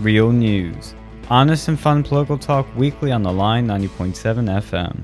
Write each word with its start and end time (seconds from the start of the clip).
real 0.00 0.32
news. 0.32 0.94
Honest 1.28 1.68
and 1.68 1.78
fun 1.78 2.02
political 2.02 2.38
talk 2.38 2.66
weekly 2.74 3.12
on 3.12 3.22
the 3.22 3.32
line 3.32 3.66
90.7 3.66 4.14
FM. 4.62 5.02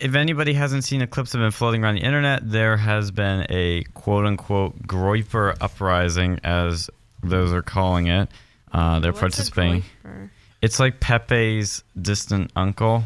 If 0.00 0.14
anybody 0.14 0.52
hasn't 0.54 0.84
seen 0.84 1.00
the 1.00 1.06
clips 1.06 1.32
that 1.32 1.38
have 1.38 1.44
been 1.44 1.52
floating 1.52 1.84
around 1.84 1.96
the 1.96 2.02
internet, 2.02 2.50
there 2.50 2.76
has 2.76 3.10
been 3.10 3.46
a 3.50 3.82
quote 3.94 4.24
unquote 4.24 4.80
Groyper 4.86 5.56
uprising, 5.60 6.40
as 6.42 6.90
those 7.22 7.52
are 7.52 7.62
calling 7.62 8.06
it. 8.06 8.28
Uh, 8.72 9.00
they're 9.00 9.12
What's 9.12 9.20
participating. 9.20 9.84
Groyper? 10.04 10.30
It's 10.62 10.80
like 10.80 11.00
Pepe's 11.00 11.82
distant 12.00 12.52
uncle, 12.56 13.04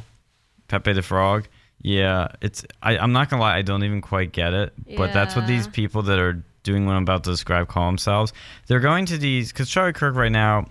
Pepe 0.69 0.93
the 0.93 1.03
Frog. 1.03 1.49
Yeah, 1.83 2.29
it's. 2.41 2.65
I, 2.83 2.99
I'm 2.99 3.13
not 3.13 3.31
gonna 3.31 3.43
lie, 3.43 3.57
I 3.57 3.63
don't 3.63 3.85
even 3.85 4.01
quite 4.01 4.33
get 4.33 4.55
it, 4.55 4.73
but 4.97 5.13
that's 5.13 5.37
what 5.37 5.47
these 5.47 5.67
people 5.67 6.03
that 6.03 6.19
are 6.19 6.43
doing 6.67 6.85
what 6.85 6.97
I'm 6.97 7.03
about 7.03 7.25
to 7.25 7.31
describe 7.31 7.69
call 7.69 7.87
themselves. 7.87 8.35
They're 8.67 8.81
going 8.81 9.07
to 9.07 9.17
these 9.17 9.53
because 9.53 9.71
Charlie 9.71 9.95
Kirk 9.95 10.17
right 10.17 10.33
now, 10.33 10.67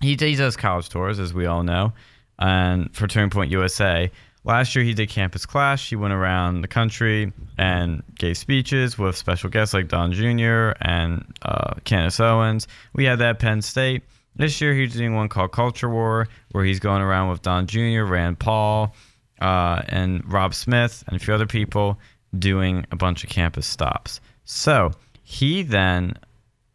he, 0.00 0.16
he 0.16 0.34
does 0.34 0.56
college 0.56 0.88
tours, 0.88 1.20
as 1.20 1.32
we 1.32 1.46
all 1.46 1.62
know, 1.62 1.92
and 2.38 2.94
for 2.96 3.06
Turning 3.06 3.30
Point 3.30 3.52
USA. 3.52 4.10
Last 4.42 4.74
year 4.74 4.82
he 4.82 4.94
did 4.94 5.10
Campus 5.10 5.44
Clash. 5.44 5.90
He 5.90 5.96
went 5.96 6.14
around 6.14 6.62
the 6.62 6.68
country 6.68 7.30
and 7.58 8.02
gave 8.14 8.38
speeches 8.38 8.98
with 8.98 9.14
special 9.14 9.50
guests 9.50 9.74
like 9.74 9.88
Don 9.88 10.12
Jr. 10.12 10.72
and 10.80 11.26
uh, 11.42 11.74
Candace 11.84 12.18
Owens. 12.18 12.66
We 12.94 13.04
had 13.04 13.18
that 13.18 13.28
at 13.28 13.38
Penn 13.38 13.60
State. 13.60 14.02
This 14.34 14.58
year 14.60 14.72
he's 14.72 14.94
doing 14.94 15.14
one 15.14 15.28
called 15.28 15.52
Culture 15.52 15.90
War, 15.90 16.26
where 16.52 16.64
he's 16.64 16.80
going 16.80 17.02
around 17.02 17.28
with 17.28 17.42
Don 17.42 17.66
Jr., 17.66 18.04
Rand 18.04 18.38
Paul, 18.38 18.94
uh, 19.42 19.82
and 19.88 20.22
Rob 20.32 20.54
Smith, 20.54 21.04
and 21.06 21.16
a 21.16 21.18
few 21.22 21.34
other 21.34 21.46
people 21.46 21.98
doing 22.38 22.86
a 22.90 22.96
bunch 22.96 23.22
of 23.24 23.28
campus 23.28 23.66
stops. 23.66 24.20
So 24.44 24.92
he 25.30 25.62
then 25.62 26.14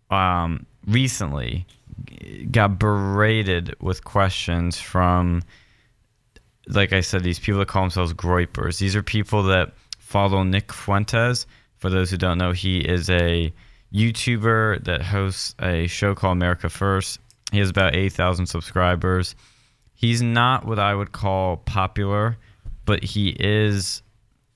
um, 0.09 0.65
recently 0.87 1.67
got 2.51 2.79
berated 2.79 3.75
with 3.81 4.05
questions 4.05 4.79
from 4.79 5.43
like 6.67 6.93
I 6.93 7.01
said, 7.01 7.21
these 7.21 7.37
people 7.37 7.59
that 7.59 7.67
call 7.67 7.83
themselves 7.83 8.13
Groypers. 8.13 8.79
These 8.79 8.95
are 8.95 9.03
people 9.03 9.43
that 9.43 9.73
follow 9.99 10.41
Nick 10.43 10.71
Fuentes. 10.71 11.45
For 11.77 11.89
those 11.89 12.09
who 12.09 12.17
don't 12.17 12.37
know, 12.37 12.53
he 12.53 12.79
is 12.79 13.09
a 13.09 13.53
YouTuber 13.93 14.85
that 14.85 15.01
hosts 15.01 15.53
a 15.61 15.87
show 15.87 16.15
called 16.15 16.37
America 16.37 16.69
First. 16.69 17.19
He 17.51 17.59
has 17.59 17.69
about 17.69 17.93
8,000 17.93 18.47
subscribers. 18.47 19.35
He's 19.93 20.21
not 20.21 20.65
what 20.65 20.79
I 20.79 20.95
would 20.95 21.11
call 21.11 21.57
popular, 21.57 22.37
but 22.85 23.03
he 23.03 23.35
is, 23.37 24.01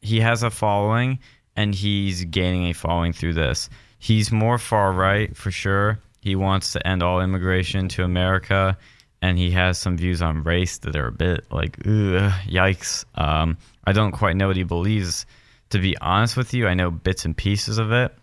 he 0.01 0.21
has 0.21 0.41
a 0.41 0.49
following 0.49 1.19
and 1.59 1.75
he's 1.75 2.23
gaining 2.23 2.67
a 2.67 2.73
following 2.73 3.11
through 3.11 3.33
this. 3.33 3.69
He's 3.99 4.31
more 4.31 4.57
far 4.57 4.91
right 4.91 5.35
for 5.35 5.51
sure. 5.51 5.99
He 6.21 6.35
wants 6.35 6.73
to 6.73 6.87
end 6.87 7.03
all 7.03 7.21
immigration 7.21 7.87
to 7.89 8.03
America 8.03 8.77
and 9.21 9.37
he 9.37 9.51
has 9.51 9.77
some 9.77 9.97
views 9.97 10.21
on 10.21 10.43
race 10.43 10.77
that 10.79 10.95
are 10.95 11.07
a 11.07 11.11
bit 11.11 11.45
like, 11.51 11.77
ugh, 11.79 12.31
yikes. 12.47 13.03
Um, 13.15 13.57
I 13.85 13.91
don't 13.91 14.11
quite 14.11 14.35
know 14.35 14.47
what 14.47 14.55
he 14.55 14.63
believes. 14.63 15.25
To 15.71 15.79
be 15.79 15.97
honest 15.97 16.37
with 16.37 16.53
you, 16.53 16.67
I 16.67 16.73
know 16.73 16.89
bits 16.89 17.25
and 17.25 17.35
pieces 17.35 17.77
of 17.77 17.91
it. 17.91 18.15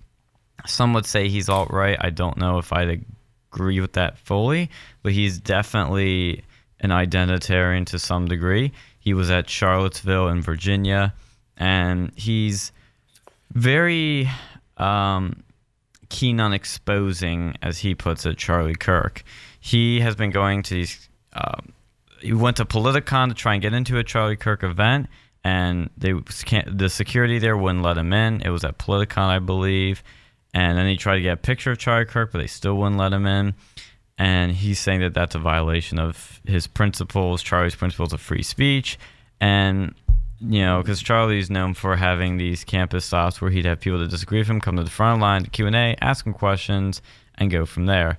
Some 0.66 0.94
would 0.94 1.06
say 1.06 1.28
he's 1.28 1.48
alt 1.48 1.70
right. 1.70 1.98
I 2.00 2.11
don't 2.11 2.38
know 2.38 2.58
if 2.58 2.72
I'd 2.72 3.05
agree 3.52 3.80
with 3.80 3.92
that 3.92 4.18
fully, 4.18 4.70
but 5.02 5.12
he's 5.12 5.38
definitely 5.38 6.42
an 6.80 6.90
identitarian 6.90 7.86
to 7.86 7.98
some 7.98 8.27
degree. 8.27 8.72
He 8.98 9.14
was 9.14 9.30
at 9.30 9.48
Charlottesville 9.48 10.28
in 10.28 10.42
Virginia, 10.42 11.14
and 11.56 12.11
he's 12.16 12.72
very 13.52 14.28
um, 14.78 15.42
keen 16.08 16.40
on 16.40 16.52
exposing, 16.52 17.56
as 17.62 17.78
he 17.78 17.94
puts 17.94 18.26
it, 18.26 18.38
Charlie 18.38 18.74
Kirk. 18.74 19.22
He 19.60 20.00
has 20.00 20.16
been 20.16 20.30
going 20.30 20.62
to 20.64 20.74
these. 20.74 21.08
Um, 21.32 21.72
he 22.20 22.32
went 22.32 22.56
to 22.58 22.64
Politicon 22.64 23.28
to 23.28 23.34
try 23.34 23.54
and 23.54 23.62
get 23.62 23.74
into 23.74 23.98
a 23.98 24.04
Charlie 24.04 24.36
Kirk 24.36 24.62
event, 24.62 25.08
and 25.44 25.90
they 25.96 26.14
the 26.66 26.88
security 26.88 27.38
there 27.38 27.56
wouldn't 27.56 27.83
let 27.83 27.98
him 27.98 28.12
in. 28.12 28.42
It 28.42 28.50
was 28.50 28.64
at 28.64 28.78
Politicon, 28.78 29.28
I 29.28 29.39
believe, 29.39 30.02
and 30.55 30.78
then 30.78 30.86
he 30.86 30.96
tried 30.96 31.16
to 31.16 31.22
get 31.22 31.34
a 31.34 31.36
picture 31.36 31.72
of 31.72 31.78
Charlie 31.78 32.06
Kirk, 32.06 32.33
but 32.33 32.39
they 32.39 32.46
still 32.46 32.77
wouldn't 32.77 32.96
let 32.96 33.12
him 33.12 33.27
in. 33.27 33.55
And 34.18 34.52
he's 34.52 34.78
saying 34.78 35.00
that 35.00 35.12
that's 35.12 35.34
a 35.34 35.39
violation 35.39 35.98
of 35.98 36.40
his 36.46 36.66
principles, 36.66 37.42
Charlie's 37.42 37.74
principles 37.74 38.14
of 38.14 38.20
free 38.20 38.42
speech, 38.42 38.98
and 39.40 39.95
you 40.41 40.61
know, 40.61 40.83
because 40.83 41.02
Charlie's 41.02 41.51
known 41.51 41.74
for 41.74 41.97
having 41.97 42.36
these 42.36 42.64
campus 42.64 43.05
stops 43.05 43.41
where 43.41 43.51
he'd 43.51 43.64
have 43.64 43.80
people 43.80 43.98
that 44.01 44.11
disagree 44.11 44.39
with 44.39 44.48
him 44.48 44.61
come 44.61 44.77
to 44.77 44.85
the 44.85 44.91
front 44.91 45.20
line, 45.20 45.45
Q 45.47 45.67
and 45.67 45.77
A, 45.77 45.97
ask 46.01 46.27
him 46.27 46.33
questions, 46.33 47.01
and 47.36 47.51
go 47.51 47.64
from 47.64 47.86
there. 47.86 48.19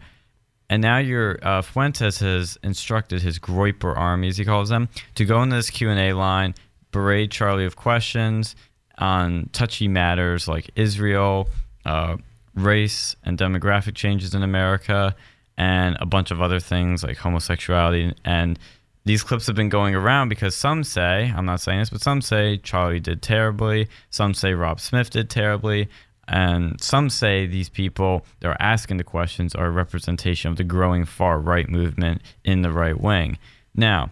And 0.69 0.81
now 0.81 0.97
your 0.97 1.39
uh, 1.41 1.61
Fuentes 1.61 2.19
has 2.19 2.57
instructed 2.63 3.21
his 3.21 3.39
Groyper 3.39 3.95
army, 3.95 4.27
as 4.27 4.37
he 4.37 4.45
calls 4.45 4.69
them, 4.69 4.89
to 5.15 5.25
go 5.25 5.41
in 5.41 5.49
this 5.49 5.69
Q 5.69 5.89
and 5.89 5.99
A 5.99 6.13
line, 6.13 6.55
berate 6.91 7.31
Charlie 7.31 7.65
of 7.65 7.75
questions 7.75 8.55
on 8.97 9.49
touchy 9.53 9.87
matters 9.87 10.47
like 10.47 10.71
Israel, 10.75 11.49
uh, 11.85 12.17
race 12.55 13.15
and 13.23 13.37
demographic 13.37 13.93
changes 13.93 14.33
in 14.33 14.43
America, 14.43 15.15
and 15.57 15.95
a 15.99 16.05
bunch 16.05 16.31
of 16.31 16.41
other 16.41 16.59
things 16.59 17.03
like 17.03 17.17
homosexuality. 17.17 18.13
And 18.25 18.59
these 19.07 19.23
clips 19.23 19.47
have 19.47 19.55
been 19.55 19.69
going 19.69 19.95
around 19.95 20.29
because 20.29 20.53
some 20.53 20.83
say, 20.83 21.33
I'm 21.35 21.45
not 21.45 21.61
saying 21.61 21.79
this, 21.79 21.89
but 21.89 22.01
some 22.01 22.21
say 22.21 22.57
Charlie 22.57 22.99
did 22.99 23.21
terribly. 23.21 23.87
Some 24.09 24.33
say 24.33 24.53
Rob 24.53 24.79
Smith 24.79 25.09
did 25.09 25.29
terribly. 25.29 25.87
And 26.27 26.81
some 26.81 27.09
say 27.09 27.45
these 27.45 27.69
people 27.69 28.25
that 28.41 28.49
are 28.49 28.57
asking 28.59 28.97
the 28.97 29.03
questions 29.03 29.55
are 29.55 29.67
a 29.67 29.71
representation 29.71 30.51
of 30.51 30.57
the 30.57 30.65
growing 30.65 31.05
far 31.05 31.39
right 31.39 31.69
movement 31.69 32.21
in 32.43 32.61
the 32.61 32.71
right 32.71 32.99
wing. 32.99 33.37
Now, 33.75 34.11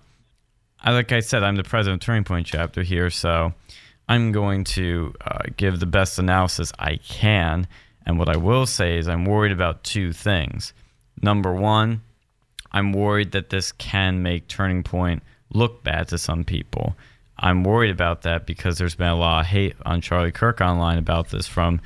like 0.85 1.11
I 1.11 1.19
said, 1.19 1.43
I'm 1.43 1.57
the 1.57 1.63
president 1.63 2.01
of 2.01 2.05
Turning 2.05 2.23
Point 2.23 2.47
chapter 2.47 2.83
here, 2.83 3.09
so 3.09 3.53
I'm 4.07 4.31
going 4.31 4.63
to 4.65 5.13
uh, 5.19 5.39
give 5.57 5.79
the 5.79 5.85
best 5.85 6.19
analysis 6.19 6.71
I 6.79 6.97
can. 6.97 7.67
And 8.05 8.17
what 8.17 8.29
I 8.29 8.37
will 8.37 8.65
say 8.65 8.97
is, 8.97 9.09
I'm 9.09 9.25
worried 9.25 9.51
about 9.51 9.83
two 9.83 10.13
things. 10.13 10.73
Number 11.21 11.53
one, 11.53 12.01
I'm 12.75 12.91
worried 12.91 13.31
that 13.31 13.49
this 13.49 13.71
can 13.71 14.21
make 14.21 14.49
Turning 14.49 14.83
Point 14.83 15.23
look 15.49 15.81
bad 15.83 16.09
to 16.09 16.17
some 16.17 16.43
people. 16.43 16.95
I'm 17.39 17.63
worried 17.63 17.89
about 17.89 18.23
that 18.23 18.45
because 18.45 18.77
there's 18.77 18.95
been 18.95 19.07
a 19.07 19.15
lot 19.15 19.39
of 19.39 19.45
hate 19.47 19.75
on 19.85 20.01
Charlie 20.01 20.33
Kirk 20.33 20.59
online 20.59 20.97
about 20.97 21.29
this 21.29 21.47
from 21.47 21.79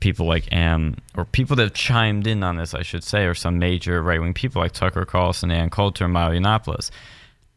people 0.00 0.26
like 0.26 0.50
Am 0.50 0.96
or 1.14 1.26
people 1.26 1.56
that 1.56 1.62
have 1.64 1.74
chimed 1.74 2.26
in 2.26 2.42
on 2.42 2.56
this, 2.56 2.72
I 2.72 2.80
should 2.80 3.04
say, 3.04 3.26
or 3.26 3.34
some 3.34 3.58
major 3.58 4.02
right 4.02 4.18
wing 4.18 4.32
people 4.32 4.62
like 4.62 4.72
Tucker 4.72 5.04
Carlson, 5.04 5.50
Ann 5.50 5.68
Coulter, 5.68 6.04
and 6.04 6.14
Milo 6.14 6.34
Yiannopoulos. 6.34 6.90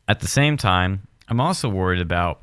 At 0.10 0.20
the 0.20 0.28
same 0.28 0.58
time, 0.58 1.08
I'm 1.30 1.40
also 1.40 1.70
worried 1.70 2.02
about 2.02 2.42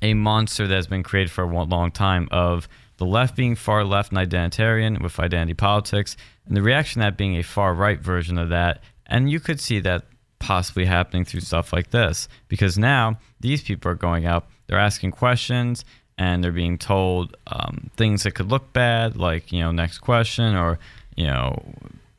a 0.00 0.14
monster 0.14 0.68
that 0.68 0.74
has 0.76 0.86
been 0.86 1.02
created 1.02 1.32
for 1.32 1.42
a 1.42 1.64
long 1.64 1.90
time 1.90 2.28
of 2.30 2.68
the 2.98 3.04
left 3.04 3.34
being 3.34 3.56
far 3.56 3.82
left 3.84 4.12
and 4.12 4.18
identitarian 4.18 5.02
with 5.02 5.18
identity 5.18 5.54
politics, 5.54 6.16
and 6.46 6.56
the 6.56 6.62
reaction 6.62 7.00
that 7.00 7.16
being 7.16 7.36
a 7.36 7.42
far 7.42 7.74
right 7.74 8.00
version 8.00 8.38
of 8.38 8.50
that. 8.50 8.80
And 9.08 9.30
you 9.30 9.40
could 9.40 9.60
see 9.60 9.80
that 9.80 10.04
possibly 10.38 10.84
happening 10.84 11.24
through 11.24 11.40
stuff 11.40 11.72
like 11.72 11.90
this 11.90 12.28
because 12.48 12.78
now 12.78 13.18
these 13.40 13.62
people 13.62 13.90
are 13.90 13.96
going 13.96 14.26
up, 14.26 14.50
they're 14.66 14.78
asking 14.78 15.12
questions, 15.12 15.84
and 16.18 16.42
they're 16.42 16.52
being 16.52 16.78
told 16.78 17.36
um, 17.46 17.90
things 17.96 18.22
that 18.22 18.32
could 18.32 18.50
look 18.50 18.72
bad, 18.72 19.16
like 19.16 19.52
you 19.52 19.60
know, 19.60 19.70
next 19.70 19.98
question, 19.98 20.56
or 20.56 20.78
you 21.14 21.26
know, 21.26 21.62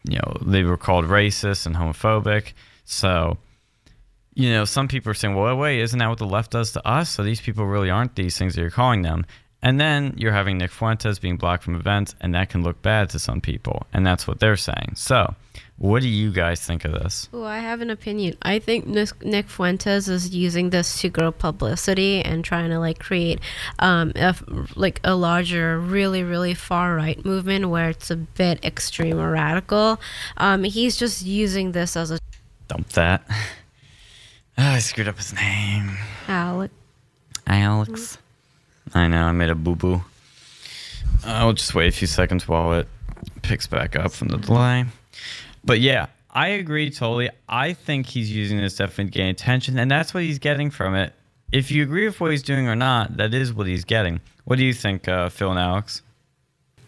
you 0.07 0.17
know, 0.17 0.37
they 0.45 0.63
were 0.63 0.77
called 0.77 1.05
racist 1.05 1.65
and 1.65 1.75
homophobic. 1.75 2.53
So 2.85 3.37
you 4.37 4.51
know, 4.51 4.65
some 4.65 4.87
people 4.87 5.09
are 5.09 5.15
saying, 5.15 5.33
well, 5.33 5.57
wait, 5.57 5.79
isn't 5.79 5.97
that 5.97 6.09
what 6.09 6.19
the 6.19 6.27
left 6.27 6.51
does 6.51 6.71
to 6.73 6.87
us? 6.87 7.09
So 7.09 7.23
these 7.23 7.41
people 7.41 7.65
really 7.65 7.89
aren't 7.89 8.15
these 8.15 8.37
things 8.37 8.53
that 8.53 8.61
you're 8.61 8.69
calling 8.69 9.01
them. 9.01 9.25
And 9.63 9.79
then 9.79 10.13
you're 10.15 10.31
having 10.31 10.59
Nick 10.59 10.69
Fuentes 10.69 11.17
being 11.17 11.37
blocked 11.37 11.63
from 11.63 11.75
events, 11.75 12.13
and 12.21 12.35
that 12.35 12.49
can 12.49 12.61
look 12.61 12.79
bad 12.83 13.09
to 13.09 13.19
some 13.19 13.41
people. 13.41 13.87
And 13.91 14.05
that's 14.05 14.27
what 14.27 14.39
they're 14.39 14.55
saying. 14.55 14.93
So, 14.95 15.33
what 15.79 16.01
do 16.01 16.07
you 16.07 16.31
guys 16.31 16.61
think 16.61 16.85
of 16.85 16.91
this? 16.93 17.29
Oh, 17.31 17.43
I 17.43 17.59
have 17.59 17.81
an 17.81 17.89
opinion. 17.91 18.35
I 18.41 18.57
think 18.57 18.87
Nick 18.87 19.23
Nick 19.23 19.47
Fuentes 19.47 20.07
is 20.07 20.33
using 20.33 20.71
this 20.71 21.01
to 21.01 21.09
grow 21.09 21.31
publicity 21.31 22.21
and 22.21 22.43
trying 22.43 22.71
to 22.71 22.79
like 22.79 22.97
create 22.99 23.39
um, 23.77 24.11
a, 24.15 24.35
like 24.75 24.99
a 25.03 25.15
larger, 25.15 25.79
really, 25.79 26.23
really 26.23 26.55
far 26.55 26.95
right 26.95 27.23
movement 27.23 27.69
where 27.69 27.89
it's 27.89 28.09
a 28.09 28.15
bit 28.15 28.63
extreme 28.65 29.19
or 29.19 29.31
radical. 29.31 29.99
Um, 30.37 30.63
he's 30.63 30.97
just 30.97 31.25
using 31.25 31.73
this 31.73 31.95
as 31.95 32.11
a 32.11 32.19
Dump 32.67 32.89
that. 32.89 33.23
Ah, 34.59 34.73
I 34.73 34.79
screwed 34.79 35.07
up 35.07 35.17
his 35.17 35.35
name. 35.35 35.95
Alec. 36.27 36.71
Alex. 37.45 38.17
I 38.91 39.07
know, 39.07 39.25
I 39.25 39.31
made 39.31 39.51
a 39.51 39.55
boo 39.55 39.75
boo. 39.75 40.01
I'll 41.23 41.53
just 41.53 41.75
wait 41.75 41.89
a 41.89 41.91
few 41.91 42.07
seconds 42.07 42.47
while 42.47 42.73
it 42.73 42.87
picks 43.43 43.67
back 43.67 43.95
up 43.95 44.11
from 44.11 44.29
the 44.29 44.37
delay. 44.37 44.85
But 45.67 45.79
yeah, 45.79 46.07
I 46.31 46.47
agree 46.49 46.89
totally. 46.89 47.29
I 47.47 47.73
think 47.73 48.07
he's 48.07 48.31
using 48.31 48.57
this 48.57 48.77
definitely 48.77 49.11
to 49.11 49.11
gain 49.11 49.27
attention, 49.29 49.77
and 49.77 49.91
that's 49.91 50.13
what 50.13 50.23
he's 50.23 50.39
getting 50.39 50.71
from 50.71 50.95
it. 50.95 51.13
If 51.51 51.69
you 51.69 51.83
agree 51.83 52.05
with 52.05 52.19
what 52.19 52.31
he's 52.31 52.43
doing 52.43 52.67
or 52.67 52.75
not, 52.75 53.17
that 53.17 53.33
is 53.33 53.53
what 53.53 53.67
he's 53.67 53.85
getting. 53.85 54.19
What 54.45 54.57
do 54.57 54.65
you 54.65 54.73
think, 54.73 55.07
uh, 55.07 55.29
Phil 55.29 55.51
and 55.51 55.59
Alex? 55.59 56.01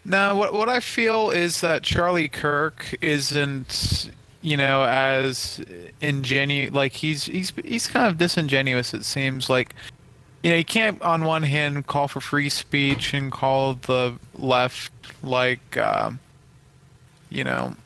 No, 0.04 0.34
what 0.34 0.52
what 0.52 0.68
I 0.68 0.80
feel 0.80 1.30
is 1.30 1.60
that 1.60 1.82
Charlie 1.82 2.28
Kirk 2.28 2.96
isn't 3.00 4.10
you 4.42 4.56
know, 4.56 4.84
as 4.84 5.60
ingenu 6.00 6.72
like 6.72 6.92
he's 6.92 7.24
he's 7.24 7.52
he's 7.64 7.86
kind 7.86 8.06
of 8.06 8.18
disingenuous. 8.18 8.94
It 8.94 9.04
seems 9.04 9.50
like, 9.50 9.74
you 10.42 10.50
know, 10.50 10.56
you 10.56 10.64
can't 10.64 11.00
on 11.02 11.24
one 11.24 11.42
hand 11.42 11.86
call 11.86 12.08
for 12.08 12.20
free 12.20 12.48
speech 12.48 13.12
and 13.12 13.30
call 13.30 13.74
the 13.74 14.14
left 14.34 14.92
like, 15.22 15.76
um, 15.76 16.20
you 17.28 17.44
know, 17.44 17.76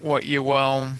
what 0.00 0.24
you 0.24 0.42
will, 0.42 0.90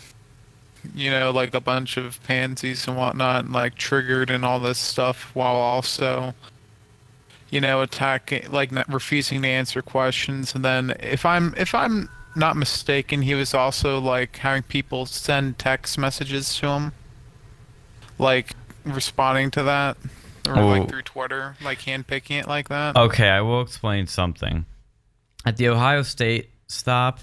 you 0.94 1.10
know, 1.10 1.30
like 1.30 1.54
a 1.54 1.60
bunch 1.60 1.96
of 1.96 2.22
pansies 2.24 2.86
and 2.88 2.96
whatnot, 2.96 3.44
and 3.44 3.52
like 3.52 3.74
triggered 3.76 4.30
and 4.30 4.44
all 4.44 4.60
this 4.60 4.78
stuff, 4.78 5.30
while 5.34 5.54
also, 5.56 6.34
you 7.50 7.60
know, 7.60 7.82
attacking 7.82 8.50
like 8.50 8.70
refusing 8.88 9.42
to 9.42 9.48
answer 9.48 9.82
questions. 9.82 10.54
And 10.54 10.64
then 10.64 10.94
if 11.00 11.24
I'm 11.26 11.54
if 11.56 11.74
I'm 11.74 12.08
not 12.36 12.56
mistaken, 12.56 13.22
he 13.22 13.34
was 13.34 13.54
also 13.54 13.98
like 14.00 14.38
having 14.38 14.62
people 14.64 15.06
send 15.06 15.58
text 15.58 15.96
messages 15.98 16.56
to 16.58 16.66
him, 16.68 16.92
like 18.18 18.54
responding 18.84 19.50
to 19.52 19.62
that, 19.62 19.96
or 20.48 20.58
Oh. 20.58 20.66
like 20.68 20.88
through 20.88 21.02
Twitter, 21.02 21.56
like 21.62 21.80
handpicking 21.82 22.40
it 22.40 22.48
like 22.48 22.68
that. 22.68 22.96
Okay, 22.96 23.28
I 23.28 23.40
will 23.40 23.60
explain 23.62 24.06
something. 24.06 24.66
At 25.46 25.56
the 25.58 25.68
Ohio 25.68 26.02
State 26.02 26.50
stop, 26.66 27.20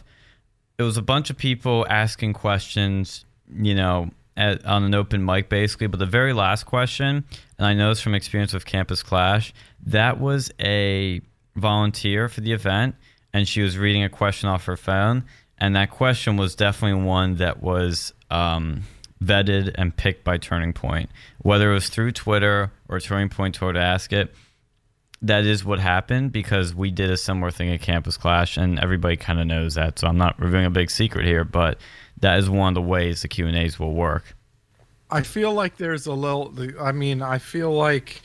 it 0.81 0.85
was 0.85 0.97
a 0.97 1.01
bunch 1.01 1.29
of 1.29 1.37
people 1.37 1.85
asking 1.89 2.33
questions, 2.33 3.25
you 3.53 3.75
know, 3.75 4.09
at, 4.35 4.65
on 4.65 4.83
an 4.83 4.95
open 4.95 5.23
mic 5.23 5.47
basically. 5.47 5.87
But 5.87 5.99
the 5.99 6.05
very 6.05 6.33
last 6.33 6.65
question, 6.65 7.23
and 7.57 7.67
I 7.67 7.73
know 7.73 7.89
this 7.89 8.01
from 8.01 8.15
experience 8.15 8.53
with 8.53 8.65
Campus 8.65 9.03
Clash, 9.03 9.53
that 9.85 10.19
was 10.19 10.51
a 10.59 11.21
volunteer 11.55 12.29
for 12.29 12.41
the 12.41 12.51
event, 12.51 12.95
and 13.33 13.47
she 13.47 13.61
was 13.61 13.77
reading 13.77 14.03
a 14.03 14.09
question 14.09 14.49
off 14.49 14.65
her 14.65 14.77
phone. 14.77 15.23
And 15.57 15.75
that 15.75 15.91
question 15.91 16.37
was 16.37 16.55
definitely 16.55 17.03
one 17.03 17.35
that 17.35 17.61
was 17.61 18.13
um, 18.31 18.81
vetted 19.23 19.75
and 19.75 19.95
picked 19.95 20.23
by 20.23 20.37
Turning 20.37 20.73
Point. 20.73 21.11
Whether 21.37 21.69
it 21.69 21.75
was 21.75 21.89
through 21.89 22.13
Twitter 22.13 22.71
or 22.89 22.99
Turning 22.99 23.29
Point 23.29 23.53
told 23.53 23.75
to 23.75 23.81
ask 23.81 24.11
it, 24.11 24.33
that 25.21 25.45
is 25.45 25.63
what 25.63 25.79
happened 25.79 26.31
because 26.31 26.73
we 26.73 26.89
did 26.89 27.11
a 27.11 27.17
similar 27.17 27.51
thing 27.51 27.69
at 27.69 27.81
Campus 27.81 28.17
Clash, 28.17 28.57
and 28.57 28.79
everybody 28.79 29.15
kind 29.15 29.39
of 29.39 29.47
knows 29.47 29.75
that. 29.75 29.99
So 29.99 30.07
I'm 30.07 30.17
not 30.17 30.39
revealing 30.39 30.65
a 30.65 30.71
big 30.71 30.89
secret 30.89 31.25
here, 31.25 31.43
but 31.43 31.77
that 32.19 32.39
is 32.39 32.49
one 32.49 32.69
of 32.69 32.75
the 32.75 32.81
ways 32.81 33.21
the 33.21 33.27
Q 33.27 33.47
and 33.47 33.55
A's 33.55 33.79
will 33.79 33.93
work. 33.93 34.35
I 35.09 35.21
feel 35.21 35.53
like 35.53 35.77
there's 35.77 36.07
a 36.07 36.13
little. 36.13 36.53
I 36.79 36.91
mean, 36.91 37.21
I 37.21 37.37
feel 37.37 37.71
like 37.71 38.21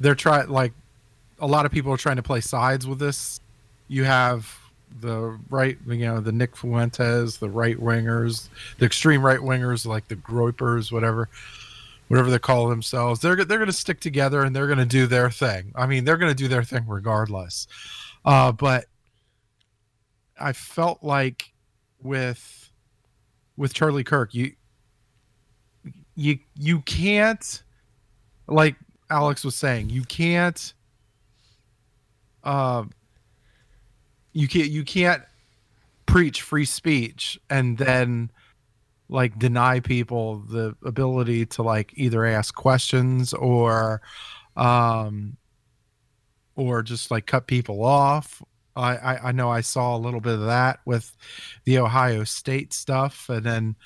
they're 0.00 0.14
trying. 0.14 0.48
Like 0.48 0.72
a 1.38 1.46
lot 1.46 1.64
of 1.64 1.72
people 1.72 1.92
are 1.92 1.98
trying 1.98 2.16
to 2.16 2.22
play 2.22 2.40
sides 2.40 2.86
with 2.86 2.98
this. 2.98 3.40
You 3.88 4.04
have 4.04 4.58
the 5.00 5.38
right, 5.48 5.78
you 5.86 6.06
know, 6.06 6.20
the 6.20 6.32
Nick 6.32 6.56
Fuentes, 6.56 7.38
the 7.38 7.48
right 7.48 7.78
wingers, 7.78 8.48
the 8.78 8.86
extreme 8.86 9.24
right 9.24 9.38
wingers, 9.38 9.86
like 9.86 10.08
the 10.08 10.16
Groypers, 10.16 10.90
whatever, 10.90 11.28
whatever 12.10 12.28
they 12.28 12.40
call 12.40 12.68
themselves. 12.68 13.20
They're 13.20 13.36
they're 13.36 13.58
going 13.58 13.66
to 13.66 13.72
stick 13.72 14.00
together 14.00 14.42
and 14.42 14.54
they're 14.54 14.66
going 14.66 14.80
to 14.80 14.84
do 14.84 15.06
their 15.06 15.30
thing. 15.30 15.70
I 15.76 15.86
mean, 15.86 16.04
they're 16.04 16.16
going 16.16 16.32
to 16.32 16.36
do 16.36 16.48
their 16.48 16.64
thing 16.64 16.84
regardless. 16.88 17.68
Uh, 18.24 18.50
but 18.50 18.86
I 20.36 20.52
felt 20.52 21.04
like 21.04 21.52
with 22.02 22.72
with 23.56 23.72
Charlie 23.72 24.02
Kirk, 24.02 24.34
you 24.34 24.54
you 26.16 26.40
you 26.56 26.80
can't 26.80 27.62
like 28.48 28.74
Alex 29.08 29.44
was 29.44 29.54
saying, 29.54 29.90
you 29.90 30.02
can't 30.02 30.74
uh 32.42 32.82
you 34.32 34.48
can't 34.48 34.68
you 34.68 34.82
can't 34.82 35.22
preach 36.06 36.42
free 36.42 36.64
speech 36.64 37.38
and 37.50 37.78
then 37.78 38.32
like 39.10 39.38
deny 39.38 39.80
people 39.80 40.38
the 40.38 40.74
ability 40.84 41.44
to 41.44 41.62
like 41.62 41.92
either 41.96 42.24
ask 42.24 42.54
questions 42.54 43.34
or 43.34 44.00
um 44.56 45.36
or 46.54 46.82
just 46.82 47.10
like 47.10 47.26
cut 47.26 47.46
people 47.46 47.84
off. 47.84 48.42
I, 48.76 48.96
I 48.96 49.28
i 49.28 49.32
know 49.32 49.50
i 49.50 49.62
saw 49.62 49.96
a 49.96 49.98
little 49.98 50.20
bit 50.20 50.34
of 50.34 50.46
that 50.46 50.78
with 50.86 51.16
the 51.64 51.78
ohio 51.78 52.22
state 52.22 52.72
stuff 52.72 53.28
and 53.28 53.44
then 53.44 53.76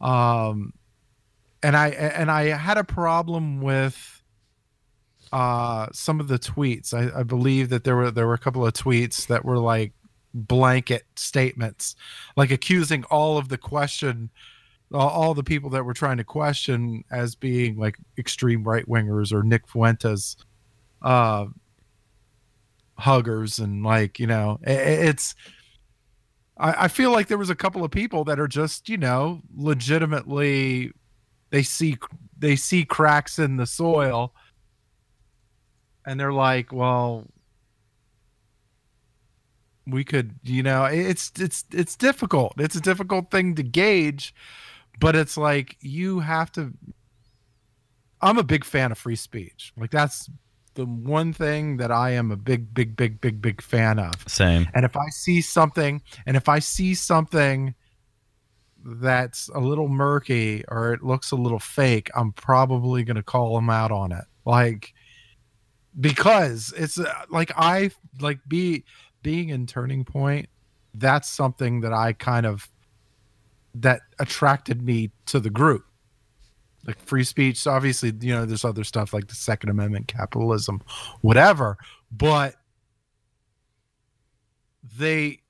um 0.00 0.72
and 1.64 1.76
i 1.76 1.88
and 1.88 2.30
i 2.30 2.44
had 2.44 2.78
a 2.78 2.84
problem 2.84 3.60
with 3.60 4.22
uh 5.32 5.88
some 5.92 6.20
of 6.20 6.28
the 6.28 6.38
tweets. 6.38 6.94
I, 6.94 7.20
I 7.20 7.22
believe 7.24 7.70
that 7.70 7.82
there 7.82 7.96
were 7.96 8.10
there 8.10 8.26
were 8.26 8.34
a 8.34 8.38
couple 8.38 8.64
of 8.64 8.72
tweets 8.72 9.26
that 9.26 9.44
were 9.44 9.58
like 9.58 9.92
blanket 10.32 11.06
statements 11.16 11.96
like 12.36 12.52
accusing 12.52 13.02
all 13.04 13.36
of 13.36 13.48
the 13.48 13.58
question 13.58 14.30
all, 14.92 15.34
the 15.34 15.44
people 15.44 15.70
that 15.70 15.84
were 15.84 15.94
trying 15.94 16.16
to 16.16 16.24
question 16.24 17.04
as 17.10 17.34
being 17.34 17.76
like 17.76 17.96
extreme 18.18 18.64
right 18.64 18.88
wingers 18.88 19.32
or 19.32 19.42
nick 19.42 19.68
fuentes 19.68 20.36
uh 21.02 21.46
huggers 22.98 23.58
and 23.58 23.84
like 23.84 24.18
you 24.18 24.26
know 24.26 24.58
it's 24.62 25.34
I, 26.58 26.84
I 26.84 26.88
feel 26.88 27.12
like 27.12 27.28
there 27.28 27.38
was 27.38 27.50
a 27.50 27.54
couple 27.54 27.84
of 27.84 27.90
people 27.90 28.24
that 28.24 28.38
are 28.38 28.48
just 28.48 28.88
you 28.88 28.98
know 28.98 29.40
legitimately 29.56 30.92
they 31.50 31.62
see 31.62 31.96
they 32.38 32.56
see 32.56 32.84
cracks 32.84 33.38
in 33.38 33.56
the 33.56 33.66
soil 33.66 34.34
and 36.04 36.18
they're 36.18 36.32
like 36.32 36.72
well 36.72 37.26
we 39.90 40.04
could 40.04 40.34
you 40.44 40.62
know 40.62 40.84
it's 40.84 41.32
it's 41.38 41.64
it's 41.72 41.96
difficult. 41.96 42.54
It's 42.58 42.76
a 42.76 42.80
difficult 42.80 43.30
thing 43.30 43.54
to 43.56 43.62
gauge 43.62 44.34
but 45.00 45.16
it's 45.16 45.36
like 45.36 45.76
you 45.80 46.20
have 46.20 46.52
to 46.52 46.72
i'm 48.20 48.38
a 48.38 48.44
big 48.44 48.64
fan 48.64 48.92
of 48.92 48.98
free 48.98 49.16
speech 49.16 49.72
like 49.76 49.90
that's 49.90 50.30
the 50.74 50.86
one 50.86 51.32
thing 51.32 51.76
that 51.78 51.90
i 51.90 52.10
am 52.10 52.30
a 52.30 52.36
big 52.36 52.72
big 52.72 52.94
big 52.94 53.20
big 53.20 53.42
big 53.42 53.60
fan 53.60 53.98
of 53.98 54.14
Same. 54.28 54.68
and 54.74 54.84
if 54.84 54.96
I 54.96 55.08
see 55.10 55.40
something, 55.40 56.02
and 56.26 56.36
if 56.36 56.48
I 56.48 56.58
see 56.58 56.94
something 56.94 57.74
that's 58.84 59.48
a 59.54 59.60
little 59.60 59.88
murky 59.88 60.64
or 60.68 60.92
it 60.92 61.02
looks 61.02 61.32
a 61.32 61.36
little 61.36 61.58
fake, 61.58 62.10
I'm 62.14 62.32
probably 62.32 63.04
going 63.04 63.16
to 63.16 63.22
call 63.22 63.54
them 63.54 63.70
out 63.70 63.90
on 63.90 64.12
it. 64.12 64.24
Like, 64.44 64.94
because 66.00 66.72
it's 66.76 66.98
uh, 66.98 67.12
like 67.30 67.50
I 67.56 67.90
like 68.20 68.38
be 68.48 68.84
being 69.22 69.50
in 69.50 69.66
Turning 69.66 70.04
Point. 70.04 70.48
That's 70.94 71.28
something 71.28 71.80
that 71.82 71.92
I 71.92 72.12
kind 72.12 72.46
of 72.46 72.68
that 73.74 74.00
attracted 74.18 74.82
me 74.82 75.10
to 75.26 75.40
the 75.40 75.50
group. 75.50 75.84
Like 76.86 76.98
free 76.98 77.24
speech, 77.24 77.66
obviously, 77.66 78.12
you 78.20 78.34
know, 78.34 78.46
there's 78.46 78.64
other 78.64 78.84
stuff 78.84 79.12
like 79.12 79.28
the 79.28 79.34
Second 79.34 79.68
Amendment, 79.68 80.08
capitalism, 80.08 80.80
whatever. 81.20 81.76
But 82.10 82.54
they 84.96 85.40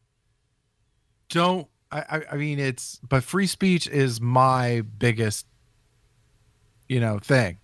don't 1.29 1.69
I, 1.93 2.23
I 2.31 2.37
mean 2.37 2.59
it's 2.59 3.01
but 3.09 3.25
free 3.25 3.47
speech 3.47 3.89
is 3.89 4.21
my 4.21 4.83
biggest 4.99 5.47
you 6.89 7.01
know 7.01 7.19
thing 7.19 7.59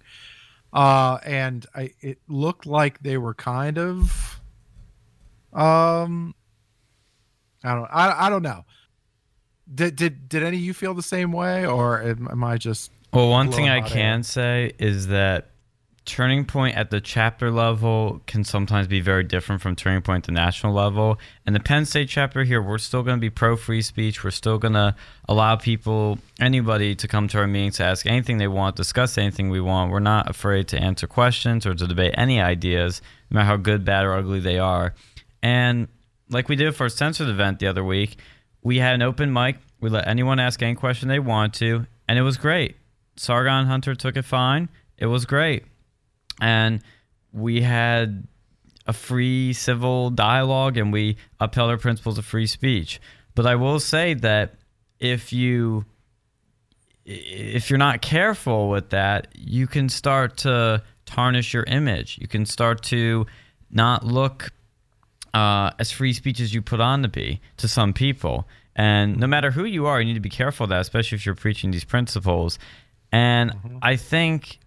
uh 0.72 1.18
and 1.24 1.66
i 1.74 1.90
it 2.00 2.18
looked 2.28 2.66
like 2.66 3.02
they 3.02 3.18
were 3.18 3.34
kind 3.34 3.78
of 3.78 4.40
um 5.52 6.34
i 7.62 7.74
don't 7.74 7.88
i, 7.92 8.26
I 8.26 8.30
don't 8.30 8.42
know 8.42 8.64
did 9.72 9.96
did 9.96 10.28
did 10.28 10.42
any 10.42 10.56
of 10.56 10.62
you 10.62 10.74
feel 10.74 10.94
the 10.94 11.02
same 11.02 11.32
way 11.32 11.66
or 11.66 12.02
am, 12.02 12.28
am 12.30 12.44
i 12.44 12.56
just 12.56 12.90
Well, 13.12 13.28
one 13.28 13.50
thing 13.50 13.68
I 13.68 13.80
can 13.80 14.18
air. 14.18 14.22
say 14.22 14.72
is 14.78 15.08
that 15.08 15.50
turning 16.06 16.44
point 16.44 16.76
at 16.76 16.90
the 16.90 17.00
chapter 17.00 17.50
level 17.50 18.22
can 18.26 18.44
sometimes 18.44 18.86
be 18.86 19.00
very 19.00 19.24
different 19.24 19.60
from 19.60 19.74
turning 19.74 20.00
point 20.00 20.22
at 20.22 20.26
the 20.26 20.32
national 20.32 20.72
level. 20.72 21.18
And 21.44 21.54
the 21.54 21.60
Penn 21.60 21.84
State 21.84 22.08
chapter 22.08 22.44
here, 22.44 22.62
we're 22.62 22.78
still 22.78 23.02
going 23.02 23.16
to 23.16 23.20
be 23.20 23.28
pro 23.28 23.56
free 23.56 23.82
speech. 23.82 24.22
We're 24.22 24.30
still 24.30 24.56
going 24.58 24.74
to 24.74 24.94
allow 25.28 25.56
people, 25.56 26.18
anybody, 26.40 26.94
to 26.94 27.08
come 27.08 27.26
to 27.28 27.38
our 27.38 27.46
meetings 27.46 27.78
to 27.78 27.84
ask 27.84 28.06
anything 28.06 28.38
they 28.38 28.46
want, 28.48 28.76
discuss 28.76 29.18
anything 29.18 29.50
we 29.50 29.60
want. 29.60 29.90
We're 29.90 29.98
not 29.98 30.30
afraid 30.30 30.68
to 30.68 30.78
answer 30.78 31.08
questions 31.08 31.66
or 31.66 31.74
to 31.74 31.86
debate 31.86 32.14
any 32.16 32.40
ideas, 32.40 33.02
no 33.30 33.36
matter 33.36 33.46
how 33.46 33.56
good, 33.56 33.84
bad, 33.84 34.04
or 34.04 34.14
ugly 34.14 34.38
they 34.38 34.58
are. 34.58 34.94
And 35.42 35.88
like 36.30 36.48
we 36.48 36.56
did 36.56 36.74
for 36.74 36.84
our 36.84 36.88
censored 36.88 37.28
event 37.28 37.58
the 37.58 37.66
other 37.66 37.84
week, 37.84 38.16
we 38.66 38.78
had 38.78 38.96
an 38.96 39.02
open 39.02 39.32
mic. 39.32 39.58
We 39.80 39.90
let 39.90 40.08
anyone 40.08 40.40
ask 40.40 40.60
any 40.60 40.74
question 40.74 41.08
they 41.08 41.20
want 41.20 41.54
to, 41.54 41.86
and 42.08 42.18
it 42.18 42.22
was 42.22 42.36
great. 42.36 42.74
Sargon 43.14 43.66
Hunter 43.66 43.94
took 43.94 44.16
it 44.16 44.24
fine. 44.24 44.68
It 44.98 45.06
was 45.06 45.24
great. 45.24 45.66
And 46.40 46.82
we 47.32 47.62
had 47.62 48.26
a 48.84 48.92
free 48.92 49.52
civil 49.52 50.10
dialogue 50.10 50.76
and 50.76 50.92
we 50.92 51.16
upheld 51.38 51.70
our 51.70 51.76
principles 51.76 52.18
of 52.18 52.24
free 52.24 52.48
speech. 52.48 53.00
But 53.36 53.46
I 53.46 53.54
will 53.54 53.78
say 53.78 54.14
that 54.14 54.54
if 54.98 55.32
you 55.32 55.84
if 57.04 57.70
you're 57.70 57.78
not 57.78 58.02
careful 58.02 58.68
with 58.68 58.90
that, 58.90 59.28
you 59.36 59.68
can 59.68 59.88
start 59.88 60.38
to 60.38 60.82
tarnish 61.04 61.54
your 61.54 61.62
image. 61.62 62.18
You 62.20 62.26
can 62.26 62.44
start 62.44 62.82
to 62.84 63.26
not 63.70 64.04
look 64.04 64.50
uh, 65.36 65.70
as 65.78 65.90
free 65.90 66.12
speech 66.12 66.40
as 66.40 66.54
you 66.54 66.62
put 66.62 66.80
on 66.80 67.02
to 67.02 67.08
be 67.08 67.40
to 67.58 67.68
some 67.68 67.92
people. 67.92 68.48
And 68.74 69.16
no 69.18 69.26
matter 69.26 69.50
who 69.50 69.64
you 69.64 69.86
are, 69.86 69.98
you 70.00 70.06
need 70.06 70.14
to 70.14 70.28
be 70.30 70.36
careful 70.42 70.64
of 70.64 70.70
that, 70.70 70.80
especially 70.80 71.16
if 71.16 71.26
you're 71.26 71.34
preaching 71.46 71.70
these 71.70 71.84
principles. 71.84 72.58
And 73.12 73.52
I 73.82 73.96
think, 73.96 74.58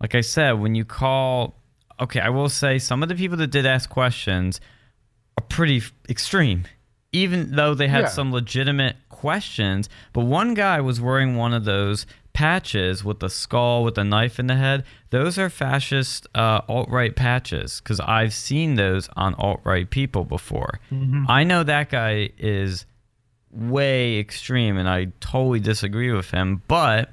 like 0.00 0.14
I 0.14 0.20
said, 0.20 0.52
when 0.52 0.74
you 0.74 0.84
call, 0.84 1.54
okay, 2.00 2.20
I 2.20 2.28
will 2.28 2.48
say 2.48 2.78
some 2.78 3.02
of 3.02 3.08
the 3.08 3.14
people 3.14 3.36
that 3.38 3.48
did 3.48 3.66
ask 3.66 3.88
questions 3.88 4.60
are 5.38 5.44
pretty 5.48 5.78
f- 5.78 5.92
extreme, 6.08 6.64
even 7.12 7.52
though 7.56 7.74
they 7.74 7.88
had 7.88 8.02
Yeah. 8.02 8.08
some 8.08 8.32
legitimate 8.32 8.96
questions. 9.08 9.88
But 10.12 10.22
one 10.26 10.54
guy 10.54 10.80
was 10.80 11.00
wearing 11.00 11.36
one 11.36 11.52
of 11.54 11.64
those 11.64 12.06
patches 12.36 13.02
with 13.02 13.20
the 13.20 13.30
skull 13.30 13.82
with 13.82 13.94
the 13.94 14.04
knife 14.04 14.38
in 14.38 14.46
the 14.46 14.56
head. 14.56 14.84
Those 15.08 15.38
are 15.38 15.48
fascist 15.48 16.26
uh, 16.34 16.60
alt 16.68 16.90
right 16.90 17.16
patches 17.16 17.80
because 17.80 17.98
I've 17.98 18.34
seen 18.34 18.74
those 18.74 19.08
on 19.16 19.34
alt 19.36 19.60
right 19.64 19.88
people 19.88 20.24
before. 20.26 20.78
I 21.28 21.44
know 21.44 21.62
that 21.62 21.88
guy 21.88 22.28
is 22.36 22.84
way 23.50 24.18
extreme 24.18 24.76
and 24.76 24.86
I 24.86 25.06
totally 25.20 25.60
disagree 25.60 26.12
with 26.12 26.30
him, 26.30 26.62
but 26.68 27.10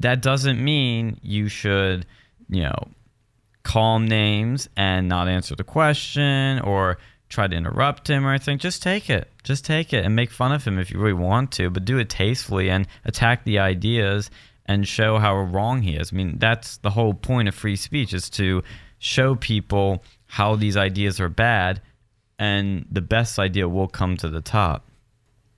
that 0.00 0.22
doesn't 0.22 0.62
mean 0.62 1.20
you 1.22 1.48
should, 1.48 2.04
you 2.48 2.64
know, 2.64 2.88
call 3.62 3.96
him 3.96 4.08
names 4.08 4.68
and 4.76 5.08
not 5.08 5.28
answer 5.28 5.54
the 5.54 5.62
question 5.62 6.58
or 6.60 6.98
try 7.28 7.46
to 7.46 7.54
interrupt 7.54 8.08
him 8.10 8.26
or 8.26 8.30
anything. 8.30 8.58
Just 8.58 8.82
take 8.82 9.08
it. 9.08 9.30
Just 9.44 9.64
take 9.64 9.92
it 9.92 10.04
and 10.04 10.16
make 10.16 10.30
fun 10.30 10.50
of 10.50 10.64
him 10.64 10.78
if 10.78 10.90
you 10.90 10.98
really 10.98 11.12
want 11.12 11.52
to, 11.52 11.70
but 11.70 11.84
do 11.84 11.98
it 11.98 12.08
tastefully 12.08 12.70
and 12.70 12.88
attack 13.04 13.44
the 13.44 13.58
ideas 13.58 14.30
and 14.68 14.86
show 14.86 15.18
how 15.18 15.34
wrong 15.34 15.82
he 15.82 15.96
is. 15.96 16.12
I 16.12 16.16
mean, 16.16 16.38
that's 16.38 16.76
the 16.78 16.90
whole 16.90 17.14
point 17.14 17.48
of 17.48 17.54
free 17.54 17.74
speech 17.76 18.12
is 18.12 18.28
to 18.30 18.62
show 18.98 19.34
people 19.34 20.04
how 20.26 20.54
these 20.54 20.76
ideas 20.76 21.18
are 21.20 21.28
bad 21.30 21.80
and 22.38 22.86
the 22.90 23.00
best 23.00 23.38
idea 23.38 23.68
will 23.68 23.88
come 23.88 24.16
to 24.18 24.28
the 24.28 24.40
top. 24.42 24.84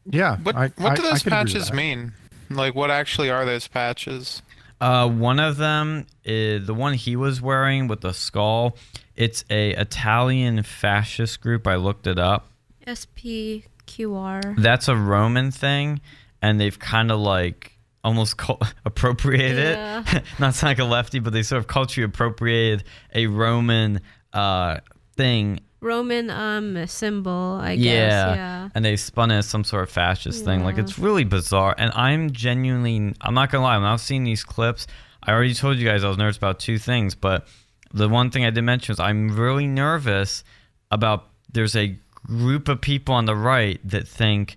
Yeah. 0.06 0.36
What 0.38 0.56
I- 0.56 0.70
what 0.76 0.96
do 0.96 1.02
I 1.06 1.10
those 1.10 1.22
could 1.24 1.32
agree 1.32 1.52
patches 1.52 1.72
mean? 1.72 2.12
Like, 2.48 2.74
what 2.74 2.90
actually 2.90 3.28
are 3.30 3.44
those 3.44 3.66
patches? 3.68 4.42
Uh, 4.80 5.06
one 5.08 5.38
of 5.38 5.56
them 5.58 6.06
is 6.24 6.66
the 6.66 6.72
one 6.74 6.94
he 6.94 7.14
was 7.16 7.42
wearing 7.42 7.86
with 7.86 8.00
the 8.00 8.14
skull. 8.14 8.76
It's 9.14 9.44
a 9.50 9.72
Italian 9.72 10.62
fascist 10.62 11.40
group. 11.42 11.66
I 11.66 11.74
looked 11.76 12.06
it 12.06 12.18
up. 12.18 12.48
SPQR. 12.86 14.56
That's 14.58 14.88
a 14.88 14.96
Roman 14.96 15.50
thing, 15.50 16.00
and 16.40 16.60
they've 16.60 16.78
kind 16.78 17.10
of 17.10 17.18
like 17.20 17.69
almost 18.04 18.36
cul- 18.36 18.60
appropriated 18.84 19.76
Yeah. 19.76 20.04
it. 20.06 20.22
Not 20.38 20.54
sound 20.54 20.70
like 20.70 20.78
a 20.78 20.84
lefty, 20.84 21.18
but 21.18 21.32
they 21.32 21.42
sort 21.42 21.58
of 21.58 21.66
culturally 21.66 22.04
appropriated 22.04 22.84
a 23.14 23.26
Roman 23.26 24.00
uh, 24.32 24.78
thing. 25.16 25.60
Roman 25.82 26.28
um 26.28 26.86
symbol, 26.86 27.58
I 27.62 27.76
guess. 27.76 27.84
Yeah. 27.84 28.34
Yeah. 28.34 28.68
And 28.74 28.84
they 28.84 28.96
spun 28.96 29.30
it 29.30 29.38
as 29.38 29.46
some 29.46 29.64
sort 29.64 29.82
of 29.82 29.90
fascist 29.90 30.44
thing. 30.44 30.62
Like 30.62 30.76
it's 30.76 30.98
really 30.98 31.24
bizarre. 31.24 31.74
And 31.78 31.90
I'm 31.94 32.32
genuinely, 32.32 33.14
I'm 33.22 33.32
not 33.34 33.50
gonna 33.50 33.64
lie. 33.64 33.78
When 33.78 33.86
I 33.86 33.92
was 33.92 34.02
seeing 34.02 34.24
these 34.24 34.44
clips, 34.44 34.86
I 35.22 35.32
already 35.32 35.54
told 35.54 35.78
you 35.78 35.88
guys 35.88 36.04
I 36.04 36.08
was 36.08 36.18
nervous 36.18 36.36
about 36.36 36.60
two 36.60 36.76
things. 36.78 37.14
But 37.14 37.46
the 37.94 38.10
one 38.10 38.30
thing 38.30 38.44
I 38.44 38.50
did 38.50 38.60
mention 38.62 38.92
was 38.92 39.00
I'm 39.00 39.34
really 39.34 39.66
nervous 39.66 40.44
about 40.90 41.28
there's 41.50 41.74
a 41.76 41.96
group 42.26 42.68
of 42.68 42.82
people 42.82 43.14
on 43.14 43.24
the 43.24 43.34
right 43.34 43.80
that 43.88 44.06
think 44.06 44.56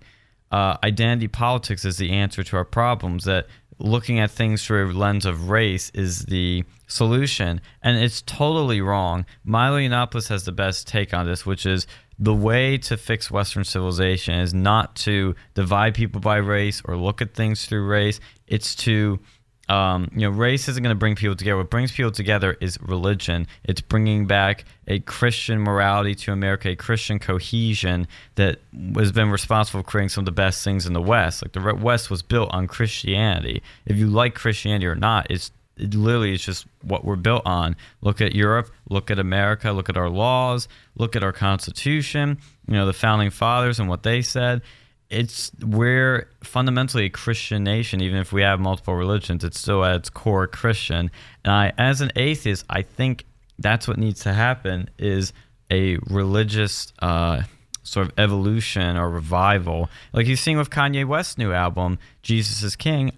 uh, 0.54 0.78
identity 0.84 1.26
politics 1.26 1.84
is 1.84 1.96
the 1.96 2.12
answer 2.12 2.44
to 2.44 2.56
our 2.56 2.64
problems. 2.64 3.24
That 3.24 3.48
looking 3.80 4.20
at 4.20 4.30
things 4.30 4.64
through 4.64 4.88
a 4.88 4.92
lens 4.92 5.26
of 5.26 5.50
race 5.50 5.90
is 5.94 6.26
the 6.26 6.62
solution, 6.86 7.60
and 7.82 7.98
it's 7.98 8.22
totally 8.22 8.80
wrong. 8.80 9.26
Milo 9.42 9.78
Yiannopoulos 9.78 10.28
has 10.28 10.44
the 10.44 10.52
best 10.52 10.86
take 10.86 11.12
on 11.12 11.26
this, 11.26 11.44
which 11.44 11.66
is 11.66 11.88
the 12.20 12.32
way 12.32 12.78
to 12.78 12.96
fix 12.96 13.32
Western 13.32 13.64
civilization 13.64 14.34
is 14.34 14.54
not 14.54 14.94
to 14.94 15.34
divide 15.54 15.94
people 15.94 16.20
by 16.20 16.36
race 16.36 16.80
or 16.84 16.96
look 16.96 17.20
at 17.20 17.34
things 17.34 17.66
through 17.66 17.84
race. 17.88 18.20
It's 18.46 18.76
to 18.76 19.18
um, 19.68 20.10
you 20.12 20.20
know, 20.20 20.30
race 20.30 20.68
isn't 20.68 20.82
going 20.82 20.94
to 20.94 20.98
bring 20.98 21.14
people 21.14 21.36
together. 21.36 21.56
What 21.56 21.70
brings 21.70 21.92
people 21.92 22.10
together 22.10 22.56
is 22.60 22.78
religion. 22.82 23.46
It's 23.64 23.80
bringing 23.80 24.26
back 24.26 24.64
a 24.86 25.00
Christian 25.00 25.60
morality 25.60 26.14
to 26.16 26.32
America, 26.32 26.70
a 26.70 26.76
Christian 26.76 27.18
cohesion 27.18 28.06
that 28.34 28.58
has 28.96 29.12
been 29.12 29.30
responsible 29.30 29.80
for 29.80 29.88
creating 29.88 30.10
some 30.10 30.22
of 30.22 30.26
the 30.26 30.32
best 30.32 30.62
things 30.64 30.86
in 30.86 30.92
the 30.92 31.00
West. 31.00 31.42
Like 31.42 31.52
the 31.52 31.74
West 31.74 32.10
was 32.10 32.22
built 32.22 32.50
on 32.52 32.66
Christianity. 32.66 33.62
If 33.86 33.96
you 33.96 34.08
like 34.08 34.34
Christianity 34.34 34.86
or 34.86 34.94
not, 34.94 35.26
it's 35.30 35.50
it 35.76 35.92
literally 35.94 36.32
is 36.32 36.44
just 36.44 36.66
what 36.82 37.04
we're 37.04 37.16
built 37.16 37.42
on. 37.44 37.74
Look 38.00 38.20
at 38.20 38.32
Europe, 38.32 38.70
look 38.88 39.10
at 39.10 39.18
America, 39.18 39.72
look 39.72 39.88
at 39.88 39.96
our 39.96 40.08
laws, 40.08 40.68
look 40.96 41.16
at 41.16 41.24
our 41.24 41.32
Constitution. 41.32 42.38
You 42.68 42.74
know, 42.74 42.86
the 42.86 42.92
founding 42.92 43.30
fathers 43.30 43.80
and 43.80 43.88
what 43.88 44.04
they 44.04 44.22
said 44.22 44.62
it's 45.10 45.52
we're 45.60 46.28
fundamentally 46.42 47.04
a 47.04 47.10
Christian 47.10 47.64
nation, 47.64 48.00
even 48.00 48.18
if 48.18 48.32
we 48.32 48.42
have 48.42 48.60
multiple 48.60 48.94
religions. 48.94 49.44
It's 49.44 49.58
still 49.58 49.84
at 49.84 49.96
its 49.96 50.10
core 50.10 50.46
Christian. 50.46 51.10
And 51.44 51.52
I, 51.52 51.72
as 51.78 52.00
an 52.00 52.10
atheist, 52.16 52.64
I 52.68 52.82
think 52.82 53.24
that's 53.58 53.86
what 53.86 53.98
needs 53.98 54.20
to 54.20 54.32
happen: 54.32 54.90
is 54.98 55.32
a 55.70 55.96
religious 56.08 56.92
uh, 57.00 57.42
sort 57.82 58.06
of 58.06 58.18
evolution 58.18 58.96
or 58.96 59.08
revival, 59.08 59.88
like 60.12 60.26
you're 60.26 60.36
seeing 60.36 60.58
with 60.58 60.70
Kanye 60.70 61.06
West's 61.06 61.38
new 61.38 61.52
album, 61.52 61.98
"Jesus 62.22 62.62
is 62.62 62.76
King," 62.76 63.12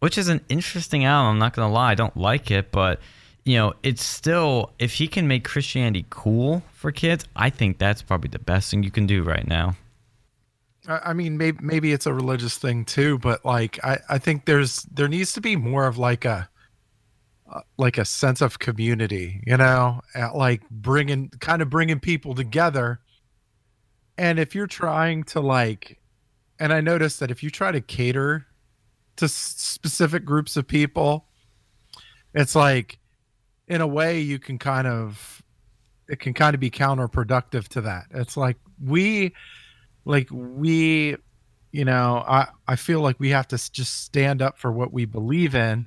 which 0.00 0.18
is 0.18 0.28
an 0.28 0.40
interesting 0.48 1.04
album. 1.04 1.32
I'm 1.32 1.38
not 1.38 1.54
gonna 1.54 1.72
lie, 1.72 1.92
I 1.92 1.94
don't 1.94 2.16
like 2.16 2.50
it, 2.50 2.70
but 2.70 3.00
you 3.44 3.56
know, 3.56 3.72
it's 3.82 4.04
still 4.04 4.72
if 4.78 4.94
he 4.94 5.08
can 5.08 5.26
make 5.26 5.42
Christianity 5.42 6.04
cool 6.10 6.62
for 6.74 6.92
kids, 6.92 7.24
I 7.34 7.50
think 7.50 7.78
that's 7.78 8.02
probably 8.02 8.28
the 8.28 8.38
best 8.38 8.70
thing 8.70 8.82
you 8.82 8.90
can 8.90 9.06
do 9.06 9.22
right 9.22 9.46
now. 9.46 9.74
I 10.88 11.12
mean, 11.12 11.36
maybe 11.36 11.58
maybe 11.60 11.92
it's 11.92 12.06
a 12.06 12.14
religious 12.14 12.56
thing 12.56 12.84
too, 12.84 13.18
but 13.18 13.44
like 13.44 13.78
I, 13.84 13.98
I 14.08 14.18
think 14.18 14.46
there's 14.46 14.82
there 14.84 15.08
needs 15.08 15.34
to 15.34 15.40
be 15.40 15.54
more 15.54 15.86
of 15.86 15.98
like 15.98 16.24
a 16.24 16.48
uh, 17.50 17.60
like 17.76 17.98
a 17.98 18.04
sense 18.04 18.40
of 18.40 18.58
community, 18.58 19.42
you 19.46 19.56
know, 19.56 20.00
uh, 20.14 20.34
like 20.34 20.68
bringing 20.70 21.28
kind 21.40 21.62
of 21.62 21.70
bringing 21.70 22.00
people 22.00 22.34
together. 22.34 23.00
And 24.16 24.38
if 24.38 24.54
you're 24.54 24.66
trying 24.66 25.24
to 25.24 25.40
like, 25.40 25.98
and 26.58 26.72
I 26.72 26.80
noticed 26.80 27.20
that 27.20 27.30
if 27.30 27.42
you 27.42 27.50
try 27.50 27.70
to 27.70 27.80
cater 27.80 28.46
to 29.16 29.28
specific 29.28 30.24
groups 30.24 30.56
of 30.56 30.66
people, 30.66 31.26
it's 32.34 32.54
like, 32.54 32.98
in 33.68 33.80
a 33.80 33.86
way, 33.86 34.20
you 34.20 34.38
can 34.38 34.58
kind 34.58 34.86
of, 34.86 35.42
it 36.08 36.18
can 36.18 36.34
kind 36.34 36.54
of 36.54 36.60
be 36.60 36.70
counterproductive 36.70 37.68
to 37.68 37.80
that. 37.82 38.06
It's 38.10 38.36
like 38.36 38.56
we 38.84 39.34
like 40.08 40.26
we 40.32 41.14
you 41.70 41.84
know 41.84 42.24
i 42.26 42.46
i 42.66 42.74
feel 42.74 43.00
like 43.00 43.20
we 43.20 43.28
have 43.28 43.46
to 43.46 43.58
just 43.70 44.04
stand 44.04 44.40
up 44.40 44.58
for 44.58 44.72
what 44.72 44.92
we 44.92 45.04
believe 45.04 45.54
in. 45.54 45.86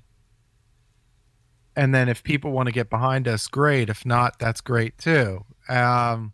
And 1.76 1.96
then 1.96 2.10
if 2.10 2.22
people 2.22 2.52
want 2.52 2.68
to 2.68 2.74
get 2.74 2.90
behind 2.90 3.30
us 3.30 3.48
great. 3.48 3.90
If 3.90 4.06
not 4.06 4.38
that's 4.40 4.62
great 4.62 4.98
too. 4.98 5.44
Um 5.68 6.34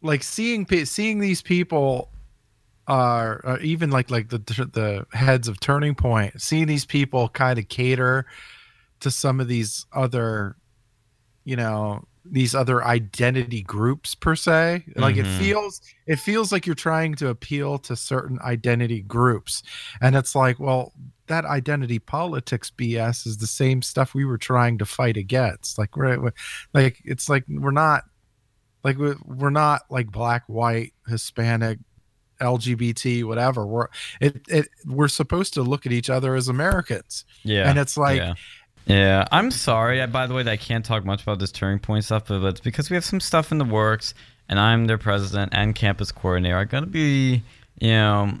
like 0.00 0.22
seeing 0.22 0.66
seeing 0.86 1.18
these 1.18 1.42
people 1.42 2.10
are 2.86 3.46
uh, 3.46 3.58
even 3.60 3.90
like 3.90 4.10
like 4.10 4.30
the 4.30 4.38
the 4.38 5.06
heads 5.12 5.46
of 5.46 5.60
turning 5.60 5.94
point 5.94 6.40
seeing 6.40 6.66
these 6.66 6.86
people 6.86 7.28
kind 7.28 7.58
of 7.58 7.68
cater 7.68 8.24
to 9.00 9.10
some 9.10 9.40
of 9.40 9.48
these 9.48 9.84
other 9.92 10.56
you 11.44 11.54
know 11.54 12.07
these 12.30 12.54
other 12.54 12.84
identity 12.84 13.62
groups 13.62 14.14
per 14.14 14.34
se 14.36 14.84
like 14.96 15.16
it 15.16 15.24
Mhm. 15.26 15.38
feels 15.38 15.80
it 16.06 16.18
feels 16.18 16.52
like 16.52 16.66
you're 16.66 16.74
trying 16.74 17.14
to 17.16 17.28
appeal 17.28 17.78
to 17.78 17.96
certain 17.96 18.38
identity 18.40 19.00
groups 19.02 19.62
and 20.00 20.14
it's 20.16 20.34
like 20.34 20.58
well 20.60 20.92
that 21.26 21.44
identity 21.44 21.98
politics 21.98 22.70
bs 22.76 23.26
is 23.26 23.38
the 23.38 23.46
same 23.46 23.82
stuff 23.82 24.14
we 24.14 24.24
were 24.24 24.38
trying 24.38 24.78
to 24.78 24.84
fight 24.86 25.16
against 25.16 25.78
like 25.78 25.96
we're 25.96 26.18
we're- 26.20 26.32
like 26.74 27.00
it's 27.04 27.28
like 27.28 27.44
we're 27.48 27.70
not 27.70 28.04
like 28.84 28.96
we're, 28.98 29.16
we're 29.24 29.50
not 29.50 29.82
like 29.90 30.10
black 30.10 30.44
white 30.48 30.92
hispanic 31.06 31.78
lgbt 32.40 33.24
whatever 33.24 33.66
we're 33.66 33.88
it, 34.20 34.40
it 34.48 34.68
we're 34.86 35.08
supposed 35.08 35.54
to 35.54 35.62
look 35.62 35.86
at 35.86 35.92
each 35.92 36.08
other 36.08 36.36
as 36.36 36.46
americans 36.48 37.24
Yeah. 37.42 37.68
and 37.68 37.78
it's 37.80 37.96
like 37.96 38.18
yeah. 38.18 38.34
Yeah, 38.88 39.26
I'm 39.30 39.50
sorry. 39.50 40.00
I, 40.00 40.06
by 40.06 40.26
the 40.26 40.32
way, 40.32 40.42
that 40.42 40.50
I 40.50 40.56
can't 40.56 40.84
talk 40.84 41.04
much 41.04 41.22
about 41.22 41.38
this 41.38 41.52
turning 41.52 41.78
point 41.78 42.04
stuff, 42.04 42.24
but 42.28 42.42
it's 42.44 42.60
because 42.60 42.88
we 42.88 42.94
have 42.94 43.04
some 43.04 43.20
stuff 43.20 43.52
in 43.52 43.58
the 43.58 43.64
works, 43.64 44.14
and 44.48 44.58
I'm 44.58 44.86
their 44.86 44.96
president 44.96 45.52
and 45.54 45.74
campus 45.74 46.10
coordinator. 46.10 46.56
I 46.56 46.64
gotta 46.64 46.86
be, 46.86 47.42
you 47.80 47.88
know, 47.90 48.38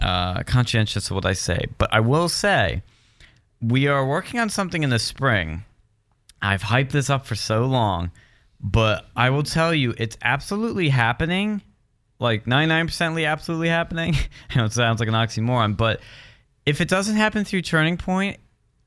uh, 0.00 0.42
conscientious 0.42 1.10
of 1.10 1.14
what 1.14 1.24
I 1.24 1.32
say. 1.32 1.66
But 1.78 1.94
I 1.94 2.00
will 2.00 2.28
say, 2.28 2.82
we 3.60 3.86
are 3.86 4.04
working 4.04 4.40
on 4.40 4.50
something 4.50 4.82
in 4.82 4.90
the 4.90 4.98
spring. 4.98 5.64
I've 6.42 6.62
hyped 6.62 6.90
this 6.90 7.08
up 7.08 7.24
for 7.24 7.36
so 7.36 7.64
long, 7.64 8.10
but 8.60 9.06
I 9.14 9.30
will 9.30 9.44
tell 9.44 9.72
you, 9.72 9.94
it's 9.96 10.18
absolutely 10.22 10.88
happening. 10.88 11.62
Like 12.18 12.46
99% 12.46 13.26
absolutely 13.28 13.68
happening. 13.68 14.16
It 14.56 14.72
sounds 14.72 14.98
like 14.98 15.08
an 15.08 15.14
oxymoron, 15.14 15.76
but 15.76 16.00
if 16.66 16.80
it 16.80 16.88
doesn't 16.88 17.16
happen 17.16 17.44
through 17.44 17.62
Turning 17.62 17.96
Point, 17.96 18.38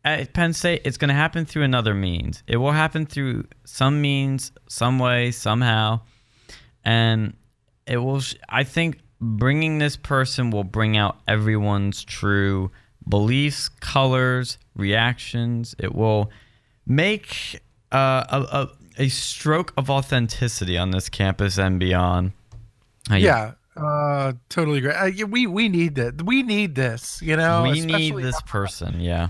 at 0.06 0.34
Penn 0.34 0.54
State, 0.54 0.82
it's 0.86 0.98
going 0.98 1.10
to 1.10 1.16
happen 1.16 1.46
through 1.46 1.64
another 1.64 1.94
means. 1.94 2.44
It 2.48 2.58
will 2.58 2.72
happen 2.72 3.06
through 3.06 3.46
some 3.66 4.02
means, 4.02 4.52
some 4.70 5.00
way, 5.00 5.32
somehow, 5.32 6.02
and 6.86 7.34
it 7.86 7.98
will. 7.98 8.22
I 8.50 8.64
think 8.64 9.00
bringing 9.20 9.80
this 9.80 9.98
person 9.98 10.52
will 10.52 10.64
bring 10.64 10.96
out 10.98 11.18
everyone's 11.28 12.04
true 12.04 12.72
beliefs, 13.08 13.70
colors, 13.70 14.58
reactions. 14.76 15.76
It 15.80 15.94
will 15.94 16.32
make 16.86 17.60
uh, 17.92 18.24
a, 18.30 18.42
a 18.42 18.70
a 19.00 19.10
stroke 19.10 19.74
of 19.78 19.90
authenticity 19.90 20.78
on 20.78 20.92
this 20.92 21.10
campus 21.10 21.58
and 21.58 21.80
beyond. 21.80 22.32
Uh, 23.12 23.16
Yeah, 23.16 23.54
uh, 23.76 24.34
totally 24.50 24.80
agree. 24.80 24.92
Uh, 24.92 25.28
we 25.28 25.48
we 25.48 25.70
need 25.70 25.96
that. 25.96 26.22
We 26.24 26.44
need 26.44 26.76
this. 26.76 27.22
You 27.22 27.36
know, 27.38 27.64
we 27.64 27.82
need 27.82 28.16
this 28.18 28.42
person. 28.44 29.00
Yeah. 29.00 29.30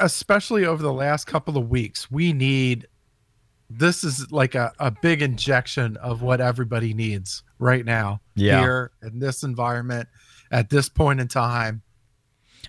Especially 0.00 0.64
over 0.64 0.82
the 0.82 0.92
last 0.92 1.26
couple 1.26 1.56
of 1.58 1.68
weeks. 1.68 2.10
We 2.10 2.32
need 2.32 2.86
this 3.70 4.04
is 4.04 4.30
like 4.30 4.54
a, 4.54 4.72
a 4.78 4.90
big 4.90 5.22
injection 5.22 5.96
of 5.96 6.22
what 6.22 6.40
everybody 6.40 6.92
needs 6.94 7.42
right 7.58 7.84
now 7.84 8.20
Yeah. 8.34 8.60
here 8.60 8.90
in 9.02 9.18
this 9.18 9.42
environment 9.42 10.08
at 10.50 10.70
this 10.70 10.88
point 10.88 11.18
in 11.20 11.28
time. 11.28 11.82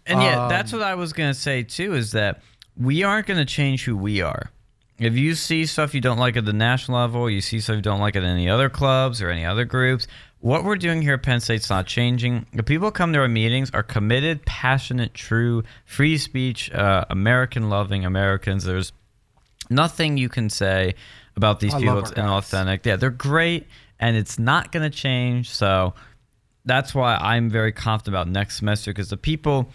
And 0.05 0.21
yeah, 0.21 0.47
that's 0.47 0.73
Um, 0.73 0.79
what 0.79 0.87
I 0.87 0.95
was 0.95 1.13
gonna 1.13 1.33
say 1.33 1.63
too. 1.63 1.93
Is 1.93 2.11
that 2.13 2.41
we 2.77 3.03
aren't 3.03 3.27
gonna 3.27 3.45
change 3.45 3.83
who 3.85 3.95
we 3.97 4.21
are. 4.21 4.51
If 4.97 5.15
you 5.15 5.35
see 5.35 5.65
stuff 5.65 5.93
you 5.93 5.99
don't 6.01 6.17
like 6.17 6.37
at 6.37 6.45
the 6.45 6.53
national 6.53 6.97
level, 6.99 7.29
you 7.29 7.41
see 7.41 7.59
stuff 7.59 7.75
you 7.75 7.81
don't 7.81 7.99
like 7.99 8.15
at 8.15 8.23
any 8.23 8.49
other 8.49 8.69
clubs 8.69 9.21
or 9.21 9.29
any 9.29 9.45
other 9.45 9.65
groups. 9.65 10.07
What 10.39 10.63
we're 10.63 10.75
doing 10.75 11.01
here 11.01 11.15
at 11.15 11.23
Penn 11.23 11.39
State's 11.39 11.69
not 11.69 11.87
changing. 11.87 12.45
The 12.53 12.61
people 12.61 12.87
who 12.87 12.91
come 12.91 13.13
to 13.13 13.19
our 13.19 13.27
meetings 13.27 13.71
are 13.73 13.81
committed, 13.81 14.45
passionate, 14.45 15.13
true, 15.13 15.63
free 15.85 16.17
speech, 16.17 16.71
uh, 16.71 17.05
American 17.09 17.69
loving 17.69 18.05
Americans. 18.05 18.63
There's 18.63 18.91
nothing 19.69 20.17
you 20.17 20.29
can 20.29 20.49
say 20.49 20.93
about 21.35 21.59
these 21.59 21.73
I 21.73 21.79
people 21.79 21.95
that's 21.95 22.11
guys. 22.11 22.25
inauthentic. 22.25 22.85
Yeah, 22.85 22.95
they're 22.95 23.09
great, 23.09 23.65
and 23.99 24.15
it's 24.15 24.37
not 24.37 24.71
going 24.71 24.89
to 24.89 24.95
change. 24.95 25.49
So 25.49 25.95
that's 26.63 26.93
why 26.93 27.15
I'm 27.15 27.49
very 27.49 27.71
confident 27.71 28.15
about 28.15 28.27
next 28.27 28.57
semester 28.57 28.91
because 28.91 29.09
the 29.09 29.17
people 29.17 29.71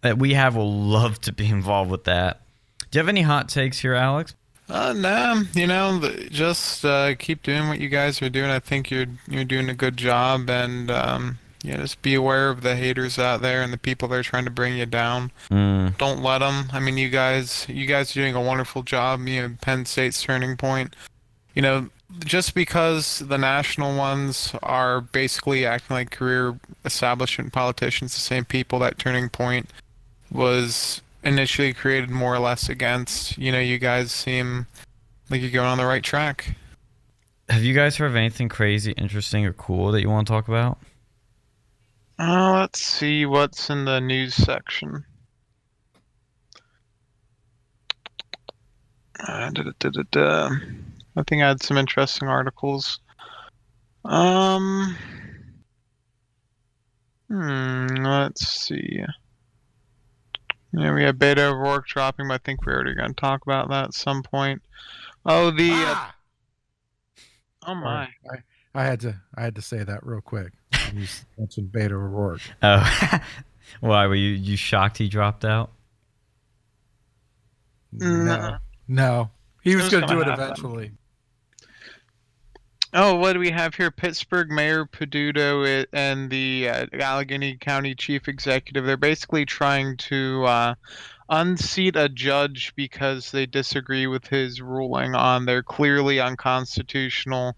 that 0.00 0.18
we 0.18 0.34
have 0.34 0.56
will 0.56 0.72
love 0.72 1.20
to 1.22 1.32
be 1.32 1.46
involved 1.50 1.90
with 1.90 2.04
that. 2.04 2.40
Do 2.90 2.98
you 2.98 3.00
have 3.00 3.08
any 3.08 3.22
hot 3.22 3.48
takes 3.48 3.78
here, 3.78 3.94
Alex? 3.94 4.34
Uh, 4.70 4.92
no, 4.92 5.42
you 5.54 5.66
know, 5.66 6.00
just 6.30 6.84
uh, 6.84 7.14
keep 7.16 7.42
doing 7.42 7.68
what 7.68 7.80
you 7.80 7.88
guys 7.88 8.22
are 8.22 8.28
doing. 8.30 8.50
I 8.50 8.60
think 8.60 8.90
you're 8.90 9.06
you're 9.28 9.44
doing 9.44 9.68
a 9.68 9.74
good 9.74 9.96
job, 9.96 10.48
and 10.48 10.90
um, 10.90 11.38
yeah, 11.62 11.78
just 11.78 12.00
be 12.02 12.14
aware 12.14 12.50
of 12.50 12.62
the 12.62 12.76
haters 12.76 13.18
out 13.18 13.42
there 13.42 13.62
and 13.62 13.72
the 13.72 13.78
people 13.78 14.06
that 14.08 14.14
are 14.16 14.22
trying 14.22 14.44
to 14.44 14.50
bring 14.50 14.76
you 14.76 14.86
down. 14.86 15.32
Mm, 15.50 15.98
Don't 15.98 16.22
let 16.22 16.38
them. 16.38 16.66
I 16.72 16.78
mean, 16.78 16.96
you 16.96 17.08
guys, 17.08 17.66
you 17.68 17.86
guys 17.86 18.12
are 18.16 18.20
doing 18.20 18.34
a 18.36 18.40
wonderful 18.40 18.82
job. 18.82 19.26
You 19.26 19.42
know, 19.42 19.56
Penn 19.60 19.86
State's 19.86 20.22
turning 20.22 20.56
point. 20.56 20.94
You 21.54 21.62
know, 21.62 21.88
just 22.24 22.54
because 22.54 23.18
the 23.18 23.38
national 23.38 23.96
ones 23.96 24.54
are 24.62 25.00
basically 25.00 25.66
acting 25.66 25.94
like 25.96 26.10
career 26.12 26.58
establishment 26.84 27.52
politicians, 27.52 28.14
the 28.14 28.20
same 28.20 28.44
people 28.44 28.78
that 28.78 28.98
Turning 28.98 29.28
Point 29.28 29.68
was 30.30 31.02
initially 31.22 31.72
created 31.72 32.10
more 32.10 32.34
or 32.34 32.38
less 32.38 32.68
against. 32.68 33.38
You 33.38 33.52
know, 33.52 33.60
you 33.60 33.78
guys 33.78 34.12
seem 34.12 34.66
like 35.28 35.40
you're 35.40 35.50
going 35.50 35.68
on 35.68 35.78
the 35.78 35.86
right 35.86 36.02
track. 36.02 36.56
have 37.48 37.62
you 37.62 37.74
guys 37.74 37.96
heard 37.96 38.06
of 38.06 38.16
anything 38.16 38.48
crazy, 38.48 38.92
interesting, 38.92 39.44
or 39.46 39.52
cool 39.52 39.92
that 39.92 40.00
you 40.00 40.10
want 40.10 40.26
to 40.26 40.32
talk 40.32 40.48
about? 40.48 40.78
Uh, 42.18 42.60
let's 42.60 42.82
see 42.82 43.24
what's 43.24 43.70
in 43.70 43.84
the 43.84 44.00
news 44.00 44.34
section. 44.34 45.04
Uh, 49.18 49.50
da, 49.50 49.62
da, 49.62 49.70
da, 49.78 49.90
da, 49.90 50.02
da. 50.10 50.50
I 51.16 51.22
think 51.26 51.42
I 51.42 51.48
had 51.48 51.62
some 51.62 51.76
interesting 51.76 52.28
articles. 52.28 53.00
Um, 54.04 54.96
hmm, 57.28 57.86
let's 58.04 58.46
see. 58.48 59.04
Yeah, 60.72 60.92
we 60.94 61.02
have 61.02 61.16
Beto 61.16 61.50
O'Rourke 61.52 61.86
dropping, 61.88 62.28
but 62.28 62.34
I 62.34 62.38
think 62.38 62.64
we're 62.64 62.74
already 62.74 62.94
going 62.94 63.08
to 63.08 63.14
talk 63.20 63.42
about 63.42 63.68
that 63.70 63.84
at 63.86 63.94
some 63.94 64.22
point. 64.22 64.62
Oh, 65.26 65.50
the 65.50 65.70
uh, 65.70 65.74
Ah! 65.94 66.14
oh 67.66 67.74
my. 67.74 68.08
Sorry, 68.24 68.42
I, 68.74 68.80
I 68.80 68.84
had 68.84 69.00
to 69.00 69.20
I 69.34 69.42
had 69.42 69.54
to 69.56 69.62
say 69.62 69.82
that 69.82 70.04
real 70.06 70.20
quick. 70.20 70.52
You 70.94 71.06
mentioned 71.38 71.70
Beto 71.72 71.92
O'Rourke. 71.92 72.40
Oh, 72.62 73.18
why 73.80 74.06
were 74.06 74.14
you 74.14 74.30
you 74.30 74.56
shocked 74.56 74.98
he 74.98 75.08
dropped 75.08 75.44
out? 75.44 75.70
No, 77.92 78.58
no, 78.88 79.30
he 79.62 79.74
was 79.74 79.84
was 79.84 79.92
going 79.92 80.02
to 80.02 80.06
gonna 80.08 80.24
do 80.24 80.30
it 80.30 80.30
happen. 80.30 80.44
eventually. 80.44 80.92
Oh, 82.92 83.14
what 83.14 83.34
do 83.34 83.38
we 83.38 83.52
have 83.52 83.76
here? 83.76 83.92
Pittsburgh 83.92 84.50
Mayor 84.50 84.84
Peduto 84.84 85.86
and 85.92 86.28
the 86.28 86.68
uh, 86.68 86.86
Allegheny 86.94 87.56
County 87.56 87.94
Chief 87.94 88.26
Executive. 88.26 88.84
They're 88.84 88.96
basically 88.96 89.46
trying 89.46 89.96
to 89.98 90.44
uh, 90.44 90.74
unseat 91.28 91.94
a 91.94 92.08
judge 92.08 92.72
because 92.74 93.30
they 93.30 93.46
disagree 93.46 94.08
with 94.08 94.26
his 94.26 94.60
ruling 94.60 95.14
on 95.14 95.46
their 95.46 95.62
clearly 95.62 96.18
unconstitutional. 96.18 97.54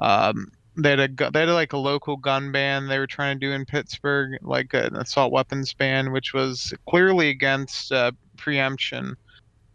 Um, 0.00 0.50
they 0.76 0.90
had 0.90 1.00
a 1.00 1.30
they 1.30 1.40
had 1.40 1.50
like 1.50 1.74
a 1.74 1.78
local 1.78 2.16
gun 2.16 2.50
ban 2.50 2.88
they 2.88 2.98
were 2.98 3.06
trying 3.06 3.38
to 3.38 3.46
do 3.46 3.52
in 3.52 3.66
Pittsburgh, 3.66 4.38
like 4.40 4.72
an 4.72 4.96
assault 4.96 5.30
weapons 5.30 5.74
ban, 5.74 6.10
which 6.10 6.32
was 6.32 6.72
clearly 6.88 7.28
against 7.28 7.92
uh, 7.92 8.12
preemption 8.38 9.14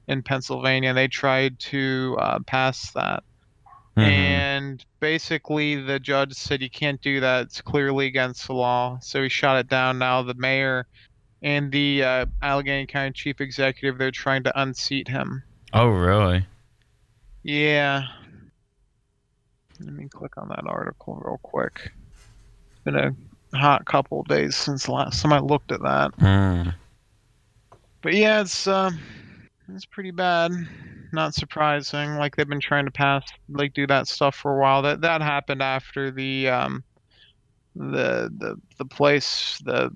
in 0.07 0.23
Pennsylvania. 0.23 0.95
They 0.95 1.07
tried 1.07 1.59
to 1.59 2.17
uh, 2.19 2.39
pass 2.47 2.91
that. 2.93 3.23
Mhm. 3.97 4.03
And 4.03 4.85
basically, 4.99 5.75
the 5.75 5.99
judge 5.99 6.33
said 6.33 6.61
you 6.61 6.69
can't 6.69 7.01
do 7.01 7.19
that. 7.19 7.47
It's 7.47 7.61
clearly 7.61 8.07
against 8.07 8.47
the 8.47 8.53
law. 8.53 8.99
So 9.01 9.21
he 9.23 9.29
shot 9.29 9.57
it 9.57 9.67
down. 9.67 9.99
Now 9.99 10.21
the 10.21 10.35
mayor 10.35 10.87
and 11.41 11.71
the 11.71 12.03
uh, 12.03 12.25
Allegheny 12.41 12.85
County 12.85 13.13
chief 13.13 13.41
executive, 13.41 13.97
they're 13.97 14.11
trying 14.11 14.43
to 14.43 14.61
unseat 14.61 15.07
him. 15.07 15.43
Oh, 15.73 15.87
really? 15.87 16.45
Yeah. 17.43 18.03
Let 19.79 19.93
me 19.93 20.07
click 20.09 20.37
on 20.37 20.49
that 20.49 20.65
article 20.65 21.21
real 21.23 21.39
quick. 21.41 21.91
It's 22.71 22.79
been 22.83 22.95
a 22.95 23.15
hot 23.57 23.85
couple 23.85 24.21
of 24.21 24.27
days 24.27 24.55
since 24.55 24.85
the 24.85 24.91
last 24.91 25.21
time 25.21 25.33
I 25.33 25.39
looked 25.39 25.71
at 25.71 25.81
that. 25.81 26.15
Mm. 26.17 26.75
But 28.01 28.13
yeah, 28.13 28.41
it's 28.41 28.67
uh, 28.67 28.91
it's 29.75 29.85
pretty 29.85 30.11
bad. 30.11 30.51
Not 31.11 31.33
surprising. 31.33 32.15
Like 32.15 32.35
they've 32.35 32.47
been 32.47 32.59
trying 32.59 32.85
to 32.85 32.91
pass, 32.91 33.23
like 33.49 33.73
do 33.73 33.87
that 33.87 34.07
stuff 34.07 34.35
for 34.35 34.55
a 34.55 34.59
while. 34.59 34.81
That 34.81 35.01
that 35.01 35.21
happened 35.21 35.61
after 35.61 36.11
the 36.11 36.49
um, 36.49 36.83
the 37.75 38.29
the 38.37 38.55
the 38.77 38.85
place 38.85 39.59
the 39.65 39.91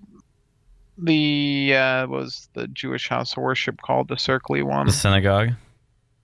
the 0.97 1.73
uh 1.75 2.07
was 2.07 2.49
the 2.53 2.67
Jewish 2.67 3.09
house 3.09 3.33
of 3.33 3.43
worship 3.43 3.81
called 3.81 4.07
the 4.07 4.15
Circly 4.15 4.63
one. 4.63 4.87
The 4.87 4.93
synagogue. 4.93 5.49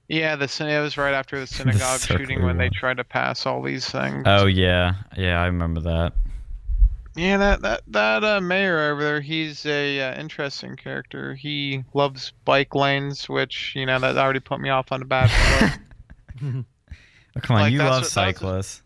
Yeah, 0.07 0.35
the 0.35 0.45
it 0.45 0.81
was 0.81 0.97
right 0.97 1.13
after 1.13 1.39
the 1.39 1.47
synagogue 1.47 1.99
shooting 1.99 2.39
Circly 2.39 2.43
when 2.43 2.57
they 2.57 2.69
tried 2.69 2.97
to 2.97 3.03
pass 3.03 3.45
all 3.45 3.61
these 3.61 3.87
things. 3.89 4.23
Oh 4.25 4.47
yeah, 4.47 4.95
yeah, 5.15 5.41
I 5.41 5.45
remember 5.45 5.81
that. 5.81 6.13
Yeah, 7.19 7.37
that 7.37 7.61
that 7.63 7.81
that 7.87 8.23
uh, 8.23 8.39
mayor 8.39 8.91
over 8.91 9.03
there, 9.03 9.19
he's 9.21 9.65
a 9.65 9.99
uh, 9.99 10.19
interesting 10.19 10.75
character. 10.77 11.35
He 11.35 11.83
loves 11.93 12.31
bike 12.45 12.73
lanes, 12.75 13.27
which 13.27 13.73
you 13.75 13.85
know 13.85 13.99
that 13.99 14.17
already 14.17 14.39
put 14.39 14.61
me 14.61 14.69
off 14.69 14.91
on 14.91 15.01
a 15.01 15.05
bad 15.05 15.29
foot. 15.29 15.79
Oh, 16.41 17.39
come 17.41 17.55
on, 17.57 17.61
Like, 17.63 17.73
you 17.73 17.79
love 17.79 18.03
what- 18.03 18.09
cyclists. 18.09 18.81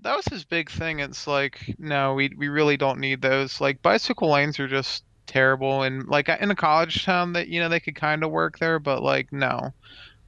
that 0.00 0.14
was 0.16 0.26
his 0.26 0.44
big 0.44 0.70
thing. 0.70 1.00
It's 1.00 1.26
like, 1.26 1.74
no, 1.78 2.14
we 2.14 2.30
we 2.36 2.48
really 2.48 2.76
don't 2.76 3.00
need 3.00 3.20
those. 3.22 3.60
Like 3.60 3.82
bicycle 3.82 4.30
lanes 4.30 4.60
are 4.60 4.68
just 4.68 5.02
terrible, 5.26 5.82
and 5.82 6.06
like 6.06 6.28
in 6.28 6.50
a 6.50 6.54
college 6.54 7.04
town 7.04 7.32
that 7.32 7.48
you 7.48 7.60
know 7.60 7.68
they 7.68 7.80
could 7.80 7.96
kind 7.96 8.22
of 8.22 8.30
work 8.30 8.58
there, 8.60 8.78
but 8.78 9.02
like 9.02 9.32
no, 9.32 9.72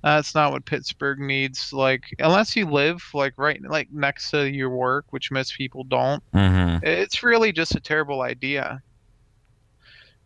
that's 0.02 0.35
not 0.35 0.52
what 0.52 0.64
Pittsburgh 0.64 1.18
needs. 1.18 1.72
Like 1.72 2.04
unless 2.18 2.54
you 2.56 2.66
live 2.66 3.02
like 3.14 3.35
right 3.37 3.61
like 3.62 3.88
next 3.92 4.30
to 4.30 4.48
your 4.48 4.70
work, 4.70 5.06
which 5.11 5.30
most 5.30 5.56
people 5.56 5.85
don't. 5.85 6.22
mm-hmm. 6.32 6.85
it's 6.85 7.22
really 7.22 7.52
just 7.52 7.74
a 7.74 7.80
terrible 7.80 8.22
idea 8.22 8.82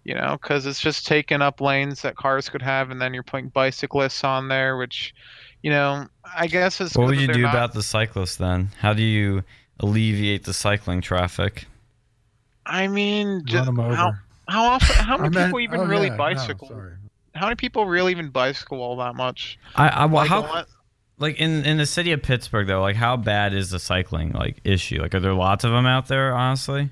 you 0.02 0.14
know 0.14 0.38
because 0.40 0.64
it's 0.64 0.80
just 0.80 1.06
taking 1.06 1.42
up 1.42 1.60
lanes 1.60 2.00
that 2.02 2.16
cars 2.16 2.48
could 2.48 2.62
have 2.62 2.90
and 2.90 3.00
then 3.02 3.12
you're 3.12 3.22
putting 3.22 3.50
bicyclists 3.50 4.24
on 4.24 4.48
there 4.48 4.78
which 4.78 5.14
you 5.62 5.70
know 5.70 6.06
i 6.36 6.46
guess 6.46 6.80
it's 6.80 6.96
What 6.96 7.08
good 7.08 7.18
would 7.18 7.20
you 7.20 7.32
do 7.34 7.42
not- 7.42 7.54
about 7.54 7.74
the 7.74 7.82
cyclists 7.82 8.36
then? 8.36 8.70
How 8.78 8.94
do 8.94 9.02
you 9.02 9.44
alleviate 9.78 10.44
the 10.44 10.54
cycling 10.54 11.02
traffic? 11.02 11.66
i 12.64 12.88
mean 12.88 13.28
Run 13.28 13.44
just, 13.46 13.66
them 13.66 13.78
over. 13.80 13.94
how, 13.94 14.12
how 14.48 14.64
often 14.64 15.04
how 15.04 15.14
I 15.18 15.22
many 15.22 15.34
meant- 15.34 15.48
people 15.48 15.60
even 15.60 15.80
oh, 15.80 15.84
really 15.84 16.06
yeah, 16.06 16.12
no, 16.12 16.16
bicycle 16.16 16.68
sorry. 16.68 16.92
How 17.34 17.46
many 17.46 17.56
people 17.56 17.86
really 17.86 18.12
even 18.12 18.30
bicycle 18.30 18.82
all 18.82 18.96
that 18.96 19.14
much 19.14 19.58
I, 19.76 19.88
I 19.88 20.04
well, 20.06 20.22
Like, 20.22 20.28
how 20.28 20.64
like 21.18 21.36
in 21.38 21.64
in 21.64 21.76
the 21.76 21.86
city 21.86 22.12
of 22.12 22.22
Pittsburgh 22.22 22.66
though, 22.66 22.80
like 22.80 22.96
how 22.96 23.16
bad 23.16 23.52
is 23.54 23.70
the 23.70 23.78
cycling 23.78 24.32
like 24.32 24.60
issue? 24.64 25.00
Like, 25.00 25.14
are 25.14 25.20
there 25.20 25.34
lots 25.34 25.64
of 25.64 25.70
them 25.70 25.86
out 25.86 26.08
there? 26.08 26.34
Honestly, 26.34 26.90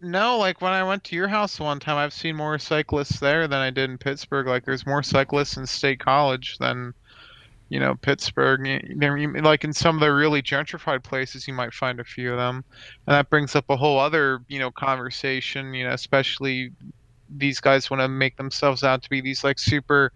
no 0.00 0.38
like 0.38 0.60
when 0.60 0.72
i 0.72 0.84
went 0.84 1.02
to 1.02 1.16
your 1.16 1.26
house 1.26 1.58
one 1.58 1.80
time 1.80 1.96
i've 1.96 2.12
seen 2.12 2.36
more 2.36 2.56
cyclists 2.56 3.18
there 3.18 3.48
than 3.48 3.58
i 3.58 3.68
did 3.68 3.90
in 3.90 3.98
pittsburgh 3.98 4.46
like 4.46 4.64
there's 4.64 4.86
more 4.86 5.02
cyclists 5.02 5.56
in 5.56 5.66
state 5.66 5.98
college 5.98 6.56
than 6.58 6.94
you 7.68 7.78
know, 7.78 7.94
Pittsburgh. 7.96 8.66
Like 8.96 9.64
in 9.64 9.72
some 9.72 9.96
of 9.96 10.00
the 10.00 10.12
really 10.12 10.42
gentrified 10.42 11.02
places, 11.02 11.46
you 11.46 11.54
might 11.54 11.74
find 11.74 12.00
a 12.00 12.04
few 12.04 12.32
of 12.32 12.38
them, 12.38 12.64
and 13.06 13.14
that 13.14 13.28
brings 13.28 13.54
up 13.54 13.66
a 13.68 13.76
whole 13.76 13.98
other, 13.98 14.40
you 14.48 14.58
know, 14.58 14.70
conversation. 14.70 15.74
You 15.74 15.86
know, 15.86 15.92
especially 15.92 16.72
these 17.28 17.60
guys 17.60 17.90
want 17.90 18.00
to 18.00 18.08
make 18.08 18.36
themselves 18.36 18.84
out 18.84 19.02
to 19.02 19.10
be 19.10 19.20
these 19.20 19.44
like 19.44 19.58
super 19.58 20.12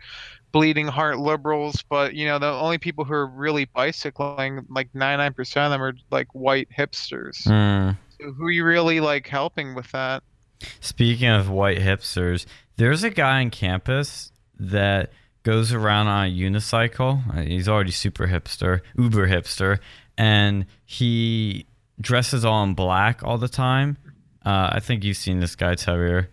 bleeding 0.53 0.87
heart 0.87 1.19
liberals, 1.19 1.83
but 1.89 2.15
you 2.15 2.27
know, 2.27 2.39
the 2.39 2.47
only 2.47 2.79
people 2.79 3.05
who 3.05 3.15
are 3.15 3.27
really 3.27 3.65
bicycling, 3.65 4.67
like 4.69 4.93
99% 4.93 5.41
of 5.41 5.71
them 5.71 5.83
are 5.83 5.95
like 6.11 6.29
white 6.35 6.69
hipsters. 6.77 7.45
Hmm. 7.45 7.97
So 8.21 8.33
who 8.33 8.45
are 8.45 8.51
you 8.51 8.65
really 8.65 9.01
like 9.01 9.27
helping 9.27 9.75
with 9.75 9.91
that? 9.93 10.23
Speaking 10.81 11.29
of 11.29 11.51
white 11.51 11.79
hipsters, 11.79 12.47
there's 12.77 13.03
a 13.03 13.11
guy 13.11 13.41
on 13.41 13.51
campus 13.51 14.33
that 14.61 15.11
goes 15.43 15.73
around 15.73 16.07
on 16.07 16.27
a 16.27 16.31
unicycle. 16.31 17.37
Uh, 17.37 17.43
He's 17.43 17.69
already 17.69 17.91
super 17.91 18.29
hipster, 18.29 18.81
uber 18.97 19.27
hipster, 19.27 19.79
and 20.17 20.67
he 20.85 21.67
dresses 22.01 22.45
all 22.45 22.63
in 22.63 22.75
black 22.75 23.23
all 23.25 23.39
the 23.39 23.49
time. 23.49 23.97
Uh, 24.45 24.71
I 24.73 24.81
think 24.81 25.05
you've 25.05 25.17
seen 25.17 25.41
this 25.41 25.57
guy, 25.57 25.75
Tavir. 25.75 26.29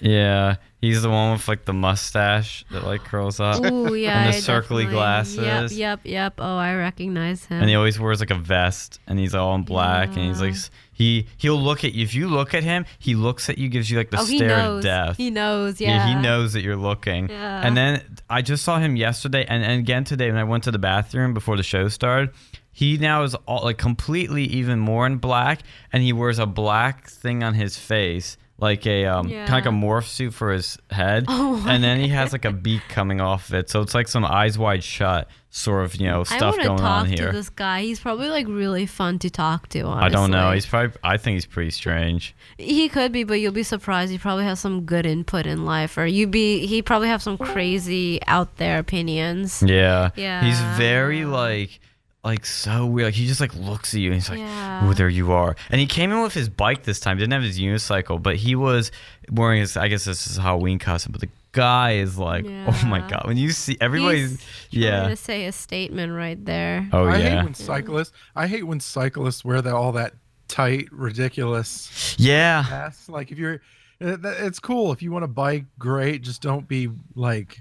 Yeah, 0.00 0.56
he's 0.80 1.02
the 1.02 1.10
one 1.10 1.32
with 1.32 1.46
like 1.48 1.64
the 1.66 1.72
mustache 1.72 2.64
that 2.70 2.84
like 2.84 3.04
curls 3.04 3.38
up, 3.40 3.64
Ooh, 3.64 3.94
yeah. 3.94 4.22
And 4.24 4.32
the 4.32 4.36
I 4.36 4.40
circly 4.40 4.60
definitely- 4.82 4.86
glasses. 4.86 5.36
Yep, 5.38 5.70
yep, 5.72 6.00
yep. 6.04 6.34
Oh, 6.38 6.56
I 6.56 6.74
recognize 6.74 7.44
him. 7.44 7.60
and 7.60 7.68
he 7.68 7.74
always 7.74 7.98
wears 8.00 8.20
like 8.20 8.30
a 8.30 8.34
vest, 8.36 8.98
and 9.06 9.18
he's 9.18 9.34
all 9.34 9.54
in 9.54 9.62
black, 9.62 10.08
and 10.08 10.18
he's 10.18 10.40
like 10.40 10.50
Yeah. 10.52 10.56
s- 10.56 10.70
he 10.92 11.26
he'll 11.38 11.60
look 11.60 11.82
at 11.84 11.94
you. 11.94 12.02
If 12.02 12.14
you 12.14 12.28
look 12.28 12.52
at 12.54 12.62
him, 12.62 12.84
he 12.98 13.14
looks 13.14 13.48
at 13.48 13.56
you, 13.56 13.68
gives 13.68 13.90
you 13.90 13.96
like 13.96 14.10
the 14.10 14.20
oh, 14.20 14.24
he 14.26 14.36
stare 14.36 14.48
knows. 14.48 14.78
of 14.78 14.82
death. 14.84 15.16
He 15.16 15.30
knows. 15.30 15.80
Yeah, 15.80 15.88
Yeah. 15.94 16.14
he 16.16 16.22
knows 16.22 16.52
that 16.52 16.62
you're 16.62 16.76
looking. 16.76 17.28
Yeah. 17.30 17.66
And 17.66 17.74
then 17.76 18.02
I 18.28 18.42
just 18.42 18.64
saw 18.64 18.78
him 18.78 18.96
yesterday 18.96 19.46
and, 19.48 19.62
and 19.64 19.80
again 19.80 20.04
today 20.04 20.28
when 20.30 20.36
I 20.38 20.44
went 20.44 20.64
to 20.64 20.70
the 20.70 20.78
bathroom 20.78 21.32
before 21.32 21.56
the 21.56 21.62
show 21.62 21.88
started. 21.88 22.30
He 22.72 22.98
now 22.98 23.22
is 23.22 23.34
all 23.46 23.64
like 23.64 23.78
completely 23.78 24.44
even 24.44 24.78
more 24.78 25.06
in 25.06 25.16
black 25.16 25.60
and 25.92 26.02
he 26.02 26.12
wears 26.12 26.38
a 26.38 26.46
black 26.46 27.08
thing 27.08 27.42
on 27.42 27.54
his 27.54 27.76
face. 27.78 28.36
Like 28.60 28.86
a 28.86 29.06
um, 29.06 29.28
kind 29.28 29.42
of 29.44 29.50
like 29.50 29.66
a 29.66 29.70
morph 29.70 30.06
suit 30.06 30.34
for 30.34 30.52
his 30.52 30.78
head, 30.90 31.24
Oh 31.28 31.64
and 31.66 31.82
then 31.82 32.00
he 32.00 32.08
has 32.08 32.32
like 32.32 32.44
a 32.44 32.52
beak 32.52 32.82
coming 32.88 33.20
off 33.20 33.48
of 33.48 33.54
it, 33.54 33.70
so 33.70 33.80
it's 33.80 33.94
like 33.94 34.08
some 34.08 34.24
eyes 34.24 34.58
wide 34.58 34.84
shut 34.84 35.28
sort 35.52 35.84
of 35.84 35.96
you 35.96 36.06
know 36.06 36.20
I 36.20 36.36
stuff 36.36 36.56
to 36.56 36.62
going 36.62 36.78
talk 36.78 37.02
on 37.02 37.06
here. 37.06 37.26
to 37.26 37.32
this 37.32 37.48
guy. 37.48 37.82
He's 37.82 37.98
probably 38.00 38.28
like 38.28 38.46
really 38.46 38.86
fun 38.86 39.18
to 39.20 39.30
talk 39.30 39.68
to. 39.70 39.80
Honestly. 39.80 40.06
I 40.06 40.08
don't 40.08 40.30
know. 40.30 40.52
He's 40.52 40.66
probably. 40.66 40.96
I 41.02 41.16
think 41.16 41.34
he's 41.34 41.46
pretty 41.46 41.70
strange. 41.70 42.34
He 42.58 42.88
could 42.88 43.12
be, 43.12 43.24
but 43.24 43.40
you'll 43.40 43.52
be 43.52 43.62
surprised. 43.62 44.12
He 44.12 44.18
probably 44.18 44.44
has 44.44 44.60
some 44.60 44.82
good 44.82 45.06
input 45.06 45.46
in 45.46 45.64
life, 45.64 45.96
or 45.98 46.06
you'd 46.06 46.30
be. 46.30 46.66
He 46.66 46.82
probably 46.82 47.08
have 47.08 47.22
some 47.22 47.38
crazy 47.38 48.20
out 48.26 48.56
there 48.56 48.78
opinions. 48.78 49.62
Yeah. 49.66 50.10
Yeah. 50.16 50.44
He's 50.44 50.60
very 50.78 51.24
like 51.24 51.80
like 52.22 52.44
so 52.44 52.86
weird. 52.86 53.06
Like 53.06 53.14
he 53.14 53.26
just 53.26 53.40
like 53.40 53.54
looks 53.54 53.94
at 53.94 54.00
you 54.00 54.08
and 54.08 54.14
he's 54.14 54.28
like, 54.28 54.38
Yeah. 54.38 54.82
"Oh, 54.84 54.92
there 54.92 55.08
you 55.08 55.32
are." 55.32 55.56
And 55.70 55.80
he 55.80 55.86
came 55.86 56.12
in 56.12 56.22
with 56.22 56.34
his 56.34 56.48
bike 56.48 56.82
this 56.82 57.00
time. 57.00 57.16
Didn't 57.18 57.32
have 57.32 57.42
his 57.42 57.58
unicycle, 57.58 58.22
but 58.22 58.36
he 58.36 58.54
was 58.54 58.92
wearing 59.30 59.60
his. 59.60 59.76
I 59.76 59.88
guess 59.88 60.04
this 60.04 60.26
is 60.26 60.36
Halloween 60.36 60.78
costume. 60.78 61.12
But 61.12 61.22
the 61.22 61.30
guy 61.52 61.92
is 61.92 62.18
like, 62.18 62.44
"Oh 62.46 62.82
my 62.86 63.00
god!" 63.08 63.26
When 63.26 63.36
you 63.36 63.50
see 63.50 63.76
everybody's, 63.80 64.40
He's 64.70 64.82
yeah. 64.82 65.00
Trying 65.00 65.10
to 65.10 65.16
say 65.16 65.46
a 65.46 65.52
statement 65.52 66.12
right 66.12 66.42
there. 66.44 66.88
Oh 66.92 67.06
I 67.06 67.18
yeah. 67.18 67.36
hate 67.36 67.44
when 67.44 67.54
cyclists. 67.54 68.12
I 68.36 68.46
hate 68.46 68.66
when 68.66 68.80
cyclists 68.80 69.44
wear 69.44 69.62
the, 69.62 69.74
all 69.74 69.92
that 69.92 70.12
tight, 70.48 70.88
ridiculous 70.92 72.16
yeah. 72.18 72.68
vests. 72.68 73.08
Like 73.08 73.32
if 73.32 73.38
you're, 73.38 73.62
eh, 74.00 74.16
it's 74.22 74.60
cool 74.60 74.92
if 74.92 75.02
you 75.02 75.10
want 75.10 75.22
to 75.22 75.28
bike. 75.28 75.64
Great, 75.78 76.20
just 76.22 76.42
don't 76.42 76.68
be 76.68 76.90
like 77.14 77.60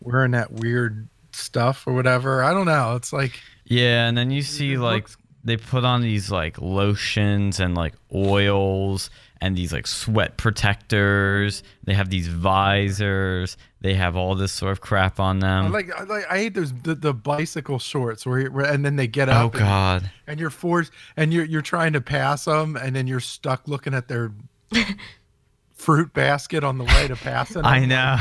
wearing 0.00 0.32
that 0.32 0.52
weird 0.52 1.08
stuff 1.32 1.86
or 1.86 1.94
whatever. 1.94 2.42
I 2.42 2.52
don't 2.52 2.66
know. 2.66 2.96
It's 2.96 3.12
like 3.12 3.40
Yeah, 3.70 4.08
and 4.08 4.16
then 4.16 4.30
you 4.30 4.42
see 4.42 4.76
like 4.78 5.06
they 5.44 5.56
put 5.56 5.84
on 5.84 6.00
these 6.02 6.30
like 6.30 6.60
lotions 6.60 7.60
and 7.60 7.74
like 7.74 7.94
oils 8.14 9.10
and 9.40 9.56
these 9.56 9.72
like 9.72 9.86
sweat 9.86 10.36
protectors. 10.36 11.62
They 11.84 11.94
have 11.94 12.08
these 12.10 12.26
visors. 12.28 13.56
They 13.80 13.94
have 13.94 14.16
all 14.16 14.34
this 14.34 14.50
sort 14.52 14.72
of 14.72 14.80
crap 14.80 15.20
on 15.20 15.44
I 15.44 15.62
them. 15.62 15.72
like 15.72 15.90
I 15.94 16.02
like 16.04 16.24
I 16.30 16.38
hate 16.38 16.54
those 16.54 16.72
the, 16.72 16.94
the 16.94 17.12
bicycle 17.14 17.78
shorts 17.78 18.26
where, 18.26 18.40
you- 18.40 18.50
where 18.50 18.66
and 18.66 18.84
then 18.84 18.96
they 18.96 19.06
get 19.06 19.28
oh 19.28 19.32
up 19.32 19.54
and- 19.54 19.62
god. 19.62 20.10
and, 20.26 20.40
you're 20.40 20.50
forced 20.50 20.90
and 21.16 21.32
you're 21.32 21.44
you're 21.44 21.62
trying 21.62 21.92
to 21.92 22.00
pass 22.00 22.46
them 22.46 22.74
and 22.76 22.96
then 22.96 23.06
you're 23.06 23.20
stuck 23.20 23.68
looking 23.68 23.94
at 23.94 24.08
their 24.08 24.32
fruit 25.74 26.12
basket 26.12 26.64
on 26.64 26.78
the 26.78 26.84
way 26.84 27.08
to 27.08 27.16
pass 27.16 27.54
it. 27.54 27.64
I 27.64 27.76
I'm 27.76 27.82
like, 27.82 27.88
know. 27.90 28.16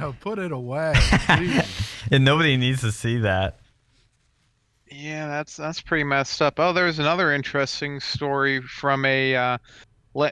"Come 0.00 0.12
put 0.20 0.38
it 0.38 0.52
away. 0.52 0.94
and 2.12 2.24
nobody 2.24 2.56
needs 2.56 2.82
to 2.82 2.92
see 2.92 3.18
that. 3.18 3.58
Yeah, 4.90 5.26
that's 5.26 5.56
that's 5.56 5.80
pretty 5.80 6.04
messed 6.04 6.40
up. 6.40 6.54
Oh, 6.58 6.72
there's 6.72 6.98
another 6.98 7.32
interesting 7.32 7.98
story 7.98 8.62
from 8.62 9.04
a 9.04 9.34
uh, 9.34 9.58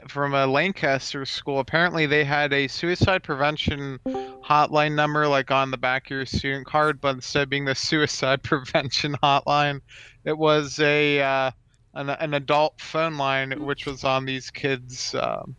from 0.07 0.33
a 0.33 0.47
Lancaster 0.47 1.25
school. 1.25 1.59
Apparently, 1.59 2.05
they 2.05 2.23
had 2.23 2.53
a 2.53 2.67
suicide 2.67 3.21
prevention 3.21 3.99
hotline 4.05 4.95
number 4.95 5.27
like 5.27 5.51
on 5.51 5.71
the 5.71 5.77
back 5.77 6.05
of 6.05 6.11
your 6.11 6.25
student 6.25 6.65
card, 6.65 7.01
but 7.01 7.15
instead 7.15 7.43
of 7.43 7.49
being 7.49 7.65
the 7.65 7.75
suicide 7.75 8.43
prevention 8.43 9.15
hotline, 9.21 9.81
it 10.23 10.37
was 10.37 10.79
a 10.79 11.21
uh, 11.21 11.51
an, 11.93 12.09
an 12.11 12.33
adult 12.33 12.79
phone 12.79 13.17
line 13.17 13.51
which 13.65 13.85
was 13.85 14.03
on 14.03 14.25
these 14.25 14.49
kids. 14.49 15.15
Um, 15.15 15.55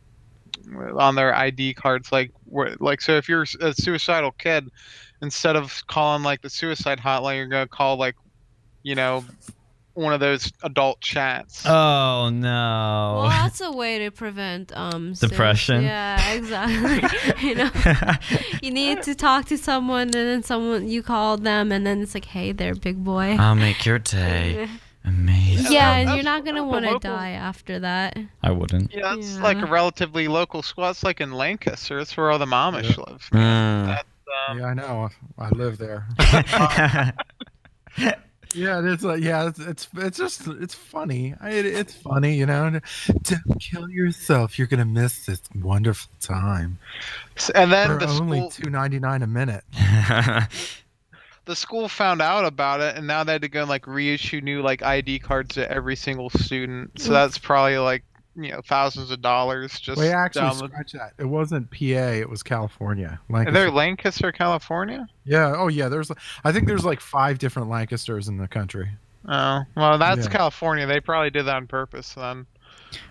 on 0.99 1.15
their 1.15 1.35
ID 1.35 1.75
cards, 1.75 2.11
like 2.11 2.33
like 2.81 3.01
so, 3.01 3.13
if 3.13 3.29
you're 3.29 3.45
a 3.61 3.73
suicidal 3.75 4.33
kid, 4.33 4.69
instead 5.23 5.55
of 5.55 5.83
calling 5.87 6.23
like 6.25 6.41
the 6.41 6.51
suicide 6.51 6.99
hotline, 6.99 7.37
you're 7.37 7.47
gonna 7.47 7.69
call 7.69 7.97
like 7.97 8.17
you 8.87 8.95
know, 8.95 9.25
one 9.95 10.13
of 10.13 10.21
those 10.21 10.53
adult 10.63 11.01
chats. 11.01 11.67
Oh 11.67 12.31
no. 12.33 13.19
Well, 13.19 13.29
that's 13.31 13.61
a 13.61 13.73
way 13.73 13.99
to 13.99 14.13
prevent 14.13 14.71
um 14.77 15.17
suicide. 15.17 15.29
Depression? 15.29 15.83
Yeah, 15.83 16.33
exactly. 16.33 17.03
you 17.49 17.57
know, 17.57 17.71
you 18.63 18.71
need 18.71 19.03
to 19.03 19.17
talk 19.17 19.47
to 19.47 19.59
someone, 19.59 20.03
and 20.03 20.15
then 20.15 20.43
someone 20.45 20.89
you 20.89 21.03
call 21.03 21.37
them, 21.37 21.73
and 21.73 21.85
then 21.85 22.01
it's 22.01 22.15
like, 22.15 22.27
hey 22.27 22.53
there, 22.53 22.77
big 22.77 23.03
boy. 23.03 23.37
I'll 23.41 23.57
make 23.57 23.85
your 23.85 23.99
day 23.99 24.69
amazing. 25.05 25.73
yeah, 25.73 25.97
and 25.97 26.11
you're 26.11 26.23
not 26.23 26.45
gonna 26.45 26.63
want 26.63 26.85
to 26.85 27.01
die 27.01 27.31
after 27.31 27.81
that. 27.81 28.17
I 28.45 28.53
wouldn't. 28.53 28.95
yeah, 28.95 29.17
it's 29.17 29.39
like 29.39 29.59
a 29.59 29.67
relatively 29.67 30.29
local 30.29 30.63
school. 30.63 30.89
It's 30.91 31.03
like 31.03 31.21
in 31.21 31.33
Lancaster. 31.33 31.99
It's 31.99 32.17
where 32.17 32.31
all 32.31 32.39
the 32.39 32.47
Amish 32.47 32.97
live. 32.97 33.29
Mm. 33.33 33.87
That's, 33.87 34.05
um, 34.49 34.61
yeah, 34.61 34.67
I 34.67 34.75
know. 34.75 35.09
I 35.39 35.49
live 35.49 35.77
there. 35.79 36.07
Yeah, 38.57 38.81
it's 38.85 39.03
like 39.03 39.23
yeah, 39.23 39.49
it's 39.49 39.59
it's, 39.59 39.89
it's 39.97 40.19
just 40.19 40.47
it's 40.47 40.75
funny. 40.75 41.35
I, 41.41 41.51
it's 41.51 41.95
funny, 41.95 42.35
you 42.35 42.47
know. 42.47 42.81
Don't 43.23 43.61
kill 43.61 43.89
yourself. 43.91 44.59
You're 44.59 44.67
gonna 44.67 44.85
miss 44.87 45.27
this 45.27 45.43
wonderful 45.55 46.11
time 46.21 46.79
and 47.55 47.73
then 47.73 47.89
for 47.89 47.99
the 47.99 48.09
only 48.09 48.39
school, 48.39 48.51
two 48.51 48.71
ninety 48.71 48.99
nine 48.99 49.23
a 49.23 49.27
minute. 49.27 49.65
the 51.45 51.55
school 51.55 51.89
found 51.89 52.23
out 52.23 52.45
about 52.45 52.81
it, 52.81 52.97
and 52.97 53.07
now 53.07 53.25
they 53.25 53.33
had 53.33 53.43
to 53.43 53.49
go 53.49 53.61
and 53.61 53.69
like 53.69 53.87
reissue 53.87 54.41
new 54.41 54.63
like 54.63 54.83
ID 54.83 55.19
cards 55.19 55.55
to 55.57 55.71
every 55.71 55.97
single 55.97 56.31
student. 56.31 57.01
So 57.01 57.13
that's 57.13 57.39
probably 57.39 57.79
like 57.79 58.05
you 58.37 58.51
know 58.53 58.61
thousands 58.67 59.11
of 59.11 59.21
dollars 59.23 59.79
just 59.81 59.99
Wait, 59.99 60.11
actually, 60.13 60.43
down 60.43 60.59
the- 60.59 60.67
scratch 60.69 60.93
that. 60.93 61.13
It 61.19 61.25
wasn't 61.25 61.71
PA. 61.71 61.77
It 61.85 62.29
was 62.29 62.43
California. 62.43 63.19
Are 63.33 63.45
there 63.51 63.71
Lancaster. 63.71 63.71
Lancaster, 63.71 64.33
California? 64.33 65.07
Yeah. 65.25 65.55
Oh, 65.57 65.69
yeah. 65.69 65.89
There's. 65.89 66.11
I 66.45 66.53
think 66.53 66.67
there's 66.67 66.85
like 66.85 67.01
five 67.01 67.39
different 67.39 67.69
Lancasters 67.69 68.29
in 68.29 68.37
the 68.37 68.49
country. 68.49 68.91
Oh, 69.29 69.63
well, 69.77 69.99
that's 69.99 70.27
Yeah. 70.27 70.33
California. 70.33 70.87
They 70.87 71.01
probably 71.01 71.31
did 71.31 71.45
that 71.47 71.57
on 71.57 71.67
purpose 71.67 72.15
then. 72.15 72.47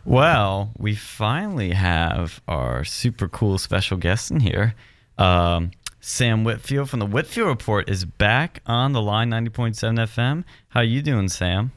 Well, 0.06 0.72
we 0.78 0.96
finally 0.96 1.72
have 1.72 2.42
our 2.48 2.84
super 2.86 3.28
cool 3.28 3.58
special 3.58 3.98
guest 3.98 4.32
in 4.32 4.40
here. 4.40 4.74
Um, 5.18 5.72
Sam 6.00 6.44
Whitfield 6.44 6.90
from 6.90 7.00
the 7.00 7.06
Whitfield 7.06 7.48
Report 7.48 7.90
is 7.90 8.06
back 8.06 8.62
on 8.66 8.94
the 8.94 9.02
line 9.02 9.30
90.7 9.32 9.98
FM. 10.00 10.44
How 10.70 10.82
you 10.82 11.02
doing, 11.02 11.28
Sam? 11.30 11.72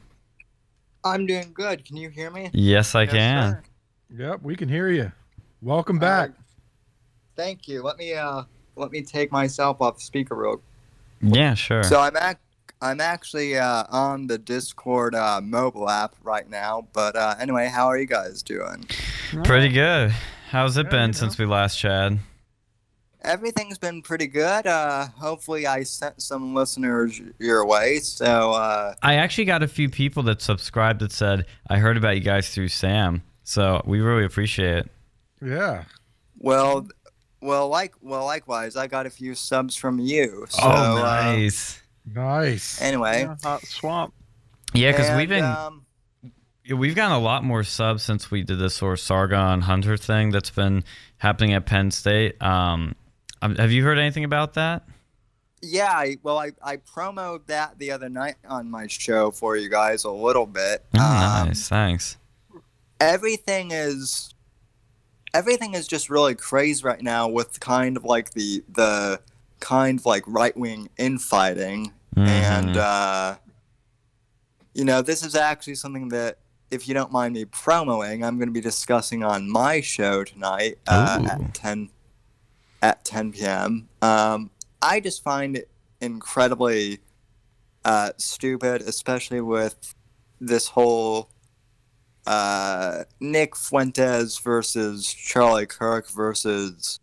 I'm 1.09 1.25
doing 1.25 1.51
good. 1.53 1.85
Can 1.85 1.97
you 1.97 2.09
hear 2.09 2.29
me? 2.31 2.49
Yes, 2.53 2.95
I 2.95 3.03
Yes, 3.03 3.11
can. 3.11 3.51
sir. 3.53 3.63
Yep, 4.11 4.41
we 4.43 4.55
can 4.55 4.69
hear 4.69 4.89
you. 4.89 5.11
Welcome 5.61 5.99
back. 5.99 6.29
Uh, 6.29 6.33
thank 7.35 7.67
you. 7.67 7.81
Let 7.83 7.97
me 7.97 8.13
uh 8.13 8.43
let 8.75 8.91
me 8.91 9.01
take 9.01 9.31
myself 9.31 9.81
off 9.81 10.01
speaker 10.01 10.35
real. 10.35 10.61
Yeah, 11.21 11.53
sure. 11.53 11.83
So 11.83 11.99
I'm 11.99 12.15
ac- 12.15 12.37
I'm 12.81 13.01
actually 13.01 13.57
uh, 13.57 13.83
on 13.89 14.27
the 14.27 14.37
Discord 14.37 15.13
uh, 15.13 15.41
mobile 15.43 15.89
app 15.89 16.15
right 16.23 16.49
now. 16.49 16.87
But 16.93 17.15
uh, 17.17 17.35
anyway, 17.39 17.67
how 17.67 17.87
are 17.87 17.97
you 17.97 18.05
guys 18.05 18.41
doing? 18.41 18.85
Pretty 19.43 19.69
good. 19.69 20.11
How's 20.51 20.77
it 20.77 20.85
Yeah, 20.85 20.89
been 20.91 21.07
you 21.09 21.13
since 21.13 21.37
we 21.37 21.45
last 21.45 21.77
chatted? 21.77 22.19
Everything's 23.21 23.77
been 23.77 24.01
pretty 24.01 24.27
good. 24.27 24.65
Uh, 24.65 25.07
hopefully, 25.07 25.67
I 25.67 25.83
sent 25.83 26.21
some 26.21 26.53
listeners 26.55 27.21
your 27.37 27.65
way. 27.65 27.99
So 27.99 28.51
uh, 28.51 28.93
I 29.03 29.15
actually 29.15 29.45
got 29.45 29.61
a 29.61 29.67
few 29.67 29.89
people 29.89 30.23
that 30.23 30.41
subscribed 30.41 31.01
that 31.01 31.11
said, 31.11 31.45
I 31.69 31.79
heard 31.79 31.97
about 31.97 32.15
you 32.15 32.21
guys 32.21 32.49
through 32.49 32.69
Sam. 32.69 33.21
So 33.43 33.81
we 33.85 33.99
really 33.99 34.23
appreciate 34.25 34.77
it. 34.77 34.91
Yeah. 35.41 35.83
well, 36.37 36.87
well, 37.41 37.67
like 37.69 37.93
well, 38.01 38.25
likewise, 38.25 38.75
I 38.75 38.87
got 38.87 39.05
a 39.05 39.09
few 39.09 39.35
subs 39.35 39.75
from 39.75 39.99
you. 39.99 40.45
So, 40.49 40.61
oh, 40.63 40.97
uh, 40.97 41.01
nice. 41.01 41.81
Nice. 42.05 42.81
anyway, 42.81 43.21
Yeah, 43.23 43.35
hot 43.43 43.61
swamp. 43.65 44.13
yeah, 44.73 44.91
because 44.91 45.15
we've 45.15 45.29
been 45.29 45.43
um, 45.43 45.85
Yeah, 46.63 46.75
We've 46.75 46.95
gotten 46.95 47.15
a 47.15 47.19
lot 47.19 47.43
more 47.43 47.63
subs 47.63 48.03
since 48.03 48.31
we 48.31 48.43
did 48.43 48.59
this 48.59 48.75
sort 48.75 48.93
of 48.93 48.99
Sargon 48.99 49.61
Hunter 49.61 49.95
thing 49.97 50.31
that's 50.31 50.49
been 50.49 50.83
happening 51.17 51.53
at 51.53 51.65
Penn 51.65 51.91
State. 51.91 52.41
Um, 52.41 52.95
um, 53.41 53.55
have 53.55 53.71
you 53.71 53.83
heard 53.83 53.97
anything 53.97 54.23
about 54.23 54.53
that? 54.55 54.83
yeah, 55.61 55.91
I, 55.91 56.17
well, 56.23 56.37
I 56.37 56.51
I 56.63 56.77
promoted 56.77 57.47
that 57.47 57.77
the 57.79 57.91
other 57.91 58.07
night 58.07 58.35
on 58.47 58.71
my 58.71 58.87
show 58.87 59.29
for 59.31 59.57
you 59.57 59.69
guys 59.69 60.05
a 60.05 60.09
little 60.11 60.45
bit. 60.45 60.85
Oh, 60.97 60.99
Um, 61.01 61.47
nice, 61.49 61.67
thanks. 61.67 62.15
everything 62.99 63.71
is 63.71 64.33
everything 65.33 65.73
is 65.75 65.87
just 65.87 66.09
really 66.09 66.33
crazy 66.35 66.83
right 66.83 67.01
now 67.01 67.27
with 67.27 67.59
kind 67.59 67.97
of 67.97 68.03
like 68.03 68.31
the 68.31 68.63
the 68.71 69.19
kind 69.59 69.99
of 69.99 70.05
like 70.05 70.23
right 70.27 70.55
wing 70.57 70.89
infighting 70.97 71.93
and 72.15 72.75
Mhm. 72.75 72.77
uh 72.77 73.35
you 74.73 74.83
know 74.83 75.01
this 75.01 75.23
is 75.23 75.35
actually 75.35 75.75
something 75.75 76.09
that 76.09 76.37
if 76.71 76.87
you 76.87 76.93
don't 76.93 77.11
mind 77.11 77.33
me 77.33 77.45
promoting 77.45 78.23
i'm 78.23 78.37
going 78.37 78.47
to 78.49 78.53
be 78.53 78.59
discussing 78.61 79.23
on 79.23 79.49
my 79.49 79.79
show 79.81 80.23
tonight 80.23 80.77
uh, 80.87 81.21
at 81.29 81.53
10 81.53 81.89
at 82.81 83.03
10 83.05 83.33
p.m 83.33 83.89
um 84.01 84.49
i 84.81 84.99
just 84.99 85.23
find 85.23 85.57
it 85.57 85.69
incredibly 86.01 86.99
uh 87.85 88.11
stupid 88.17 88.81
especially 88.81 89.41
with 89.41 89.95
this 90.39 90.69
whole 90.69 91.29
uh, 92.29 93.05
Nick 93.19 93.55
Fuentes 93.55 94.37
versus 94.37 95.11
Charlie 95.11 95.65
Kirk 95.65 96.09
versus 96.11 96.99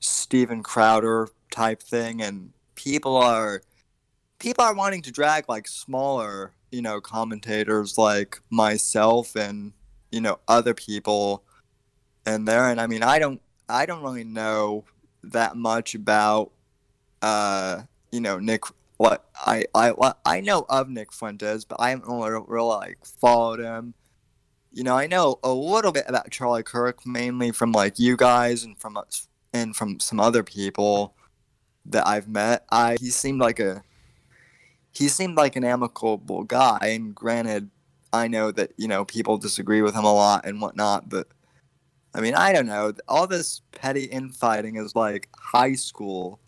Steven 0.00 0.62
Crowder 0.62 1.28
type 1.50 1.82
thing, 1.82 2.22
and 2.22 2.52
people 2.74 3.16
are 3.16 3.62
people 4.38 4.64
are 4.64 4.74
wanting 4.74 5.02
to 5.02 5.12
drag 5.12 5.44
like 5.48 5.68
smaller, 5.68 6.52
you 6.70 6.80
know, 6.80 7.02
commentators 7.02 7.98
like 7.98 8.40
myself 8.48 9.36
and 9.36 9.72
you 10.10 10.22
know 10.22 10.38
other 10.48 10.72
people 10.72 11.44
in 12.26 12.46
there. 12.46 12.70
And 12.70 12.80
I 12.80 12.86
mean, 12.86 13.02
I 13.02 13.18
don't 13.18 13.42
I 13.68 13.84
don't 13.84 14.02
really 14.02 14.24
know 14.24 14.84
that 15.32 15.56
much 15.56 15.94
about 15.94 16.52
uh, 17.22 17.82
you 18.12 18.20
know 18.20 18.38
Nick. 18.38 18.64
What 18.98 19.26
I 19.34 19.66
I 19.74 19.92
I 20.24 20.40
know 20.40 20.64
of 20.70 20.88
Nick 20.88 21.12
Fuentes, 21.12 21.66
but 21.66 21.78
I 21.78 21.90
haven't 21.90 22.08
really, 22.08 22.42
really 22.46 22.66
like 22.66 23.04
followed 23.04 23.60
him 23.60 23.92
you 24.76 24.84
know, 24.84 24.94
I 24.94 25.06
know 25.06 25.38
a 25.42 25.54
little 25.54 25.90
bit 25.90 26.04
about 26.06 26.30
Charlie 26.30 26.62
Kirk, 26.62 27.06
mainly 27.06 27.50
from 27.50 27.72
like 27.72 27.98
you 27.98 28.14
guys 28.14 28.62
and 28.62 28.78
from 28.78 28.98
us 28.98 29.26
and 29.50 29.74
from 29.74 30.00
some 30.00 30.20
other 30.20 30.42
people 30.42 31.14
that 31.86 32.06
I've 32.06 32.28
met. 32.28 32.66
I 32.70 32.98
he 33.00 33.08
seemed 33.08 33.40
like 33.40 33.58
a 33.58 33.82
he 34.92 35.08
seemed 35.08 35.38
like 35.38 35.56
an 35.56 35.64
amicable 35.64 36.44
guy, 36.44 36.78
and 36.82 37.14
granted, 37.14 37.70
I 38.12 38.28
know 38.28 38.52
that 38.52 38.72
you 38.76 38.86
know 38.86 39.06
people 39.06 39.38
disagree 39.38 39.80
with 39.80 39.94
him 39.94 40.04
a 40.04 40.12
lot 40.12 40.44
and 40.44 40.60
whatnot, 40.60 41.08
but 41.08 41.28
I 42.16 42.20
mean, 42.22 42.34
I 42.34 42.52
don't 42.52 42.66
know. 42.66 42.92
All 43.08 43.26
this 43.26 43.60
petty 43.72 44.04
infighting 44.04 44.76
is 44.76 44.96
like 44.96 45.28
high 45.38 45.74
school 45.74 46.40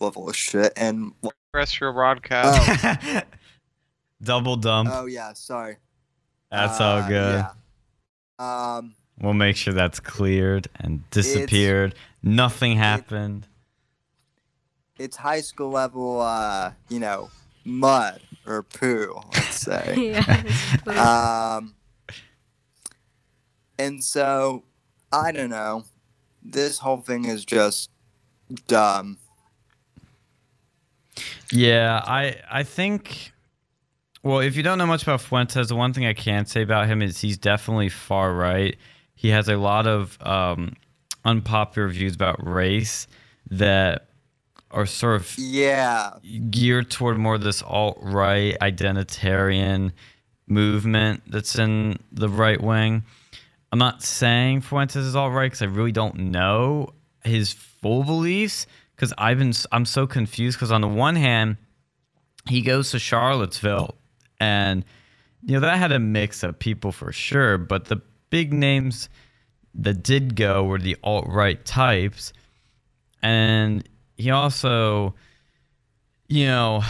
level 0.00 0.28
of 0.28 0.36
shit, 0.36 0.72
and 0.76 1.12
Terrestrial 1.52 1.94
broadcast. 1.94 3.24
Double 4.22 4.56
dump. 4.56 4.90
oh 4.92 5.06
yeah, 5.06 5.32
sorry. 5.32 5.76
that's 6.50 6.78
Uh, 6.80 6.84
all 6.84 7.08
good. 7.08 7.44
Yeah. 8.38 8.76
Um. 8.76 8.94
We'll 9.20 9.34
make 9.34 9.56
sure 9.56 9.72
that's 9.74 9.98
cleared 10.00 10.68
and 10.76 11.08
disappeared. 11.10 11.94
Nothing 12.22 12.76
happened. 12.76 13.46
it's 14.98 15.16
high 15.16 15.40
school 15.40 15.70
level, 15.70 16.20
uh, 16.20 16.72
you 16.88 17.00
know, 17.00 17.30
mud 17.64 18.20
or 18.46 18.62
poo, 18.62 19.20
let's 19.34 19.56
say. 19.66 20.12
yeah. 20.86 21.56
um, 21.58 21.74
and 23.80 24.04
so, 24.04 24.64
I 25.12 25.32
don't 25.32 25.50
know. 25.50 25.84
This 26.42 26.78
whole 26.78 26.98
thing 27.00 27.24
is 27.24 27.44
just 27.44 27.90
dumb. 28.66 29.18
Yeah, 31.52 32.02
I 32.04 32.36
I 32.50 32.62
think. 32.62 33.32
Well, 34.22 34.40
if 34.40 34.54
you 34.54 34.62
don't 34.62 34.76
know 34.76 34.86
much 34.86 35.02
about 35.02 35.22
Fuentes, 35.22 35.68
the 35.68 35.76
one 35.76 35.94
thing 35.94 36.04
I 36.04 36.12
can 36.12 36.44
say 36.44 36.60
about 36.62 36.86
him 36.88 37.00
is 37.00 37.20
he's 37.20 37.38
definitely 37.38 37.88
far 37.88 38.34
right. 38.34 38.76
He 39.14 39.28
has 39.28 39.48
a 39.48 39.56
lot 39.56 39.86
of 39.86 40.18
um, 40.20 40.74
unpopular 41.24 41.88
views 41.88 42.14
about 42.16 42.46
race 42.46 43.06
that 43.50 44.08
are 44.70 44.84
sort 44.84 45.16
of 45.16 45.38
Yeah. 45.38 46.12
geared 46.50 46.90
toward 46.90 47.16
more 47.16 47.36
of 47.36 47.42
this 47.42 47.62
alt 47.62 47.98
right 48.02 48.56
identitarian 48.60 49.92
movement 50.46 51.22
that's 51.26 51.58
in 51.58 51.98
the 52.12 52.28
right 52.28 52.60
wing. 52.60 53.02
I'm 53.72 53.78
not 53.78 54.02
saying 54.02 54.62
Fuentes 54.62 54.96
is 54.96 55.14
all 55.14 55.30
right 55.30 55.46
because 55.46 55.62
I 55.62 55.66
really 55.66 55.92
don't 55.92 56.16
know 56.16 56.90
his 57.24 57.52
full 57.52 58.02
beliefs 58.02 58.66
because 58.96 59.12
I've 59.16 59.38
been 59.38 59.52
I'm 59.70 59.84
so 59.84 60.06
confused 60.06 60.58
because 60.58 60.72
on 60.72 60.80
the 60.80 60.88
one 60.88 61.16
hand 61.16 61.56
he 62.48 62.62
goes 62.62 62.90
to 62.90 62.98
Charlottesville 62.98 63.94
and 64.40 64.84
you 65.42 65.54
know 65.54 65.60
that 65.60 65.78
had 65.78 65.92
a 65.92 65.98
mix 65.98 66.42
of 66.42 66.58
people 66.58 66.92
for 66.92 67.12
sure, 67.12 67.58
but 67.58 67.86
the 67.86 68.00
big 68.30 68.52
names 68.52 69.08
that 69.74 70.02
did 70.02 70.36
go 70.36 70.64
were 70.64 70.78
the 70.78 70.96
alt 71.02 71.26
right 71.28 71.64
types, 71.64 72.32
and 73.22 73.88
he 74.16 74.30
also, 74.30 75.14
you 76.28 76.46
know, 76.46 76.82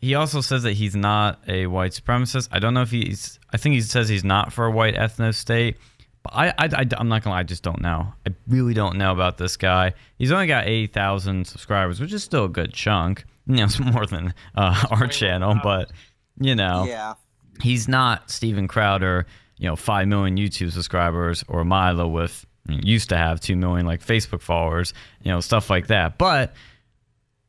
he 0.00 0.14
also 0.14 0.40
says 0.40 0.62
that 0.64 0.72
he's 0.72 0.94
not 0.94 1.40
a 1.48 1.66
white 1.66 1.92
supremacist. 1.92 2.48
I 2.52 2.58
don't 2.58 2.74
know 2.74 2.82
if 2.82 2.90
he's. 2.90 3.38
I 3.52 3.56
think 3.56 3.74
he 3.74 3.80
says 3.80 4.08
he's 4.08 4.24
not 4.24 4.52
for 4.52 4.66
a 4.66 4.70
white 4.70 4.94
ethno 4.94 5.34
state. 5.34 5.76
But 6.26 6.36
I, 6.36 6.48
I, 6.58 6.68
I, 6.78 7.00
am 7.00 7.08
not 7.08 7.22
gonna 7.22 7.34
lie. 7.34 7.40
I 7.40 7.44
just 7.44 7.62
don't 7.62 7.80
know. 7.80 8.12
I 8.26 8.34
really 8.48 8.74
don't 8.74 8.96
know 8.96 9.12
about 9.12 9.38
this 9.38 9.56
guy. 9.56 9.94
He's 10.18 10.32
only 10.32 10.46
got 10.46 10.66
eighty 10.66 10.86
thousand 10.86 11.46
subscribers, 11.46 12.00
which 12.00 12.12
is 12.12 12.24
still 12.24 12.44
a 12.44 12.48
good 12.48 12.72
chunk. 12.72 13.24
You 13.48 13.58
know, 13.58 13.64
it's 13.66 13.78
more 13.78 14.06
than 14.06 14.34
uh, 14.56 14.86
our 14.90 15.06
channel, 15.06 15.56
but 15.62 15.92
you 16.40 16.56
know, 16.56 16.84
Yeah. 16.84 17.14
he's 17.62 17.86
not 17.86 18.28
Steven 18.28 18.66
Crowder, 18.66 19.24
you 19.56 19.68
know, 19.68 19.76
5 19.76 20.08
million 20.08 20.36
YouTube 20.36 20.72
subscribers 20.72 21.44
or 21.46 21.64
Milo 21.64 22.08
with 22.08 22.44
used 22.68 23.08
to 23.10 23.16
have 23.16 23.40
2 23.40 23.54
million 23.54 23.86
like 23.86 24.04
Facebook 24.04 24.40
followers, 24.42 24.94
you 25.22 25.30
know, 25.30 25.38
stuff 25.38 25.70
like 25.70 25.86
that. 25.86 26.18
But 26.18 26.54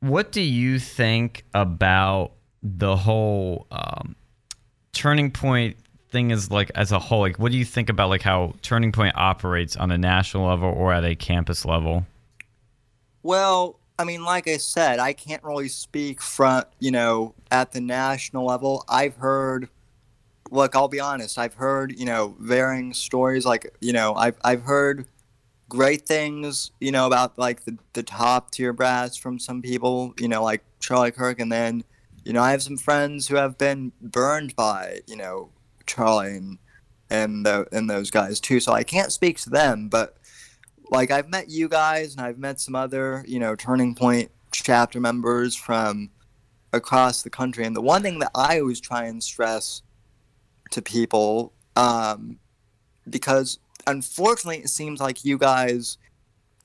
what 0.01 0.31
do 0.31 0.41
you 0.41 0.77
think 0.77 1.43
about 1.55 2.33
the 2.61 2.95
whole 2.95 3.65
um, 3.71 4.15
turning 4.93 5.31
point 5.31 5.77
thing 6.17 6.31
is 6.31 6.49
like 6.49 6.71
as 6.73 6.91
a 6.91 6.99
whole? 6.99 7.21
Like, 7.21 7.37
what 7.37 7.51
do 7.51 7.57
you 7.57 7.65
think 7.65 7.89
about 7.89 8.09
like 8.09 8.23
how 8.23 8.55
Turning 8.63 8.91
Point 8.91 9.15
operates 9.15 9.75
on 9.75 9.91
a 9.91 9.97
national 9.97 10.47
level 10.47 10.69
or 10.69 10.91
at 10.91 11.05
a 11.05 11.15
campus 11.15 11.63
level? 11.63 12.05
Well, 13.21 13.79
I 13.99 14.03
mean, 14.03 14.23
like 14.23 14.47
I 14.47 14.57
said, 14.57 14.99
I 14.99 15.13
can't 15.13 15.43
really 15.43 15.67
speak 15.67 16.21
from, 16.21 16.63
you 16.79 16.91
know, 16.91 17.35
at 17.51 17.71
the 17.71 17.81
national 17.81 18.45
level. 18.45 18.83
I've 18.89 19.15
heard, 19.17 19.69
look, 20.49 20.75
I'll 20.75 20.87
be 20.87 20.99
honest, 20.99 21.37
I've 21.37 21.55
heard, 21.55 21.97
you 21.97 22.05
know, 22.05 22.35
varying 22.39 22.93
stories. 22.93 23.45
Like, 23.45 23.75
you 23.79 23.93
know, 23.93 24.15
I've, 24.15 24.37
I've 24.43 24.63
heard 24.63 25.05
great 25.69 26.07
things, 26.07 26.71
you 26.79 26.91
know, 26.91 27.05
about 27.05 27.37
like 27.37 27.65
the, 27.65 27.77
the 27.93 28.03
top 28.03 28.51
tier 28.51 28.73
brass 28.73 29.17
from 29.17 29.37
some 29.37 29.61
people, 29.61 30.13
you 30.19 30.27
know, 30.27 30.43
like 30.43 30.63
Charlie 30.79 31.11
Kirk. 31.11 31.39
And 31.39 31.51
then, 31.51 31.83
you 32.23 32.33
know, 32.33 32.41
I 32.41 32.51
have 32.51 32.63
some 32.63 32.77
friends 32.77 33.27
who 33.27 33.35
have 33.35 33.57
been 33.57 33.91
burned 34.01 34.55
by, 34.55 35.01
you 35.07 35.15
know, 35.15 35.49
Charlie 35.87 36.37
and, 36.37 36.57
and, 37.09 37.45
the, 37.45 37.67
and 37.71 37.89
those 37.89 38.11
guys 38.11 38.39
too. 38.39 38.59
So 38.59 38.73
I 38.73 38.83
can't 38.83 39.11
speak 39.11 39.37
to 39.39 39.49
them, 39.49 39.89
but 39.89 40.17
like 40.89 41.11
I've 41.11 41.29
met 41.29 41.49
you 41.49 41.67
guys 41.67 42.15
and 42.15 42.21
I've 42.25 42.37
met 42.37 42.59
some 42.59 42.75
other, 42.75 43.23
you 43.27 43.39
know, 43.39 43.55
Turning 43.55 43.95
Point 43.95 44.31
chapter 44.51 44.99
members 44.99 45.55
from 45.55 46.09
across 46.73 47.21
the 47.23 47.29
country. 47.29 47.65
And 47.65 47.75
the 47.75 47.81
one 47.81 48.01
thing 48.01 48.19
that 48.19 48.31
I 48.35 48.59
always 48.59 48.79
try 48.79 49.05
and 49.05 49.23
stress 49.23 49.81
to 50.71 50.81
people, 50.81 51.53
um, 51.75 52.39
because 53.09 53.59
unfortunately 53.85 54.59
it 54.59 54.69
seems 54.69 54.99
like 54.99 55.23
you 55.23 55.37
guys, 55.37 55.97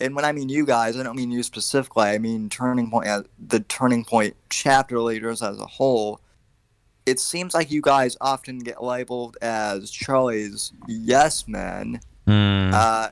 and 0.01 0.17
when 0.17 0.25
I 0.25 0.33
mean 0.33 0.49
you 0.49 0.67
guys, 0.67 0.97
I 0.97 1.03
don't 1.03 1.17
mean 1.17 1.31
you 1.31 1.43
specifically. 1.43 2.05
I 2.05 2.19
mean 2.19 2.49
Turning 2.49 2.91
Point, 2.91 3.09
uh, 3.09 3.23
the 3.39 3.61
Turning 3.61 4.05
Point 4.05 4.37
chapter 4.51 5.01
leaders 5.01 5.43
as 5.43 5.59
a 5.59 5.67
whole. 5.67 6.21
It 7.07 7.19
seems 7.21 7.55
like 7.55 7.71
you 7.71 7.81
guys 7.83 8.17
often 8.21 8.59
get 8.59 8.83
labeled 8.83 9.37
as 9.43 9.91
Charlie's 9.91 10.73
yes 10.87 11.49
men. 11.49 12.01
Hmm. 12.27 12.71
Uh, 12.73 13.09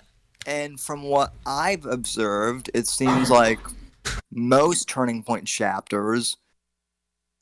and 0.46 0.80
from 0.80 1.02
what 1.02 1.32
I've 1.44 1.86
observed, 1.86 2.70
it 2.72 2.86
seems 2.86 3.30
like 3.30 3.58
most 4.30 4.88
Turning 4.88 5.22
Point 5.22 5.46
chapters 5.46 6.36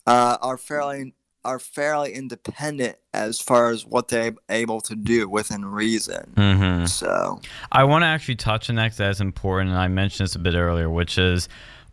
uh, 0.07 0.39
are 0.41 0.57
fairly 0.57 1.15
are 1.45 1.59
fairly 1.59 2.13
independent 2.13 2.97
as 3.15 3.41
far 3.41 3.71
as 3.71 3.87
what 3.87 4.09
they're 4.09 4.35
able 4.51 4.81
to 4.83 4.97
do 4.97 5.29
within 5.29 5.65
reason. 5.65 6.33
Mm-hmm. 6.35 6.87
So 6.87 7.41
I 7.71 7.85
want 7.85 8.03
to 8.03 8.07
actually 8.07 8.37
touch 8.37 8.69
on 8.69 8.77
that 8.77 8.89
'cause 8.89 8.97
that's 8.99 9.21
important, 9.21 9.71
and 9.71 9.79
I 9.79 9.89
mentioned 9.89 10.27
this 10.27 10.35
a 10.35 10.41
bit 10.41 10.55
earlier, 10.55 10.91
which 10.91 11.17
is 11.17 11.49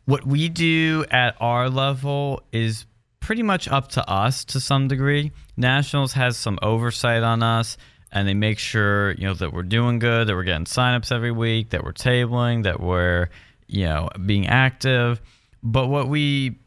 what 0.05 0.25
we 0.25 0.49
do 0.49 1.05
at 1.11 1.35
our 1.39 1.69
level 1.69 2.41
is 2.51 2.85
pretty 3.25 3.41
much 3.41 3.67
up 3.67 3.87
to 3.87 4.07
us 4.07 4.45
to 4.45 4.59
some 4.59 4.87
degree. 4.87 5.31
Nationals 5.57 6.13
has 6.13 6.37
some 6.37 6.59
oversight 6.61 7.23
on 7.23 7.41
us, 7.41 7.75
and 8.11 8.27
they 8.27 8.35
make 8.35 8.59
sure 8.59 9.13
you 9.13 9.25
know 9.25 9.33
that 9.33 9.51
we're 9.51 9.63
doing 9.63 9.97
good, 9.97 10.27
that 10.27 10.35
we're 10.35 10.43
getting 10.43 10.65
signups 10.65 11.11
every 11.11 11.31
week, 11.31 11.71
that 11.71 11.83
we're 11.83 11.91
tabling, 11.91 12.63
that 12.63 12.79
we're 12.79 13.29
you 13.65 13.85
know 13.85 14.09
being 14.27 14.45
active. 14.45 15.19
But 15.63 15.87
what 15.87 16.07
we 16.07 16.59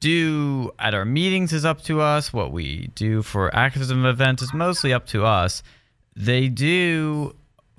do 0.00 0.70
at 0.78 0.92
our 0.92 1.06
meetings 1.06 1.54
is 1.54 1.64
up 1.64 1.80
to 1.84 2.02
us. 2.02 2.34
What 2.34 2.52
we 2.52 2.90
do 2.94 3.22
for 3.22 3.54
activism 3.56 4.04
events 4.04 4.42
is 4.42 4.52
mostly 4.52 4.92
up 4.92 5.06
to 5.06 5.24
us. 5.24 5.62
They 6.14 6.48
do, 6.48 7.34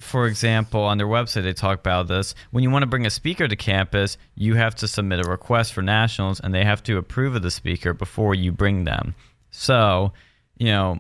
for 0.06 0.28
example, 0.28 0.82
on 0.82 0.98
their 0.98 1.08
website, 1.08 1.44
they 1.44 1.54
talk 1.54 1.80
about 1.80 2.08
this. 2.08 2.36
When 2.52 2.64
you 2.64 2.70
want 2.70 2.84
to 2.84 2.88
bring 2.88 3.06
a 3.06 3.10
speaker 3.10 3.48
to 3.48 3.56
campus, 3.56 4.18
you 4.36 4.56
have 4.56 4.76
to 4.76 4.88
submit 4.88 5.26
a 5.26 5.30
request 5.30 5.74
for 5.74 5.82
nationals 5.82 6.40
and 6.40 6.54
they 6.54 6.64
have 6.64 6.84
to 6.84 6.98
approve 6.98 7.36
of 7.36 7.42
the 7.42 7.52
speaker 7.52 7.94
before 7.94 8.36
you 8.36 8.52
bring 8.52 8.86
them. 8.86 9.16
So, 9.52 10.14
you 10.58 10.68
know, 10.68 11.00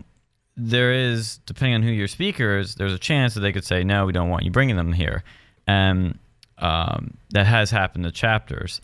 there 0.57 0.91
is, 0.91 1.37
depending 1.45 1.75
on 1.75 1.83
who 1.83 1.91
your 1.91 2.07
speaker 2.07 2.57
is, 2.57 2.75
there's 2.75 2.93
a 2.93 2.99
chance 2.99 3.33
that 3.35 3.41
they 3.41 3.51
could 3.51 3.65
say, 3.65 3.83
no, 3.83 4.05
we 4.05 4.13
don't 4.13 4.29
want 4.29 4.43
you 4.43 4.51
bringing 4.51 4.75
them 4.75 4.93
here. 4.93 5.23
And 5.67 6.17
um, 6.57 7.17
that 7.31 7.45
has 7.45 7.69
happened 7.69 8.05
to 8.05 8.11
chapters. 8.11 8.81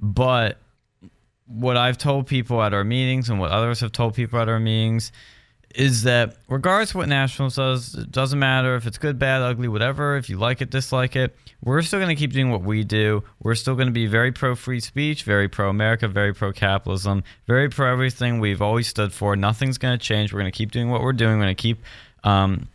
But 0.00 0.58
what 1.46 1.76
I've 1.76 1.98
told 1.98 2.26
people 2.26 2.62
at 2.62 2.72
our 2.72 2.84
meetings 2.84 3.28
and 3.28 3.38
what 3.38 3.50
others 3.50 3.80
have 3.80 3.92
told 3.92 4.14
people 4.14 4.38
at 4.40 4.48
our 4.48 4.60
meetings 4.60 5.12
is 5.74 6.02
that 6.04 6.36
regardless 6.48 6.90
of 6.90 6.96
what 6.96 7.08
Nationals 7.08 7.56
does, 7.56 7.94
it 7.94 8.10
doesn't 8.10 8.38
matter 8.38 8.74
if 8.76 8.86
it's 8.86 8.98
good, 8.98 9.18
bad, 9.18 9.42
ugly, 9.42 9.68
whatever, 9.68 10.16
if 10.16 10.30
you 10.30 10.38
like 10.38 10.62
it, 10.62 10.70
dislike 10.70 11.14
it, 11.14 11.36
we're 11.62 11.82
still 11.82 11.98
going 11.98 12.08
to 12.08 12.18
keep 12.18 12.32
doing 12.32 12.50
what 12.50 12.62
we 12.62 12.84
do. 12.84 13.22
We're 13.42 13.54
still 13.54 13.74
going 13.74 13.88
to 13.88 13.92
be 13.92 14.06
very 14.06 14.32
pro 14.32 14.54
free 14.54 14.80
speech, 14.80 15.24
very 15.24 15.48
pro 15.48 15.68
America, 15.68 16.08
very 16.08 16.34
pro 16.34 16.52
capitalism, 16.52 17.22
very 17.46 17.68
pro 17.68 17.92
everything 17.92 18.40
we've 18.40 18.62
always 18.62 18.88
stood 18.88 19.12
for. 19.12 19.36
Nothing's 19.36 19.76
going 19.76 19.98
to 19.98 20.02
change. 20.02 20.32
We're 20.32 20.40
going 20.40 20.52
to 20.52 20.56
keep 20.56 20.70
doing 20.70 20.90
what 20.90 21.02
we're 21.02 21.12
doing. 21.12 21.36
We're 21.36 21.44
going 21.44 21.56
to 21.56 21.62
keep 21.62 21.82
um, 22.24 22.68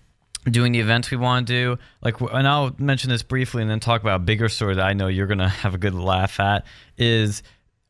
doing 0.49 0.71
the 0.73 0.79
events 0.79 1.09
we 1.09 1.17
want 1.17 1.47
to 1.47 1.53
do. 1.53 1.79
Like, 2.01 2.19
and 2.21 2.47
I'll 2.47 2.75
mention 2.77 3.09
this 3.09 3.23
briefly 3.23 3.61
and 3.61 3.71
then 3.71 3.79
talk 3.79 4.01
about 4.01 4.17
a 4.17 4.23
bigger 4.23 4.49
story 4.49 4.75
that 4.75 4.85
I 4.85 4.93
know 4.93 5.07
you're 5.07 5.27
going 5.27 5.39
to 5.39 5.47
have 5.47 5.73
a 5.73 5.79
good 5.79 5.95
laugh 5.95 6.39
at 6.39 6.65
is 6.97 7.41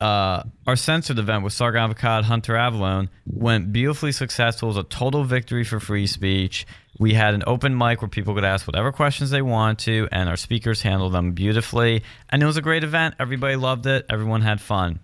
uh, 0.04 0.44
our 0.68 0.76
censored 0.76 1.18
event 1.18 1.46
with 1.46 1.54
Sargon 1.54 1.94
Akkad, 1.94 2.24
Hunter 2.24 2.56
Avallone 2.56 3.08
went 3.26 3.72
beautifully 3.72 4.12
successful. 4.12 4.68
It 4.68 4.76
was 4.76 4.78
a 4.78 4.84
total 4.84 5.24
victory 5.24 5.64
for 5.64 5.80
free 5.80 6.08
speech. 6.08 6.68
We 7.00 7.14
had 7.14 7.34
an 7.34 7.42
open 7.48 7.78
mic 7.78 8.02
where 8.02 8.10
people 8.10 8.36
could 8.36 8.44
ask 8.44 8.68
whatever 8.68 8.92
questions 8.92 9.30
they 9.30 9.42
want 9.42 9.80
to, 9.80 10.10
and 10.12 10.28
our 10.28 10.36
speakers 10.36 10.82
handled 10.82 11.14
them 11.14 11.32
beautifully. 11.32 12.04
And 12.30 12.44
it 12.44 12.46
was 12.46 12.58
a 12.58 12.62
great 12.62 12.84
event. 12.84 13.16
Everybody 13.18 13.56
loved 13.56 13.86
it. 13.86 14.06
Everyone 14.10 14.42
had 14.42 14.60
fun. 14.60 15.00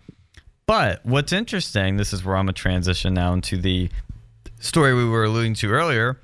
But 0.65 1.05
what's 1.05 1.31
interesting, 1.31 1.95
this 1.95 2.11
is 2.11 2.25
where 2.25 2.35
I'm 2.35 2.47
going 2.47 2.53
to 2.53 2.61
transition 2.61 3.13
now 3.13 3.31
into 3.31 3.55
the 3.55 3.89
story 4.59 4.93
we 4.93 5.05
were 5.05 5.23
alluding 5.23 5.53
to 5.55 5.71
earlier. 5.71 6.19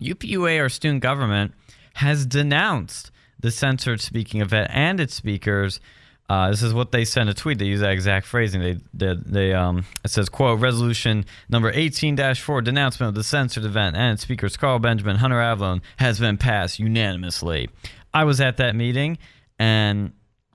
UPUA, 0.00 0.60
our 0.60 0.68
student 0.68 1.02
government, 1.02 1.54
has 1.94 2.24
denounced 2.24 3.10
the 3.40 3.50
censored 3.50 4.00
speaking 4.00 4.40
event 4.40 4.70
and 4.72 5.00
its 5.00 5.14
speakers 5.14 5.80
uh, 6.28 6.50
this 6.50 6.62
is 6.62 6.74
what 6.74 6.90
they 6.90 7.04
sent 7.04 7.28
a 7.28 7.34
tweet. 7.34 7.58
They 7.58 7.66
use 7.66 7.80
that 7.80 7.92
exact 7.92 8.26
phrasing. 8.26 8.60
They, 8.60 8.78
they, 8.92 9.14
they 9.24 9.52
um, 9.52 9.84
it 10.04 10.10
says, 10.10 10.28
"quote 10.28 10.60
Resolution 10.60 11.24
number 11.48 11.72
18-4, 11.72 12.64
denouncement 12.64 13.10
of 13.10 13.14
the 13.14 13.22
censored 13.22 13.64
event 13.64 13.96
and 13.96 14.18
speakers 14.18 14.56
Carl 14.56 14.78
Benjamin, 14.78 15.16
Hunter 15.16 15.36
Avallone 15.36 15.82
has 15.98 16.18
been 16.18 16.36
passed 16.36 16.78
unanimously." 16.78 17.68
I 18.12 18.24
was 18.24 18.40
at 18.40 18.56
that 18.56 18.74
meeting, 18.74 19.18
and 19.58 20.12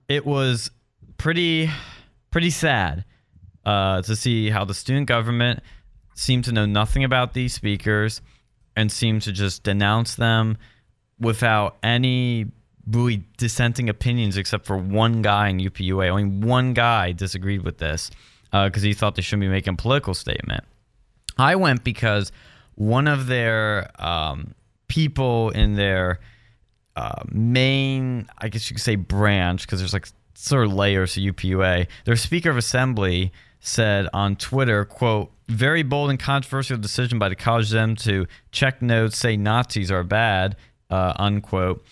it 0.10 0.26
was 0.26 0.72
pretty, 1.18 1.70
pretty 2.32 2.50
sad 2.50 3.06
uh, 3.66 4.02
to 4.02 4.16
see 4.16 4.50
how 4.50 4.66
the 4.66 4.74
student 4.74 5.08
government 5.08 5.62
seemed 6.16 6.44
to 6.46 6.52
know 6.52 6.66
nothing 6.66 7.04
about 7.04 7.34
these 7.34 7.54
speakers 7.54 8.22
and 8.76 8.92
seemed 8.92 9.22
to 9.22 9.32
just 9.32 9.64
denounce 9.64 10.16
them 10.16 10.58
without 11.20 11.78
any 11.84 12.48
really 12.92 13.24
dissenting 13.38 13.90
opinions 13.90 14.38
except 14.38 14.66
for 14.66 14.78
one 14.78 15.22
guy 15.22 15.50
in 15.50 15.58
UPUA. 15.58 16.10
Only 16.10 16.26
one 16.26 16.74
guy 16.74 17.12
disagreed 17.12 17.64
with 17.64 17.78
this 17.78 18.12
because 18.52 18.84
uh, 18.84 18.88
he 18.88 18.94
thought 18.94 19.16
they 19.16 19.22
shouldn't 19.22 19.42
be 19.42 19.48
making 19.48 19.74
a 19.74 19.78
political 19.78 20.14
statement. 20.14 20.64
I 21.38 21.56
went 21.56 21.84
because 21.84 22.32
one 22.76 23.08
of 23.08 23.28
their 23.28 23.90
um, 24.02 24.54
people 24.88 25.52
in 25.52 25.76
their 25.76 26.20
uh, 26.96 27.24
main, 27.32 28.28
I 28.38 28.50
guess 28.50 28.70
you 28.70 28.76
could 28.76 28.84
say, 28.84 28.96
branch, 28.96 29.66
because 29.66 29.80
there's 29.80 29.94
like 29.94 30.08
sort 30.34 30.66
of 30.66 30.74
layers 30.74 31.14
to 31.14 31.22
UPUA. 31.22 31.88
Their 32.06 32.16
Speaker 32.16 32.50
of 32.50 32.58
Assembly 32.58 33.32
said 33.60 34.08
on 34.14 34.36
Twitter, 34.36 34.84
quote, 34.86 35.32
very 35.48 35.84
bold 35.84 36.10
and 36.10 36.20
controversial 36.20 36.78
decision 36.78 37.20
by 37.20 37.30
the 37.30 37.36
college 37.36 37.70
them 37.70 37.96
to 37.96 38.26
check 38.52 38.82
notes 38.82 39.18
say 39.18 39.38
Nazis 39.38 39.92
are 39.92 40.04
bad, 40.04 40.56
uh, 40.90 41.14
unquote. 41.18 41.86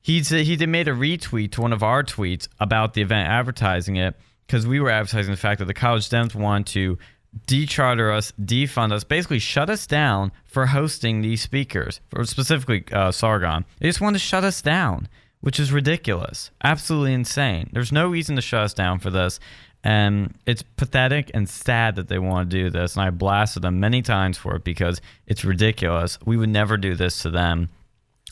He 0.00 0.20
he 0.20 0.56
made 0.66 0.88
a 0.88 0.92
retweet 0.92 1.52
to 1.52 1.60
one 1.60 1.72
of 1.72 1.82
our 1.82 2.02
tweets 2.02 2.48
about 2.60 2.94
the 2.94 3.02
event, 3.02 3.28
advertising 3.28 3.96
it 3.96 4.14
because 4.46 4.66
we 4.66 4.80
were 4.80 4.90
advertising 4.90 5.30
the 5.30 5.36
fact 5.36 5.58
that 5.58 5.66
the 5.66 5.74
college 5.74 6.08
Dems 6.08 6.34
want 6.34 6.66
to 6.68 6.98
decharter 7.46 8.12
us, 8.14 8.32
defund 8.40 8.92
us, 8.92 9.04
basically 9.04 9.38
shut 9.38 9.68
us 9.68 9.86
down 9.86 10.32
for 10.44 10.66
hosting 10.66 11.20
these 11.20 11.42
speakers, 11.42 12.00
or 12.14 12.24
specifically 12.24 12.84
uh, 12.92 13.12
Sargon. 13.12 13.64
They 13.78 13.88
just 13.88 14.00
want 14.00 14.16
to 14.16 14.20
shut 14.20 14.44
us 14.44 14.62
down, 14.62 15.08
which 15.40 15.60
is 15.60 15.70
ridiculous, 15.70 16.50
absolutely 16.64 17.12
insane. 17.12 17.68
There's 17.72 17.92
no 17.92 18.08
reason 18.08 18.36
to 18.36 18.42
shut 18.42 18.62
us 18.62 18.74
down 18.74 18.98
for 18.98 19.10
this. 19.10 19.38
And 19.84 20.34
it's 20.44 20.62
pathetic 20.62 21.30
and 21.34 21.48
sad 21.48 21.96
that 21.96 22.08
they 22.08 22.18
want 22.18 22.50
to 22.50 22.56
do 22.56 22.68
this. 22.68 22.96
And 22.96 23.04
I 23.04 23.10
blasted 23.10 23.62
them 23.62 23.78
many 23.78 24.02
times 24.02 24.36
for 24.36 24.56
it 24.56 24.64
because 24.64 25.00
it's 25.26 25.44
ridiculous. 25.44 26.18
We 26.24 26.36
would 26.36 26.48
never 26.48 26.76
do 26.76 26.96
this 26.96 27.22
to 27.22 27.30
them. 27.30 27.68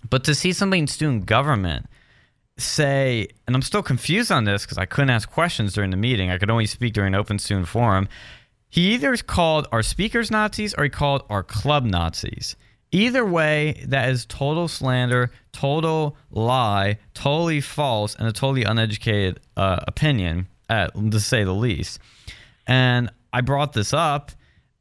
But 0.08 0.24
to 0.24 0.34
see 0.34 0.52
somebody 0.52 0.80
in 0.80 0.86
student 0.86 1.26
government 1.26 1.86
say, 2.58 3.28
and 3.46 3.54
I'm 3.54 3.62
still 3.62 3.82
confused 3.82 4.32
on 4.32 4.44
this 4.44 4.64
because 4.64 4.78
I 4.78 4.86
couldn't 4.86 5.10
ask 5.10 5.30
questions 5.30 5.72
during 5.74 5.90
the 5.90 5.96
meeting, 5.96 6.30
I 6.30 6.38
could 6.38 6.50
only 6.50 6.66
speak 6.66 6.94
during 6.94 7.14
an 7.14 7.20
open 7.20 7.38
student 7.38 7.68
forum. 7.68 8.08
He 8.68 8.94
either 8.94 9.16
called 9.16 9.66
our 9.72 9.82
speakers 9.82 10.30
Nazis 10.30 10.74
or 10.74 10.84
he 10.84 10.90
called 10.90 11.22
our 11.28 11.42
club 11.42 11.84
Nazis. 11.84 12.56
Either 12.92 13.26
way, 13.26 13.84
that 13.88 14.08
is 14.08 14.24
total 14.26 14.68
slander, 14.68 15.30
total 15.52 16.16
lie, 16.30 16.98
totally 17.14 17.60
false, 17.60 18.14
and 18.14 18.28
a 18.28 18.32
totally 18.32 18.62
uneducated 18.62 19.40
uh, 19.56 19.80
opinion, 19.86 20.46
at, 20.68 20.94
to 20.94 21.20
say 21.20 21.42
the 21.44 21.52
least. 21.52 21.98
And 22.66 23.10
I 23.32 23.40
brought 23.40 23.72
this 23.72 23.92
up, 23.92 24.30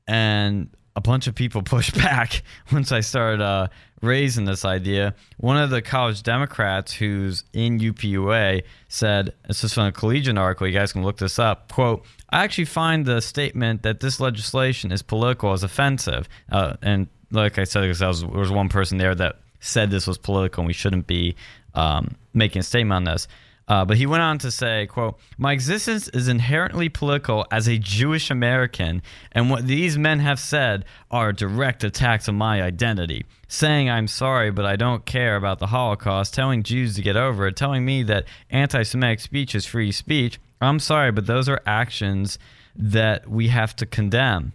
and 0.07 0.69
a 0.95 1.01
bunch 1.01 1.27
of 1.27 1.35
people 1.35 1.61
pushed 1.75 1.95
back 1.95 2.43
once 2.71 2.91
I 2.91 3.01
started 3.01 3.41
uh, 3.41 3.67
raising 4.01 4.45
this 4.45 4.65
idea. 4.65 5.15
One 5.37 5.57
of 5.57 5.69
the 5.69 5.81
college 5.81 6.23
Democrats 6.23 6.93
who's 6.93 7.43
in 7.53 7.79
UPUA 7.79 8.63
said, 8.87 9.33
"This 9.47 9.63
is 9.63 9.73
from 9.73 9.87
a 9.87 9.91
Collegian 9.91 10.37
article. 10.37 10.67
You 10.67 10.73
guys 10.73 10.93
can 10.93 11.03
look 11.03 11.17
this 11.17 11.39
up." 11.39 11.71
"Quote: 11.71 12.05
I 12.29 12.43
actually 12.43 12.65
find 12.65 13.05
the 13.05 13.21
statement 13.21 13.83
that 13.83 13.99
this 13.99 14.19
legislation 14.19 14.91
is 14.91 15.01
political 15.01 15.53
as 15.53 15.63
offensive." 15.63 16.27
Uh, 16.51 16.75
and 16.81 17.07
like 17.31 17.57
I 17.57 17.63
said, 17.63 17.81
there 17.81 17.89
was, 17.89 18.21
there 18.21 18.29
was 18.29 18.51
one 18.51 18.69
person 18.69 18.97
there 18.97 19.15
that 19.15 19.37
said 19.59 19.89
this 19.89 20.07
was 20.07 20.17
political 20.17 20.61
and 20.61 20.67
we 20.67 20.73
shouldn't 20.73 21.07
be 21.07 21.35
um, 21.73 22.15
making 22.33 22.59
a 22.59 22.63
statement 22.63 22.95
on 22.95 23.03
this. 23.03 23.27
Uh, 23.67 23.83
but 23.83 23.97
he 23.97 24.05
went 24.05 24.21
on 24.21 24.37
to 24.37 24.51
say, 24.51 24.85
quote, 24.85 25.17
My 25.37 25.51
existence 25.51 26.07
is 26.09 26.27
inherently 26.27 26.87
political 26.87 27.45
as 27.51 27.67
a 27.67 27.79
Jewish 27.79 28.29
American, 28.29 29.01
and 29.31 29.49
what 29.49 29.65
these 29.65 29.97
men 29.97 30.19
have 30.19 30.39
said 30.39 30.85
are 31.09 31.33
direct 31.33 31.83
attacks 31.83 32.29
on 32.29 32.35
my 32.35 32.61
identity. 32.61 33.25
Saying 33.47 33.89
I'm 33.89 34.07
sorry, 34.07 34.51
but 34.51 34.65
I 34.65 34.75
don't 34.75 35.05
care 35.05 35.35
about 35.35 35.59
the 35.59 35.67
Holocaust, 35.67 36.33
telling 36.33 36.61
Jews 36.61 36.95
to 36.95 37.01
get 37.01 37.15
over 37.15 37.47
it, 37.47 37.55
telling 37.55 37.85
me 37.85 38.03
that 38.03 38.25
anti 38.51 38.83
Semitic 38.83 39.19
speech 39.19 39.55
is 39.55 39.65
free 39.65 39.91
speech. 39.91 40.39
I'm 40.61 40.79
sorry, 40.79 41.11
but 41.11 41.25
those 41.25 41.49
are 41.49 41.61
actions 41.65 42.37
that 42.75 43.29
we 43.29 43.47
have 43.47 43.75
to 43.77 43.85
condemn. 43.85 44.53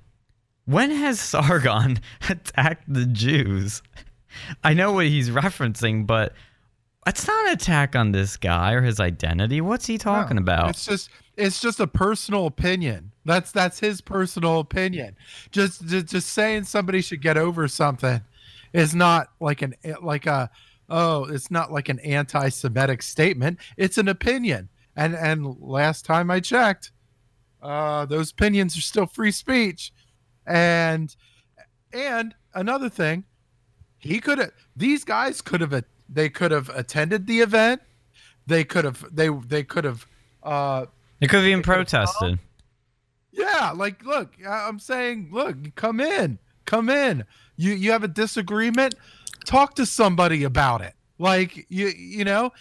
When 0.66 0.90
has 0.90 1.18
Sargon 1.18 1.98
attacked 2.28 2.92
the 2.92 3.06
Jews? 3.06 3.82
I 4.62 4.74
know 4.74 4.92
what 4.92 5.06
he's 5.06 5.30
referencing, 5.30 6.06
but 6.06 6.32
it's 7.06 7.26
not 7.26 7.46
an 7.46 7.52
attack 7.54 7.96
on 7.96 8.12
this 8.12 8.36
guy 8.36 8.72
or 8.72 8.82
his 8.82 9.00
identity. 9.00 9.60
What's 9.60 9.86
he 9.86 9.98
talking 9.98 10.36
no, 10.36 10.42
about? 10.42 10.70
It's 10.70 10.84
just 10.84 11.10
it's 11.36 11.60
just 11.60 11.80
a 11.80 11.86
personal 11.86 12.46
opinion. 12.46 13.12
That's 13.24 13.52
that's 13.52 13.80
his 13.80 14.00
personal 14.00 14.60
opinion. 14.60 15.16
Just 15.50 15.86
just, 15.86 16.06
just 16.06 16.28
saying 16.30 16.64
somebody 16.64 17.00
should 17.00 17.22
get 17.22 17.36
over 17.36 17.68
something 17.68 18.20
is 18.72 18.94
not 18.94 19.28
like 19.40 19.62
an 19.62 19.74
like 20.02 20.26
a 20.26 20.50
oh, 20.90 21.24
it's 21.24 21.50
not 21.50 21.72
like 21.72 21.88
an 21.88 22.00
anti-Semitic 22.00 23.02
statement. 23.02 23.58
It's 23.76 23.96
an 23.96 24.08
opinion. 24.08 24.68
And 24.96 25.14
and 25.14 25.56
last 25.60 26.04
time 26.04 26.30
I 26.30 26.40
checked, 26.40 26.92
uh, 27.62 28.04
those 28.06 28.32
opinions 28.32 28.76
are 28.76 28.82
still 28.82 29.06
free 29.06 29.32
speech. 29.32 29.92
And 30.46 31.14
and 31.92 32.34
another 32.54 32.88
thing, 32.88 33.24
he 33.98 34.20
could 34.20 34.38
have 34.38 34.52
these 34.76 35.04
guys 35.04 35.40
could 35.40 35.60
have 35.62 35.72
they 36.12 36.28
could 36.28 36.50
have 36.50 36.68
attended 36.70 37.26
the 37.26 37.40
event. 37.40 37.80
They 38.46 38.64
could 38.64 38.84
have 38.84 39.04
they 39.14 39.28
they 39.28 39.62
could 39.62 39.84
have 39.84 40.06
uh 40.42 40.86
It 41.20 41.28
could 41.28 41.40
have 41.40 41.46
even 41.46 41.62
protested. 41.62 42.38
yeah, 43.32 43.72
like 43.74 44.04
look, 44.04 44.34
I'm 44.46 44.78
saying, 44.78 45.28
look, 45.32 45.56
come 45.76 46.00
in. 46.00 46.38
Come 46.64 46.88
in. 46.88 47.24
You 47.56 47.72
you 47.74 47.92
have 47.92 48.04
a 48.04 48.08
disagreement, 48.08 48.94
talk 49.44 49.74
to 49.76 49.86
somebody 49.86 50.44
about 50.44 50.80
it. 50.80 50.94
Like 51.18 51.66
you 51.68 51.88
you 51.88 52.24
know, 52.24 52.52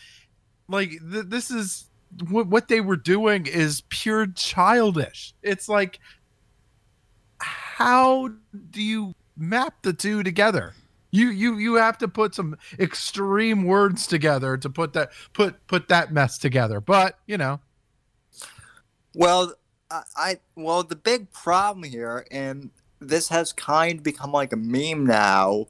like 0.68 0.90
th- 0.90 1.26
this 1.28 1.50
is 1.50 1.86
what 2.30 2.48
what 2.48 2.68
they 2.68 2.82
were 2.82 2.98
doing 2.98 3.46
is 3.46 3.82
pure 3.90 4.28
childish. 4.28 5.34
It's 5.42 5.70
like 5.70 6.00
how 7.40 8.30
do 8.72 8.82
you 8.82 9.14
map 9.38 9.82
the 9.84 9.94
two 9.94 10.22
together? 10.24 10.74
You 11.12 11.30
you 11.30 11.58
you 11.58 11.76
have 11.76 11.98
to 12.00 12.08
put 12.08 12.36
some 12.36 12.58
extreme 12.78 13.64
words 13.64 14.06
together 14.06 14.58
to 14.58 14.70
put 14.70 14.94
that 14.94 15.12
put 15.34 15.66
put 15.68 15.88
that 15.88 16.14
mess 16.14 16.38
together. 16.38 16.80
But, 16.80 17.18
you 17.26 17.38
know, 17.38 17.60
Well, 19.16 19.54
I, 19.90 20.04
I 20.16 20.38
well 20.56 20.84
the 20.84 20.96
big 20.96 21.32
problem 21.32 21.84
here, 21.84 22.26
and 22.30 22.70
this 23.00 23.30
has 23.30 23.54
kind 23.54 24.00
of 24.00 24.04
become 24.04 24.32
like 24.32 24.54
a 24.54 24.58
meme 24.58 25.06
now, 25.06 25.68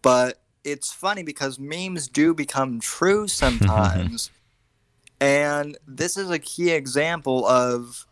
but 0.00 0.40
it's 0.64 0.92
funny 0.92 1.22
because 1.22 1.58
memes 1.58 2.08
do 2.08 2.34
become 2.34 2.80
true 2.80 3.28
sometimes, 3.28 4.30
and 5.20 5.78
this 5.86 6.16
is 6.16 6.30
a 6.30 6.38
key 6.38 6.70
example 6.70 7.46
of 7.46 8.06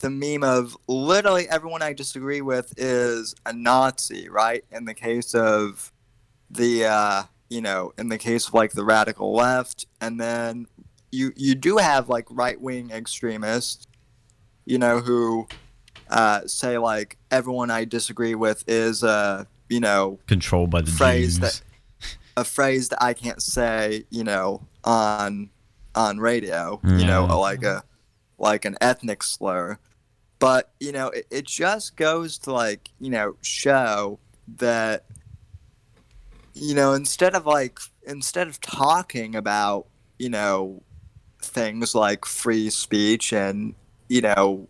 the 0.00 0.10
meme 0.10 0.44
of 0.44 0.76
literally 0.86 1.48
everyone 1.48 1.82
I 1.82 1.92
disagree 1.92 2.40
with 2.40 2.72
is 2.76 3.34
a 3.46 3.52
Nazi, 3.52 4.28
right? 4.28 4.64
In 4.70 4.84
the 4.84 4.94
case 4.94 5.34
of 5.34 5.92
the 6.50 6.84
uh, 6.86 7.22
you 7.48 7.60
know, 7.60 7.92
in 7.98 8.08
the 8.08 8.18
case 8.18 8.48
of 8.48 8.54
like 8.54 8.72
the 8.72 8.84
radical 8.84 9.32
left, 9.32 9.86
and 10.00 10.20
then 10.20 10.66
you 11.10 11.32
you 11.36 11.54
do 11.54 11.78
have 11.78 12.08
like 12.08 12.26
right 12.30 12.60
wing 12.60 12.90
extremists 12.90 13.86
you 14.66 14.76
know, 14.78 15.00
who 15.00 15.48
uh, 16.10 16.46
say 16.46 16.76
like 16.76 17.16
everyone 17.30 17.70
I 17.70 17.86
disagree 17.86 18.34
with 18.34 18.64
is 18.68 19.02
uh, 19.02 19.44
you 19.70 19.80
know, 19.80 20.18
Controlled 20.26 20.68
by 20.70 20.82
the 20.82 20.90
Phrase 20.90 21.38
Jews. 21.38 21.40
that- 21.40 21.62
a 22.36 22.44
phrase 22.44 22.90
that 22.90 23.02
I 23.02 23.14
can't 23.14 23.42
say, 23.42 24.04
you 24.10 24.22
know, 24.24 24.62
on 24.84 25.50
on 25.94 26.18
radio, 26.20 26.80
you 26.84 27.04
know, 27.06 27.24
like 27.40 27.64
a 27.64 27.82
like 28.38 28.64
an 28.64 28.76
ethnic 28.80 29.22
slur. 29.22 29.78
But, 30.38 30.70
you 30.78 30.92
know, 30.92 31.08
it, 31.08 31.26
it 31.30 31.46
just 31.46 31.96
goes 31.96 32.38
to 32.40 32.52
like, 32.52 32.90
you 33.00 33.10
know, 33.10 33.34
show 33.42 34.20
that 34.58 35.04
you 36.60 36.74
know, 36.74 36.92
instead 36.92 37.34
of 37.34 37.46
like 37.46 37.78
instead 38.06 38.48
of 38.48 38.60
talking 38.60 39.34
about, 39.34 39.86
you 40.18 40.28
know, 40.28 40.82
things 41.40 41.94
like 41.94 42.24
free 42.24 42.70
speech 42.70 43.32
and, 43.32 43.74
you 44.08 44.20
know, 44.20 44.68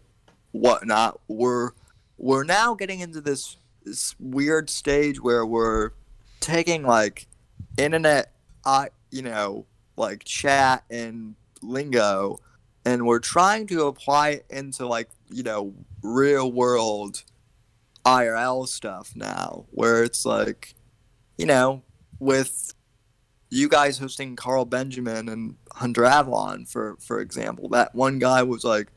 whatnot, 0.52 1.20
we're 1.28 1.70
we're 2.18 2.44
now 2.44 2.74
getting 2.74 3.00
into 3.00 3.20
this 3.20 3.56
this 3.84 4.14
weird 4.18 4.68
stage 4.68 5.20
where 5.20 5.46
we're 5.46 5.90
taking 6.40 6.82
like 6.82 7.26
internet 7.76 8.32
I 8.64 8.88
you 9.10 9.22
know, 9.22 9.64
like 9.96 10.24
chat 10.24 10.84
and 10.90 11.34
lingo 11.62 12.38
and 12.84 13.06
we're 13.06 13.18
trying 13.18 13.66
to 13.68 13.86
apply 13.86 14.30
it 14.30 14.46
into 14.50 14.86
like, 14.86 15.08
you 15.30 15.42
know, 15.42 15.74
real 16.02 16.52
world 16.52 17.22
IRL 18.04 18.66
stuff 18.68 19.12
now 19.14 19.64
where 19.70 20.02
it's 20.02 20.24
like 20.24 20.74
you 21.38 21.46
know, 21.46 21.82
with 22.18 22.74
you 23.48 23.68
guys 23.68 23.98
hosting 23.98 24.36
Carl 24.36 24.66
Benjamin 24.66 25.28
and 25.28 25.56
Hunter 25.72 26.02
Avallone, 26.02 26.68
for 26.68 26.96
for 27.00 27.20
example, 27.20 27.68
that 27.70 27.94
one 27.94 28.18
guy 28.18 28.42
was 28.42 28.64
like, 28.64 28.88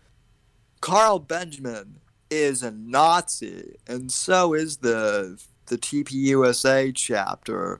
Carl 0.82 1.20
Benjamin 1.20 2.00
is 2.30 2.64
a 2.64 2.72
Nazi, 2.72 3.76
and 3.88 4.12
so 4.12 4.54
is 4.54 4.78
the 4.78 5.42
the 5.68 5.78
TPUSA 5.78 6.94
chapter. 6.96 7.80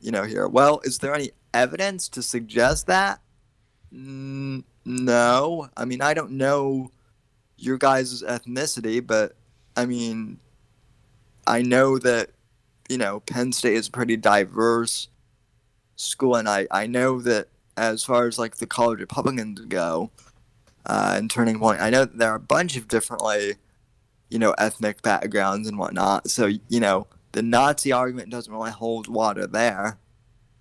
You 0.00 0.10
know, 0.10 0.24
here. 0.24 0.48
Well, 0.48 0.80
is 0.84 0.98
there 0.98 1.14
any 1.14 1.30
evidence 1.54 2.08
to 2.10 2.22
suggest 2.22 2.86
that? 2.86 3.20
No. 3.90 5.68
I 5.76 5.84
mean, 5.84 6.02
I 6.02 6.14
don't 6.14 6.32
know 6.32 6.90
your 7.56 7.78
guys' 7.78 8.22
ethnicity, 8.22 9.04
but 9.04 9.36
I 9.76 9.86
mean, 9.86 10.38
I 11.46 11.62
know 11.62 11.98
that 11.98 12.30
you 12.88 12.98
know, 12.98 13.20
Penn 13.20 13.52
State 13.52 13.74
is 13.74 13.88
a 13.88 13.90
pretty 13.90 14.16
diverse 14.16 15.08
school, 15.96 16.36
and 16.36 16.48
I, 16.48 16.66
I 16.70 16.86
know 16.86 17.20
that 17.20 17.48
as 17.76 18.04
far 18.04 18.26
as 18.26 18.38
like 18.38 18.56
the 18.56 18.66
college 18.66 19.00
Republicans 19.00 19.60
go, 19.60 20.10
uh, 20.86 21.14
and 21.16 21.30
Turning 21.30 21.58
Point, 21.58 21.80
I 21.80 21.90
know 21.90 22.04
that 22.04 22.18
there 22.18 22.30
are 22.30 22.36
a 22.36 22.40
bunch 22.40 22.76
of 22.76 22.88
differently, 22.88 23.54
you 24.28 24.38
know, 24.38 24.52
ethnic 24.52 25.02
backgrounds 25.02 25.68
and 25.68 25.78
whatnot. 25.78 26.30
So 26.30 26.46
you 26.46 26.80
know, 26.80 27.06
the 27.32 27.42
Nazi 27.42 27.92
argument 27.92 28.30
doesn't 28.30 28.52
really 28.52 28.70
hold 28.70 29.08
water 29.08 29.46
there. 29.46 29.98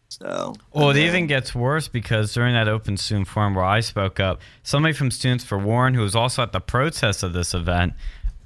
So 0.09 0.55
Well, 0.73 0.91
it 0.91 0.97
even 0.97 1.27
gets 1.27 1.53
worse 1.53 1.87
because 1.87 2.33
during 2.33 2.53
that 2.53 2.67
open 2.67 2.95
student 2.97 3.27
forum 3.27 3.55
where 3.55 3.65
I 3.65 3.79
spoke 3.81 4.19
up, 4.19 4.39
somebody 4.63 4.93
from 4.93 5.11
Students 5.11 5.43
for 5.43 5.57
Warren, 5.57 5.93
who 5.93 6.01
was 6.01 6.15
also 6.15 6.41
at 6.41 6.53
the 6.53 6.59
protest 6.59 7.23
of 7.23 7.33
this 7.33 7.53
event, 7.53 7.93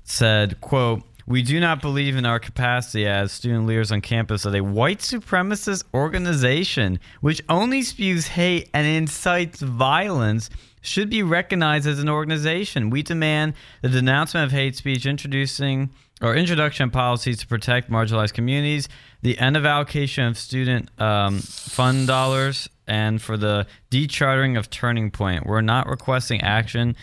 said, 0.04 0.60
quote, 0.62 1.04
we 1.30 1.44
do 1.44 1.60
not 1.60 1.80
believe 1.80 2.18
in 2.18 2.26
our 2.26 2.40
capacity 2.40 3.06
as 3.06 3.32
student 3.32 3.68
leaders 3.68 3.92
on 3.92 4.02
campus 4.02 4.46
of 4.46 4.56
a 4.56 4.62
white 4.62 4.98
supremacist 4.98 5.84
organization 5.94 7.00
which 7.22 7.40
only 7.48 7.84
spews 7.84 8.28
hate 8.28 8.68
and 8.74 8.88
incites 8.88 9.62
violence 9.62 10.50
should 10.82 11.10
be 11.10 11.22
recognized 11.22 11.86
as 11.86 12.00
an 12.00 12.10
organization. 12.10 12.90
We 12.90 13.04
demand 13.04 13.54
the 13.82 13.90
denouncement 13.90 14.46
of 14.46 14.52
hate 14.52 14.76
speech, 14.76 15.06
introducing 15.06 15.92
or 16.22 16.36
introduction 16.36 16.90
policies 16.90 17.38
to 17.40 17.48
protect 17.48 17.92
marginalized 17.92 18.34
communities, 18.34 18.90
the 19.22 19.38
end 19.38 19.56
of 19.56 19.66
allocation 19.66 20.26
of 20.26 20.38
student 20.38 20.90
um, 21.00 21.40
fund 21.40 22.08
dollars, 22.08 22.68
and 22.88 23.22
for 23.22 23.38
the 23.38 23.68
dechartering 23.92 24.58
of 24.58 24.70
Turning 24.70 25.12
Point. 25.12 25.46
We're 25.46 25.62
not 25.62 25.88
requesting 25.88 26.42
action 26.42 26.96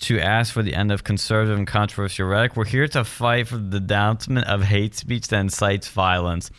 to 0.00 0.18
ask 0.20 0.52
for 0.52 0.62
the 0.62 0.74
end 0.74 0.92
of 0.92 1.04
conservative 1.04 1.56
and 1.56 1.66
controversial 1.66 2.26
rhetoric. 2.26 2.56
We're 2.56 2.64
here 2.64 2.88
to 2.88 3.04
fight 3.04 3.48
for 3.48 3.56
the 3.56 3.80
denouncement 3.80 4.46
of 4.46 4.62
hate 4.62 4.94
speech 4.94 5.28
that 5.28 5.40
incites 5.40 5.88
violence. 5.88 6.50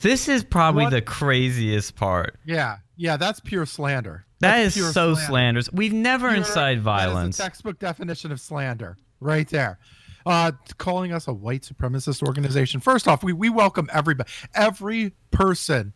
This 0.00 0.28
is 0.28 0.44
probably 0.44 0.84
What- 0.84 0.90
the 0.90 1.02
craziest 1.02 1.94
part. 1.96 2.38
yeah, 2.44 2.78
yeah, 2.96 3.16
that's 3.16 3.40
pure 3.40 3.66
slander. 3.66 4.24
That 4.40 4.56
That's 4.56 4.68
is 4.76 4.82
pure 4.82 4.92
so 4.92 5.14
slander. 5.14 5.26
slanderous. 5.28 5.72
We've 5.72 5.92
never 5.92 6.28
Pure- 6.28 6.38
incited 6.38 6.82
violence. 6.82 7.36
That 7.36 7.42
is 7.42 7.46
a 7.46 7.50
textbook 7.50 7.78
definition 7.78 8.32
of 8.32 8.40
slander, 8.40 8.96
right 9.20 9.46
there. 9.48 9.78
Uh, 10.26 10.52
calling 10.78 11.12
us 11.12 11.28
a 11.28 11.32
white 11.32 11.62
supremacist 11.62 12.22
organization. 12.22 12.80
First 12.80 13.08
off, 13.08 13.22
we, 13.22 13.32
we 13.32 13.48
welcome 13.50 13.88
everybody. 13.92 14.30
Every 14.54 15.12
person 15.30 15.92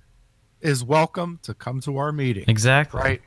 is 0.60 0.82
welcome 0.84 1.38
to 1.42 1.52
come 1.54 1.80
to 1.82 1.96
our 1.98 2.12
meeting, 2.12 2.44
Exactly. 2.48 3.00
right? 3.00 3.22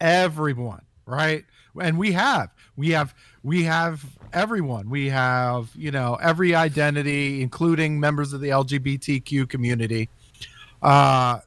Everyone, 0.00 0.82
right? 1.04 1.44
And 1.80 1.98
we 1.98 2.12
have, 2.12 2.50
we 2.76 2.90
have, 2.90 3.14
we 3.42 3.64
have 3.64 4.04
everyone. 4.32 4.90
We 4.90 5.08
have, 5.08 5.70
you 5.74 5.90
know, 5.90 6.14
every 6.16 6.54
identity, 6.54 7.42
including 7.42 7.98
members 8.00 8.32
of 8.32 8.40
the 8.40 8.48
LGBTQ 8.48 9.48
community, 9.48 10.08
uh, 10.82 11.40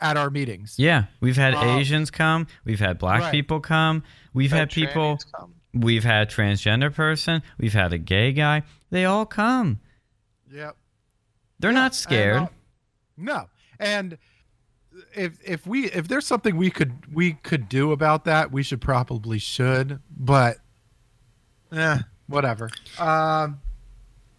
at 0.00 0.16
our 0.16 0.30
meetings. 0.30 0.74
Yeah, 0.78 1.04
we've 1.20 1.36
had 1.36 1.54
Um, 1.54 1.78
Asians 1.78 2.10
come, 2.10 2.46
we've 2.64 2.80
had 2.80 2.98
black 2.98 3.20
right. 3.20 3.30
people 3.32 3.60
come, 3.60 4.02
we've 4.34 4.50
had 4.50 4.70
people, 4.70 5.18
come. 5.36 5.54
we've 5.72 6.02
had 6.04 6.28
transgender 6.28 6.92
person, 6.92 7.42
we've 7.58 7.72
had 7.72 7.92
a 7.92 7.98
gay 7.98 8.32
guy. 8.32 8.62
They 8.90 9.04
all 9.04 9.24
come. 9.26 9.78
Yep. 10.52 10.76
They're 11.60 11.70
Yeah, 11.70 11.78
not 11.78 11.94
scared. 11.94 12.36
and, 12.36 12.46
uh, 12.46 12.50
no, 13.16 13.48
and 13.78 14.18
if 15.14 15.38
if 15.44 15.66
we 15.66 15.86
if 15.86 16.08
there's 16.08 16.26
something 16.26 16.56
we 16.56 16.70
could 16.70 16.92
we 17.12 17.34
could 17.34 17.68
do 17.68 17.92
about 17.92 18.24
that, 18.24 18.52
we 18.52 18.62
should 18.62 18.80
probably 18.80 19.38
should. 19.38 20.00
But, 20.16 20.58
eh, 21.72 21.98
whatever. 22.26 22.70
Um, 22.98 23.60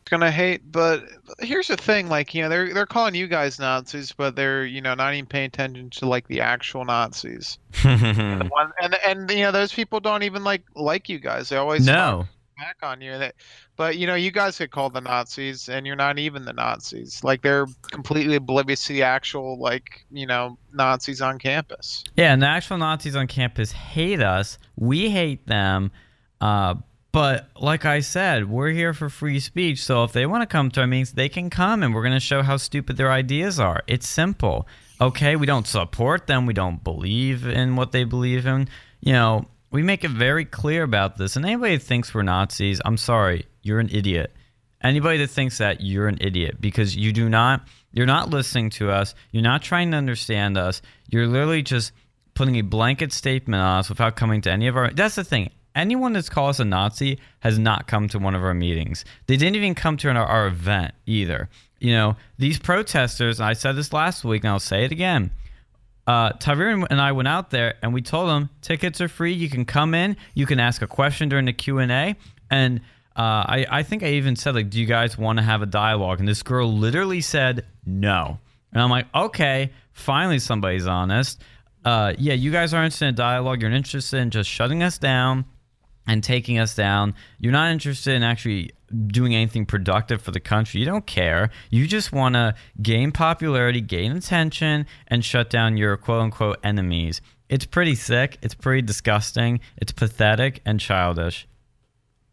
gonna 0.09 0.30
hate 0.30 0.71
but 0.71 1.03
here's 1.39 1.67
the 1.67 1.78
thing 1.78 2.07
like 2.07 2.36
you 2.36 2.41
know 2.43 2.49
they're 2.49 2.71
they're 2.74 2.86
calling 2.86 3.15
you 3.15 3.26
guys 3.26 3.57
nazis 3.57 4.11
but 4.11 4.36
they're 4.36 4.63
you 4.65 4.80
know 4.80 4.93
not 4.93 5.13
even 5.13 5.26
paying 5.26 5.45
attention 5.45 5.89
to 5.89 6.05
like 6.07 6.28
the 6.28 6.39
actual 6.39 6.86
nazis 6.86 7.57
the 7.84 8.47
one, 8.51 8.71
and 8.82 8.95
and 9.07 9.32
you 9.32 9.39
know 9.39 9.51
those 9.51 9.74
people 9.74 9.99
don't 9.99 10.21
even 10.21 10.43
like 10.43 10.61
like 10.76 11.09
you 11.09 11.19
guys 11.19 11.49
they 11.49 11.55
always 11.55 11.86
no. 11.86 12.28
Back 12.58 12.78
on 12.84 13.01
you 13.01 13.18
that 13.18 13.36
but 13.76 13.97
you 13.97 14.06
know 14.08 14.16
you 14.16 14.32
guys 14.32 14.58
get 14.58 14.72
called 14.72 14.93
the 14.93 15.01
nazis 15.01 15.70
and 15.70 15.86
you're 15.88 15.95
not 15.95 16.20
even 16.20 16.45
the 16.45 16.54
nazis 16.54 17.24
like 17.24 17.41
they're 17.41 17.66
completely 17.91 18.36
oblivious 18.36 18.86
to 18.86 18.93
the 18.93 19.04
actual 19.04 19.58
like 19.60 20.06
you 20.12 20.26
know 20.28 20.58
nazis 20.74 21.22
on 21.22 21.39
campus 21.39 22.04
Yeah, 22.16 22.34
and 22.34 22.41
the 22.41 22.47
actual 22.47 22.78
Nazis 22.78 23.16
on 23.16 23.28
campus 23.28 23.72
hate 23.72 24.22
us. 24.22 24.58
We 24.76 25.10
hate 25.10 25.45
them. 25.47 25.91
Uh, 26.41 26.76
But 27.12 27.49
like 27.60 27.86
I 27.86 27.99
said, 27.99 28.49
we're 28.49 28.72
here 28.72 28.93
for 28.93 29.08
free 29.08 29.39
speech. 29.39 29.84
So 29.84 30.04
if 30.04 30.14
they 30.14 30.26
want 30.26 30.41
to 30.41 30.47
come 30.47 30.72
to 30.72 30.82
our 30.82 30.88
meetings, 30.88 31.12
they 31.12 31.30
can 31.30 31.51
come 31.51 31.84
and 31.84 31.93
we're 31.93 32.01
going 32.01 32.16
to 32.16 32.20
show 32.20 32.41
how 32.41 32.58
stupid 32.58 32.97
their 32.97 33.12
ideas 33.12 33.60
are. 33.60 33.84
It's 33.86 34.08
simple. 34.08 34.68
Okay, 34.99 35.36
we 35.36 35.45
don't 35.45 35.68
support 35.68 36.26
them. 36.26 36.47
We 36.47 36.54
don't 36.56 36.84
believe 36.84 37.45
in 37.47 37.76
what 37.76 37.91
they 37.91 38.04
believe 38.04 38.47
in. 38.47 38.68
You 39.01 39.14
know, 39.14 39.45
we 39.74 39.82
make 39.82 40.03
it 40.03 40.11
very 40.11 40.45
clear 40.45 40.84
about 40.84 41.17
this. 41.17 41.36
And 41.36 41.43
anybody 41.43 41.76
that 41.76 41.84
thinks 41.84 42.13
we're 42.13 42.21
Nazis, 42.21 42.80
I'm 42.86 42.95
sorry, 42.95 43.47
you're 43.63 43.80
an 43.80 43.89
idiot. 43.91 44.32
Anybody 44.82 45.17
that 45.17 45.32
thinks 45.32 45.57
that, 45.57 45.82
you're 45.82 46.07
an 46.07 46.19
idiot 46.21 46.61
because 46.61 46.95
you 46.95 47.11
do 47.11 47.28
not, 47.28 47.67
you're 47.91 48.05
not 48.05 48.30
listening 48.30 48.69
to 48.71 48.91
us. 48.91 49.15
You're 49.32 49.41
not 49.41 49.63
trying 49.63 49.89
to 49.91 49.97
understand 49.97 50.59
us. 50.59 50.84
You're 51.09 51.26
literally 51.26 51.63
just 51.63 51.91
putting 52.36 52.57
a 52.57 52.61
blanket 52.61 53.11
statement 53.11 53.61
on 53.61 53.80
us 53.80 53.89
without 53.89 54.15
coming 54.15 54.41
to 54.41 54.51
any 54.51 54.67
of 54.67 54.78
our. 54.78 54.91
That's 54.91 55.15
the 55.15 55.24
thing. 55.24 55.49
Anyone 55.74 56.13
that's 56.13 56.30
called 56.30 56.51
us 56.51 56.59
a 56.59 56.65
Nazi 56.65 57.17
has 57.39 57.57
not 57.57 57.88
come 57.88 58.07
to 58.09 58.19
one 58.19 58.36
of 58.36 58.43
our 58.43 58.53
meetings. 58.53 59.05
They 59.26 59.38
didn't 59.38 59.55
even 59.55 59.74
come 59.74 59.97
to 59.97 60.09
our, 60.09 60.17
our 60.17 60.47
event 60.47 60.93
either. 61.07 61.49
You 61.80 61.93
know, 61.93 62.15
these 62.38 62.59
protesters, 62.59 63.41
I 63.41 63.53
said 63.53 63.76
this 63.76 63.91
last 63.91 64.24
week, 64.24 64.43
and 64.43 64.51
I'll 64.51 64.59
say 64.59 64.86
it 64.86 64.91
again. 64.91 65.32
Uh, 66.06 66.32
Tyrone 66.34 66.86
and 66.89 66.99
I 66.99 67.14
went 67.14 67.28
out 67.28 67.49
there, 67.49 67.76
and 67.82 67.93
we 67.93 68.01
told 68.01 68.30
them 68.30 68.49
tickets 68.62 68.99
are 68.99 69.08
free. 69.08 69.34
You 69.34 69.49
can 69.49 69.66
come 69.66 69.93
in. 69.93 70.18
You 70.34 70.45
can 70.45 70.60
ask 70.60 70.82
a 70.82 70.88
question 70.88 71.30
during 71.30 71.45
the 71.45 71.54
Q 71.54 71.80
and 71.80 71.91
A, 71.91 72.16
and 72.51 72.82
uh, 73.16 73.22
I, 73.22 73.66
I 73.70 73.84
think 73.84 74.04
I 74.04 74.08
even 74.14 74.36
said 74.36 74.56
like, 74.56 74.70
"Do 74.70 74.80
you 74.80 74.86
guys 74.86 75.18
want 75.18 75.39
to 75.39 75.43
have 75.43 75.62
a 75.62 75.66
dialogue?" 75.66 76.20
And 76.20 76.28
this 76.28 76.43
girl 76.43 76.72
literally 76.72 77.22
said 77.22 77.66
no, 77.86 78.39
and 78.74 78.82
I'm 78.82 78.89
like, 78.89 79.08
"Okay, 79.16 79.72
finally 79.93 80.39
somebody's 80.39 80.88
honest." 80.88 81.41
Uh, 81.86 82.14
yeah, 82.18 82.34
you 82.34 82.51
guys 82.51 82.74
are 82.74 82.84
interested 82.84 83.08
in 83.08 83.16
dialogue. 83.16 83.62
You're 83.62 83.72
interested 83.72 84.18
in 84.18 84.30
just 84.30 84.49
shutting 84.49 84.84
us 84.84 84.97
down 84.97 85.45
and 86.08 86.24
taking 86.24 86.60
us 86.60 86.76
down. 86.76 87.14
You're 87.39 87.51
not 87.51 87.72
interested 87.72 88.14
in 88.14 88.24
actually 88.24 88.72
doing 89.08 89.36
anything 89.36 89.66
productive 89.66 90.22
for 90.22 90.32
the 90.32 90.39
country. 90.39 90.80
You 90.80 90.86
don't 90.86 91.06
care. 91.06 91.50
You 91.70 91.88
just 91.88 92.12
want 92.12 92.36
to 92.36 92.56
gain 92.82 93.12
popularity, 93.12 93.82
gain 93.82 94.12
attention, 94.12 94.86
and 95.08 95.24
shut 95.24 95.50
down 95.50 95.78
your 95.78 95.98
quote 95.98 96.22
unquote 96.22 96.60
enemies. 96.64 97.22
It's 97.50 97.66
pretty 97.66 97.96
sick. 97.96 98.38
It's 98.41 98.56
pretty 98.56 98.82
disgusting. 98.82 99.60
It's 99.78 99.91
pathetic 99.91 100.62
and 100.66 100.80
childish. 100.80 101.48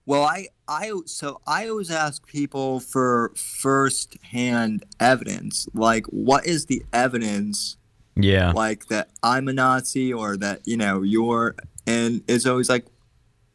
Well, 0.06 0.24
I, 0.24 0.48
I, 0.66 0.92
so 1.06 1.40
I 1.46 1.68
always 1.68 1.90
ask 1.90 2.26
people 2.26 2.80
for 2.80 3.32
first-hand 3.36 4.84
evidence. 4.98 5.68
Like, 5.74 6.06
what 6.06 6.46
is 6.46 6.66
the 6.66 6.82
evidence? 6.92 7.76
Yeah. 8.16 8.50
Like 8.52 8.86
that 8.86 9.10
I'm 9.22 9.46
a 9.46 9.52
Nazi 9.52 10.12
or 10.12 10.36
that 10.38 10.62
you 10.64 10.76
know 10.76 11.02
you're, 11.02 11.54
and 11.86 12.22
it's 12.26 12.44
always 12.44 12.68
like, 12.68 12.86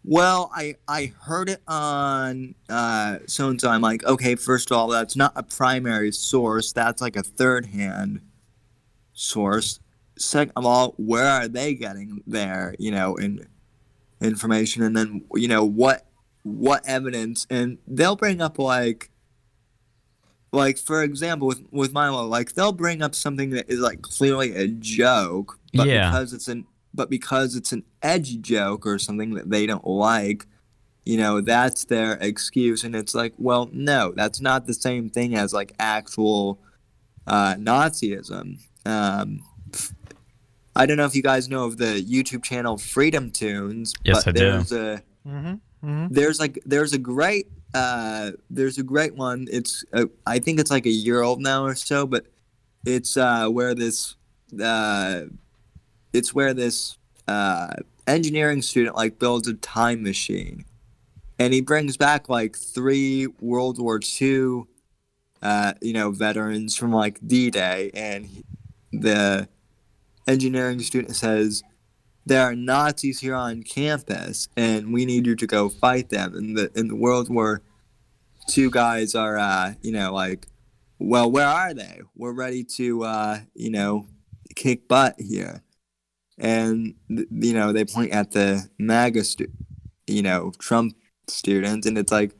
well, 0.07 0.51
I 0.53 0.75
I 0.87 1.13
heard 1.21 1.49
it 1.49 1.61
on 1.67 2.55
uh, 2.69 3.17
so 3.27 3.49
and 3.49 3.59
so. 3.59 3.69
I'm 3.69 3.81
like, 3.81 4.03
okay, 4.05 4.35
first 4.35 4.71
of 4.71 4.77
all, 4.77 4.87
that's 4.87 5.15
not 5.15 5.33
a 5.35 5.43
primary 5.43 6.11
source. 6.11 6.71
That's 6.71 7.01
like 7.01 7.15
a 7.15 7.23
third-hand 7.23 8.21
source. 9.13 9.79
Second 10.17 10.53
of 10.55 10.65
all, 10.65 10.93
where 10.97 11.25
are 11.27 11.47
they 11.47 11.73
getting 11.73 12.23
their 12.27 12.75
you 12.79 12.91
know 12.91 13.15
in 13.15 13.47
information? 14.21 14.83
And 14.83 14.95
then 14.95 15.23
you 15.33 15.47
know 15.47 15.65
what 15.65 16.05
what 16.43 16.83
evidence? 16.87 17.47
And 17.49 17.79
they'll 17.87 18.15
bring 18.15 18.41
up 18.41 18.59
like 18.59 19.09
like 20.51 20.77
for 20.77 21.03
example 21.03 21.47
with 21.47 21.63
with 21.71 21.91
Milo, 21.93 22.25
like 22.27 22.53
they'll 22.53 22.71
bring 22.71 23.01
up 23.01 23.15
something 23.15 23.49
that 23.51 23.69
is 23.69 23.79
like 23.79 24.01
clearly 24.01 24.55
a 24.55 24.67
joke, 24.67 25.59
but 25.73 25.87
Yeah. 25.87 26.09
because 26.11 26.31
it's 26.33 26.47
an 26.47 26.65
but 26.95 27.09
because 27.09 27.55
it's 27.55 27.71
an 27.71 27.83
edgy 28.01 28.37
joke 28.37 28.85
or 28.85 28.97
something 28.97 29.33
that 29.35 29.49
they 29.49 29.65
don't 29.65 29.85
like, 29.85 30.45
you 31.05 31.17
know, 31.17 31.41
that's 31.41 31.85
their 31.85 32.13
excuse. 32.21 32.83
And 32.83 32.95
it's 32.95 33.13
like, 33.13 33.33
well, 33.37 33.69
no, 33.71 34.13
that's 34.15 34.39
not 34.41 34.65
the 34.65 34.73
same 34.73 35.09
thing 35.09 35.35
as 35.35 35.53
like 35.53 35.73
actual 35.79 36.59
uh, 37.27 37.55
Nazism. 37.55 38.59
Um, 38.85 39.41
I 40.75 40.85
don't 40.85 40.97
know 40.97 41.05
if 41.05 41.15
you 41.15 41.23
guys 41.23 41.47
know 41.49 41.65
of 41.65 41.77
the 41.77 42.03
YouTube 42.03 42.43
channel 42.43 42.77
Freedom 42.77 43.31
Tunes, 43.31 43.93
Yes, 44.03 44.23
but 44.23 44.29
I 44.29 44.31
do. 44.31 44.39
there's 44.39 44.71
a 44.71 45.03
Mm-hmm. 45.27 46.07
there's 46.11 46.39
like 46.39 46.59
there's 46.67 46.93
a 46.93 46.97
great 46.99 47.47
uh 47.73 48.31
there's 48.49 48.77
a 48.77 48.83
great 48.83 49.15
one 49.15 49.47
it's 49.51 49.83
uh, 49.91 50.05
i 50.27 50.37
think 50.39 50.59
it's 50.59 50.69
like 50.71 50.85
a 50.85 50.89
year 50.91 51.21
old 51.23 51.41
now 51.41 51.65
or 51.65 51.73
so 51.75 52.05
but 52.05 52.27
it's 52.85 53.17
uh 53.17 53.47
where 53.49 53.73
this 53.75 54.15
uh 54.63 55.21
it's 56.15 56.33
where 56.33 56.53
this 56.53 56.97
uh 57.27 57.73
engineering 58.07 58.61
student 58.61 58.95
like 58.95 59.19
builds 59.19 59.47
a 59.47 59.53
time 59.55 60.03
machine 60.03 60.65
and 61.39 61.53
he 61.53 61.61
brings 61.61 61.97
back 61.97 62.29
like 62.29 62.55
three 62.55 63.27
world 63.39 63.79
war 63.79 63.99
ii 64.21 64.63
uh 65.41 65.73
you 65.81 65.93
know 65.93 66.11
veterans 66.11 66.75
from 66.75 66.91
like 66.91 67.19
d-day 67.25 67.91
and 67.93 68.25
he- 68.25 68.45
the 68.91 69.47
engineering 70.27 70.79
student 70.79 71.15
says 71.15 71.63
there 72.25 72.41
are 72.41 72.55
Nazis 72.55 73.19
here 73.19 73.35
on 73.35 73.61
campus, 73.61 74.47
and 74.57 74.91
we 74.91 75.05
need 75.05 75.27
you 75.27 75.35
to 75.35 75.45
go 75.47 75.69
fight 75.69 76.09
them. 76.09 76.33
And 76.33 76.57
the 76.57 76.71
in 76.75 76.87
the 76.87 76.95
World 76.95 77.29
War 77.29 77.61
two 78.47 78.71
guys 78.71 79.15
are, 79.15 79.37
uh, 79.37 79.73
you 79.81 79.91
know, 79.91 80.13
like, 80.13 80.47
well, 80.97 81.29
where 81.29 81.47
are 81.47 81.73
they? 81.73 82.01
We're 82.15 82.31
ready 82.31 82.63
to, 82.77 83.03
uh, 83.03 83.39
you 83.53 83.69
know, 83.69 84.07
kick 84.55 84.87
butt 84.87 85.15
here. 85.19 85.61
And 86.37 86.95
you 87.07 87.53
know, 87.53 87.71
they 87.71 87.85
point 87.85 88.11
at 88.11 88.31
the 88.31 88.67
MAGA, 88.77 89.23
stu- 89.23 89.51
you 90.07 90.21
know, 90.21 90.51
Trump 90.59 90.95
students, 91.27 91.87
and 91.87 91.97
it's 91.97 92.11
like, 92.11 92.31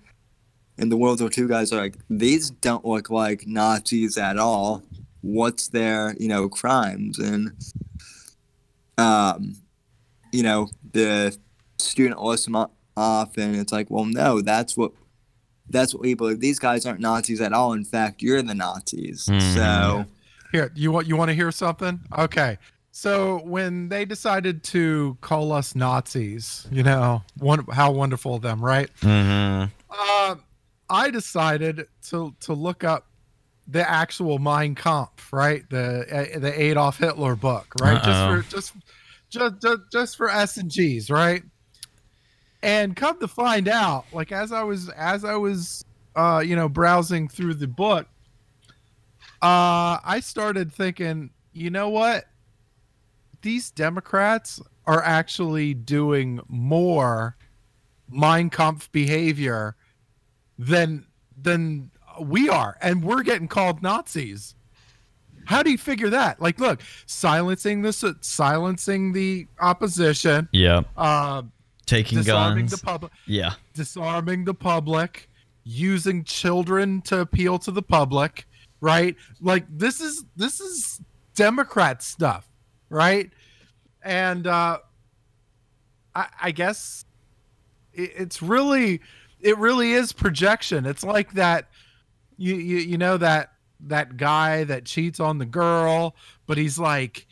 and 0.78 0.92
the 0.92 0.98
World 0.98 1.22
War 1.22 1.30
II 1.36 1.48
guys 1.48 1.72
are 1.72 1.78
like, 1.82 1.96
these 2.10 2.50
don't 2.50 2.84
look 2.86 3.10
like 3.10 3.48
Nazis 3.48 4.18
at 4.18 4.38
all. 4.38 4.84
What's 5.22 5.70
their, 5.70 6.16
you 6.20 6.28
know, 6.28 6.50
crimes? 6.50 7.18
And 7.20 7.54
um, 8.98 9.56
you 10.32 10.44
know, 10.44 10.70
the 10.92 11.38
student 11.80 12.22
lists 12.22 12.46
them 12.46 12.56
off, 12.98 13.38
and 13.38 13.56
it's 13.56 13.72
like, 13.72 13.90
well, 13.90 14.06
no, 14.06 14.42
that's 14.42 14.76
what 14.78 14.92
that's 15.70 15.94
what 15.94 16.02
we 16.02 16.14
believe. 16.14 16.40
These 16.40 16.60
guys 16.60 16.86
aren't 16.86 17.00
Nazis 17.00 17.42
at 17.42 17.54
all. 17.54 17.74
In 17.74 17.84
fact, 17.86 18.22
you're 18.22 18.42
the 18.42 18.54
Nazis. 18.56 19.26
Mhm. 19.26 19.54
So 19.56 20.06
Here, 20.52 20.72
you 20.76 20.92
want 20.92 21.08
you 21.08 21.16
want 21.16 21.30
to 21.30 21.36
hear 21.36 21.52
something? 21.52 22.00
Okay. 22.18 22.58
So 22.98 23.42
when 23.44 23.90
they 23.90 24.06
decided 24.06 24.64
to 24.64 25.18
call 25.20 25.52
us 25.52 25.76
Nazis, 25.76 26.66
you 26.72 26.82
know, 26.82 27.24
one, 27.38 27.66
how 27.66 27.92
wonderful 27.92 28.36
of 28.36 28.42
them, 28.42 28.64
right? 28.64 28.90
Mm-hmm. 29.02 29.70
Uh, 29.92 30.36
I 30.90 31.10
decided 31.10 31.90
to 32.08 32.34
to 32.40 32.54
look 32.54 32.86
up 32.86 33.06
the 33.68 33.88
actual 33.88 34.40
Mein 34.40 34.76
Kampf, 34.76 35.34
right? 35.34 35.70
The 35.70 36.36
uh, 36.36 36.40
the 36.40 36.58
Adolf 36.58 36.98
Hitler 36.98 37.36
book, 37.36 37.68
right? 37.82 37.98
Uh-oh. 37.98 38.42
Just 38.42 38.48
for 38.48 38.56
just 38.56 38.74
just 39.30 39.62
just 39.62 39.82
just 39.92 40.16
for 40.16 40.30
S 40.30 40.56
and 40.56 40.72
G's, 40.72 41.10
right? 41.10 41.44
And 42.64 42.96
come 42.96 43.20
to 43.20 43.28
find 43.28 43.68
out, 43.68 44.06
like 44.14 44.32
as 44.32 44.54
I 44.54 44.64
was 44.64 44.88
as 44.88 45.26
I 45.26 45.36
was 45.36 45.84
uh, 46.16 46.42
you 46.46 46.56
know, 46.56 46.70
browsing 46.70 47.28
through 47.28 47.56
the 47.56 47.68
book, 47.68 48.08
uh, 49.42 50.00
I 50.02 50.22
started 50.24 50.72
thinking, 50.72 51.32
you 51.52 51.70
know 51.70 51.90
what? 51.90 52.24
These 53.46 53.70
Democrats 53.70 54.60
are 54.88 55.04
actually 55.04 55.76
doing 55.76 56.40
more 56.48 57.38
Mein 58.10 58.50
Kampf 58.50 58.92
behavior 58.92 59.76
than 60.58 61.06
than 61.40 61.92
we 62.20 62.50
are, 62.50 62.76
and 62.82 63.04
we're 63.04 63.22
getting 63.22 63.48
called 63.48 63.84
Nazis. 63.84 64.56
How 65.46 65.62
do 65.62 65.70
you 65.70 65.78
figure 65.78 66.10
that? 66.10 66.42
Like, 66.42 66.60
look, 66.60 66.82
silencing 67.06 67.84
this, 67.84 68.04
silencing 68.22 69.14
the 69.14 69.46
opposition, 69.60 70.50
Yeah. 70.52 70.82
uh, 70.98 71.44
Taking 71.86 72.18
disarming 72.18 72.66
guns. 72.66 72.72
the 72.72 72.84
public, 72.84 73.12
yeah. 73.28 73.54
disarming 73.76 74.46
the 74.46 74.56
public, 74.56 75.30
using 75.64 76.24
children 76.24 77.00
to 77.04 77.20
appeal 77.20 77.60
to 77.60 77.70
the 77.70 77.84
public, 77.84 78.48
right? 78.82 79.16
Like 79.40 79.66
this 79.70 80.02
is 80.02 80.26
this 80.36 80.60
is 80.60 81.00
Democrat 81.36 82.02
stuff, 82.02 82.48
right? 82.90 83.30
And 84.04 84.46
uh, 84.48 84.80
I, 86.14 86.28
I 86.44 86.52
guess 86.52 87.06
it, 87.94 88.12
it's 88.16 88.42
really 88.42 89.02
it 89.40 89.58
really 89.58 89.92
is 89.92 90.14
projection. 90.14 90.86
It's 90.86 91.04
like 91.04 91.34
that 91.34 91.70
you, 92.38 92.56
you 92.56 92.78
you 92.78 92.98
know 92.98 93.18
that 93.18 93.52
that 93.82 94.18
guy 94.18 94.64
that 94.64 94.86
cheats 94.86 95.20
on 95.20 95.38
the 95.38 95.46
girl, 95.46 96.16
but 96.48 96.58
he's 96.58 96.80
like 96.80 97.28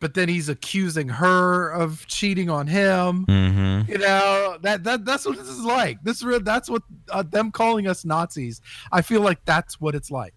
but 0.00 0.12
then 0.12 0.28
he's 0.28 0.50
accusing 0.50 1.08
her 1.08 1.70
of 1.70 2.06
cheating 2.06 2.50
on 2.50 2.66
him 2.66 3.24
Mm-hmm. 3.26 3.90
you 3.90 3.96
know 3.96 4.58
that 4.60 4.84
that 4.84 5.06
that's 5.06 5.24
what 5.24 5.38
this 5.38 5.48
is 5.48 5.62
like 5.64 6.02
this 6.02 6.22
that's 6.42 6.68
what 6.68 6.82
uh, 7.10 7.22
them 7.22 7.50
calling 7.50 7.86
us 7.86 8.04
nazis 8.04 8.60
i 8.92 9.00
feel 9.00 9.22
like 9.22 9.42
that's 9.46 9.80
what 9.80 9.94
it's 9.94 10.10
like 10.10 10.34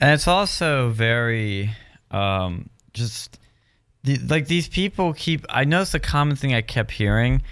And 0.00 0.12
it's 0.12 0.26
also 0.26 0.88
very 0.90 1.72
um, 2.10 2.68
just 2.92 3.38
the, 4.04 4.18
like 4.18 4.46
these 4.46 4.68
people 4.68 5.12
keep. 5.12 5.44
I 5.48 5.64
noticed 5.64 5.94
a 5.94 6.00
common 6.00 6.36
thing 6.36 6.54
I 6.54 6.62
kept 6.62 6.90
hearing 6.90 7.42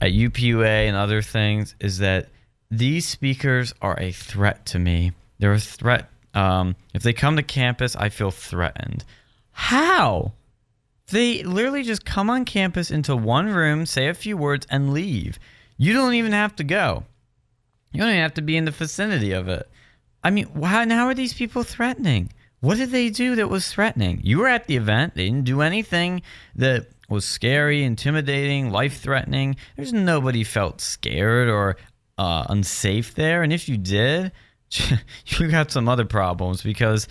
at 0.00 0.12
UPUA 0.12 0.88
and 0.88 0.96
other 0.96 1.22
things 1.22 1.74
is 1.80 1.98
that 1.98 2.28
these 2.70 3.06
speakers 3.06 3.74
are 3.80 3.98
a 3.98 4.12
threat 4.12 4.66
to 4.66 4.78
me. 4.78 5.12
They're 5.38 5.52
a 5.52 5.60
threat. 5.60 6.10
Um, 6.34 6.76
if 6.94 7.02
they 7.02 7.12
come 7.12 7.36
to 7.36 7.42
campus, 7.42 7.96
I 7.96 8.08
feel 8.10 8.30
threatened. 8.30 9.04
How? 9.52 10.32
They 11.10 11.42
literally 11.42 11.82
just 11.82 12.04
come 12.04 12.28
on 12.28 12.44
campus 12.44 12.90
into 12.90 13.16
one 13.16 13.48
room, 13.48 13.86
say 13.86 14.08
a 14.08 14.14
few 14.14 14.36
words, 14.36 14.66
and 14.70 14.92
leave. 14.92 15.38
You 15.78 15.94
don't 15.94 16.14
even 16.14 16.32
have 16.32 16.54
to 16.56 16.64
go. 16.64 17.04
You 17.92 18.00
don't 18.00 18.10
even 18.10 18.22
have 18.22 18.34
to 18.34 18.42
be 18.42 18.56
in 18.56 18.66
the 18.66 18.70
vicinity 18.70 19.32
of 19.32 19.48
it. 19.48 19.68
I 20.22 20.30
mean, 20.30 20.48
how, 20.62 20.86
how 20.88 21.06
are 21.06 21.14
these 21.14 21.32
people 21.32 21.62
threatening? 21.62 22.30
What 22.60 22.76
did 22.76 22.90
they 22.90 23.10
do 23.10 23.36
that 23.36 23.48
was 23.48 23.72
threatening? 23.72 24.20
You 24.22 24.38
were 24.38 24.48
at 24.48 24.66
the 24.66 24.76
event. 24.76 25.14
They 25.14 25.26
didn't 25.26 25.44
do 25.44 25.60
anything 25.60 26.22
that 26.56 26.88
was 27.08 27.24
scary, 27.24 27.84
intimidating, 27.84 28.70
life 28.70 29.00
threatening. 29.00 29.56
There's 29.76 29.92
nobody 29.92 30.44
felt 30.44 30.80
scared 30.80 31.48
or 31.48 31.76
uh, 32.18 32.46
unsafe 32.48 33.14
there. 33.14 33.42
And 33.42 33.52
if 33.52 33.68
you 33.68 33.76
did, 33.76 34.32
you 35.26 35.48
got 35.48 35.70
some 35.70 35.88
other 35.88 36.04
problems 36.04 36.62
because 36.62 37.08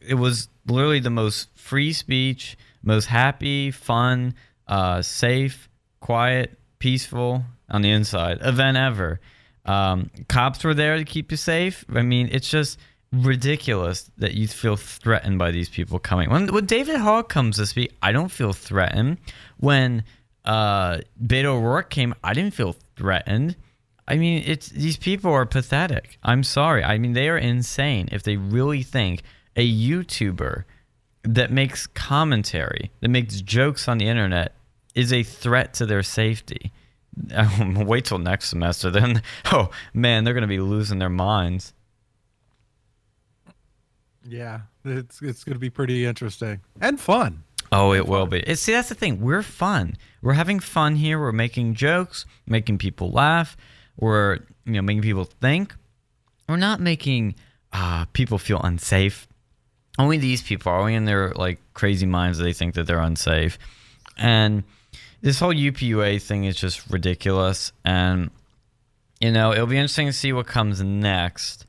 it 0.00 0.14
was 0.14 0.48
literally 0.66 1.00
the 1.00 1.10
most 1.10 1.48
free 1.56 1.92
speech, 1.92 2.56
most 2.82 3.06
happy, 3.06 3.70
fun, 3.70 4.34
uh, 4.66 5.00
safe, 5.00 5.68
quiet, 6.00 6.58
peaceful 6.78 7.44
on 7.70 7.82
the 7.82 7.90
inside 7.90 8.38
event 8.42 8.76
ever. 8.76 9.20
Um, 9.64 10.10
cops 10.28 10.64
were 10.64 10.74
there 10.74 10.96
to 10.96 11.04
keep 11.04 11.30
you 11.30 11.36
safe. 11.36 11.84
I 11.94 12.02
mean, 12.02 12.28
it's 12.32 12.50
just 12.50 12.78
ridiculous 13.12 14.10
that 14.16 14.34
you 14.34 14.48
feel 14.48 14.76
threatened 14.76 15.38
by 15.38 15.50
these 15.50 15.68
people 15.68 15.98
coming. 15.98 16.30
When 16.30 16.52
when 16.52 16.66
David 16.66 16.96
Hogg 16.96 17.28
comes 17.28 17.56
to 17.56 17.66
speak, 17.66 17.94
I 18.02 18.12
don't 18.12 18.30
feel 18.30 18.52
threatened. 18.52 19.18
When 19.58 20.04
uh, 20.44 20.98
Beto 21.22 21.56
O'Rourke 21.56 21.90
came, 21.90 22.14
I 22.24 22.32
didn't 22.32 22.54
feel 22.54 22.76
threatened. 22.96 23.56
I 24.08 24.16
mean, 24.16 24.42
it's 24.46 24.68
these 24.70 24.96
people 24.96 25.30
are 25.30 25.46
pathetic. 25.46 26.18
I'm 26.22 26.42
sorry. 26.42 26.82
I 26.82 26.98
mean, 26.98 27.12
they 27.12 27.28
are 27.28 27.38
insane 27.38 28.08
if 28.10 28.22
they 28.22 28.36
really 28.36 28.82
think 28.82 29.22
a 29.56 29.70
YouTuber 29.70 30.64
that 31.24 31.52
makes 31.52 31.86
commentary, 31.86 32.90
that 33.00 33.08
makes 33.08 33.40
jokes 33.40 33.86
on 33.86 33.98
the 33.98 34.08
internet, 34.08 34.54
is 34.94 35.12
a 35.12 35.22
threat 35.22 35.74
to 35.74 35.86
their 35.86 36.02
safety. 36.02 36.72
Wait 37.76 38.06
till 38.06 38.18
next 38.18 38.48
semester, 38.48 38.90
then. 38.90 39.22
Oh 39.52 39.70
man, 39.92 40.24
they're 40.24 40.34
gonna 40.34 40.46
be 40.46 40.60
losing 40.60 40.98
their 40.98 41.10
minds. 41.10 41.74
Yeah, 44.28 44.60
it's 44.84 45.20
it's 45.22 45.44
going 45.44 45.54
to 45.54 45.60
be 45.60 45.70
pretty 45.70 46.04
interesting 46.06 46.60
and 46.80 47.00
fun. 47.00 47.44
Oh, 47.72 47.94
it 47.94 48.06
will 48.06 48.26
be. 48.26 48.54
See, 48.54 48.72
that's 48.72 48.90
the 48.90 48.94
thing. 48.94 49.20
We're 49.20 49.42
fun. 49.42 49.96
We're 50.20 50.34
having 50.34 50.60
fun 50.60 50.96
here. 50.96 51.18
We're 51.18 51.32
making 51.32 51.74
jokes, 51.74 52.26
making 52.46 52.78
people 52.78 53.10
laugh. 53.10 53.56
We're 53.96 54.40
you 54.64 54.72
know 54.74 54.82
making 54.82 55.02
people 55.02 55.24
think. 55.24 55.74
We're 56.48 56.56
not 56.56 56.80
making 56.80 57.34
uh, 57.72 58.04
people 58.12 58.38
feel 58.38 58.60
unsafe. 58.60 59.26
Only 59.98 60.18
these 60.18 60.42
people 60.42 60.70
are 60.70 60.78
only 60.78 60.94
in 60.94 61.06
their 61.06 61.30
like 61.30 61.60
crazy 61.74 62.06
minds 62.06 62.38
they 62.38 62.52
think 62.52 62.74
that 62.74 62.86
they're 62.86 63.00
unsafe, 63.00 63.58
and 64.16 64.64
this 65.22 65.38
whole 65.38 65.54
UPUA 65.54 66.20
thing 66.22 66.44
is 66.44 66.56
just 66.56 66.90
ridiculous. 66.90 67.72
And 67.84 68.30
you 69.20 69.32
know 69.32 69.52
it'll 69.52 69.66
be 69.66 69.78
interesting 69.78 70.06
to 70.08 70.12
see 70.12 70.32
what 70.32 70.46
comes 70.46 70.82
next. 70.82 71.66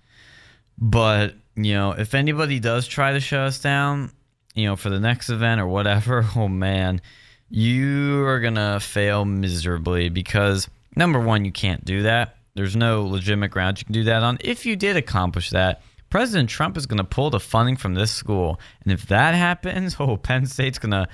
But 0.78 1.36
you 1.56 1.74
know, 1.74 1.92
if 1.92 2.14
anybody 2.14 2.60
does 2.60 2.88
try 2.88 3.14
to 3.14 3.20
shut 3.20 3.42
us 3.42 3.60
down, 3.60 4.12
you 4.56 4.66
know, 4.66 4.76
for 4.76 4.90
the 4.90 5.00
next 5.00 5.30
event 5.30 5.62
or 5.62 5.68
whatever, 5.68 6.26
oh 6.36 6.48
man, 6.48 7.02
you 7.50 8.24
are 8.26 8.40
gonna 8.40 8.80
fail 8.80 9.26
miserably 9.26 10.10
because 10.10 10.68
number 10.96 11.20
one, 11.20 11.46
you 11.46 11.52
can't 11.52 11.86
do 11.86 12.04
that. 12.04 12.38
There's 12.56 12.76
no 12.76 13.04
legitimate 13.06 13.52
grounds 13.52 13.82
you 13.82 13.86
can 13.86 13.94
do 13.94 14.04
that 14.06 14.24
on. 14.24 14.38
If 14.42 14.66
you 14.66 14.76
did 14.76 14.96
accomplish 14.96 15.50
that, 15.52 15.82
President 16.10 16.50
Trump 16.50 16.78
is 16.78 16.86
gonna 16.86 17.04
pull 17.04 17.30
the 17.30 17.40
funding 17.40 17.78
from 17.78 17.96
this 17.96 18.12
school, 18.12 18.60
and 18.84 18.92
if 18.92 19.08
that 19.08 19.36
happens, 19.36 19.96
oh, 20.00 20.18
Penn 20.18 20.46
State's 20.46 20.80
gonna, 20.80 21.08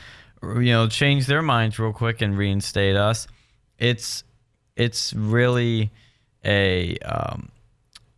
you 0.44 0.72
know, 0.72 0.88
change 0.88 1.26
their 1.26 1.42
minds 1.42 1.80
real 1.80 1.94
quick 1.94 2.22
and 2.22 2.38
reinstate 2.38 2.96
us. 2.96 3.28
It's 3.78 4.24
it's 4.76 5.14
really 5.14 5.92
a 6.46 6.98
um, 7.00 7.50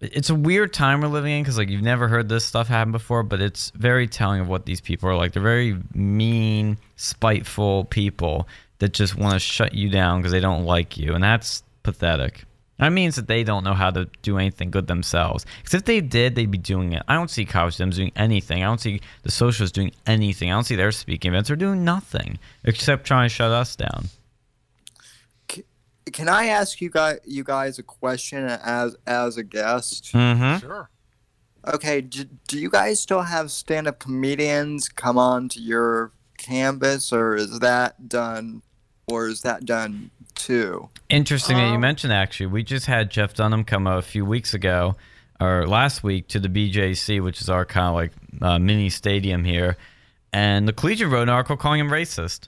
it's 0.01 0.31
a 0.31 0.35
weird 0.35 0.73
time 0.73 1.01
we're 1.01 1.07
living 1.07 1.31
in 1.31 1.43
because 1.43 1.57
like 1.57 1.69
you've 1.69 1.83
never 1.83 2.07
heard 2.07 2.27
this 2.27 2.43
stuff 2.43 2.67
happen 2.67 2.91
before 2.91 3.21
but 3.21 3.39
it's 3.39 3.71
very 3.75 4.07
telling 4.07 4.41
of 4.41 4.47
what 4.47 4.65
these 4.65 4.81
people 4.81 5.07
are 5.07 5.15
like. 5.15 5.33
They're 5.33 5.43
very 5.43 5.77
mean 5.93 6.77
spiteful 6.95 7.85
people 7.85 8.47
that 8.79 8.93
just 8.93 9.15
want 9.15 9.33
to 9.33 9.39
shut 9.39 9.73
you 9.73 9.89
down 9.89 10.19
because 10.19 10.31
they 10.31 10.39
don't 10.39 10.65
like 10.65 10.97
you 10.97 11.13
and 11.13 11.23
that's 11.23 11.63
pathetic. 11.83 12.45
That 12.79 12.91
means 12.91 13.15
that 13.15 13.27
they 13.27 13.43
don't 13.43 13.63
know 13.63 13.75
how 13.75 13.91
to 13.91 14.09
do 14.23 14.39
anything 14.39 14.71
good 14.71 14.87
themselves. 14.87 15.45
Because 15.59 15.75
if 15.75 15.85
they 15.85 16.01
did 16.01 16.33
they'd 16.33 16.49
be 16.49 16.57
doing 16.57 16.93
it. 16.93 17.03
I 17.07 17.13
don't 17.13 17.29
see 17.29 17.45
college 17.45 17.77
dems 17.77 17.95
doing 17.95 18.11
anything. 18.15 18.63
I 18.63 18.65
don't 18.65 18.81
see 18.81 19.01
the 19.21 19.29
socialists 19.29 19.75
doing 19.75 19.91
anything. 20.07 20.49
I 20.49 20.55
don't 20.55 20.63
see 20.63 20.75
their 20.75 20.91
speaking 20.91 21.31
events 21.31 21.49
they're 21.49 21.55
doing 21.55 21.85
nothing 21.85 22.39
except 22.63 23.05
trying 23.05 23.29
to 23.29 23.33
shut 23.33 23.51
us 23.51 23.75
down 23.75 24.09
Can 26.11 26.27
I 26.29 26.47
ask 26.47 26.81
you 26.81 26.89
guys 26.89 27.19
you 27.25 27.43
guys 27.43 27.77
a 27.79 27.83
question 27.83 28.45
as 28.45 28.95
as 29.05 29.37
a 29.37 29.43
guest? 29.43 30.11
mm-hmm 30.13 30.59
Sure. 30.59 30.89
Okay, 31.67 32.01
do, 32.01 32.23
do 32.47 32.57
you 32.57 32.71
guys 32.71 32.99
still 32.99 33.21
have 33.21 33.51
stand-up 33.51 33.99
comedians 33.99 34.89
come 34.89 35.19
on 35.19 35.47
to 35.49 35.59
your 35.61 36.11
campus, 36.39 37.13
or 37.13 37.35
is 37.35 37.59
that 37.59 38.09
done, 38.09 38.63
or 39.05 39.27
is 39.27 39.41
that 39.43 39.63
done 39.63 40.09
too? 40.33 40.89
Interesting 41.09 41.57
that 41.57 41.67
you 41.67 41.75
Um, 41.75 41.81
mentioned. 41.81 42.13
Actually, 42.13 42.47
we 42.47 42.63
just 42.63 42.87
had 42.87 43.11
Jeff 43.11 43.35
Dunham 43.35 43.63
come 43.63 43.85
a 43.85 44.01
few 44.01 44.25
weeks 44.25 44.55
ago, 44.55 44.95
or 45.39 45.67
last 45.67 46.03
week, 46.03 46.27
to 46.29 46.39
the 46.39 46.49
BJC, 46.49 47.21
which 47.23 47.41
is 47.41 47.47
our 47.47 47.63
kind 47.63 47.89
of 47.89 47.93
like 47.93 48.11
uh, 48.41 48.57
mini 48.57 48.89
stadium 48.89 49.43
here, 49.43 49.77
and 50.33 50.67
the 50.67 50.73
Collegian 50.73 51.11
wrote 51.11 51.23
an 51.23 51.29
article 51.29 51.57
calling 51.57 51.79
him 51.79 51.89
racist. 51.91 52.47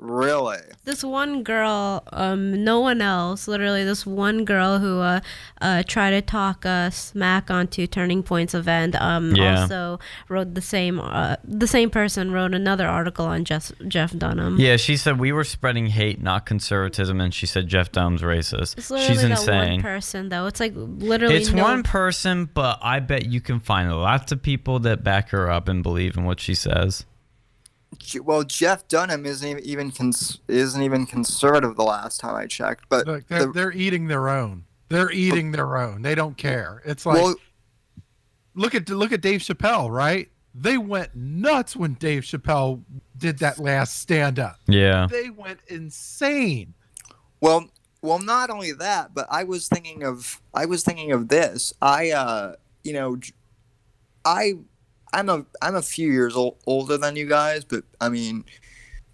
Really? 0.00 0.56
this 0.84 1.04
one 1.04 1.42
girl, 1.42 2.02
um, 2.12 2.64
no 2.64 2.80
one 2.80 3.00
else, 3.02 3.46
literally 3.46 3.84
this 3.84 4.06
one 4.06 4.44
girl 4.46 4.78
who 4.78 4.98
uh, 5.00 5.20
uh, 5.60 5.82
tried 5.86 6.10
to 6.12 6.22
talk 6.22 6.64
uh, 6.64 6.88
smack 6.90 7.50
onto 7.50 7.86
Turning 7.86 8.22
Point's 8.22 8.54
event. 8.54 9.00
Um, 9.00 9.34
Yeah. 9.36 9.60
also 9.62 10.00
wrote 10.28 10.54
the 10.54 10.62
same. 10.62 10.98
Uh, 10.98 11.36
the 11.44 11.66
same 11.66 11.90
person 11.90 12.32
wrote 12.32 12.54
another 12.54 12.88
article 12.88 13.26
on 13.26 13.44
Jeff 13.44 13.70
Jeff 13.86 14.16
Dunham. 14.16 14.58
Yeah, 14.58 14.76
she 14.78 14.96
said 14.96 15.20
we 15.20 15.32
were 15.32 15.44
spreading 15.44 15.86
hate, 15.88 16.20
not 16.22 16.46
conservatism, 16.46 17.20
and 17.20 17.32
she 17.32 17.46
said 17.46 17.68
Jeff 17.68 17.92
Dunham's 17.92 18.22
racist. 18.22 18.78
It's 18.78 18.90
literally 18.90 19.12
She's 19.14 19.22
that 19.22 19.30
insane. 19.32 19.72
one 19.74 19.82
person 19.82 20.28
though. 20.30 20.46
It's 20.46 20.60
like 20.60 20.72
literally 20.74 21.36
It's 21.36 21.52
no, 21.52 21.62
one 21.62 21.82
person, 21.82 22.48
but 22.52 22.78
I 22.82 23.00
bet 23.00 23.26
you 23.26 23.40
can 23.40 23.60
find 23.60 23.92
lots 23.94 24.32
of 24.32 24.42
people 24.42 24.78
that 24.80 25.04
back 25.04 25.28
her 25.30 25.50
up 25.50 25.68
and 25.68 25.82
believe 25.82 26.16
in 26.16 26.24
what 26.24 26.40
she 26.40 26.54
says. 26.54 27.04
Je- 27.98 28.20
Well, 28.20 28.44
Jeff 28.44 28.86
Dunham 28.88 29.26
isn't 29.26 29.46
even- 29.46 29.64
even 29.64 29.90
cons- 29.90 30.38
isn't 30.48 30.82
even 30.82 31.06
conservative. 31.06 31.76
The 31.76 31.82
last 31.84 32.20
time 32.20 32.34
I 32.36 32.46
checked, 32.46 32.84
but 32.88 33.06
Look, 33.06 33.26
they're, 33.26 33.46
the- 33.46 33.52
they're 33.52 33.72
eating 33.72 34.06
their 34.06 34.28
own. 34.28 34.64
They're 34.88 35.10
eating 35.12 35.52
their 35.52 35.76
own. 35.76 36.02
They 36.02 36.14
don't 36.14 36.36
care. 36.36 36.82
It's 36.84 37.04
like 37.06 37.16
well, 37.22 37.34
look 38.54 38.74
at 38.74 38.88
look 38.88 39.12
at 39.12 39.20
Dave 39.20 39.40
Chappelle, 39.40 39.90
right? 39.90 40.28
They 40.54 40.78
went 40.78 41.14
nuts 41.14 41.76
when 41.76 41.94
Dave 41.94 42.22
Chappelle 42.24 42.82
did 43.16 43.38
that 43.38 43.58
last 43.60 43.98
stand 44.00 44.38
up. 44.40 44.56
Yeah. 44.66 45.06
They 45.08 45.30
went 45.30 45.60
insane. 45.68 46.74
Well, 47.40 47.68
well, 48.02 48.18
not 48.18 48.50
only 48.50 48.72
that, 48.72 49.14
but 49.14 49.26
I 49.30 49.44
was 49.44 49.68
thinking 49.68 50.02
of 50.02 50.40
I 50.54 50.66
was 50.66 50.82
thinking 50.82 51.12
of 51.12 51.28
this. 51.28 51.72
I, 51.80 52.10
uh, 52.10 52.54
you 52.82 52.92
know, 52.92 53.16
j- 53.16 53.32
I, 54.24 54.54
I'm 55.12 55.28
a 55.28 55.44
I'm 55.62 55.76
a 55.76 55.82
few 55.82 56.10
years 56.12 56.36
ol- 56.36 56.58
older 56.66 56.96
than 56.96 57.16
you 57.16 57.26
guys, 57.26 57.64
but 57.64 57.84
I 58.00 58.08
mean, 58.08 58.44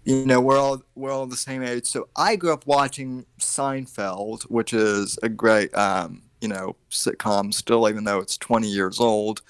you 0.05 0.25
know, 0.25 0.39
we're 0.41 0.57
all 0.57 0.81
we're 0.95 1.11
all 1.11 1.25
the 1.27 1.35
same 1.37 1.63
age. 1.63 1.85
So 1.85 2.07
I 2.15 2.35
grew 2.35 2.53
up 2.53 2.65
watching 2.67 3.25
Seinfeld, 3.39 4.43
which 4.43 4.73
is 4.73 5.17
a 5.23 5.29
great, 5.29 5.73
um, 5.75 6.21
you 6.41 6.47
know, 6.47 6.75
sitcom 6.91 7.53
still, 7.53 7.89
even 7.89 8.03
though 8.03 8.19
it's 8.19 8.37
20 8.37 8.67
years 8.67 8.99
old. 8.99 9.41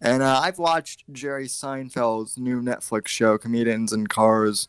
And 0.00 0.22
uh, 0.22 0.40
I've 0.42 0.58
watched 0.58 1.04
Jerry 1.12 1.46
Seinfeld's 1.48 2.36
new 2.36 2.60
Netflix 2.60 3.08
show, 3.08 3.38
Comedians 3.38 3.92
in 3.94 4.06
Cars, 4.06 4.68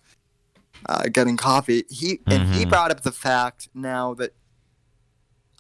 uh, 0.88 1.04
Getting 1.12 1.36
Coffee. 1.36 1.84
He 1.90 2.22
and 2.28 2.48
he 2.56 2.66
Mhm. 2.66 2.70
brought 2.70 2.92
up 2.92 3.02
the 3.02 3.12
fact 3.12 3.68
now 3.74 4.14
that, 4.16 4.34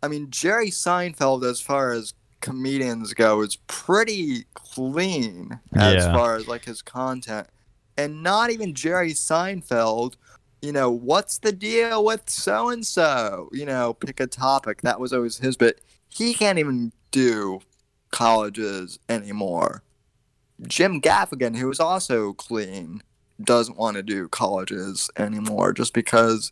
I 0.01 0.07
mean, 0.07 0.27
Jerry 0.31 0.69
Seinfeld, 0.71 1.43
as 1.43 1.59
far 1.59 1.91
as 1.91 2.13
comedians 2.41 3.13
go, 3.13 3.41
is 3.41 3.57
pretty 3.67 4.45
clean 4.53 5.59
as 5.73 6.05
Yeah. 6.05 6.13
far 6.13 6.35
as 6.35 6.47
like 6.47 6.65
his 6.65 6.81
content, 6.81 7.47
and 7.97 8.21
not 8.23 8.49
even 8.51 8.73
Jerry 8.73 9.13
Seinfeld. 9.13 10.15
You 10.61 10.71
know, 10.71 10.89
what's 10.89 11.37
the 11.37 11.51
deal 11.51 12.03
with 12.03 12.29
so 12.29 12.69
and 12.69 12.85
so? 12.85 13.49
You 13.51 13.65
know, 13.65 13.93
pick 13.93 14.19
a 14.19 14.27
topic. 14.27 14.81
That 14.81 14.99
was 14.99 15.13
always 15.13 15.37
his 15.37 15.55
bit. 15.55 15.81
He 16.09 16.33
can't 16.33 16.57
even 16.57 16.91
do 17.11 17.59
colleges 18.11 18.97
anymore. 19.07 19.83
Jim 20.67 20.99
Gaffigan, 20.99 21.57
who 21.57 21.69
is 21.69 21.79
also 21.79 22.33
clean, 22.33 23.03
doesn't 23.43 23.77
want 23.77 23.97
to 23.97 24.03
do 24.03 24.27
colleges 24.27 25.11
anymore 25.17 25.73
just 25.73 25.93
because 25.93 26.51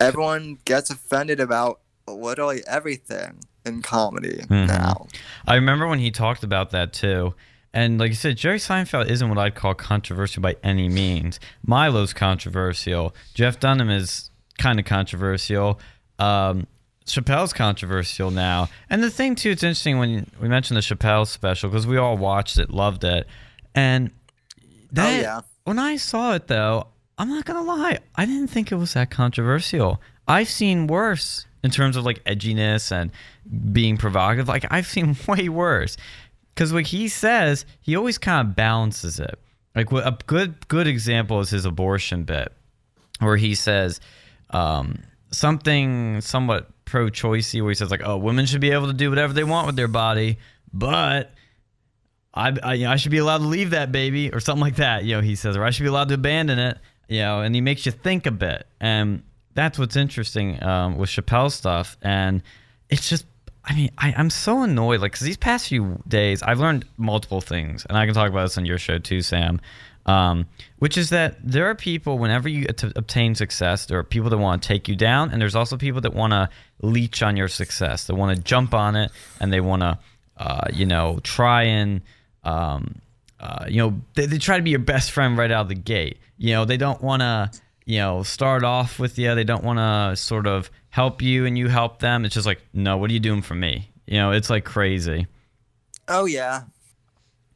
everyone 0.00 0.58
gets 0.64 0.90
offended 0.90 1.38
about 1.38 1.80
literally 2.08 2.62
everything 2.66 3.40
in 3.74 3.82
comedy 3.82 4.42
Mhm. 4.48 4.68
now. 4.68 5.06
I 5.46 5.54
remember 5.54 5.86
when 5.86 5.98
he 5.98 6.10
talked 6.10 6.42
about 6.44 6.70
that 6.70 6.92
too. 6.92 7.34
And 7.72 7.98
like 8.00 8.08
you 8.10 8.16
said, 8.16 8.36
Jerry 8.36 8.58
Seinfeld 8.58 9.08
isn't 9.08 9.28
what 9.28 9.38
I'd 9.38 9.54
call 9.54 9.74
controversial 9.74 10.42
by 10.42 10.56
any 10.64 10.88
means. 10.88 11.38
Milo's 11.64 12.12
controversial. 12.12 13.14
Jeff 13.34 13.60
Dunham 13.60 13.88
is 13.90 14.30
kind 14.58 14.78
of 14.80 14.84
controversial. 14.86 15.78
Um, 16.18 16.66
Chappelle's 17.06 17.52
controversial 17.52 18.30
now. 18.30 18.68
And 18.88 19.02
the 19.02 19.10
thing 19.10 19.34
too, 19.34 19.50
it's 19.50 19.62
interesting 19.62 19.98
when 19.98 20.30
we 20.40 20.48
mentioned 20.48 20.76
the 20.76 20.80
Chappelle 20.82 21.26
special 21.26 21.70
because 21.70 21.86
we 21.86 21.96
all 21.96 22.16
watched 22.16 22.58
it, 22.58 22.70
loved 22.70 23.04
it, 23.04 23.26
and 23.74 24.10
that, 24.92 25.18
oh 25.18 25.20
yeah. 25.20 25.40
when 25.64 25.78
I 25.78 25.96
saw 25.96 26.34
it 26.34 26.46
though, 26.48 26.88
I'm 27.18 27.28
not 27.28 27.44
gonna 27.44 27.62
lie, 27.62 27.98
I 28.16 28.24
didn't 28.26 28.48
think 28.48 28.70
it 28.72 28.76
was 28.76 28.94
that 28.94 29.10
controversial. 29.10 30.00
I've 30.28 30.48
seen 30.48 30.86
worse 30.86 31.46
in 31.62 31.70
terms 31.70 31.96
of 31.96 32.04
like 32.04 32.22
edginess 32.24 32.92
and 32.92 33.10
being 33.72 33.96
provocative. 33.96 34.48
Like 34.48 34.66
I've 34.70 34.86
seen 34.86 35.16
way 35.28 35.48
worse. 35.48 35.96
Because 36.54 36.72
what 36.72 36.86
he 36.86 37.08
says, 37.08 37.64
he 37.80 37.96
always 37.96 38.18
kind 38.18 38.46
of 38.46 38.56
balances 38.56 39.20
it. 39.20 39.38
Like 39.74 39.92
a 39.92 40.18
good 40.26 40.66
good 40.68 40.86
example 40.86 41.40
is 41.40 41.50
his 41.50 41.64
abortion 41.64 42.24
bit, 42.24 42.52
where 43.20 43.36
he 43.36 43.54
says 43.54 44.00
um, 44.50 44.98
something 45.30 46.20
somewhat 46.20 46.68
pro-choicey, 46.84 47.62
where 47.62 47.70
he 47.70 47.76
says 47.76 47.90
like, 47.90 48.02
"Oh, 48.04 48.16
women 48.16 48.46
should 48.46 48.60
be 48.60 48.72
able 48.72 48.88
to 48.88 48.92
do 48.92 49.10
whatever 49.10 49.32
they 49.32 49.44
want 49.44 49.66
with 49.66 49.76
their 49.76 49.88
body, 49.88 50.38
but." 50.72 51.32
I, 52.32 52.56
I, 52.62 52.74
you 52.74 52.84
know, 52.84 52.92
I 52.92 52.96
should 52.96 53.10
be 53.10 53.18
allowed 53.18 53.38
to 53.38 53.48
leave 53.48 53.70
that 53.70 53.90
baby 53.90 54.32
or 54.32 54.38
something 54.38 54.60
like 54.60 54.76
that. 54.76 55.02
You 55.02 55.16
know, 55.16 55.20
he 55.20 55.34
says, 55.34 55.56
or 55.56 55.64
I 55.64 55.70
should 55.70 55.82
be 55.82 55.88
allowed 55.88 56.10
to 56.10 56.14
abandon 56.14 56.60
it. 56.60 56.78
You 57.08 57.18
know, 57.22 57.40
and 57.40 57.52
he 57.52 57.60
makes 57.60 57.86
you 57.86 57.90
think 57.90 58.24
a 58.24 58.30
bit, 58.30 58.68
and 58.80 59.24
that's 59.54 59.78
what's 59.78 59.96
interesting 59.96 60.62
um, 60.62 60.96
with 60.96 61.10
Chappelle 61.10 61.50
stuff. 61.50 61.96
And 62.02 62.42
it's 62.88 63.08
just, 63.08 63.26
I 63.64 63.74
mean, 63.74 63.90
I, 63.98 64.14
I'm 64.16 64.30
so 64.30 64.62
annoyed. 64.62 65.00
Like, 65.00 65.12
because 65.12 65.26
these 65.26 65.36
past 65.36 65.68
few 65.68 66.02
days, 66.06 66.42
I've 66.42 66.60
learned 66.60 66.84
multiple 66.96 67.40
things, 67.40 67.86
and 67.88 67.96
I 67.96 68.06
can 68.06 68.14
talk 68.14 68.28
about 68.28 68.42
this 68.42 68.58
on 68.58 68.64
your 68.64 68.78
show 68.78 68.98
too, 68.98 69.22
Sam. 69.22 69.60
Um, 70.06 70.46
which 70.78 70.96
is 70.96 71.10
that 71.10 71.36
there 71.44 71.66
are 71.66 71.74
people, 71.74 72.18
whenever 72.18 72.48
you 72.48 72.64
to 72.64 72.92
obtain 72.96 73.34
success, 73.34 73.84
there 73.86 73.98
are 73.98 74.02
people 74.02 74.30
that 74.30 74.38
want 74.38 74.62
to 74.62 74.66
take 74.66 74.88
you 74.88 74.96
down, 74.96 75.30
and 75.30 75.40
there's 75.40 75.54
also 75.54 75.76
people 75.76 76.00
that 76.00 76.14
want 76.14 76.32
to 76.32 76.48
leech 76.80 77.22
on 77.22 77.36
your 77.36 77.48
success. 77.48 78.06
They 78.06 78.14
want 78.14 78.34
to 78.34 78.42
jump 78.42 78.72
on 78.72 78.96
it, 78.96 79.12
and 79.40 79.52
they 79.52 79.60
want 79.60 79.82
to, 79.82 79.98
uh, 80.38 80.68
you 80.72 80.86
know, 80.86 81.20
try 81.22 81.64
and 81.64 82.00
um, 82.44 83.00
uh, 83.40 83.64
you 83.68 83.78
know, 83.78 84.00
they, 84.14 84.26
they 84.26 84.38
try 84.38 84.56
to 84.56 84.62
be 84.62 84.70
your 84.70 84.80
best 84.80 85.10
friend 85.10 85.36
right 85.36 85.50
out 85.50 85.62
of 85.62 85.68
the 85.68 85.74
gate. 85.74 86.18
You 86.36 86.54
know, 86.54 86.64
they 86.64 86.76
don't 86.76 87.00
want 87.02 87.20
to, 87.20 87.50
you 87.84 87.98
know, 87.98 88.22
start 88.22 88.64
off 88.64 88.98
with 88.98 89.18
you. 89.18 89.34
They 89.34 89.44
don't 89.44 89.64
want 89.64 89.78
to 89.78 90.16
sort 90.20 90.46
of 90.46 90.70
help 90.90 91.22
you 91.22 91.46
and 91.46 91.56
you 91.58 91.68
help 91.68 91.98
them. 92.00 92.24
It's 92.24 92.34
just 92.34 92.46
like, 92.46 92.60
no, 92.72 92.96
what 92.96 93.10
are 93.10 93.14
you 93.14 93.20
doing 93.20 93.42
for 93.42 93.54
me? 93.54 93.90
You 94.06 94.18
know, 94.18 94.32
it's 94.32 94.50
like 94.50 94.64
crazy. 94.64 95.26
Oh 96.08 96.24
yeah. 96.24 96.62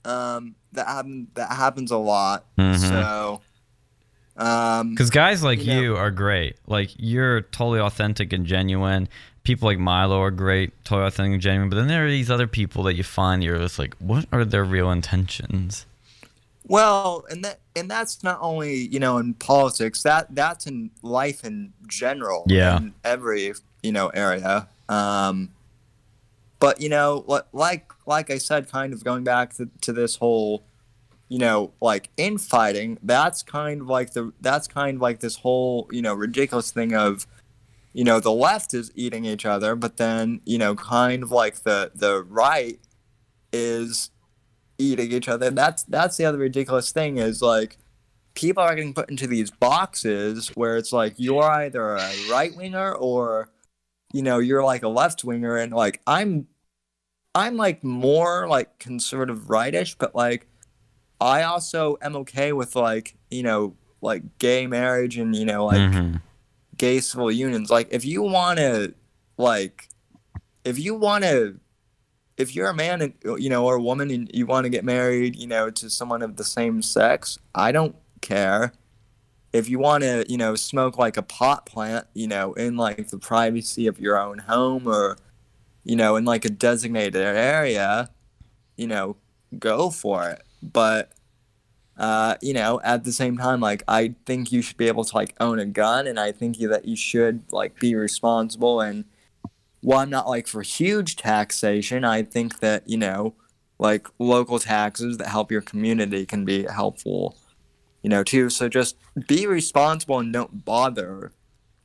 Um, 0.04 0.54
that 0.72 0.86
happen 0.86 1.28
that 1.34 1.50
happens 1.52 1.90
a 1.90 1.96
lot. 1.96 2.44
Mhm. 2.58 2.76
So, 2.78 3.40
um, 4.36 4.90
Because 4.90 5.10
guys 5.10 5.42
like 5.42 5.60
You 5.64 5.74
know- 5.74 5.80
you 5.80 5.96
are 5.96 6.10
great. 6.10 6.56
Like, 6.66 6.90
you're 6.96 7.40
totally 7.42 7.80
authentic 7.80 8.32
and 8.32 8.44
genuine. 8.46 9.08
People 9.44 9.66
like 9.68 9.78
Milo 9.78 10.20
are 10.20 10.30
great, 10.30 10.72
totally 10.84 11.06
authentic 11.06 11.32
and 11.34 11.42
genuine. 11.42 11.68
But 11.68 11.76
then 11.76 11.88
there 11.88 12.06
are 12.06 12.10
these 12.10 12.30
other 12.30 12.46
people 12.46 12.82
that 12.84 12.94
you 12.94 13.02
find 13.04 13.42
you're 13.44 13.58
just 13.58 13.78
like, 13.78 13.94
what 13.98 14.26
are 14.32 14.44
their 14.44 14.64
real 14.64 14.90
intentions? 14.90 15.86
Well, 16.66 17.24
and 17.28 17.44
that 17.44 17.60
and 17.76 17.90
that's 17.90 18.22
not 18.22 18.38
only 18.40 18.74
you 18.74 18.98
know 18.98 19.18
in 19.18 19.34
politics. 19.34 20.02
That 20.02 20.34
that's 20.34 20.66
in 20.66 20.90
life 21.02 21.44
in 21.44 21.72
general. 21.86 22.44
Yeah. 22.48 22.78
In 22.78 22.94
every 23.04 23.52
you 23.82 23.92
know 23.92 24.08
area. 24.08 24.68
Um, 24.88 25.50
but 26.58 26.80
you 26.80 26.88
know, 26.88 27.24
li- 27.26 27.40
like 27.52 27.92
like 28.06 28.30
I 28.30 28.38
said, 28.38 28.70
kind 28.70 28.94
of 28.94 29.04
going 29.04 29.24
back 29.24 29.54
to, 29.56 29.68
to 29.82 29.92
this 29.92 30.16
whole, 30.16 30.64
you 31.28 31.38
know, 31.38 31.72
like 31.82 32.08
infighting. 32.16 32.98
That's 33.02 33.42
kind 33.42 33.82
of 33.82 33.88
like 33.88 34.14
the 34.14 34.32
that's 34.40 34.66
kind 34.66 34.96
of 34.96 35.02
like 35.02 35.20
this 35.20 35.36
whole 35.36 35.86
you 35.90 36.00
know 36.00 36.14
ridiculous 36.14 36.70
thing 36.70 36.94
of, 36.94 37.26
you 37.92 38.04
know, 38.04 38.20
the 38.20 38.32
left 38.32 38.72
is 38.72 38.90
eating 38.94 39.26
each 39.26 39.44
other, 39.44 39.76
but 39.76 39.98
then 39.98 40.40
you 40.46 40.56
know, 40.56 40.74
kind 40.74 41.22
of 41.22 41.30
like 41.30 41.64
the 41.64 41.90
the 41.94 42.22
right 42.22 42.80
is 43.52 44.10
eating 44.78 45.12
each 45.12 45.28
other. 45.28 45.50
That's 45.50 45.82
that's 45.84 46.16
the 46.16 46.24
other 46.24 46.38
ridiculous 46.38 46.90
thing 46.92 47.18
is 47.18 47.40
like 47.42 47.78
people 48.34 48.62
are 48.62 48.74
getting 48.74 48.94
put 48.94 49.10
into 49.10 49.26
these 49.26 49.50
boxes 49.50 50.48
where 50.56 50.76
it's 50.76 50.92
like 50.92 51.14
you're 51.16 51.42
either 51.44 51.94
a 51.96 52.12
right 52.30 52.54
winger 52.56 52.92
or 52.92 53.48
you 54.12 54.22
know 54.22 54.38
you're 54.38 54.64
like 54.64 54.82
a 54.82 54.88
left 54.88 55.22
winger 55.24 55.56
and 55.56 55.72
like 55.72 56.00
I'm 56.06 56.48
I'm 57.34 57.56
like 57.56 57.84
more 57.84 58.48
like 58.48 58.78
conservative 58.78 59.50
rightish 59.50 59.94
but 59.96 60.14
like 60.14 60.48
I 61.20 61.42
also 61.42 61.96
am 62.02 62.16
okay 62.16 62.52
with 62.52 62.74
like 62.74 63.16
you 63.30 63.42
know 63.44 63.76
like 64.00 64.38
gay 64.38 64.66
marriage 64.66 65.16
and 65.16 65.34
you 65.34 65.44
know 65.44 65.64
like 65.66 65.80
Mhm. 65.80 66.20
gay 66.76 67.00
civil 67.00 67.30
unions. 67.30 67.70
Like, 67.70 67.88
if 67.92 68.04
you 68.04 68.20
want 68.22 68.58
to, 68.58 68.94
like, 69.38 69.88
if 70.64 70.76
you 70.76 70.96
want 70.96 71.22
to, 71.22 71.60
if 72.36 72.54
you're 72.54 72.68
a 72.68 72.74
man 72.74 73.00
and 73.00 73.14
you 73.38 73.48
know 73.48 73.64
or 73.64 73.76
a 73.76 73.82
woman 73.82 74.10
and 74.10 74.30
you 74.34 74.46
want 74.46 74.64
to 74.64 74.70
get 74.70 74.84
married, 74.84 75.36
you 75.36 75.46
know, 75.46 75.70
to 75.70 75.90
someone 75.90 76.22
of 76.22 76.36
the 76.36 76.44
same 76.44 76.82
sex, 76.82 77.38
I 77.54 77.72
don't 77.72 77.96
care. 78.20 78.72
If 79.52 79.68
you 79.68 79.78
want 79.78 80.02
to, 80.02 80.24
you 80.28 80.36
know, 80.36 80.56
smoke 80.56 80.98
like 80.98 81.16
a 81.16 81.22
pot 81.22 81.64
plant, 81.64 82.06
you 82.12 82.26
know, 82.26 82.54
in 82.54 82.76
like 82.76 83.08
the 83.08 83.18
privacy 83.18 83.86
of 83.86 84.00
your 84.00 84.18
own 84.18 84.38
home 84.38 84.88
or, 84.88 85.16
you 85.84 85.94
know, 85.94 86.16
in 86.16 86.24
like 86.24 86.44
a 86.44 86.50
designated 86.50 87.22
area, 87.22 88.10
you 88.76 88.88
know, 88.88 89.16
go 89.56 89.90
for 89.90 90.28
it. 90.28 90.42
But 90.60 91.12
uh, 91.96 92.34
you 92.42 92.52
know, 92.52 92.80
at 92.82 93.04
the 93.04 93.12
same 93.12 93.38
time, 93.38 93.60
like 93.60 93.84
I 93.86 94.14
think 94.26 94.50
you 94.50 94.62
should 94.62 94.76
be 94.76 94.88
able 94.88 95.04
to 95.04 95.16
like 95.16 95.34
own 95.38 95.60
a 95.60 95.66
gun, 95.66 96.06
and 96.06 96.18
I 96.18 96.32
think 96.32 96.58
that 96.58 96.86
you 96.86 96.96
should 96.96 97.42
like 97.52 97.78
be 97.78 97.94
responsible. 97.94 98.80
And 98.80 99.04
while 99.84 99.98
I'm 99.98 100.10
not 100.10 100.26
like 100.26 100.46
for 100.46 100.62
huge 100.62 101.16
taxation, 101.16 102.04
I 102.04 102.22
think 102.22 102.60
that 102.60 102.88
you 102.88 102.96
know, 102.96 103.34
like 103.78 104.08
local 104.18 104.58
taxes 104.58 105.18
that 105.18 105.28
help 105.28 105.52
your 105.52 105.60
community 105.60 106.24
can 106.24 106.44
be 106.44 106.64
helpful, 106.64 107.36
you 108.02 108.08
know, 108.08 108.24
too. 108.24 108.48
So 108.48 108.68
just 108.68 108.96
be 109.28 109.46
responsible 109.46 110.18
and 110.18 110.32
don't 110.32 110.64
bother 110.64 111.32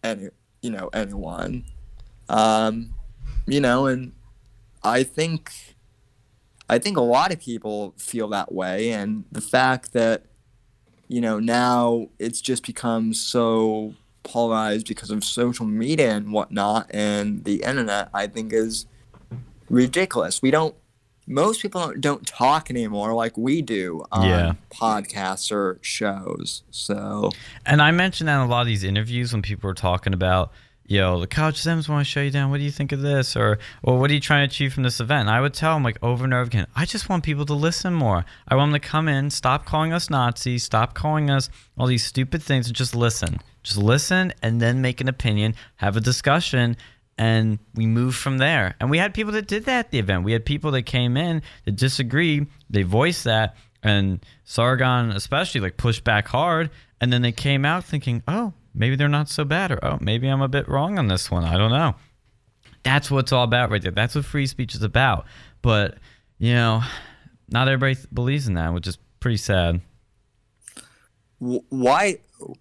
any, 0.01 0.29
you 0.61 0.71
know, 0.71 0.89
anyone. 0.93 1.65
Um, 2.29 2.93
you 3.45 3.59
know, 3.59 3.85
and 3.87 4.13
I 4.81 5.03
think 5.03 5.51
I 6.69 6.79
think 6.79 6.95
a 6.95 7.01
lot 7.01 7.33
of 7.33 7.39
people 7.41 7.95
feel 7.97 8.29
that 8.29 8.53
way, 8.53 8.91
and 8.91 9.25
the 9.31 9.41
fact 9.41 9.91
that 9.93 10.23
you 11.09 11.19
know 11.19 11.39
now 11.39 12.07
it's 12.17 12.39
just 12.39 12.65
become 12.65 13.13
so 13.13 13.95
polarized 14.30 14.88
because 14.88 15.09
of 15.11 15.23
social 15.23 15.65
media 15.65 16.11
and 16.15 16.32
whatnot 16.32 16.88
and 16.91 17.43
the 17.43 17.63
internet, 17.63 18.09
I 18.13 18.27
think 18.27 18.53
is 18.53 18.86
ridiculous. 19.69 20.41
We 20.41 20.51
don't. 20.51 20.75
Most 21.32 21.61
people 21.61 21.80
don't, 21.82 22.01
don't 22.01 22.25
talk 22.25 22.71
anymore 22.71 23.13
like 23.13 23.38
we 23.38 23.61
do 23.61 24.03
on 24.11 24.27
Yeah. 24.27 24.53
podcasts 24.73 25.51
or 25.51 25.77
shows. 25.82 26.63
So 26.71 27.30
And 27.67 27.84
I 27.84 27.91
mentioned 27.91 28.27
that 28.30 28.41
in 28.41 28.47
a 28.47 28.47
lot 28.47 28.61
of 28.61 28.67
these 28.67 28.84
interviews 28.84 29.32
when 29.32 29.43
people 29.43 29.67
were 29.67 29.75
talking 29.75 30.13
about, 30.13 30.51
yo, 30.89 31.19
the 31.19 31.27
college 31.27 31.57
Sims 31.57 31.87
want 31.87 32.05
to 32.05 32.11
show 32.11 32.21
you 32.21 32.31
down. 32.31 32.49
What 32.49 32.57
do 32.57 32.63
you 32.63 32.71
think 32.71 32.91
of 32.91 33.01
this? 33.01 33.37
Or, 33.37 33.59
or 33.83 33.99
what 33.99 34.09
are 34.09 34.13
you 34.13 34.19
trying 34.19 34.47
to 34.47 34.51
achieve 34.51 34.73
from 34.73 34.83
this 34.83 34.99
event? 34.99 35.21
And 35.21 35.29
I 35.29 35.39
would 35.39 35.53
tell 35.53 35.75
them 35.75 35.83
like 35.83 35.97
over 36.01 36.25
and 36.25 36.33
over 36.33 36.43
again, 36.43 36.65
I 36.75 36.85
just 36.85 37.07
want 37.07 37.23
people 37.23 37.45
to 37.45 37.53
listen 37.53 37.93
more. 37.93 38.25
I 38.47 38.55
want 38.55 38.71
them 38.71 38.81
to 38.81 38.87
come 38.87 39.07
in, 39.07 39.29
stop 39.29 39.65
calling 39.65 39.93
us 39.93 40.09
Nazis, 40.09 40.63
stop 40.63 40.95
calling 40.95 41.29
us 41.29 41.49
all 41.77 41.85
these 41.85 42.03
stupid 42.03 42.41
things, 42.41 42.67
and 42.67 42.75
just 42.75 42.95
listen. 42.95 43.39
Just 43.61 43.77
listen 43.77 44.33
and 44.41 44.59
then 44.59 44.81
make 44.81 44.99
an 44.99 45.07
opinion, 45.07 45.53
have 45.75 45.95
a 45.95 46.01
discussion, 46.01 46.75
and 47.19 47.59
we 47.75 47.85
move 47.85 48.15
from 48.15 48.39
there. 48.39 48.75
And 48.79 48.89
we 48.89 48.97
had 48.97 49.13
people 49.13 49.33
that 49.33 49.47
did 49.47 49.65
that 49.65 49.85
at 49.85 49.91
the 49.91 49.99
event. 49.99 50.23
We 50.23 50.31
had 50.31 50.43
people 50.43 50.71
that 50.71 50.83
came 50.83 51.17
in 51.17 51.43
that 51.65 51.75
disagreed, 51.75 52.47
they 52.69 52.81
voiced 52.81 53.25
that, 53.25 53.55
and 53.83 54.25
Sargon 54.43 55.11
especially 55.11 55.61
like 55.61 55.77
pushed 55.77 56.03
back 56.03 56.27
hard, 56.27 56.71
and 56.99 57.13
then 57.13 57.21
they 57.21 57.31
came 57.31 57.63
out 57.63 57.83
thinking, 57.83 58.23
oh, 58.27 58.53
maybe 58.74 58.95
they're 58.95 59.07
not 59.09 59.30
so 59.30 59.43
bad, 59.45 59.72
or 59.72 59.80
oh, 59.84 59.97
maybe 60.01 60.28
I'm 60.28 60.41
a 60.41 60.47
bit 60.47 60.67
wrong 60.67 60.97
on 60.99 61.07
this 61.07 61.30
one. 61.32 61.43
I 61.43 61.57
don't 61.57 61.72
know. 61.72 61.95
That's 62.84 63.11
what 63.11 63.20
it's 63.20 63.32
all 63.34 63.43
about 63.43 63.70
right 63.72 63.82
there. 63.82 63.91
That's 63.91 64.15
what 64.15 64.26
free 64.26 64.47
speech 64.47 64.74
is 64.76 64.84
about. 64.84 65.26
But 65.61 65.97
you 66.38 66.53
know, 66.53 66.82
not 67.49 67.67
everybody 67.67 67.95
th- 67.95 68.07
believes 68.13 68.47
in 68.47 68.53
that, 68.53 68.74
which 68.74 68.88
is 68.88 68.97
pretty 69.20 69.38
sad. 69.38 69.82
why 71.39 72.17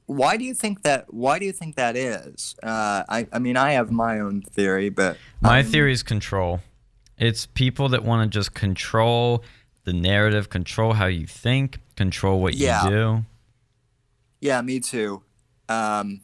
why 0.07 0.37
do 0.37 0.45
you 0.45 0.55
think 0.55 0.83
that 0.83 1.13
why 1.13 1.39
do 1.39 1.45
you 1.45 1.53
think 1.53 1.77
that 1.77 1.97
is 1.97 2.55
uh, 2.63 3.03
I, 3.09 3.27
I 3.33 3.39
mean 3.39 3.57
i 3.57 3.73
have 3.73 3.91
my 3.91 4.19
own 4.21 4.43
theory 4.43 4.89
but 4.89 5.17
My 5.41 5.61
um, 5.61 5.67
theory 5.67 5.93
is 5.93 6.03
control. 6.03 6.61
It's 7.17 7.47
people 7.47 7.89
that 7.91 8.05
want 8.05 8.31
to 8.33 8.39
just 8.39 8.55
control 8.55 9.43
the 9.85 9.93
narrative, 9.93 10.49
control 10.51 10.93
how 10.93 11.07
you 11.07 11.27
think, 11.27 11.79
control 11.97 12.41
what 12.41 12.55
Yeah. 12.55 12.85
you 12.85 12.91
do. 12.91 13.25
yeah 14.41 14.61
me 14.63 14.79
too 14.81 15.23
um, 15.69 16.21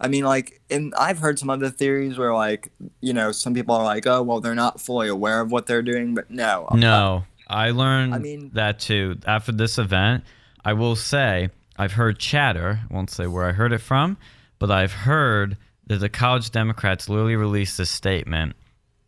I 0.00 0.08
mean, 0.08 0.24
like, 0.24 0.60
and 0.70 0.94
I've 0.98 1.18
heard 1.18 1.38
some 1.38 1.50
other 1.50 1.68
theories 1.68 2.16
where, 2.16 2.32
like, 2.32 2.72
you 3.00 3.12
know, 3.12 3.32
some 3.32 3.52
people 3.52 3.74
are 3.74 3.84
like, 3.84 4.06
oh, 4.06 4.22
well, 4.22 4.40
they're 4.40 4.54
not 4.54 4.80
fully 4.80 5.08
aware 5.08 5.40
of 5.40 5.52
what 5.52 5.66
they're 5.66 5.82
doing, 5.82 6.14
but 6.14 6.30
no. 6.30 6.68
No, 6.72 7.24
I 7.46 7.70
learned 7.70 8.14
I 8.14 8.18
mean- 8.18 8.50
that 8.54 8.78
too 8.78 9.18
after 9.26 9.52
this 9.52 9.78
event. 9.78 10.24
I 10.64 10.72
will 10.74 10.96
say 10.96 11.50
I've 11.76 11.92
heard 11.92 12.18
chatter. 12.18 12.80
I 12.90 12.94
won't 12.94 13.10
say 13.10 13.26
where 13.26 13.46
I 13.46 13.52
heard 13.52 13.72
it 13.72 13.78
from, 13.80 14.16
but 14.58 14.70
I've 14.70 14.92
heard 14.92 15.56
that 15.86 15.98
the 15.98 16.08
college 16.08 16.50
Democrats 16.50 17.08
literally 17.08 17.36
released 17.36 17.80
a 17.80 17.86
statement, 17.86 18.56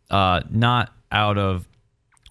uh, 0.09 0.41
not 0.49 0.91
out 1.11 1.37
of 1.37 1.67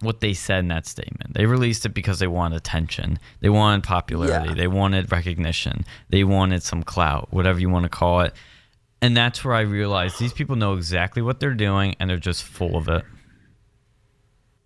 what 0.02 0.20
they 0.20 0.34
said 0.34 0.60
in 0.60 0.68
that 0.68 0.86
statement. 0.86 1.34
They 1.34 1.46
released 1.46 1.86
it 1.86 1.90
because 1.94 2.18
they 2.18 2.26
wanted 2.26 2.56
attention. 2.56 3.18
They 3.40 3.48
wanted 3.48 3.84
popularity. 3.84 4.50
Yeah. 4.50 4.54
They 4.54 4.66
wanted 4.66 5.10
recognition. 5.10 5.84
They 6.10 6.24
wanted 6.24 6.62
some 6.62 6.82
clout, 6.82 7.28
whatever 7.30 7.60
you 7.60 7.70
want 7.70 7.84
to 7.84 7.88
call 7.88 8.20
it. 8.20 8.34
And 9.00 9.16
that's 9.16 9.44
where 9.44 9.54
I 9.54 9.62
realized 9.62 10.18
these 10.18 10.32
people 10.32 10.56
know 10.56 10.74
exactly 10.74 11.22
what 11.22 11.40
they're 11.40 11.54
doing 11.54 11.96
and 11.98 12.08
they're 12.08 12.16
just 12.18 12.42
full 12.42 12.76
of 12.76 12.88
it. 12.88 13.04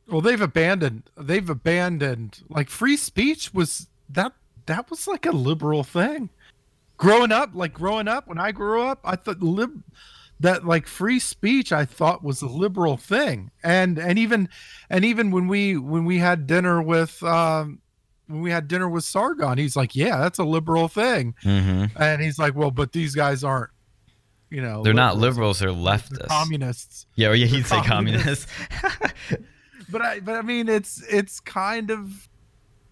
Well, 0.08 0.20
they've 0.20 0.40
abandoned. 0.40 1.04
They've 1.16 1.48
abandoned. 1.48 2.42
Like 2.48 2.68
free 2.68 2.96
speech 2.96 3.52
was 3.52 3.88
that. 4.08 4.32
That 4.66 4.90
was 4.90 5.06
like 5.06 5.26
a 5.26 5.30
liberal 5.30 5.84
thing. 5.84 6.30
Growing 6.96 7.30
up, 7.30 7.50
like 7.54 7.72
growing 7.72 8.08
up, 8.08 8.26
when 8.26 8.38
I 8.38 8.52
grew 8.52 8.82
up, 8.82 9.00
I 9.04 9.16
thought 9.16 9.40
lib 9.40 9.82
that 10.40 10.66
like 10.66 10.86
free 10.86 11.18
speech 11.18 11.72
I 11.72 11.84
thought 11.84 12.22
was 12.22 12.42
a 12.42 12.46
liberal 12.46 12.96
thing. 12.96 13.50
And 13.62 13.98
and 13.98 14.18
even 14.18 14.48
and 14.90 15.04
even 15.04 15.30
when 15.30 15.48
we 15.48 15.76
when 15.76 16.04
we 16.04 16.18
had 16.18 16.46
dinner 16.46 16.82
with 16.82 17.22
um 17.22 17.80
when 18.26 18.40
we 18.42 18.50
had 18.50 18.68
dinner 18.68 18.88
with 18.88 19.04
Sargon, 19.04 19.56
he's 19.56 19.76
like, 19.76 19.94
"Yeah, 19.94 20.18
that's 20.18 20.38
a 20.38 20.44
liberal 20.44 20.88
thing." 20.88 21.34
hmm 21.42 21.84
And 21.96 22.20
he's 22.20 22.38
like, 22.38 22.54
"Well, 22.56 22.70
but 22.72 22.92
these 22.92 23.14
guys 23.14 23.44
aren't, 23.44 23.70
you 24.50 24.60
know, 24.60 24.82
They're 24.82 24.92
not 24.94 25.16
liberals, 25.16 25.60
they're 25.60 25.70
they're 25.72 25.80
leftists. 25.80 26.26
communists." 26.26 27.06
Yeah, 27.14 27.28
well, 27.28 27.36
yeah, 27.36 27.46
he'd 27.46 27.66
say 27.66 27.80
communists. 27.82 28.46
communist. 28.68 29.42
but 29.90 30.02
I 30.02 30.20
but 30.20 30.34
I 30.34 30.42
mean 30.42 30.68
it's 30.68 31.02
it's 31.08 31.38
kind 31.40 31.90
of 31.90 32.28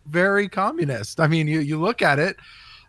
very 0.07 0.49
communist. 0.49 1.21
I 1.21 1.27
mean 1.27 1.49
you 1.49 1.61
you 1.61 1.81
look 1.81 2.01
at 2.01 2.19
it, 2.19 2.37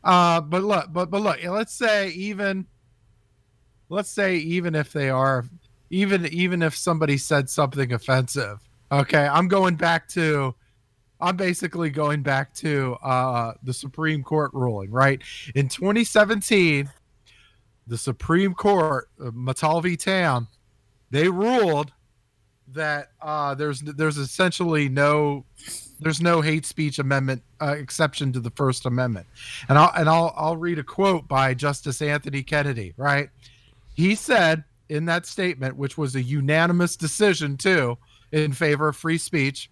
uh, 0.04 0.40
but 0.42 0.64
look 0.64 0.94
but 0.94 1.10
but 1.10 1.22
look 1.22 1.44
let's 1.44 1.74
say 1.74 2.10
even 2.10 2.68
let's 3.90 4.10
say 4.10 4.38
even 4.38 4.76
if 4.76 4.92
they 4.92 5.10
are 5.10 5.46
even 5.90 6.26
even 6.28 6.62
if 6.62 6.76
somebody 6.76 7.18
said 7.18 7.50
something 7.50 7.94
offensive, 7.94 8.60
okay, 8.92 9.28
I'm 9.28 9.48
going 9.48 9.76
back 9.76 10.08
to. 10.10 10.56
I'm 11.22 11.38
basically 11.38 11.90
going 11.92 12.24
back 12.24 12.54
to 12.56 12.96
uh, 12.96 13.54
the 13.64 13.74
Supreme 13.74 14.22
Court 14.22 14.52
ruling, 14.54 14.92
right? 14.92 15.22
In 15.56 15.70
2017, 15.70 16.90
the 17.88 17.98
Supreme 17.98 18.54
Court, 18.54 19.10
uh, 19.24 19.32
Matal 19.34 19.80
v. 19.80 19.96
Tam, 19.96 20.50
they 21.12 21.30
ruled 21.30 21.94
that 22.68 23.12
uh, 23.22 23.56
there's 23.56 23.82
there's 23.82 24.18
essentially 24.18 24.90
no 24.90 25.46
there's 26.00 26.22
no 26.22 26.42
hate 26.42 26.66
speech 26.66 27.00
amendment 27.00 27.42
uh, 27.62 27.76
exception 27.78 28.34
to 28.34 28.40
the 28.40 28.52
First 28.52 28.86
Amendment, 28.86 29.28
and 29.70 29.78
I'll 29.78 29.92
and 29.96 30.10
I'll 30.10 30.34
I'll 30.36 30.58
read 30.58 30.80
a 30.80 30.84
quote 30.84 31.28
by 31.28 31.54
Justice 31.54 32.02
Anthony 32.02 32.44
Kennedy. 32.44 32.94
Right, 32.98 33.30
he 33.96 34.14
said 34.16 34.64
in 34.90 35.06
that 35.06 35.26
statement, 35.26 35.78
which 35.78 35.98
was 35.98 36.16
a 36.16 36.22
unanimous 36.22 36.96
decision 36.96 37.58
too 37.58 37.98
in 38.32 38.52
favor 38.52 38.90
of 38.90 38.96
free 38.96 39.18
speech. 39.18 39.72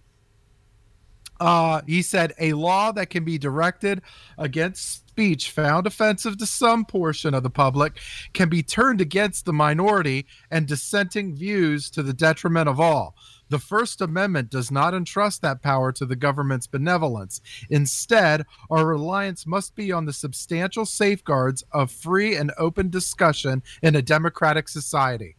Uh, 1.39 1.81
he 1.85 2.01
said 2.01 2.33
a 2.39 2.53
law 2.53 2.91
that 2.91 3.09
can 3.09 3.25
be 3.25 3.37
directed 3.37 4.01
against 4.37 5.07
speech 5.09 5.51
found 5.51 5.85
offensive 5.85 6.37
to 6.37 6.45
some 6.45 6.85
portion 6.85 7.33
of 7.33 7.43
the 7.43 7.49
public 7.49 7.99
can 8.33 8.49
be 8.49 8.63
turned 8.63 9.01
against 9.01 9.45
the 9.45 9.53
minority 9.53 10.25
and 10.49 10.67
dissenting 10.67 11.35
views 11.35 11.89
to 11.89 12.01
the 12.01 12.13
detriment 12.13 12.69
of 12.69 12.79
all. 12.79 13.15
The 13.49 13.59
First 13.59 14.01
Amendment 14.01 14.49
does 14.49 14.71
not 14.71 14.93
entrust 14.93 15.41
that 15.41 15.61
power 15.61 15.91
to 15.93 16.05
the 16.05 16.15
government's 16.15 16.67
benevolence. 16.67 17.41
Instead, 17.69 18.45
our 18.69 18.85
reliance 18.85 19.45
must 19.45 19.75
be 19.75 19.91
on 19.91 20.05
the 20.05 20.13
substantial 20.13 20.85
safeguards 20.85 21.63
of 21.71 21.91
free 21.91 22.35
and 22.35 22.51
open 22.57 22.89
discussion 22.89 23.61
in 23.81 23.95
a 23.95 24.01
democratic 24.01 24.67
society. 24.67 25.35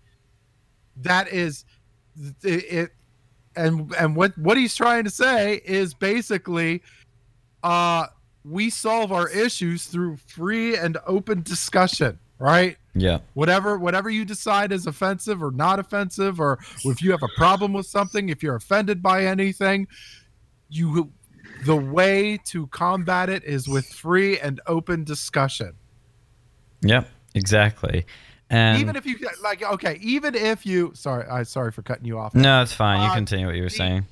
That 0.97 1.29
is 1.29 1.65
it, 2.43 2.93
and 3.57 3.93
and 3.99 4.15
what 4.17 4.37
what 4.39 4.57
he's 4.57 4.75
trying 4.75 5.05
to 5.05 5.11
say 5.11 5.61
is 5.65 5.95
basically 5.95 6.83
uh 7.63 8.07
we 8.45 8.69
solve 8.71 9.11
our 9.11 9.29
issues 9.29 9.87
through 9.87 10.19
free 10.19 10.77
and 10.77 10.99
open 11.07 11.43
discussion, 11.43 12.19
right? 12.39 12.77
yeah. 12.95 13.19
whatever 13.35 13.77
whatever 13.79 14.09
you 14.09 14.25
decide 14.25 14.71
is 14.73 14.87
offensive 14.87 15.43
or 15.43 15.51
not 15.51 15.79
offensive 15.81 16.39
or 16.41 16.59
if 16.85 17.03
you 17.03 17.11
have 17.11 17.23
a 17.23 17.29
problem 17.37 17.73
with 17.73 17.87
something 17.87 18.29
if 18.29 18.41
you're 18.43 18.55
offended 18.55 19.03
by 19.03 19.25
anything 19.25 19.87
you 20.69 21.11
the 21.67 21.75
way 21.77 22.39
to 22.45 22.67
combat 22.69 23.29
it 23.29 23.43
is 23.45 23.67
with 23.67 23.85
free 23.87 24.39
and 24.39 24.61
open 24.67 25.03
discussion 25.05 25.73
Yep. 26.83 27.09
Exactly. 27.35 28.05
And 28.51 28.79
even 28.79 28.95
if 28.95 29.07
you 29.07 29.17
like 29.43 29.63
okay 29.63 29.99
even 30.03 30.35
if 30.37 30.65
you 30.67 30.93
sorry 30.95 31.27
i 31.29 31.43
sorry 31.43 31.73
for 31.73 31.83
cutting 31.83 32.05
you 32.05 32.19
off 32.19 32.35
no, 32.35 32.63
it's 32.63 32.73
fine. 32.75 33.01
You 33.01 33.09
Uh, 33.09 33.15
continue 33.15 33.47
what 33.47 33.57
you 33.57 33.63
were 33.63 33.69
saying. 33.71 34.07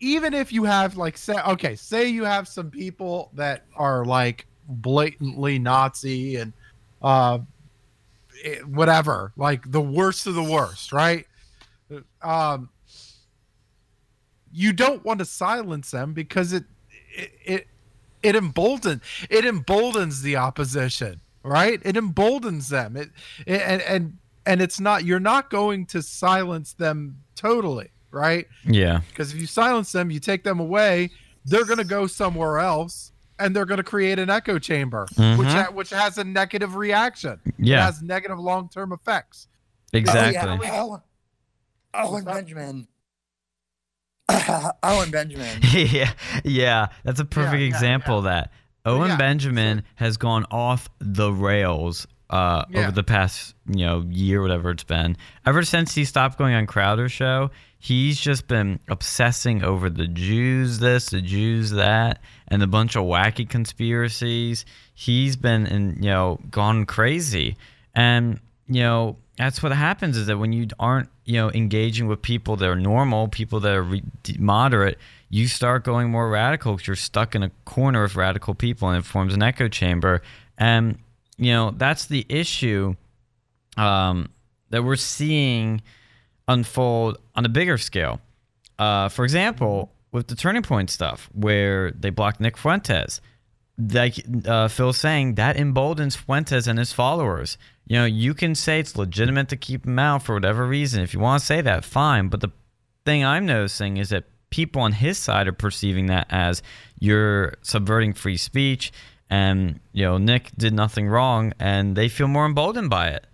even 0.00 0.34
if 0.34 0.52
you 0.52 0.64
have 0.64 0.96
like 0.98 1.16
say 1.16 1.36
okay 1.46 1.74
say 1.76 2.08
you 2.08 2.24
have 2.24 2.46
some 2.48 2.70
people 2.70 3.30
that 3.34 3.64
are 3.76 4.04
like 4.04 4.46
blatantly 4.68 5.58
nazi 5.58 6.36
and 6.36 6.52
uh 7.04 7.38
eh, 8.42 8.58
whatever 8.60 9.32
like 9.36 9.70
the 9.70 9.80
worst 9.80 10.26
of 10.26 10.34
the 10.34 10.42
worst 10.42 10.92
right? 10.92 11.26
Um 12.22 12.70
you 14.52 14.72
don't 14.72 15.04
want 15.04 15.18
to 15.18 15.24
silence 15.24 15.90
them 15.90 16.12
because 16.12 16.52
it 16.52 16.64
it 17.16 17.30
it, 17.44 17.66
it 18.22 18.36
emboldens 18.36 19.02
it 19.30 19.44
emboldens 19.44 20.22
the 20.22 20.36
opposition 20.36 21.20
right? 21.44 21.78
It 21.84 21.96
emboldens 21.96 22.70
them. 22.70 22.96
It, 22.96 23.10
it 23.46 23.60
and 23.60 23.82
and 23.82 24.18
and 24.46 24.62
it's 24.62 24.80
not 24.80 25.04
you're 25.04 25.20
not 25.20 25.50
going 25.50 25.86
to 25.86 26.02
silence 26.02 26.72
them 26.72 27.18
totally 27.36 27.90
right? 28.14 28.46
Yeah. 28.64 29.00
because 29.08 29.34
if 29.34 29.40
you 29.40 29.46
silence 29.46 29.92
them, 29.92 30.10
you 30.10 30.20
take 30.20 30.44
them 30.44 30.60
away, 30.60 31.10
they're 31.44 31.64
going 31.64 31.78
to 31.78 31.84
go 31.84 32.06
somewhere 32.06 32.58
else, 32.58 33.12
and 33.38 33.54
they're 33.54 33.64
going 33.64 33.78
to 33.78 33.82
create 33.84 34.18
an 34.18 34.30
echo 34.30 34.58
chamber, 34.58 35.06
which 35.10 35.18
Mhm. 35.18 35.44
ha- 35.66 35.70
which 35.72 35.90
has 35.90 36.18
a 36.18 36.24
negative 36.24 36.76
reaction. 36.76 37.40
It 37.44 37.54
Yeah. 37.58 37.84
has 37.84 38.02
negative 38.02 38.38
long 38.38 38.68
term 38.68 38.92
effects. 38.92 39.48
Exactly. 39.92 40.50
Oh, 40.50 40.62
yeah. 40.62 40.82
Owen, 40.82 41.00
Owen 41.94 42.24
Benjamin. 42.24 42.88
Owen 44.82 45.10
Benjamin. 45.10 45.58
yeah, 45.72 46.12
yeah, 46.44 46.86
that's 47.04 47.20
a 47.20 47.24
perfect 47.24 47.60
yeah, 47.60 47.66
example 47.68 48.18
of 48.18 48.24
that. 48.24 48.50
Owen 48.86 49.10
Yeah, 49.10 49.16
Benjamin 49.16 49.82
has 49.96 50.16
gone 50.16 50.44
off 50.50 50.88
the 50.98 51.32
rails 51.32 52.06
uh, 52.34 52.64
Yeah. 52.68 52.80
over 52.80 52.92
the 52.92 53.02
past 53.04 53.54
you 53.66 53.84
know 53.86 54.04
year, 54.08 54.42
whatever 54.42 54.70
it's 54.70 54.84
been. 54.84 55.16
Ever 55.46 55.62
since 55.62 55.94
he 55.94 56.04
stopped 56.04 56.36
going 56.38 56.54
on 56.54 56.66
Crowder 56.66 57.08
show, 57.08 57.50
he's 57.78 58.20
just 58.20 58.48
been 58.48 58.80
obsessing 58.88 59.62
over 59.62 59.88
the 59.88 60.06
Jews 60.08 60.78
this, 60.80 61.10
the 61.10 61.20
Jews 61.22 61.70
that, 61.70 62.20
and 62.48 62.62
a 62.62 62.66
bunch 62.66 62.96
of 62.96 63.04
wacky 63.04 63.48
conspiracies. 63.48 64.64
He's 64.94 65.36
been 65.36 65.66
in 65.66 65.96
you 66.02 66.10
know 66.10 66.40
gone 66.50 66.86
crazy, 66.86 67.56
and 67.94 68.40
you 68.68 68.82
know 68.82 69.16
that's 69.36 69.62
what 69.62 69.72
happens 69.72 70.16
is 70.16 70.26
that 70.26 70.38
when 70.38 70.52
you 70.52 70.66
aren't 70.78 71.08
you 71.24 71.34
know 71.34 71.50
engaging 71.52 72.06
with 72.08 72.22
people 72.22 72.56
that 72.56 72.68
are 72.68 72.76
normal 72.76 73.28
people 73.28 73.60
that 73.60 73.74
are 73.74 73.82
re- 73.82 74.02
moderate 74.38 74.98
you 75.30 75.48
start 75.48 75.82
going 75.84 76.08
more 76.10 76.28
radical 76.30 76.74
because 76.74 76.86
you're 76.86 76.94
stuck 76.96 77.34
in 77.34 77.42
a 77.42 77.50
corner 77.64 78.04
of 78.04 78.16
radical 78.16 78.54
people 78.54 78.88
and 78.88 78.98
it 78.98 79.04
forms 79.04 79.34
an 79.34 79.42
echo 79.42 79.66
chamber 79.66 80.22
and 80.56 80.96
you 81.36 81.52
know 81.52 81.72
that's 81.76 82.06
the 82.06 82.24
issue 82.28 82.94
um, 83.76 84.28
that 84.70 84.82
we're 84.84 84.96
seeing 84.96 85.82
unfold 86.48 87.18
on 87.34 87.44
a 87.44 87.48
bigger 87.48 87.78
scale 87.78 88.20
uh, 88.78 89.08
for 89.08 89.24
example 89.24 89.92
with 90.12 90.28
the 90.28 90.34
turning 90.34 90.62
point 90.62 90.90
stuff 90.90 91.28
where 91.32 91.90
they 91.92 92.10
blocked 92.10 92.40
nick 92.40 92.56
fuentes 92.56 93.20
like 93.76 94.24
uh, 94.46 94.68
Phil's 94.68 94.98
saying, 94.98 95.34
that 95.34 95.56
emboldens 95.56 96.16
Fuentes 96.16 96.66
and 96.66 96.78
his 96.78 96.92
followers. 96.92 97.58
You 97.86 97.98
know, 97.98 98.04
you 98.04 98.34
can 98.34 98.54
say 98.54 98.80
it's 98.80 98.96
legitimate 98.96 99.48
to 99.48 99.56
keep 99.56 99.86
him 99.86 99.98
out 99.98 100.22
for 100.22 100.34
whatever 100.34 100.66
reason. 100.66 101.02
If 101.02 101.12
you 101.12 101.20
want 101.20 101.40
to 101.40 101.46
say 101.46 101.60
that, 101.60 101.84
fine. 101.84 102.28
But 102.28 102.40
the 102.40 102.52
thing 103.04 103.24
I'm 103.24 103.46
noticing 103.46 103.96
is 103.96 104.10
that 104.10 104.24
people 104.50 104.82
on 104.82 104.92
his 104.92 105.18
side 105.18 105.48
are 105.48 105.52
perceiving 105.52 106.06
that 106.06 106.26
as 106.30 106.62
you're 106.98 107.54
subverting 107.62 108.12
free 108.12 108.36
speech, 108.36 108.92
and 109.30 109.80
you 109.92 110.04
know 110.04 110.18
Nick 110.18 110.50
did 110.56 110.72
nothing 110.72 111.08
wrong, 111.08 111.52
and 111.58 111.96
they 111.96 112.08
feel 112.08 112.28
more 112.28 112.46
emboldened 112.46 112.90
by 112.90 113.08
it. 113.08 113.26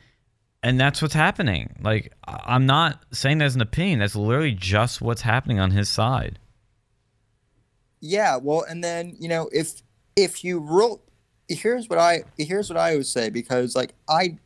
And 0.62 0.78
that's 0.78 1.00
what's 1.00 1.14
happening. 1.14 1.74
Like 1.80 2.12
I'm 2.24 2.66
not 2.66 3.02
saying 3.12 3.38
that's 3.38 3.54
an 3.54 3.62
opinion. 3.62 4.00
That's 4.00 4.16
literally 4.16 4.52
just 4.52 5.00
what's 5.00 5.22
happening 5.22 5.58
on 5.58 5.70
his 5.70 5.88
side. 5.88 6.38
Yeah, 8.00 8.36
well, 8.36 8.64
and 8.68 8.82
then 8.82 9.16
you 9.18 9.28
know 9.28 9.48
if 9.52 9.82
if 10.16 10.44
you 10.44 10.58
rule, 10.58 11.02
here's 11.48 11.88
what 11.88 11.98
I 11.98 12.24
here's 12.36 12.68
what 12.68 12.76
I 12.76 12.96
would 12.96 13.06
say 13.06 13.30
because 13.30 13.74
like 13.74 13.94
I 14.08 14.38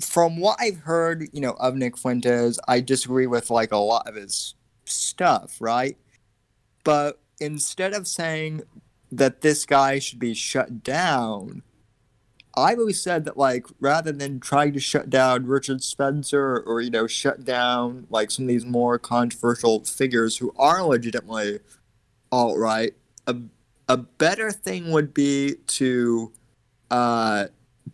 from 0.00 0.38
what 0.38 0.56
I've 0.60 0.78
heard, 0.78 1.28
you 1.32 1.40
know, 1.40 1.52
of 1.58 1.74
Nick 1.74 1.96
Fuentes, 1.96 2.58
I 2.68 2.80
disagree 2.80 3.26
with 3.26 3.50
like 3.50 3.72
a 3.72 3.76
lot 3.76 4.08
of 4.08 4.14
his 4.14 4.54
stuff, 4.84 5.56
right? 5.60 5.96
But 6.84 7.20
instead 7.40 7.94
of 7.94 8.06
saying 8.06 8.62
that 9.10 9.40
this 9.40 9.64
guy 9.66 9.98
should 9.98 10.18
be 10.18 10.34
shut 10.34 10.82
down, 10.82 11.62
I've 12.56 12.78
always 12.78 13.00
said 13.00 13.24
that 13.26 13.36
like 13.36 13.66
rather 13.80 14.10
than 14.12 14.40
trying 14.40 14.72
to 14.72 14.80
shut 14.80 15.08
down 15.10 15.46
Richard 15.46 15.82
Spencer 15.82 16.58
or 16.66 16.80
you 16.80 16.90
know 16.90 17.06
shut 17.06 17.44
down 17.44 18.06
like 18.10 18.30
some 18.30 18.44
of 18.46 18.48
these 18.48 18.66
more 18.66 18.98
controversial 18.98 19.84
figures 19.84 20.38
who 20.38 20.52
are 20.58 20.82
legitimately 20.82 21.60
alt 22.32 22.58
right, 22.58 22.94
a 23.26 23.36
a 23.88 23.96
better 23.96 24.50
thing 24.50 24.90
would 24.90 25.14
be 25.14 25.54
to 25.66 26.32
uh, 26.90 27.46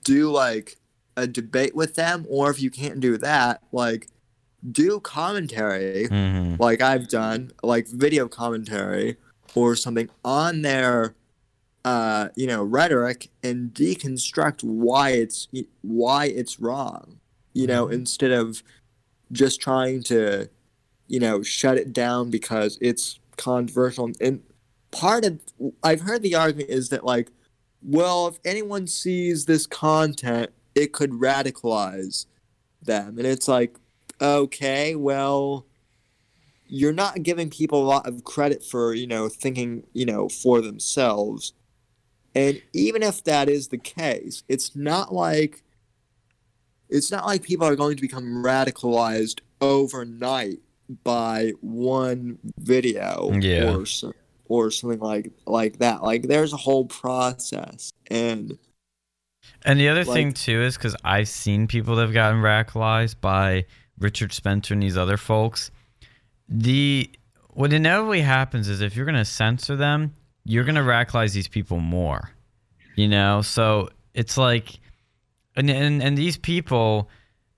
do 0.03 0.31
like 0.31 0.77
a 1.17 1.27
debate 1.27 1.75
with 1.77 1.95
them, 1.95 2.27
or 2.29 2.51
if 2.51 2.61
you 2.61 2.71
can't 2.71 2.99
do 3.01 3.17
that, 3.19 3.62
like 3.71 4.09
do 4.73 4.99
commentary, 4.99 6.09
Mhm. 6.11 6.59
like 6.59 6.81
I've 6.81 7.09
done, 7.09 7.53
like 7.62 7.87
video 7.87 8.27
commentary 8.29 9.17
or 9.55 9.76
something 9.76 10.09
on 10.24 10.62
their, 10.62 11.14
uh, 11.84 12.28
you 12.34 12.46
know, 12.46 12.62
rhetoric 12.62 13.30
and 13.42 13.72
deconstruct 13.72 14.62
why 14.62 15.11
it's 15.11 15.48
why 15.82 16.26
it's 16.26 16.61
wrong, 16.61 17.20
you 17.52 17.66
know, 17.66 17.88
instead 17.88 18.30
of 18.30 18.62
just 19.32 19.61
trying 19.61 20.02
to, 20.02 20.48
you 21.09 21.20
know, 21.20 21.42
shut 21.42 21.76
it 21.76 21.92
down 21.92 22.30
because 22.30 22.78
it's 22.80 23.18
controversial. 23.36 24.11
And 24.20 24.42
part 24.90 25.24
of 25.24 25.40
I've 25.82 26.02
heard 26.02 26.22
the 26.22 26.34
argument 26.34 26.70
is 26.70 26.88
that 26.90 27.05
like, 27.05 27.30
well, 27.82 28.28
if 28.28 28.38
anyone 28.44 28.86
sees 28.86 29.44
this 29.44 29.66
content, 29.66 30.50
it 30.74 30.92
could 30.92 31.11
radicalize 31.11 32.26
them, 32.82 33.18
and 33.18 33.26
it's 33.26 33.48
like, 33.48 33.76
okay, 34.20 34.94
well, 34.94 35.66
you're 36.67 36.93
not 36.93 37.23
giving 37.23 37.51
people 37.51 37.83
a 37.83 37.87
lot 37.87 38.07
of 38.07 38.25
credit 38.25 38.65
for 38.65 38.95
you 38.95 39.07
know 39.07 39.29
thinking 39.29 39.85
you 39.93 40.07
know 40.07 40.29
for 40.29 40.61
themselves, 40.61 41.53
and 42.35 42.61
even 42.73 43.03
if 43.03 43.23
that 43.25 43.49
is 43.49 43.69
the 43.69 43.79
case, 43.79 44.43
it's 44.49 44.75
not 44.75 45.12
like 45.12 45.62
it's 46.89 47.11
not 47.11 47.27
like 47.27 47.43
people 47.43 47.67
are 47.67 47.77
going 47.77 47.97
to 47.97 48.03
become 48.03 48.43
radicalized 48.45 49.41
overnight 49.61 50.59
by 51.03 51.53
one 51.61 52.39
video 52.59 53.31
Yeah. 53.41 53.75
or 53.75 53.85
or 54.47 54.71
something 54.71 55.01
like 55.01 55.33
like 55.47 55.79
that. 55.79 56.03
Like 56.03 56.25
there's 56.29 56.53
a 56.53 56.59
whole 56.59 56.85
process, 56.87 57.93
and 58.11 58.59
And 59.65 59.81
the 59.81 59.89
other 59.89 60.05
thing 60.05 60.33
too 60.33 60.62
is 60.62 60.77
because 60.77 60.95
I've 61.05 61.29
seen 61.29 61.67
people 61.67 61.97
that 61.97 62.03
have 62.03 62.12
gotten 62.12 62.41
radicalized 62.41 63.21
by 63.21 63.65
Richard 63.99 64.33
Spencer 64.33 64.75
and 64.75 64.83
these 64.83 64.97
other 64.99 65.17
folks. 65.17 65.71
The 66.49 67.11
what 67.51 67.72
inevitably 67.72 68.20
happens 68.20 68.68
is 68.68 68.80
if 68.80 68.97
you're 68.97 69.07
gonna 69.07 69.24
censor 69.24 69.76
them, 69.76 70.14
you're 70.45 70.64
gonna 70.64 70.82
radicalize 70.82 71.32
these 71.32 71.49
people 71.49 71.78
more. 71.78 72.30
You 72.97 73.09
know, 73.09 73.42
so 73.42 73.90
it's 74.12 74.36
like, 74.36 74.78
and 75.57 75.70
and, 75.70 76.03
and 76.03 76.18
these 76.18 76.36
people 76.36 77.09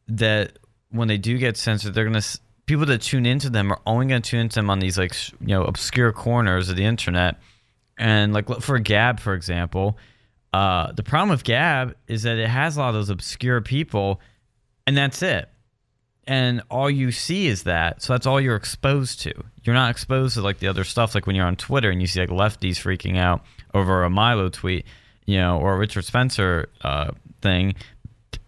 that 0.08 0.58
when 0.90 1.08
they 1.08 1.18
do 1.18 1.38
get 1.38 1.56
censored, 1.56 1.94
they're 1.94 2.04
gonna 2.04 2.22
people 2.66 2.86
that 2.86 3.02
tune 3.02 3.26
into 3.26 3.50
them 3.50 3.72
are 3.72 3.80
only 3.86 4.06
gonna 4.06 4.20
tune 4.20 4.40
into 4.40 4.56
them 4.56 4.70
on 4.70 4.78
these 4.78 4.98
like 4.98 5.14
you 5.40 5.48
know 5.48 5.64
obscure 5.64 6.12
corners 6.12 6.68
of 6.68 6.76
the 6.76 6.84
internet. 6.84 7.40
And 7.98 8.34
like 8.34 8.48
for 8.60 8.78
Gab, 8.78 9.20
for 9.20 9.32
example, 9.32 9.98
uh, 10.52 10.92
the 10.92 11.02
problem 11.02 11.30
with 11.30 11.44
Gab 11.44 11.96
is 12.08 12.22
that 12.22 12.36
it 12.36 12.48
has 12.48 12.76
a 12.76 12.80
lot 12.80 12.90
of 12.90 12.94
those 12.94 13.10
obscure 13.10 13.60
people, 13.60 14.20
and 14.86 14.96
that's 14.96 15.22
it. 15.22 15.48
And 16.26 16.62
all 16.70 16.90
you 16.90 17.12
see 17.12 17.46
is 17.46 17.62
that. 17.64 18.02
So 18.02 18.12
that's 18.12 18.26
all 18.26 18.40
you're 18.40 18.56
exposed 18.56 19.20
to. 19.20 19.32
You're 19.62 19.74
not 19.74 19.90
exposed 19.90 20.34
to 20.34 20.42
like 20.42 20.58
the 20.58 20.68
other 20.68 20.84
stuff, 20.84 21.14
like 21.14 21.26
when 21.26 21.36
you're 21.36 21.46
on 21.46 21.56
Twitter 21.56 21.90
and 21.90 22.00
you 22.00 22.06
see 22.08 22.20
like 22.20 22.30
lefties 22.30 22.76
freaking 22.76 23.16
out 23.16 23.44
over 23.74 24.02
a 24.02 24.10
Milo 24.10 24.48
tweet, 24.48 24.86
you 25.24 25.36
know, 25.36 25.58
or 25.58 25.74
a 25.74 25.78
Richard 25.78 26.04
Spencer 26.04 26.68
uh, 26.82 27.12
thing, 27.42 27.74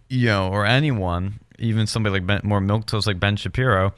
you 0.09 0.27
know, 0.27 0.49
or 0.49 0.67
anyone, 0.67 1.41
even 1.59 1.87
somebody 1.87 2.15
like 2.15 2.27
ben, 2.27 2.41
more 2.43 2.61
milquetoast 2.61 3.07
like 3.07 3.21
Ben 3.21 3.37
Shapiro. 3.37 3.95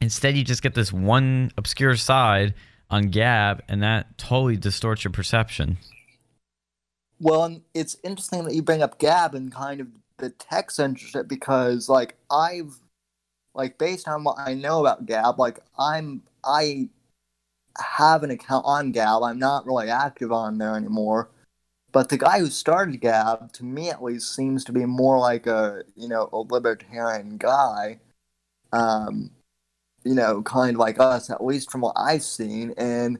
Instead, 0.00 0.36
you 0.36 0.44
just 0.44 0.62
get 0.62 0.74
this 0.74 0.92
one 0.92 1.50
obscure 1.56 1.96
side 1.96 2.54
on 2.90 3.08
Gab, 3.08 3.62
and 3.68 3.82
that 3.82 4.18
totally 4.18 4.56
distorts 4.56 5.04
your 5.04 5.12
perception. 5.12 5.78
Well, 7.18 7.62
it's 7.72 7.96
interesting 8.02 8.44
that 8.44 8.54
you 8.54 8.62
bring 8.62 8.82
up 8.82 8.98
Gab 8.98 9.34
and 9.34 9.50
kind 9.52 9.80
of 9.80 9.88
the 10.18 10.30
tech 10.30 10.70
censorship 10.70 11.28
because, 11.28 11.88
like, 11.88 12.16
I've, 12.30 12.78
like, 13.56 13.78
based 13.78 14.08
on 14.08 14.24
what 14.24 14.38
I 14.38 14.54
know 14.54 14.80
about 14.80 15.06
Gab, 15.06 15.38
like, 15.38 15.60
I'm, 15.78 16.22
I 16.44 16.88
have 17.78 18.22
an 18.22 18.30
account 18.30 18.64
on 18.66 18.92
Gab. 18.92 19.22
I'm 19.22 19.38
not 19.38 19.66
really 19.66 19.90
active 19.90 20.32
on 20.32 20.58
there 20.58 20.76
anymore. 20.76 21.30
But 21.92 22.08
the 22.08 22.18
guy 22.18 22.38
who 22.40 22.46
started 22.46 23.00
Gab, 23.00 23.52
to 23.54 23.64
me 23.64 23.90
at 23.90 24.02
least, 24.02 24.34
seems 24.34 24.64
to 24.64 24.72
be 24.72 24.84
more 24.84 25.18
like 25.18 25.46
a, 25.46 25.82
you 25.96 26.08
know, 26.08 26.28
a 26.32 26.38
libertarian 26.38 27.38
guy. 27.38 28.00
Um, 28.72 29.30
you 30.04 30.14
know, 30.14 30.42
kind 30.42 30.76
of 30.76 30.80
like 30.80 31.00
us, 31.00 31.30
at 31.30 31.44
least 31.44 31.70
from 31.70 31.80
what 31.80 31.96
I've 31.96 32.22
seen. 32.22 32.74
And 32.76 33.18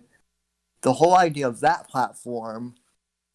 the 0.82 0.92
whole 0.92 1.16
idea 1.16 1.48
of 1.48 1.60
that 1.60 1.88
platform 1.88 2.74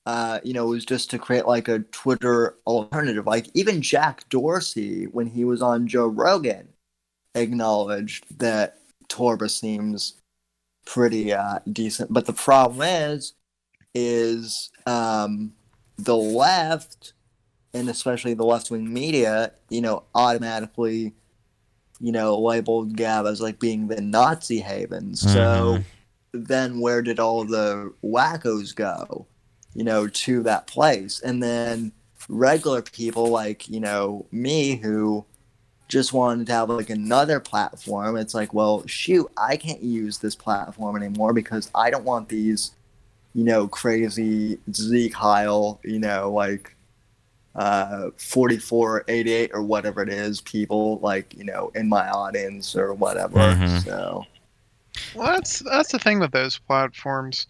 uh, 0.05 0.39
you 0.43 0.53
know, 0.53 0.65
was 0.65 0.85
just 0.85 1.09
to 1.11 1.19
create 1.19 1.45
like 1.45 1.67
a 1.67 1.79
Twitter 1.79 2.57
alternative. 2.65 3.27
Like 3.27 3.47
even 3.53 3.81
Jack 3.81 4.27
Dorsey, 4.29 5.05
when 5.05 5.27
he 5.27 5.45
was 5.45 5.61
on 5.61 5.87
Joe 5.87 6.07
Rogan, 6.07 6.69
acknowledged 7.35 8.25
that 8.39 8.77
Torba 9.09 9.49
seems 9.49 10.15
pretty 10.85 11.33
uh, 11.33 11.59
decent. 11.71 12.11
But 12.11 12.25
the 12.25 12.33
problem 12.33 12.81
is, 12.81 13.33
is 13.93 14.71
um, 14.85 15.53
the 15.97 16.15
left, 16.15 17.13
and 17.73 17.89
especially 17.89 18.33
the 18.33 18.45
left 18.45 18.71
wing 18.71 18.91
media, 18.91 19.51
you 19.69 19.81
know, 19.81 20.03
automatically, 20.15 21.13
you 21.99 22.11
know, 22.11 22.39
labeled 22.39 22.95
Gab 22.95 23.25
as 23.25 23.41
like 23.41 23.59
being 23.59 23.87
the 23.87 24.01
Nazi 24.01 24.59
haven. 24.59 25.15
So 25.15 25.77
Mhm. 25.79 25.85
then 26.33 26.79
where 26.79 27.01
did 27.01 27.19
all 27.19 27.43
the 27.43 27.93
wackos 28.03 28.73
go? 28.75 29.27
you 29.73 29.85
know, 29.85 30.05
to 30.05 30.43
that 30.43 30.67
place. 30.67 31.21
And 31.21 31.41
then 31.41 31.93
regular 32.27 32.81
people 32.81 33.27
like, 33.27 33.69
you 33.69 33.79
know, 33.79 34.25
me 34.29 34.75
who 34.75 35.25
just 35.91 36.13
wanted 36.13 36.47
to 36.47 36.53
have 36.53 36.69
like 36.69 36.89
another 36.89 37.41
platform, 37.41 38.15
it's 38.15 38.33
like, 38.33 38.53
well, 38.53 38.87
shoot, 38.87 39.29
I 39.37 39.57
can't 39.57 39.83
use 39.83 40.19
this 40.19 40.35
platform 40.35 40.95
anymore 40.95 41.33
because 41.33 41.69
I 41.75 41.89
don't 41.91 42.05
want 42.05 42.29
these, 42.29 42.71
you 43.35 43.43
know, 43.43 43.67
crazy 43.67 44.57
Sieg 44.71 45.13
Heil, 45.13 45.79
you 45.83 45.99
know, 45.99 46.31
like 46.31 46.73
uh 47.55 48.11
4488 48.17 49.51
or 49.53 49.61
whatever 49.61 50.01
it 50.01 50.07
is, 50.07 50.39
people 50.39 50.99
like, 50.99 51.35
you 51.37 51.43
know, 51.43 51.73
in 51.75 51.89
my 51.89 52.09
audience 52.09 52.73
or 52.75 52.93
whatever. 52.93 53.39
Mhm. 53.39 53.83
So 53.83 54.25
Well, 55.13 55.33
that's 55.33 55.59
that's 55.59 55.91
the 55.91 55.99
thing 55.99 56.19
with 56.19 56.31
those 56.31 56.57
platforms, 56.57 57.47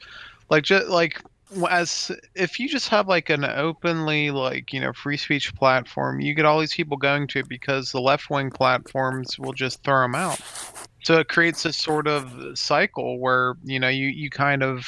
like 0.49 0.63
just 0.63 0.87
like 0.87 1.21
w- 1.21 1.30
as 1.69 2.11
if 2.35 2.59
you 2.59 2.67
just 2.67 2.89
have 2.89 3.07
like 3.07 3.29
an 3.29 3.43
openly 3.43 4.31
like 4.31 4.71
you 4.71 4.79
know 4.79 4.93
free 4.93 5.17
speech 5.17 5.53
platform, 5.55 6.21
you 6.21 6.33
get 6.33 6.45
all 6.45 6.59
these 6.59 6.73
people 6.73 6.97
going 6.97 7.27
to 7.27 7.39
it 7.39 7.49
because 7.49 7.91
the 7.91 8.01
left 8.01 8.29
wing 8.29 8.51
platforms 8.51 9.37
will 9.37 9.53
just 9.53 9.83
throw 9.83 10.01
them 10.01 10.15
out. 10.15 10.39
So 11.03 11.19
it 11.19 11.29
creates 11.29 11.63
this 11.63 11.77
sort 11.77 12.07
of 12.07 12.57
cycle 12.57 13.19
where 13.19 13.55
you 13.63 13.79
know 13.79 13.89
you 13.89 14.07
you 14.07 14.29
kind 14.29 14.63
of 14.63 14.85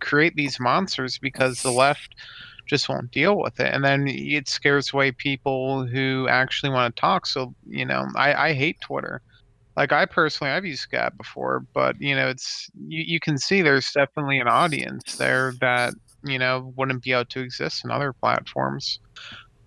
create 0.00 0.34
these 0.34 0.60
monsters 0.60 1.18
because 1.18 1.62
the 1.62 1.72
left 1.72 2.14
just 2.66 2.88
won't 2.88 3.10
deal 3.10 3.38
with 3.38 3.58
it, 3.60 3.72
and 3.72 3.84
then 3.84 4.06
it 4.08 4.48
scares 4.48 4.92
away 4.92 5.12
people 5.12 5.86
who 5.86 6.26
actually 6.28 6.70
want 6.70 6.94
to 6.94 7.00
talk. 7.00 7.26
So 7.26 7.54
you 7.66 7.84
know, 7.84 8.06
I 8.16 8.34
I 8.34 8.52
hate 8.52 8.80
Twitter 8.80 9.22
like 9.76 9.92
I 9.92 10.04
personally 10.06 10.52
I've 10.52 10.64
used 10.66 10.90
Gab 10.90 11.16
before, 11.16 11.64
but 11.74 12.00
you 12.00 12.14
know 12.14 12.28
it's 12.28 12.70
you, 12.86 13.04
you 13.06 13.20
can 13.20 13.38
see 13.38 13.62
there's 13.62 13.90
definitely 13.92 14.38
an 14.38 14.48
audience 14.48 15.16
there 15.16 15.54
that 15.60 15.94
you 16.24 16.38
know 16.38 16.72
wouldn't 16.76 17.02
be 17.02 17.12
able 17.12 17.24
to 17.26 17.40
exist 17.40 17.84
in 17.84 17.90
other 17.90 18.12
platforms. 18.12 18.98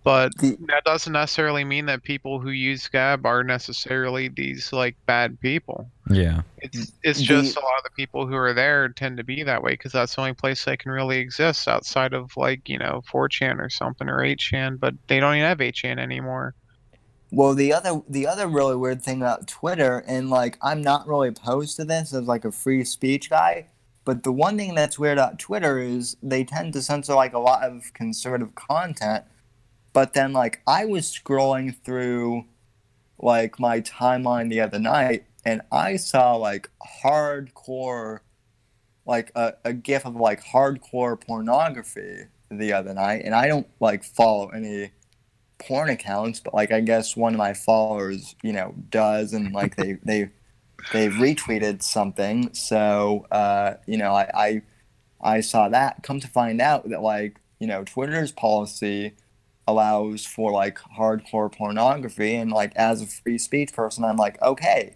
But 0.04 0.38
The- 0.38 0.56
that 0.68 0.84
doesn't 0.86 1.14
necessarily 1.14 1.64
mean 1.64 1.88
that 1.88 2.04
people 2.04 2.40
who 2.40 2.52
use 2.52 2.88
Gab 2.88 3.26
are 3.26 3.44
necessarily 3.44 4.28
these 4.28 4.72
like 4.72 4.96
bad 5.08 5.40
people. 5.40 5.90
Yeah. 6.12 6.44
It's 6.60 6.92
it's 7.02 7.20
The- 7.20 7.26
just 7.26 7.58
a 7.58 7.60
lot 7.60 7.78
of 7.80 7.84
the 7.84 7.90
people 7.98 8.28
who 8.28 8.36
are 8.36 8.54
there 8.54 8.88
tend 8.90 9.18
to 9.18 9.24
be 9.24 9.42
that 9.42 9.64
way 9.64 9.72
because 9.72 9.94
that's 9.94 10.14
the 10.14 10.22
only 10.22 10.34
place 10.36 10.64
they 10.64 10.78
can 10.78 10.92
really 10.92 11.18
exist 11.18 11.68
outside 11.68 12.14
of 12.14 12.30
like 12.38 12.70
you 12.70 12.78
know 12.78 13.02
4chan 13.12 13.58
or 13.60 13.70
something 13.72 14.08
or 14.08 14.20
8chan, 14.20 14.80
but 14.80 14.94
they 15.08 15.20
don't 15.20 15.36
even 15.38 15.48
have 15.48 15.58
8chan 15.58 15.98
anymore. 16.00 16.54
Well, 17.36 17.54
the 17.54 17.74
other 17.74 18.02
the 18.08 18.28
other 18.28 18.48
really 18.48 18.78
weird 18.78 19.02
thing 19.02 19.18
about 19.18 19.46
Twitter, 19.46 20.06
and 20.08 20.30
like 20.30 20.58
I'm 20.62 20.82
not 20.82 21.06
really 21.06 21.28
opposed 21.28 21.76
to 21.76 21.84
this 21.84 22.14
as 22.14 22.28
like 22.28 22.46
a 22.46 22.52
free 22.52 22.86
speech 22.86 23.30
guy, 23.30 23.68
but 24.06 24.24
the 24.24 24.32
one 24.32 24.56
thing 24.56 24.74
that's 24.74 24.98
weird 24.98 25.18
about 25.18 25.38
Twitter 25.38 25.78
is 25.78 26.16
they 26.24 26.46
tend 26.46 26.72
to 26.72 26.82
censor 26.82 27.14
like 27.14 27.34
a 27.34 27.40
lot 27.40 27.64
of 27.64 27.92
conservative 27.94 28.56
content, 28.56 29.26
but 29.92 30.14
then 30.14 30.32
like 30.32 30.62
I 30.66 30.86
was 30.86 31.14
scrolling 31.14 31.76
through 31.84 32.46
like 33.20 33.60
my 33.60 33.82
timeline 33.82 34.50
the 34.50 34.62
other 34.62 34.80
night 34.80 35.26
and 35.44 35.62
I 35.74 35.98
saw 35.98 36.38
like 36.38 36.70
hardcore 37.04 38.20
like 39.06 39.34
a, 39.36 39.56
a 39.66 39.74
gif 39.74 40.06
of 40.06 40.16
like 40.16 40.42
hardcore 40.42 41.20
pornography 41.20 42.28
the 42.50 42.72
other 42.72 42.94
night 42.94 43.24
and 43.26 43.36
I 43.36 43.48
don't 43.50 43.68
like 43.82 44.06
follow 44.06 44.48
any 44.52 44.92
porn 45.60 45.90
accounts 45.90 46.40
but 46.40 46.54
like 46.54 46.72
I 46.72 46.82
guess 46.82 47.16
one 47.16 47.34
of 47.34 47.38
my 47.38 47.54
followers 47.54 48.36
you 48.44 48.54
know 48.54 48.74
does 48.90 49.34
and 49.34 49.54
like 49.54 49.76
they 49.76 49.94
they 50.04 50.30
they 50.94 51.10
retweeted 51.10 51.82
something. 51.82 52.54
So 52.54 53.26
uh 53.32 53.76
you 53.88 53.98
know 53.98 54.14
I 54.14 54.30
I, 54.34 54.62
I 55.22 55.42
saw 55.42 55.70
that. 55.70 56.04
Come 56.04 56.20
to 56.20 56.28
find 56.28 56.62
out 56.62 56.90
that 56.90 57.02
like 57.02 57.40
you 57.60 57.68
know 57.68 57.84
Twitter's 57.84 58.32
policy 58.32 59.16
allows 59.68 60.26
for 60.26 60.52
like 60.52 60.78
hardcore 60.78 61.52
pornography 61.52 62.36
and 62.36 62.52
like 62.52 62.76
as 62.76 63.02
a 63.02 63.08
free 63.08 63.38
speech 63.38 63.74
person 63.74 64.04
i'm 64.04 64.18
like 64.18 64.40
okay 64.42 64.96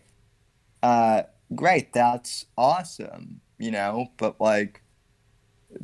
uh 0.84 1.24
great 1.56 1.92
that's 1.92 2.46
awesome 2.58 3.42
you 3.58 3.72
know 3.72 4.12
but 4.18 4.40
like 4.40 4.82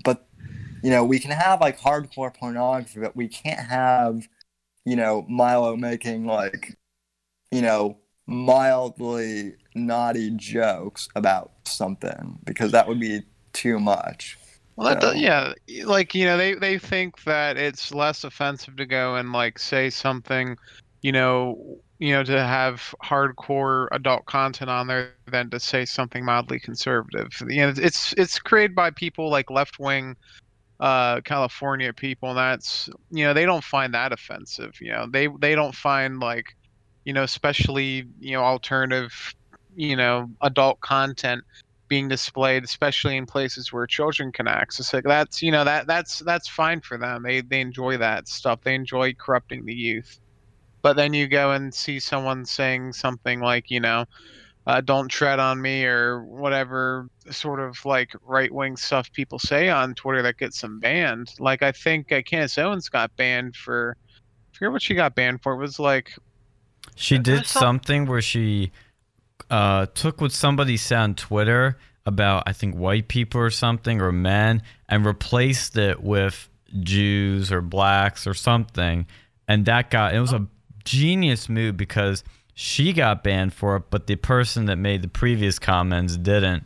but 0.03 0.28
you 0.84 0.91
know 0.91 1.03
we 1.03 1.19
can 1.19 1.32
have 1.32 1.59
like 1.61 1.80
hardcore 1.80 2.34
pornography 2.34 2.99
but 2.99 3.15
we 3.15 3.28
can't 3.28 3.59
have 3.59 4.28
you 4.86 4.95
know 4.95 5.25
milo 5.29 5.75
making 5.75 6.25
like 6.25 6.75
you 7.51 7.61
know 7.61 7.97
mildly 8.27 9.55
naughty 9.75 10.31
jokes 10.31 11.09
about 11.15 11.53
something 11.65 12.39
because 12.45 12.71
that 12.71 12.88
would 12.88 12.99
be 12.99 13.21
too 13.53 13.79
much 13.79 14.38
Well, 14.75 14.88
that 14.89 14.99
does, 14.99 15.15
yeah, 15.15 15.53
like 15.86 16.13
you 16.13 16.25
know, 16.25 16.38
they 16.38 16.53
they 16.55 16.77
think 16.77 17.23
that 17.23 17.57
it's 17.57 17.93
less 17.93 18.23
offensive 18.23 18.75
to 18.77 18.86
go 18.86 19.15
and 19.15 19.31
like 19.31 19.57
say 19.57 19.89
something, 19.89 20.57
you 21.01 21.11
know, 21.13 21.79
you 21.99 22.11
know, 22.11 22.23
to 22.23 22.43
have 22.43 22.93
hardcore 23.03 23.88
adult 23.93 24.25
content 24.25 24.69
on 24.69 24.88
there 24.88 25.13
than 25.27 25.49
to 25.51 25.59
say 25.61 25.86
something 25.86 26.25
mildly 26.25 26.59
conservative. 26.59 27.29
You 27.47 27.61
know, 27.67 27.73
it's 27.77 28.13
it's 28.17 28.38
created 28.39 28.75
by 28.75 28.91
people 28.91 29.29
like 29.29 29.49
left 29.49 29.79
wing, 29.79 30.17
uh, 30.80 31.21
California 31.21 31.93
people, 31.93 32.30
and 32.30 32.38
that's 32.38 32.89
you 33.09 33.23
know 33.23 33.34
they 33.34 33.45
don't 33.45 33.63
find 33.63 33.93
that 33.93 34.11
offensive. 34.11 34.73
You 34.82 34.91
know, 34.91 35.07
they 35.09 35.28
they 35.39 35.55
don't 35.55 35.76
find 35.76 36.19
like, 36.19 36.55
you 37.05 37.13
know, 37.13 37.23
especially 37.23 38.07
you 38.19 38.34
know 38.34 38.43
alternative, 38.43 39.13
you 39.76 39.95
know, 39.95 40.30
adult 40.41 40.80
content 40.82 41.43
being 41.88 42.07
displayed, 42.07 42.63
especially 42.63 43.15
in 43.15 43.26
places 43.26 43.71
where 43.71 43.86
children 43.86 44.32
can 44.32 44.47
access 44.47 44.93
it. 44.93 45.03
That's 45.05 45.41
you 45.41 45.51
know 45.51 45.63
that 45.63 45.88
that's 45.88 46.19
that's 46.19 46.49
fine 46.49 46.82
for 46.82 46.97
them. 46.97 47.23
They 47.23 47.41
they 47.41 47.61
enjoy 47.61 47.97
that 47.97 48.28
stuff. 48.28 48.59
They 48.63 48.76
enjoy 48.76 49.13
corrupting 49.13 49.65
the 49.65 49.73
youth. 49.73 50.19
But 50.82 50.95
then 50.97 51.13
you 51.13 51.28
go 51.28 51.51
and 51.51 51.73
see 51.73 51.99
someone 51.99 52.45
saying 52.45 52.93
something 52.93 53.39
like 53.39 53.71
you 53.71 53.80
know, 53.80 54.05
uh, 54.68 54.82
"Don't 54.82 55.07
tread 55.09 55.39
on 55.39 55.61
me" 55.61 55.86
or 55.86 56.24
whatever 56.24 57.09
sort 57.32 57.59
of 57.59 57.84
like 57.86 58.11
right 58.24 58.51
wing 58.51 58.78
stuff 58.78 59.11
people 59.11 59.39
say 59.39 59.70
on 59.70 59.95
Twitter 59.95 60.22
that 60.22 60.38
gets 60.38 60.61
them 60.61 60.80
banned. 60.80 61.34
Like 61.39 61.61
I 61.63 61.72
think 61.72 62.11
uh, 62.11 62.22
Candace 62.22 62.57
Owens 62.57 62.89
got 62.89 63.16
banned 63.16 63.55
for. 63.55 63.95
I 64.53 64.57
forget 64.57 64.72
what 64.72 64.82
she 64.82 64.93
got 64.95 65.16
banned 65.16 65.41
for. 65.43 65.53
It 65.53 65.57
was 65.57 65.80
like 65.80 66.13
She 66.95 67.18
did 67.18 67.45
some- 67.45 67.61
something 67.61 68.05
where 68.05 68.22
she 68.22 68.72
uh, 69.49 69.86
took 69.93 70.22
what 70.22 70.32
somebody 70.32 70.78
said 70.78 70.97
on 70.99 71.16
Twitter 71.16 71.78
about 72.05 72.43
I 72.45 72.53
think 72.53 72.76
white 72.76 73.07
people 73.07 73.41
or 73.41 73.49
something 73.49 73.99
or 73.99 74.11
men 74.11 74.61
and 74.88 75.05
replaced 75.05 75.76
it 75.78 76.01
with 76.03 76.47
Jews 76.82 77.51
or 77.51 77.61
blacks 77.61 78.26
or 78.28 78.34
something, 78.34 79.07
and 79.47 79.66
that 79.66 79.89
got 79.89 80.13
it 80.16 80.20
was 80.20 80.34
a 80.34 80.47
genius 80.84 81.49
move 81.49 81.76
because 81.78 82.24
she 82.56 82.93
got 82.93 83.24
banned 83.24 83.53
for 83.53 83.76
it, 83.76 83.84
but 83.91 84.08
the 84.08 84.16
person 84.16 84.66
that 84.66 84.78
made 84.78 85.01
the 85.03 85.08
previous 85.08 85.60
comments 85.60 86.18
didn't. 86.18 86.64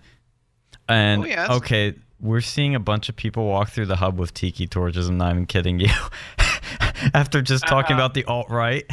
And 0.87 1.23
Oh, 1.23 1.27
that's- 1.27 1.49
okay, 1.57 1.95
we're 2.21 2.41
seeing 2.41 2.75
a 2.75 2.79
bunch 2.79 3.09
of 3.09 3.15
people 3.15 3.45
walk 3.47 3.69
through 3.69 3.87
the 3.87 3.95
hub 3.97 4.17
with 4.19 4.33
tiki 4.33 4.67
torches. 4.67 5.09
I'm 5.09 5.17
not 5.17 5.31
even 5.31 5.45
kidding 5.45 5.79
you. 5.79 5.89
After 7.13 7.41
just 7.41 7.65
talking 7.67 7.95
Uh-huh. 7.95 8.05
about 8.05 8.13
the 8.13 8.25
alt 8.25 8.49
right. 8.49 8.85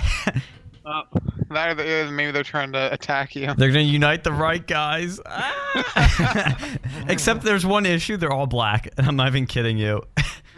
uh, 0.85 1.03
the- 1.51 2.09
maybe 2.13 2.31
they're 2.33 2.43
trying 2.43 2.73
to 2.73 2.93
attack 2.93 3.35
you. 3.37 3.53
They're 3.55 3.69
gonna 3.71 3.81
unite 3.83 4.25
the 4.25 4.33
right 4.33 4.65
guys. 4.67 5.21
Ah! 5.29 6.57
Except 7.09 7.43
there's 7.43 7.67
one 7.67 7.85
issue: 7.87 8.17
they're 8.17 8.33
all 8.33 8.47
black. 8.47 8.89
And 8.97 9.07
I'm 9.07 9.17
not 9.17 9.29
even 9.29 9.47
kidding 9.47 9.77
you. 9.77 10.03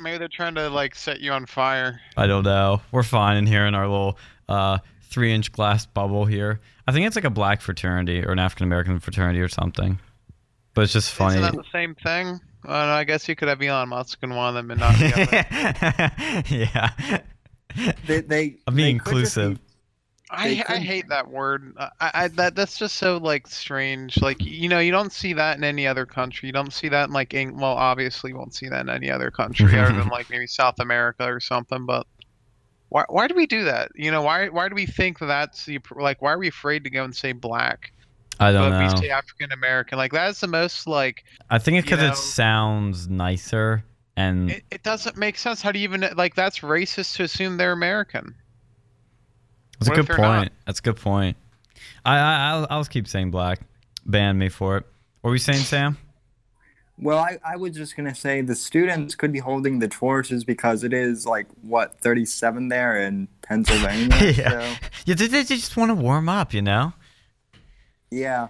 Maybe 0.01 0.19
they're 0.19 0.29
trying 0.29 0.55
to 0.55 0.69
like 0.71 0.95
set 0.95 1.21
you 1.21 1.33
on 1.33 1.47
fire. 1.47 2.01
I 2.17 2.27
don't 2.27 2.45
know. 2.45 2.81
We're 2.93 3.03
fine 3.03 3.37
in 3.39 3.47
here 3.47 3.67
in 3.67 3.75
our 3.75 3.89
little 3.89 4.19
uh, 4.49 4.79
three-inch 5.09 5.53
glass 5.53 5.87
bubble 5.87 6.25
here. 6.27 6.61
I 6.87 6.93
think 6.93 7.07
it's 7.07 7.17
like 7.17 7.25
a 7.25 7.31
black 7.31 7.61
fraternity 7.61 8.25
or 8.25 8.33
an 8.33 8.39
African 8.39 8.65
American 8.65 9.01
fraternity 9.01 9.41
or 9.41 9.49
something. 9.49 9.99
But 10.75 10.83
it's 10.83 10.93
just 10.93 11.11
funny. 11.11 11.39
Isn't 11.39 11.55
that 11.55 11.57
the 11.57 11.71
same 11.73 11.95
thing? 11.95 12.41
Uh, 12.65 12.87
no, 12.87 12.93
I 12.93 13.05
guess 13.05 13.29
you 13.29 13.37
could 13.37 13.49
have 13.49 13.63
Elon 13.63 13.89
Musk 13.89 14.19
in 14.23 14.35
one 14.35 14.49
of 14.49 14.55
them 14.55 14.71
and 14.71 14.81
not 14.81 14.95
the 14.99 15.13
other. 15.15 16.45
yeah. 16.55 17.21
they, 18.07 18.21
they 18.21 18.57
I'm 18.67 18.75
being 18.75 18.99
they 18.99 19.05
could 19.05 19.19
just 19.25 19.37
be- 19.37 19.43
inclusive. 19.43 19.59
I, 20.31 20.63
I 20.69 20.77
hate 20.77 21.09
that 21.09 21.31
word. 21.31 21.73
I, 21.79 21.91
I 22.01 22.29
that 22.29 22.55
that's 22.55 22.79
just 22.79 22.97
so 22.97 23.17
like 23.17 23.47
strange. 23.47 24.21
Like 24.21 24.45
you 24.45 24.69
know, 24.69 24.79
you 24.79 24.93
don't 24.93 25.13
see 25.13 25.33
that 25.33 25.57
in 25.57 25.65
any 25.65 25.87
other 25.87 26.05
country. 26.05 26.49
You 26.49 26.53
don't 26.53 26.73
see 26.73 26.89
that 26.89 27.09
in 27.09 27.15
like 27.15 27.33
Eng- 27.33 27.57
well, 27.57 27.73
obviously, 27.73 28.33
you 28.33 28.37
won't 28.37 28.55
see 28.55 28.69
that 28.69 28.81
in 28.81 28.91
any 28.91 29.11
other 29.11 29.31
country 29.31 29.79
other 29.79 29.93
than 29.93 30.09
like 30.13 30.29
maybe 30.29 30.47
South 30.47 30.81
America 30.81 31.25
or 31.25 31.41
something. 31.41 31.87
But 31.87 32.07
why 32.89 33.05
why 33.09 33.29
do 33.29 33.35
we 33.35 33.47
do 33.47 33.65
that? 33.65 33.91
You 33.95 34.11
know, 34.11 34.23
why 34.23 34.49
why 34.49 34.69
do 34.69 34.75
we 34.75 34.87
think 34.87 35.19
that's 35.19 35.67
the 35.67 35.79
like 35.97 36.23
why 36.23 36.33
are 36.33 36.39
we 36.39 36.49
afraid 36.49 36.85
to 36.85 36.91
go 36.91 37.05
and 37.05 37.15
say 37.15 37.33
black? 37.33 37.93
I 38.41 38.53
don't 38.53 38.71
but 38.71 38.79
know. 38.79 38.95
we 38.95 39.01
say 39.01 39.11
African 39.11 39.53
American. 39.53 39.99
Like 39.99 40.13
that's 40.13 40.41
the 40.41 40.47
most 40.47 40.87
like 40.87 41.25
I 41.51 41.59
think 41.59 41.79
it's 41.79 41.85
because 41.89 42.03
it 42.03 42.17
sounds 42.17 43.09
nicer 43.09 43.85
and 44.17 44.51
it, 44.51 44.63
it 44.71 44.83
doesn't 44.83 45.17
make 45.17 45.39
sense. 45.39 45.61
How 45.61 45.73
do 45.73 45.79
you 45.79 45.85
even 45.85 46.09
like 46.17 46.35
that's 46.35 46.61
racist 46.61 47.17
to 47.17 47.25
assume 47.25 47.57
they're 47.57 47.73
American? 47.73 48.35
That's 49.79 49.89
a 49.89 49.91
What 49.91 49.99
if 49.99 50.07
good 50.07 50.17
they're 50.17 50.25
not? 50.25 50.39
point. 50.39 50.53
That's 50.67 50.79
a 50.79 50.83
good 50.83 50.97
point. 50.97 51.37
I, 52.05 52.17
I 52.19 52.51
I'll, 52.51 52.67
I'll 52.71 52.85
keep 52.85 53.07
saying 53.09 53.31
black. 53.31 53.61
Ban 54.07 54.39
me 54.39 54.49
for 54.49 54.79
it. 54.79 54.85
What 55.21 55.31
were 55.31 55.35
you 55.35 55.41
saying, 55.41 55.59
Sam? 55.65 55.99
Well, 57.01 57.19
I, 57.19 57.39
I 57.45 57.57
was 57.57 57.77
just 57.77 57.97
gonna 57.97 58.15
say 58.15 58.41
the 58.41 58.55
students 58.57 59.15
could 59.15 59.33
be 59.33 59.39
holding 59.39 59.79
the 59.79 59.89
torches 59.89 60.43
because 60.45 60.83
it 60.85 60.93
is 60.93 61.25
like 61.27 61.47
what 61.63 61.99
37 62.01 62.69
there 62.69 63.01
in 63.01 63.29
Pennsylvania. 63.43 64.17
Yeah. 64.37 64.51
So, 64.51 64.75
Yeah, 65.07 65.15
they, 65.15 65.27
they 65.29 65.45
just 65.45 65.77
want 65.77 65.91
to 65.91 65.95
warm 65.95 66.29
up, 66.29 66.53
you 66.53 66.63
know. 66.63 66.93
yeah, 68.11 68.49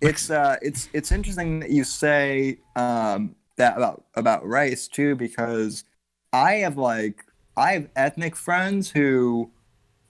it's 0.00 0.30
uh, 0.30 0.56
it's 0.62 0.88
it's 0.92 1.10
interesting 1.10 1.60
that 1.60 1.70
you 1.70 1.82
say 1.84 2.58
um, 2.76 3.34
that 3.56 3.76
about 3.76 4.04
about 4.14 4.48
race 4.48 4.86
too 4.86 5.16
because 5.16 5.84
I 6.32 6.52
have 6.56 6.76
like 6.76 7.24
I 7.56 7.72
have 7.72 7.88
ethnic 7.96 8.36
friends 8.36 8.90
who 8.90 9.50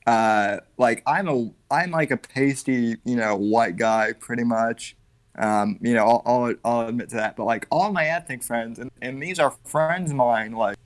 uh, 0.07 0.59
like 0.77 1.03
I'm 1.07 1.29
a 1.29 1.51
I'm 1.71 1.91
like 1.91 2.11
a 2.11 2.17
pasty 2.19 2.97
you 3.05 3.17
know 3.17 3.35
white 3.37 3.77
guy 3.77 4.13
pretty 4.13 4.45
much. 4.45 4.95
Um, 5.39 5.79
you 5.81 5.95
know, 5.95 6.05
I'll, 6.07 6.23
I'll, 6.27 6.55
I'll 6.65 6.89
admit 6.89 7.11
to 7.11 7.17
that. 7.17 7.37
But 7.37 7.45
like 7.45 7.67
all 7.71 7.93
my 7.93 8.07
ethnic 8.07 8.43
friends, 8.43 8.79
and, 8.79 8.91
and 9.01 9.23
these 9.23 9.39
are 9.39 9.57
friends 9.65 10.11
of 10.11 10.17
mine, 10.17 10.53
like 10.53 10.77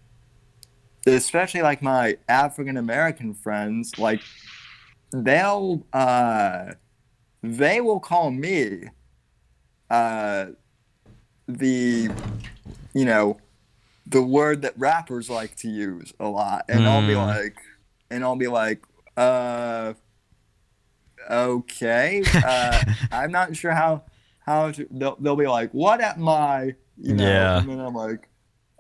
especially 1.07 1.63
like 1.63 1.83
my 1.83 2.17
African 2.29 2.77
American 2.77 3.35
friends, 3.35 3.95
like 3.99 4.23
they'll 5.13 5.87
uh, 5.93 6.75
they 7.43 7.81
will 7.81 8.01
call 8.01 8.31
me 8.31 8.85
uh, 9.91 10.47
the 11.49 12.11
you 12.95 13.05
know 13.05 13.39
the 14.07 14.23
word 14.23 14.63
that 14.63 14.75
rappers 14.79 15.31
like 15.31 15.57
to 15.57 15.69
use 15.69 16.13
a 16.21 16.29
lot, 16.29 16.65
and 16.69 16.87
I'll 16.87 17.03
be 17.03 17.15
Hmm. 17.15 17.17
like, 17.17 17.57
and 18.11 18.25
I'll 18.25 18.37
be 18.37 18.49
like, 18.49 18.85
uh, 19.17 19.95
okay, 21.31 22.23
uh, 22.43 22.83
I'm 23.11 23.31
not 23.33 23.57
sure 23.57 23.73
how 23.73 24.05
how 24.45 24.71
to, 24.73 24.87
they'll, 24.91 25.17
they'll 25.17 25.37
be 25.37 25.47
like, 25.47 25.71
what 25.73 26.01
at 26.01 26.19
my 26.19 26.75
you 26.99 27.15
know, 27.15 27.25
Yeah. 27.25 27.59
and 27.59 27.69
then 27.69 27.81
I'm 27.81 27.95
like, 27.95 28.29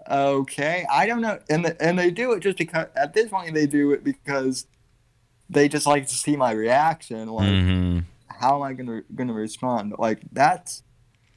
okay, 0.08 0.84
I 0.90 1.06
don't 1.06 1.20
know, 1.20 1.38
and 1.48 1.64
the, 1.64 1.82
and 1.82 1.98
they 1.98 2.10
do 2.10 2.32
it 2.32 2.40
just 2.40 2.58
because 2.58 2.86
at 2.96 3.14
this 3.14 3.30
point 3.30 3.54
they 3.54 3.66
do 3.66 3.92
it 3.92 4.04
because 4.04 4.66
they 5.48 5.68
just 5.68 5.86
like 5.86 6.06
to 6.06 6.14
see 6.14 6.36
my 6.36 6.52
reaction, 6.52 7.28
like 7.28 7.48
hmm 7.48 7.98
how 8.40 8.56
am 8.56 8.62
I 8.62 8.72
gonna 8.72 9.02
gonna 9.14 9.32
respond? 9.32 9.94
Like 9.98 10.22
that's 10.32 10.82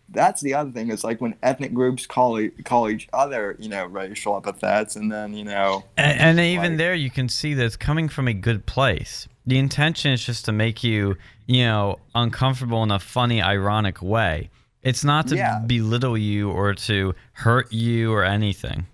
that's 0.10 0.42
the 0.42 0.54
other 0.54 0.72
thing 0.72 0.90
is 0.92 1.04
like 1.04 1.20
when 1.22 1.36
ethnic 1.42 1.74
groups 1.74 2.06
call 2.06 2.40
e- 2.40 2.50
call 2.64 2.90
each 2.90 3.08
other, 3.14 3.56
you 3.60 3.70
know, 3.70 3.86
racial 3.86 4.38
epithets, 4.38 4.96
and 4.96 5.12
then 5.12 5.34
you 5.34 5.44
know, 5.44 5.84
And, 5.98 6.20
and 6.20 6.40
even 6.40 6.72
Like- 6.74 6.78
there, 6.78 6.94
you 6.96 7.10
can 7.10 7.28
see 7.30 7.54
that 7.56 7.66
it's 7.66 7.76
coming 7.78 8.08
from 8.10 8.28
a 8.28 8.34
good 8.34 8.66
place. 8.66 9.28
The 9.46 9.58
intention 9.60 10.12
is 10.12 10.26
just 10.26 10.46
to 10.46 10.52
make 10.52 10.84
you, 10.84 11.18
you 11.48 11.64
know, 11.66 12.00
uncomfortable 12.14 12.82
in 12.84 12.92
a 12.92 13.00
funny, 13.00 13.42
ironic 13.42 14.02
way. 14.02 14.50
It's 14.84 15.04
not 15.04 15.28
to 15.30 15.36
Yeah. 15.36 15.60
belittle 15.66 16.18
you 16.18 16.52
or 16.52 16.74
to 16.76 17.14
hurt 17.34 17.72
you 17.74 18.12
or 18.14 18.24
anything. 18.24 18.86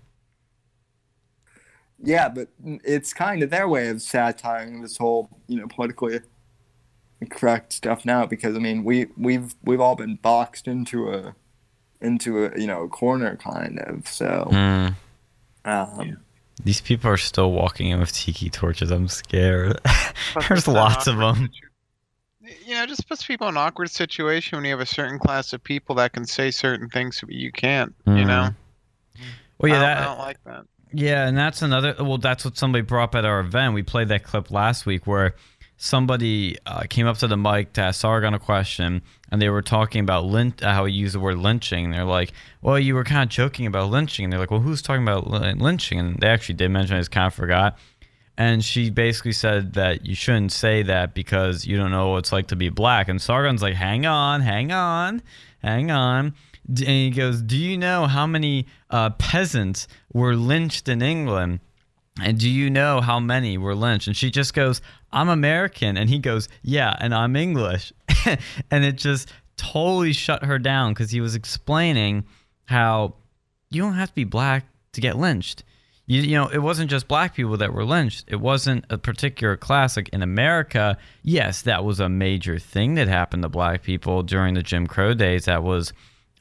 yeah, 2.04 2.28
but 2.28 2.48
it's 2.84 3.12
kind 3.14 3.42
of 3.42 3.50
their 3.50 3.68
way 3.68 3.88
of 3.88 4.02
satiring 4.02 4.82
this 4.82 4.96
whole 4.96 5.28
you 5.46 5.58
know 5.60 5.68
politically 5.68 6.20
correct 7.30 7.72
stuff 7.72 8.04
now 8.04 8.26
because 8.26 8.56
I 8.56 8.58
mean 8.58 8.84
we 8.84 9.06
we've 9.16 9.54
we've 9.62 9.80
all 9.80 9.96
been 9.96 10.16
boxed 10.16 10.66
into 10.68 11.10
a 11.12 11.34
into 12.00 12.44
a 12.46 12.58
you 12.58 12.66
know 12.66 12.82
a 12.82 12.88
corner 12.88 13.36
kind 13.36 13.78
of 13.80 14.06
so 14.08 14.48
Mm. 14.50 14.94
um, 15.64 16.18
These 16.64 16.80
people 16.80 17.10
are 17.10 17.16
still 17.16 17.52
walking 17.52 17.88
in 17.88 18.00
with 18.00 18.12
tiki 18.12 18.50
torches. 18.50 18.90
I'm 18.90 19.08
scared. 19.08 19.78
There's 20.48 20.60
us 20.60 20.66
in 20.68 20.72
an 20.74 20.76
lots 20.80 21.06
of 21.06 21.16
them. 21.18 21.48
situ- 22.42 22.58
You 22.66 22.74
know, 22.74 22.82
it 22.82 22.88
just 22.88 23.08
puts 23.08 23.24
people 23.24 23.48
in 23.48 23.54
an 23.54 23.58
awkward 23.58 23.90
situation 23.90 24.56
when 24.58 24.64
you 24.64 24.70
have 24.72 24.80
a 24.80 24.86
certain 24.86 25.18
class 25.18 25.52
of 25.52 25.62
people 25.62 25.94
that 25.96 26.12
can 26.12 26.24
say 26.24 26.50
certain 26.50 26.88
things 26.88 27.20
but 27.20 27.30
you 27.34 27.52
can't. 27.52 27.94
You 28.06 28.12
Mhm. 28.12 28.26
know, 28.26 28.50
Well, 29.58 29.70
yeah, 29.72 29.76
I, 29.76 29.80
don't, 29.80 29.80
that, 29.80 29.98
I 29.98 30.04
don't 30.04 30.18
like 30.18 30.44
that. 30.44 30.64
Yeah, 30.94 31.26
and 31.26 31.38
that's 31.38 31.62
another. 31.62 31.94
Well, 32.00 32.18
that's 32.18 32.44
what 32.44 32.58
somebody 32.58 32.82
brought 32.82 33.04
up 33.04 33.14
at 33.14 33.24
our 33.24 33.40
event. 33.40 33.72
We 33.74 33.82
played 33.82 34.08
that 34.08 34.24
clip 34.24 34.50
last 34.50 34.84
week 34.84 35.06
where 35.06 35.34
somebody 35.82 36.56
uh, 36.64 36.84
came 36.88 37.08
up 37.08 37.18
to 37.18 37.26
the 37.26 37.36
mic 37.36 37.72
to 37.72 37.80
ask 37.80 38.00
Sargon 38.00 38.34
a 38.34 38.38
question, 38.38 39.02
and 39.32 39.42
they 39.42 39.48
were 39.48 39.62
talking 39.62 40.00
about 40.00 40.24
lynch, 40.24 40.62
uh, 40.62 40.72
how 40.72 40.84
he 40.84 40.94
used 40.94 41.12
the 41.12 41.18
word 41.18 41.38
lynching. 41.38 41.90
They're 41.90 42.04
like, 42.04 42.32
"Well, 42.60 42.78
you 42.78 42.94
were 42.94 43.02
kind 43.02 43.24
of 43.24 43.28
joking 43.28 43.66
about 43.66 43.90
lynching." 43.90 44.24
And 44.24 44.32
they're 44.32 44.38
like, 44.38 44.52
"Well, 44.52 44.60
who's 44.60 44.80
talking 44.80 45.02
about 45.02 45.26
lyn- 45.28 45.58
lynching?" 45.58 45.98
And 45.98 46.20
they 46.20 46.28
actually 46.28 46.54
did 46.54 46.70
mention. 46.70 46.94
it, 46.94 46.98
I 46.98 47.00
just 47.00 47.10
kind 47.10 47.26
of 47.26 47.34
forgot. 47.34 47.78
And 48.38 48.64
she 48.64 48.90
basically 48.90 49.32
said 49.32 49.72
that 49.72 50.06
you 50.06 50.14
shouldn't 50.14 50.52
say 50.52 50.84
that 50.84 51.14
because 51.14 51.66
you 51.66 51.76
don't 51.76 51.90
know 51.90 52.10
what 52.10 52.18
it's 52.18 52.32
like 52.32 52.46
to 52.48 52.56
be 52.56 52.68
black. 52.68 53.08
And 53.08 53.20
Sargon's 53.20 53.60
like, 53.60 53.74
"Hang 53.74 54.06
on, 54.06 54.40
hang 54.40 54.70
on, 54.70 55.20
hang 55.64 55.90
on." 55.90 56.34
And 56.68 56.78
he 56.78 57.10
goes, 57.10 57.42
"Do 57.42 57.58
you 57.58 57.76
know 57.76 58.06
how 58.06 58.28
many 58.28 58.66
uh, 58.88 59.10
peasants 59.10 59.88
were 60.12 60.36
lynched 60.36 60.88
in 60.88 61.02
England?" 61.02 61.58
And 62.20 62.38
do 62.38 62.48
you 62.48 62.68
know 62.68 63.00
how 63.00 63.18
many 63.20 63.56
were 63.56 63.74
lynched? 63.74 64.06
And 64.06 64.16
she 64.16 64.30
just 64.30 64.52
goes, 64.52 64.82
I'm 65.12 65.28
American. 65.28 65.96
And 65.96 66.10
he 66.10 66.18
goes, 66.18 66.48
Yeah, 66.62 66.94
and 67.00 67.14
I'm 67.14 67.36
English. 67.36 67.92
and 68.70 68.84
it 68.84 68.96
just 68.96 69.32
totally 69.56 70.12
shut 70.12 70.44
her 70.44 70.58
down 70.58 70.92
because 70.92 71.10
he 71.10 71.20
was 71.20 71.34
explaining 71.34 72.24
how 72.64 73.14
you 73.70 73.80
don't 73.80 73.94
have 73.94 74.10
to 74.10 74.14
be 74.14 74.24
black 74.24 74.66
to 74.92 75.00
get 75.00 75.16
lynched. 75.16 75.64
You, 76.06 76.20
you 76.20 76.34
know, 76.34 76.48
it 76.48 76.58
wasn't 76.58 76.90
just 76.90 77.08
black 77.08 77.34
people 77.34 77.56
that 77.56 77.72
were 77.72 77.84
lynched. 77.84 78.24
It 78.28 78.40
wasn't 78.40 78.84
a 78.90 78.98
particular 78.98 79.56
class. 79.56 79.96
Like 79.96 80.08
in 80.10 80.22
America, 80.22 80.98
yes, 81.22 81.62
that 81.62 81.84
was 81.84 82.00
a 82.00 82.08
major 82.08 82.58
thing 82.58 82.94
that 82.96 83.08
happened 83.08 83.44
to 83.44 83.48
black 83.48 83.82
people 83.82 84.22
during 84.22 84.54
the 84.54 84.62
Jim 84.62 84.86
Crow 84.86 85.14
days. 85.14 85.46
That 85.46 85.62
was 85.62 85.92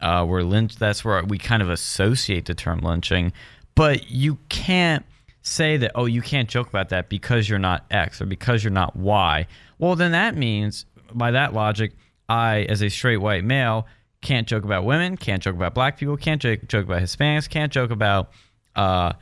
uh, 0.01 0.25
where 0.25 0.43
lynch. 0.43 0.75
That's 0.75 1.05
where 1.05 1.23
we 1.23 1.37
kind 1.37 1.61
of 1.61 1.69
associate 1.69 2.45
the 2.45 2.55
term 2.55 2.79
lynching. 2.79 3.31
But 3.75 4.09
you 4.09 4.39
can't 4.49 5.05
say 5.41 5.77
that 5.77 5.91
oh 5.95 6.05
you 6.05 6.21
can't 6.21 6.49
joke 6.49 6.67
about 6.69 6.89
that 6.89 7.09
because 7.09 7.49
you're 7.49 7.59
not 7.59 7.85
X 7.91 8.21
or 8.21 8.25
because 8.25 8.63
you're 8.63 8.71
not 8.71 8.95
Y. 8.95 9.47
Well, 9.79 9.95
then 9.95 10.11
that 10.11 10.35
means 10.35 10.85
by 11.13 11.31
that 11.31 11.53
logic, 11.53 11.93
I 12.29 12.61
as 12.69 12.81
a 12.81 12.89
straight 12.89 13.17
white 13.17 13.43
male 13.43 13.87
can't 14.21 14.47
joke 14.47 14.63
about 14.63 14.85
women, 14.85 15.17
can't 15.17 15.41
joke 15.41 15.55
about 15.55 15.73
black 15.73 15.97
people, 15.97 16.15
can't 16.15 16.41
joke, 16.41 16.67
joke 16.67 16.85
about 16.85 17.01
Hispanics, 17.01 17.49
can't 17.49 17.71
joke 17.71 17.91
about 17.91 18.29
uh, 18.75 19.13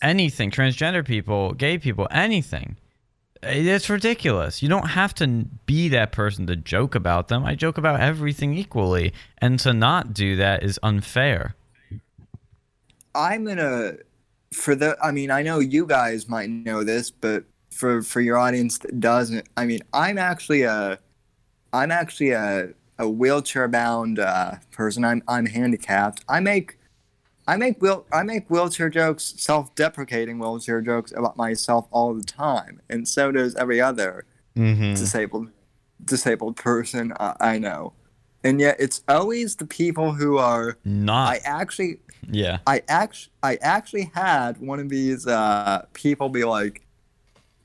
anything, 0.00 0.50
transgender 0.50 1.04
people, 1.04 1.52
gay 1.52 1.78
people, 1.78 2.06
anything. 2.10 2.76
It's 3.42 3.88
ridiculous. 3.88 4.62
You 4.62 4.68
don't 4.68 4.88
have 4.88 5.14
to 5.16 5.44
be 5.66 5.88
that 5.90 6.10
person 6.10 6.46
to 6.48 6.56
joke 6.56 6.94
about 6.94 7.28
them. 7.28 7.44
I 7.44 7.54
joke 7.54 7.78
about 7.78 8.00
everything 8.00 8.54
equally, 8.54 9.12
and 9.38 9.58
to 9.60 9.72
not 9.72 10.12
do 10.12 10.36
that 10.36 10.62
is 10.64 10.78
unfair. 10.82 11.54
I'm 13.14 13.44
gonna 13.44 13.94
for 14.52 14.74
the 14.74 14.96
I 15.02 15.10
mean 15.10 15.30
I 15.30 15.42
know 15.42 15.58
you 15.58 15.86
guys 15.86 16.28
might 16.28 16.48
know 16.50 16.84
this, 16.84 17.10
but 17.10 17.44
for 17.70 18.02
for 18.02 18.20
your 18.20 18.38
audience 18.38 18.78
that 18.78 18.98
doesn't, 19.00 19.48
I 19.56 19.66
mean 19.66 19.80
I'm 19.92 20.18
actually 20.18 20.62
a 20.62 20.98
I'm 21.72 21.90
actually 21.90 22.30
a 22.30 22.70
a 22.98 23.08
wheelchair 23.08 23.68
bound 23.68 24.18
uh, 24.18 24.56
person. 24.72 25.04
I'm 25.04 25.22
I'm 25.28 25.46
handicapped. 25.46 26.24
I 26.28 26.40
make 26.40 26.78
I 27.46 27.56
make 27.56 27.80
wheel 27.80 28.04
I 28.12 28.22
make 28.24 28.48
wheelchair 28.50 28.88
jokes, 28.90 29.34
self 29.36 29.74
deprecating 29.74 30.38
wheelchair 30.38 30.80
jokes 30.80 31.12
about 31.12 31.36
myself 31.36 31.86
all 31.90 32.12
the 32.14 32.24
time, 32.24 32.80
and 32.90 33.06
so 33.08 33.32
does 33.32 33.54
every 33.56 33.80
other 33.80 34.24
Mm-hmm. 34.56 34.94
disabled 34.94 35.50
disabled 36.04 36.56
person 36.56 37.12
I, 37.20 37.36
I 37.40 37.58
know. 37.58 37.92
And 38.42 38.60
yet 38.60 38.76
it's 38.80 39.02
always 39.06 39.54
the 39.56 39.66
people 39.66 40.12
who 40.14 40.36
are 40.38 40.78
Not. 40.84 41.28
I 41.28 41.36
actually 41.44 42.00
yeah. 42.30 42.58
I 42.66 42.82
actually 42.88 43.32
I 43.42 43.56
actually 43.56 44.10
had 44.14 44.58
one 44.60 44.80
of 44.80 44.88
these 44.88 45.26
uh, 45.26 45.86
people 45.92 46.28
be 46.28 46.44
like, 46.44 46.82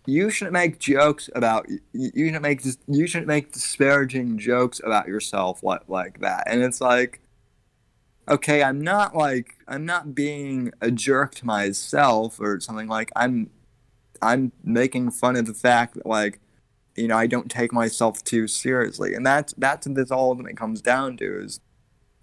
"You 0.05 0.29
shouldn't 0.29 0.53
make 0.53 0.79
jokes 0.79 1.29
about 1.35 1.67
you. 1.69 1.79
Shouldn't 2.15 2.41
make 2.41 2.61
you 2.87 3.07
shouldn't 3.07 3.27
make 3.27 3.51
disparaging 3.51 4.37
jokes 4.37 4.81
about 4.83 5.07
yourself 5.07 5.63
like 5.63 5.83
like 5.87 6.19
that." 6.21 6.43
And 6.47 6.61
it's 6.61 6.81
like, 6.81 7.21
okay, 8.27 8.63
I'm 8.63 8.81
not 8.81 9.15
like 9.15 9.57
I'm 9.67 9.85
not 9.85 10.15
being 10.15 10.71
a 10.81 10.91
jerk 10.91 11.35
to 11.35 11.45
myself 11.45 12.39
or 12.39 12.59
something 12.59 12.87
like 12.87 13.11
I'm 13.15 13.49
I'm 14.21 14.51
making 14.63 15.11
fun 15.11 15.35
of 15.35 15.45
the 15.45 15.53
fact 15.53 15.95
that 15.95 16.05
like 16.05 16.39
you 16.95 17.07
know 17.07 17.17
I 17.17 17.27
don't 17.27 17.49
take 17.49 17.73
myself 17.73 18.23
too 18.23 18.47
seriously, 18.47 19.13
and 19.13 19.25
that's 19.25 19.53
that's 19.57 19.85
what 19.85 19.95
this 19.95 20.11
it 20.47 20.57
comes 20.57 20.81
down 20.81 21.17
to 21.17 21.43
is 21.43 21.59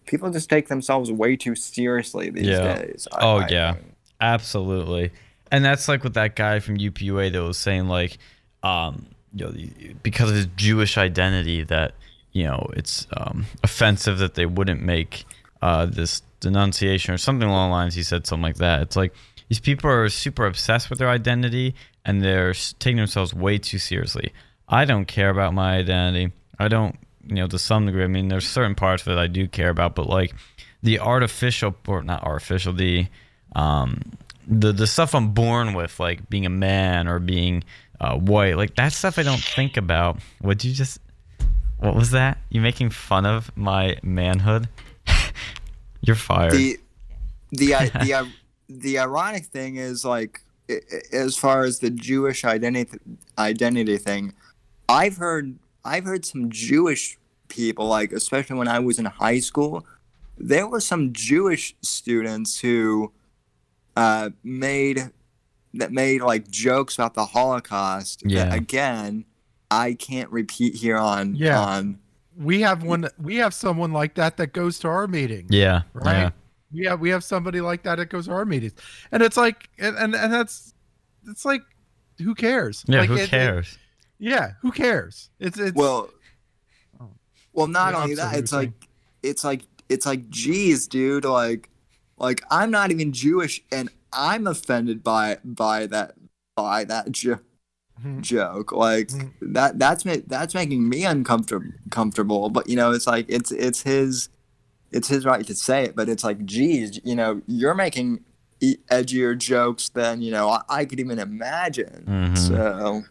people 0.06 0.30
just 0.30 0.48
take 0.50 0.68
themselves 0.68 1.10
way 1.10 1.36
too 1.36 1.54
seriously 1.54 2.30
these 2.30 2.46
Yeah. 2.46 2.76
days. 2.78 3.06
I- 3.12 3.18
Oh, 3.24 3.36
I 3.38 3.48
yeah. 3.48 3.72
think. 3.74 3.86
Absolutely. 4.20 5.10
And 5.50 5.64
that's 5.64 5.88
like 5.88 6.04
with 6.04 6.14
that 6.14 6.36
guy 6.36 6.60
from 6.60 6.76
UPUA 6.78 7.32
that 7.32 7.42
was 7.42 7.58
saying 7.58 7.88
like, 7.88 8.18
um, 8.62 9.06
you 9.34 9.44
know, 9.46 9.94
because 10.02 10.30
of 10.30 10.36
his 10.36 10.46
Jewish 10.56 10.96
identity 10.98 11.62
that, 11.64 11.94
you 12.32 12.44
know, 12.44 12.68
it's 12.76 13.06
um, 13.16 13.46
offensive 13.62 14.18
that 14.18 14.34
they 14.34 14.46
wouldn't 14.46 14.82
make 14.82 15.24
uh, 15.62 15.86
this 15.86 16.22
denunciation 16.40 17.12
or 17.14 17.18
something 17.18 17.48
along 17.48 17.70
the 17.70 17.72
lines. 17.72 17.94
He 17.94 18.02
said 18.02 18.26
something 18.26 18.42
like 18.42 18.56
that. 18.56 18.82
It's 18.82 18.96
like 18.96 19.12
these 19.48 19.60
people 19.60 19.90
are 19.90 20.08
super 20.08 20.46
obsessed 20.46 20.90
with 20.90 20.98
their 20.98 21.08
identity 21.10 21.74
and 22.04 22.22
they're 22.22 22.54
taking 22.78 22.96
themselves 22.98 23.34
way 23.34 23.58
too 23.58 23.78
seriously. 23.78 24.32
I 24.68 24.84
don't 24.84 25.06
care 25.06 25.30
about 25.30 25.52
my 25.54 25.76
identity. 25.76 26.32
I 26.58 26.68
don't, 26.68 26.96
you 27.26 27.36
know, 27.36 27.46
to 27.46 27.58
some 27.58 27.86
degree. 27.86 28.04
I 28.04 28.08
mean, 28.08 28.28
there's 28.28 28.46
certain 28.46 28.74
parts 28.74 29.06
of 29.06 29.12
it 29.12 29.18
I 29.18 29.26
do 29.26 29.48
care 29.48 29.70
about, 29.70 29.94
but 29.94 30.06
like 30.06 30.34
the 30.82 30.98
artificial 31.00 31.74
or 31.86 32.02
not 32.02 32.22
artificial, 32.22 32.72
the 32.72 33.06
um, 33.54 34.00
the 34.46 34.72
the 34.72 34.86
stuff 34.86 35.14
I'm 35.14 35.32
born 35.32 35.74
with, 35.74 36.00
like 36.00 36.28
being 36.30 36.46
a 36.46 36.50
man 36.50 37.08
or 37.08 37.18
being 37.18 37.64
uh, 38.00 38.16
white, 38.16 38.56
like 38.56 38.76
that 38.76 38.92
stuff 38.92 39.18
I 39.18 39.22
don't 39.22 39.42
think 39.42 39.76
about. 39.76 40.18
Would 40.42 40.64
you 40.64 40.72
just? 40.72 40.98
What 41.78 41.94
was 41.94 42.10
that? 42.10 42.38
You 42.50 42.60
making 42.60 42.90
fun 42.90 43.24
of 43.24 43.56
my 43.56 43.96
manhood? 44.02 44.68
You're 46.02 46.16
fired. 46.16 46.52
The 46.52 46.78
the 47.50 47.70
the 47.94 48.30
the 48.68 48.98
ironic 48.98 49.46
thing 49.46 49.76
is 49.76 50.04
like 50.04 50.40
as 51.12 51.36
far 51.36 51.64
as 51.64 51.80
the 51.80 51.90
Jewish 51.90 52.44
identity 52.44 52.98
identity 53.38 53.98
thing, 53.98 54.34
I've 54.88 55.16
heard 55.16 55.58
I've 55.84 56.04
heard 56.04 56.24
some 56.24 56.50
Jewish 56.50 57.18
people 57.48 57.86
like 57.88 58.12
especially 58.12 58.56
when 58.56 58.68
I 58.68 58.78
was 58.78 58.98
in 58.98 59.06
high 59.06 59.40
school, 59.40 59.84
there 60.38 60.66
were 60.66 60.80
some 60.80 61.12
Jewish 61.12 61.74
students 61.82 62.60
who 62.60 63.12
uh, 63.96 64.30
made 64.44 65.10
that 65.74 65.92
made 65.92 66.20
like 66.22 66.48
jokes 66.50 66.94
about 66.96 67.14
the 67.14 67.24
Holocaust. 67.26 68.20
that, 68.22 68.30
Yeah. 68.30 68.54
again, 68.54 69.24
I 69.70 69.94
can't 69.94 70.30
repeat 70.30 70.74
here 70.74 70.96
on 70.96 71.34
Yeah. 71.34 71.60
on 71.60 71.98
We 72.36 72.60
have 72.62 72.82
one. 72.82 73.08
We 73.20 73.36
have 73.36 73.52
someone 73.52 73.92
like 73.92 74.14
that 74.14 74.36
that 74.38 74.52
goes 74.52 74.78
to 74.80 74.88
our 74.88 75.06
meeting. 75.06 75.46
yeah, 75.50 75.82
Right. 75.92 76.22
yeah, 76.22 76.30
We 76.72 76.84
have 76.86 77.00
we 77.00 77.10
have 77.10 77.22
somebody 77.24 77.60
like 77.60 77.82
that 77.82 77.96
that 77.96 78.06
goes 78.06 78.26
to 78.26 78.32
our 78.32 78.44
meetings, 78.44 78.72
and 79.12 79.22
it's 79.22 79.36
like, 79.36 79.68
and 79.78 79.96
and, 79.96 80.14
and 80.14 80.32
that's, 80.32 80.72
it's 81.28 81.44
like, 81.44 81.62
who 82.18 82.34
cares? 82.34 82.84
yeah. 82.86 83.00
Like, 83.00 83.08
who 83.10 83.16
it- 83.16 83.22
it- 83.22 83.30
cares? 83.30 83.76
Yeah, 84.20 84.52
who 84.62 84.70
cares? 84.70 85.30
It's 85.40 85.58
it's 85.58 85.74
well 85.74 86.10
Oh. 87.00 87.08
well 87.52 87.66
not 87.66 87.92
Yeah, 87.94 87.98
only 88.02 88.14
that 88.16 88.36
it's 88.36 88.52
like 88.52 88.72
it's 89.22 89.42
like 89.44 89.62
it's 89.88 90.06
like 90.06 90.28
geez 90.30 90.86
dude 90.86 91.24
like 91.24 91.68
like 92.18 92.42
i'm 92.50 92.70
not 92.70 92.90
even 92.92 93.12
jewish 93.12 93.62
and 93.72 93.88
i'm 94.12 94.46
offended 94.46 95.02
by 95.02 95.38
by 95.44 95.86
that 95.86 96.14
by 96.56 96.84
that 96.84 97.10
jo- 97.10 97.40
Mhm. 98.04 98.20
joke 98.20 98.72
like 98.72 99.08
Mhm. 99.08 99.32
that 99.40 99.78
that's 99.78 100.04
ma- 100.04 100.24
that's 100.26 100.54
making 100.54 100.88
me 100.88 101.04
uncomfortable 101.04 101.66
comfortable 101.90 102.48
but 102.50 102.68
you 102.68 102.76
know 102.76 102.92
it's 102.92 103.06
like 103.06 103.26
it's 103.28 103.50
it's 103.52 103.82
his 103.82 104.28
it's 104.92 105.08
his 105.08 105.24
right 105.26 105.46
to 105.46 105.54
say 105.54 105.84
it 105.84 105.96
but 105.96 106.08
it's 106.08 106.24
like 106.24 106.44
geez 106.46 107.00
you 107.04 107.14
know 107.14 107.42
you're 107.46 107.74
making 107.74 108.24
e- 108.60 108.76
edgier 108.90 109.36
jokes 109.36 109.88
than 109.90 110.22
you 110.22 110.30
know 110.30 110.48
i, 110.48 110.60
I 110.68 110.84
could 110.84 111.00
even 111.00 111.18
imagine 111.18 112.04
Mhm. 112.08 112.38
so 112.38 113.02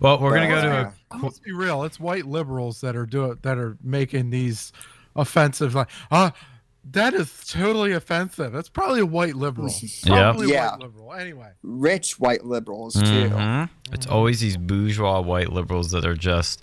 Well, 0.00 0.18
we're 0.20 0.34
gonna 0.34 0.48
go 0.48 0.62
to 0.62 0.94
a. 1.14 1.16
let's 1.22 1.38
be 1.38 1.52
real. 1.52 1.84
It's 1.84 1.98
white 2.00 2.26
liberals 2.26 2.80
that 2.82 2.96
are 2.96 3.06
doing 3.06 3.38
that 3.42 3.58
are 3.58 3.76
making 3.82 4.30
these 4.30 4.72
offensive 5.16 5.74
like 5.74 5.88
ah 6.10 6.32
That 6.92 7.12
is 7.14 7.44
totally 7.46 7.92
offensive. 7.92 8.52
That's 8.52 8.68
probably 8.70 9.00
a 9.00 9.06
white 9.06 9.34
liberal. 9.36 9.68
Yep. 9.82 9.90
Probably 10.06 10.52
Yeah. 10.52 10.70
white 10.70 10.80
liberal. 10.80 11.12
Anyway. 11.14 11.50
Rich 11.62 12.18
white 12.18 12.44
liberals 12.44 12.94
too. 12.94 13.28
Mhm. 13.30 13.68
It's 13.92 14.06
always 14.06 14.40
these 14.40 14.56
bourgeois 14.56 15.20
white 15.20 15.52
liberals 15.52 15.90
that 15.90 16.04
are 16.06 16.14
just 16.16 16.62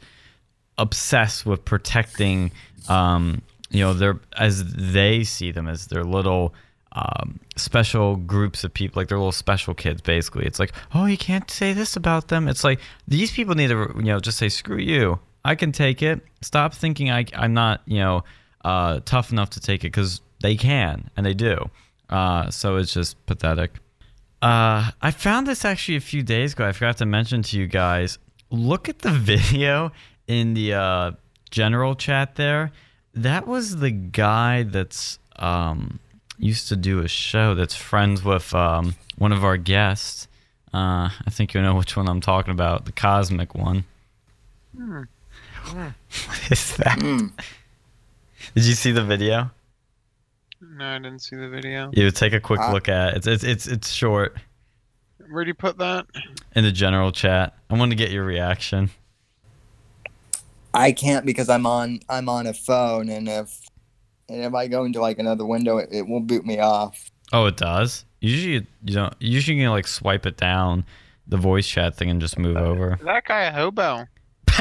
obsessed 0.78 1.46
with 1.46 1.66
protecting, 1.66 2.52
um, 2.88 3.42
you 3.70 3.82
know, 3.82 3.94
their 3.94 4.20
as 4.38 4.64
they 4.74 5.24
see 5.24 5.52
them 5.52 5.68
as 5.68 5.88
their 5.88 6.04
little 6.04 6.54
um, 6.98 7.40
special 7.56 8.16
groups 8.16 8.64
of 8.64 8.74
people, 8.74 9.00
like 9.00 9.08
they're 9.08 9.20
little 9.20 9.32
special 9.32 9.76
kids. 9.76 10.02
Basically, 10.02 10.46
it's 10.46 10.60
like, 10.60 10.72
oh, 10.96 11.06
you 11.06 11.18
can't 11.18 11.50
say 11.52 11.72
this 11.74 11.96
about 11.96 12.30
them. 12.30 12.48
It's 12.48 12.64
like 12.64 12.80
these 13.08 13.32
people 13.32 13.54
need 13.54 13.68
to, 13.68 13.94
you 13.98 14.04
know, 14.04 14.20
just 14.20 14.40
say 14.40 14.50
screw 14.50 14.78
you. 14.78 15.20
I 15.46 15.54
can 15.56 15.72
take 15.72 16.02
it. 16.02 16.22
Stop 16.42 16.74
thinking 16.74 17.12
I, 17.12 17.26
I'm 17.36 17.54
not, 17.54 17.82
you 17.86 18.00
know, 18.00 18.24
uh, 18.66 19.02
tough 19.06 19.32
enough 19.32 19.52
to 19.52 19.60
take 19.60 19.84
it 19.84 19.88
because 19.88 20.22
they 20.42 20.56
can 20.56 21.10
and 21.16 21.26
they 21.26 21.36
do. 21.36 21.70
Uh, 22.10 22.50
so 22.50 22.78
it's 22.78 22.94
just 22.94 23.24
pathetic. 23.28 23.74
Uh, 24.42 24.90
I 25.02 25.12
found 25.12 25.46
this 25.46 25.66
actually 25.66 25.98
a 25.98 26.02
few 26.02 26.24
days 26.24 26.54
ago. 26.54 26.68
I 26.68 26.72
forgot 26.72 26.98
to 26.98 27.06
mention 27.06 27.44
to 27.44 27.60
you 27.60 27.68
guys. 27.68 28.18
Look 28.50 28.90
at 28.90 29.00
the 29.00 29.12
video 29.12 29.92
in 30.28 30.56
the 30.56 30.74
uh, 30.74 31.12
general 31.52 31.94
chat 31.94 32.36
there. 32.36 32.72
That 33.14 33.46
was 33.46 33.78
the 33.78 33.92
guy 33.92 34.64
that's 34.64 35.20
um, 35.38 36.00
used 36.38 36.68
to 36.70 36.76
do 36.76 37.00
a 37.00 37.08
show 37.08 37.56
that's 37.56 37.76
friends 37.76 38.24
with 38.24 38.54
um, 38.54 38.96
one 39.18 39.32
of 39.32 39.44
our 39.44 39.58
guests. 39.58 40.28
Uh, 40.74 41.10
I 41.26 41.30
think 41.30 41.54
you 41.54 41.62
know 41.62 41.76
which 41.76 41.96
one 41.98 42.08
I'm 42.08 42.22
talking 42.22 42.52
about, 42.52 42.86
the 42.86 42.92
cosmic 42.92 43.56
one. 43.56 43.86
what 44.78 46.52
is 46.52 46.76
that? 46.78 47.00
Mm. 47.00 47.32
Did 48.54 48.66
you 48.66 48.74
see 48.74 48.92
the 48.92 49.04
video? 49.04 49.52
No, 50.62 50.86
I 50.86 50.98
didn't 51.00 51.20
see 51.20 51.36
the 51.36 51.50
video. 51.50 51.92
You 51.94 52.10
take 52.12 52.34
a 52.34 52.40
quick 52.40 52.60
Uh, 52.60 52.72
look 52.72 52.90
at 52.90 53.14
it. 53.14 53.18
It's 53.18 53.28
it's 53.28 53.44
it's, 53.44 53.68
it's 53.68 53.90
short 53.92 54.38
Where 55.30 55.44
do 55.44 55.50
you 55.50 55.54
put 55.54 55.78
that? 55.78 56.06
in 56.56 56.64
the 56.64 56.72
general 56.72 57.12
chat. 57.12 57.54
I 57.70 57.76
want 57.78 57.92
to 57.92 57.96
get 57.96 58.12
your 58.12 58.24
reaction. 58.26 58.90
I 60.74 60.92
can't 60.92 61.26
because 61.26 61.50
I'm 61.50 61.66
on 61.66 62.00
I'm 62.10 62.30
on 62.30 62.46
a 62.48 62.54
phone, 62.54 63.10
and 63.10 63.28
if 63.28 63.68
and 64.30 64.44
if 64.44 64.54
I 64.54 64.68
go 64.68 64.84
into 64.84 65.02
like 65.02 65.20
another 65.20 65.46
window, 65.46 65.78
it, 65.78 65.90
it 65.92 66.08
won't 66.08 66.28
boot 66.28 66.46
me 66.46 66.60
off. 66.60 67.10
Oh, 67.34 67.46
it 67.46 67.58
does. 67.58 68.06
Usually, 68.20 68.66
you 68.84 68.94
don't. 68.96 69.14
Usually, 69.20 69.58
you 69.58 69.64
can 69.66 69.72
like 69.72 69.88
swipe 69.88 70.26
it 70.26 70.38
down, 70.38 70.86
the 71.28 71.38
voice 71.38 71.68
chat 71.68 71.96
thing, 71.96 72.10
and 72.10 72.22
just 72.22 72.38
move 72.38 72.58
over. 72.58 72.98
That 73.04 73.26
guy 73.26 73.44
a 73.44 73.52
hobo? 73.52 74.06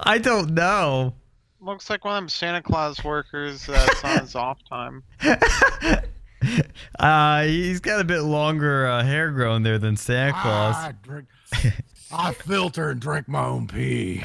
I 0.00 0.18
don't 0.18 0.54
know. 0.54 1.14
Looks 1.60 1.90
like 1.90 2.04
one 2.04 2.16
of 2.16 2.22
them 2.22 2.28
Santa 2.28 2.62
Claus 2.62 3.04
workers 3.04 3.66
that's 3.66 4.04
on 4.04 4.20
his 4.20 4.34
off 4.34 4.58
time. 4.68 5.02
Uh, 6.98 7.42
he's 7.42 7.80
got 7.80 8.00
a 8.00 8.04
bit 8.04 8.22
longer 8.22 8.86
uh, 8.86 9.04
hair 9.04 9.30
growing 9.30 9.62
there 9.62 9.78
than 9.78 9.94
Santa 9.94 10.32
Claus. 10.32 10.74
I 10.74 10.94
drink. 11.02 11.28
I 12.10 12.32
filter 12.32 12.88
and 12.88 12.98
drink 12.98 13.28
my 13.28 13.44
own 13.44 13.66
pee. 13.68 14.24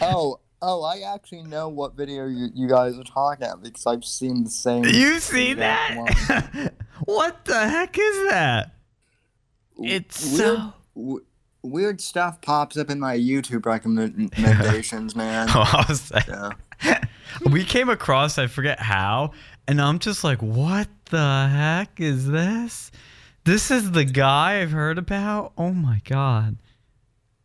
Oh, 0.00 0.40
oh, 0.62 0.82
I 0.82 1.00
actually 1.14 1.42
know 1.42 1.68
what 1.68 1.96
video 1.96 2.26
you, 2.26 2.48
you 2.54 2.68
guys 2.68 2.98
are 2.98 3.04
talking 3.04 3.44
about 3.44 3.62
because 3.62 3.86
I've 3.86 4.04
seen 4.04 4.44
the 4.44 4.50
same. 4.50 4.84
you 4.84 5.18
see 5.18 5.54
that? 5.54 6.72
what 7.04 7.44
the 7.44 7.68
heck 7.68 7.98
is 7.98 8.28
that? 8.28 8.74
It's 9.78 10.24
weird, 10.24 10.36
so. 10.38 10.72
w- 10.94 11.24
weird 11.62 12.00
stuff 12.00 12.40
pops 12.40 12.76
up 12.76 12.90
in 12.90 13.00
my 13.00 13.16
YouTube 13.16 13.64
recommendations, 13.66 15.16
man. 15.16 15.48
Oh. 15.54 15.84
Yeah. 16.28 17.00
we 17.50 17.64
came 17.64 17.88
across 17.88 18.38
I 18.38 18.46
forget 18.46 18.80
how, 18.80 19.32
and 19.68 19.80
I'm 19.80 19.98
just 19.98 20.24
like, 20.24 20.42
what 20.42 20.88
the 21.06 21.48
heck 21.48 22.00
is 22.00 22.26
this? 22.26 22.90
This 23.44 23.70
is 23.70 23.92
the 23.92 24.04
guy 24.04 24.60
I've 24.60 24.70
heard 24.70 24.98
about. 24.98 25.52
Oh 25.56 25.72
my 25.72 26.02
god! 26.04 26.58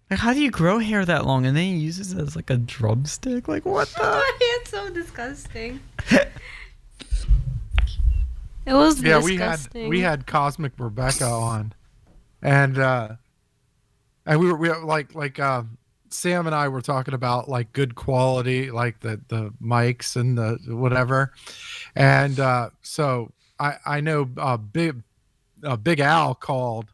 Like, 0.10 0.20
how 0.20 0.34
do 0.34 0.42
you 0.42 0.52
grow 0.52 0.78
hair 0.80 1.04
that 1.04 1.26
long 1.26 1.46
and 1.46 1.58
then 1.58 1.64
he 1.64 1.78
uses 1.78 2.14
it 2.14 2.20
as 2.20 2.36
like 2.36 2.50
a 2.50 2.58
drumstick? 2.58 3.48
Like, 3.48 3.66
what 3.66 3.88
the? 3.90 4.22
it's 4.40 4.70
so 4.70 4.90
disgusting. 4.92 5.80
It 8.66 8.74
was 8.74 9.02
Yeah, 9.02 9.22
we 9.22 9.38
had 9.38 9.60
we 9.74 10.02
had 10.02 10.26
Cosmic 10.26 10.74
Rebecca 10.80 11.26
on, 11.26 11.74
and 12.42 12.78
uh, 12.80 13.10
and 14.26 14.40
we 14.40 14.48
were 14.48 14.58
we 14.58 14.70
were 14.70 14.84
like 14.84 15.14
like 15.14 15.40
uh, 15.40 15.64
Sam 16.10 16.48
and 16.48 16.56
I 16.56 16.68
were 16.70 16.82
talking 16.82 17.14
about 17.14 17.48
like 17.48 17.74
good 17.74 17.94
quality, 17.94 18.72
like 18.72 19.02
the 19.02 19.22
the 19.28 19.54
mics 19.62 20.16
and 20.16 20.38
the 20.38 20.58
whatever, 20.76 21.32
and 21.96 22.40
uh, 22.40 22.72
so 22.82 23.32
I 23.60 23.76
I 23.86 24.02
know 24.02 24.30
uh, 24.38 24.58
big 24.58 25.04
uh, 25.64 25.78
Big 25.78 26.00
Al 26.00 26.34
called. 26.34 26.92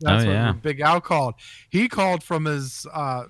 Yeah. 0.00 0.10
That's 0.12 0.24
Oh, 0.24 0.26
what 0.28 0.32
yeah. 0.34 0.52
Big 0.52 0.80
Al 0.80 1.00
called. 1.00 1.34
He 1.68 1.88
called 1.88 2.22
from 2.22 2.44
his 2.46 2.86
uh, 2.92 3.24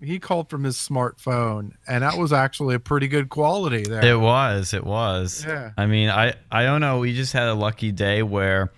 he 0.00 0.18
called 0.18 0.48
from 0.48 0.64
his 0.64 0.76
smartphone, 0.76 1.72
and 1.88 2.02
that 2.02 2.16
was 2.18 2.32
actually 2.32 2.74
a 2.76 2.80
pretty 2.80 3.08
good 3.08 3.28
quality 3.28 3.82
there. 3.82 4.04
It 4.04 4.18
was. 4.20 4.72
It 4.74 4.84
was. 4.84 5.44
Yeah. 5.46 5.70
I 5.76 5.86
mean, 5.86 6.08
I 6.08 6.34
I 6.50 6.62
don't 6.64 6.80
know. 6.80 6.98
We 6.98 7.14
just 7.14 7.32
had 7.32 7.48
a 7.48 7.54
lucky 7.54 7.90
day 7.92 8.22
where 8.22 8.72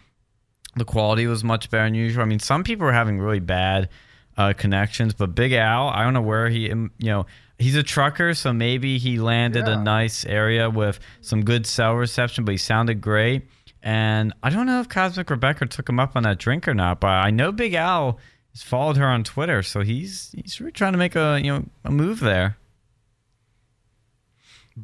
the 0.77 0.85
quality 0.85 1.27
was 1.27 1.43
much 1.45 1.69
better 1.71 1.85
than 1.85 1.95
usual. 1.95 2.23
I 2.23 2.27
mean, 2.27 2.39
some 2.39 2.63
people 2.65 2.87
were 2.87 2.93
having 2.93 3.19
really 3.19 3.41
bad 3.41 3.89
uh, 4.37 4.53
connections, 4.55 5.13
but 5.15 5.35
Big 5.35 5.53
Al, 5.53 5.89
I 5.89 6.05
don't 6.05 6.15
know 6.15 6.23
where 6.23 6.49
he, 6.49 6.71
um, 6.71 6.93
you 6.99 7.09
know, 7.09 7.27
he's 7.59 7.75
a 7.75 7.83
trucker, 7.83 8.33
so 8.33 8.53
maybe 8.53 8.97
he 8.97 9.19
landed 9.19 9.69
a 9.69 9.77
nice 9.77 10.25
area 10.25 10.71
with 10.71 11.01
some 11.21 11.45
good 11.45 11.67
cell 11.67 11.95
reception, 11.97 12.45
but 12.45 12.53
he 12.53 12.57
sounded 12.57 13.01
great. 13.01 13.43
And 13.83 14.35
I 14.43 14.51
don't 14.51 14.67
know 14.67 14.81
if 14.81 14.89
Cosmic 14.89 15.31
Rebecca 15.31 15.67
took 15.67 15.89
him 15.89 15.99
up 15.99 16.15
on 16.15 16.23
that 16.25 16.39
drink 16.39 16.69
or 16.69 16.75
not, 16.75 17.01
but 17.01 17.09
I 17.09 17.31
know 17.31 17.51
Big 17.51 17.75
Al 17.75 18.19
has 18.53 18.63
followed 18.63 18.97
her 18.97 19.07
on 19.07 19.25
Twitter, 19.25 19.63
so 19.63 19.81
he's 19.81 20.35
he's 20.35 20.61
really 20.61 20.73
trying 20.73 20.93
to 20.93 20.99
make 20.99 21.17
a 21.17 21.41
you 21.43 21.53
know 21.53 21.65
a 21.85 21.91
move 21.91 22.21
there. 22.21 22.57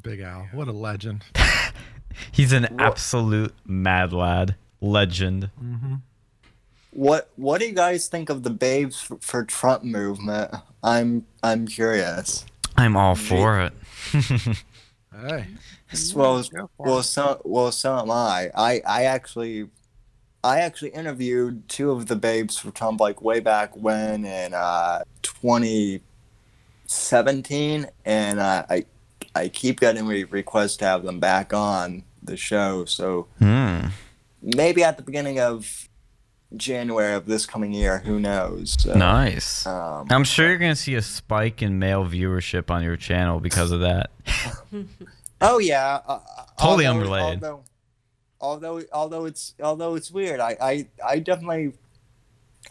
Big 0.02 0.20
Al, 0.20 0.48
what 0.52 0.68
a 0.68 0.72
legend. 0.72 1.24
He's 2.32 2.52
an 2.52 2.80
absolute 2.80 3.54
mad 3.66 4.12
lad, 4.12 4.56
legend. 4.80 5.50
Mm-hmm. 5.62 5.94
What 6.90 7.30
What 7.36 7.60
do 7.60 7.66
you 7.66 7.74
guys 7.74 8.08
think 8.08 8.30
of 8.30 8.42
the 8.42 8.50
Babes 8.50 9.00
for, 9.00 9.18
for 9.18 9.44
Trump 9.44 9.84
movement? 9.84 10.54
I'm 10.82 11.26
I'm 11.42 11.66
curious. 11.66 12.46
I'm 12.76 12.96
all 12.96 13.14
for 13.14 13.60
it. 13.60 13.72
Hey. 15.18 15.46
Well, 16.14 16.42
well, 16.78 16.98
it. 16.98 17.04
so 17.04 17.40
well, 17.44 17.70
so 17.72 17.98
am 17.98 18.10
I. 18.10 18.50
I 18.54 18.82
I 18.86 19.04
actually, 19.04 19.68
I 20.42 20.60
actually 20.60 20.90
interviewed 20.90 21.68
two 21.68 21.90
of 21.92 22.06
the 22.06 22.16
Babes 22.16 22.56
for 22.58 22.70
Trump 22.70 23.00
like 23.00 23.22
way 23.22 23.40
back 23.40 23.76
when 23.76 24.24
in 24.24 24.54
uh 24.54 25.02
2017, 25.22 27.86
and 28.04 28.40
uh, 28.40 28.64
I 28.68 28.84
I 29.34 29.48
keep 29.48 29.80
getting 29.80 30.06
re- 30.06 30.24
requests 30.24 30.76
to 30.78 30.84
have 30.86 31.02
them 31.04 31.20
back 31.20 31.52
on 31.52 32.04
the 32.22 32.36
show. 32.36 32.84
So 32.84 33.28
Hmm. 33.38 33.86
maybe 34.42 34.82
at 34.82 34.96
the 34.96 35.02
beginning 35.02 35.38
of 35.40 35.88
January 36.56 37.14
of 37.14 37.26
this 37.26 37.44
coming 37.46 37.72
year, 37.72 37.98
who 37.98 38.18
knows? 38.20 38.76
So, 38.78 38.94
Nice. 38.94 39.66
Um, 39.66 40.06
I'm 40.10 40.24
sure 40.24 40.48
you're 40.48 40.58
gonna 40.58 40.76
see 40.76 40.94
a 40.94 41.02
spike 41.02 41.62
in 41.62 41.78
male 41.78 42.04
viewership 42.06 42.70
on 42.70 42.82
your 42.82 42.96
channel 42.96 43.40
because 43.40 43.72
of 43.72 43.80
that. 43.80 44.10
Oh 45.40 45.58
yeah, 45.58 46.00
uh, 46.06 46.18
Totally 46.58 46.86
although- 46.86 47.00
unrelated. 47.00 47.44
Although, 47.44 47.64
although, 48.40 48.82
although 48.92 49.24
it's 49.26 49.54
although 49.62 49.94
it's 49.94 50.10
weird, 50.10 50.40
I, 50.40 50.56
I, 50.60 50.88
I 51.06 51.18
definitely, 51.18 51.72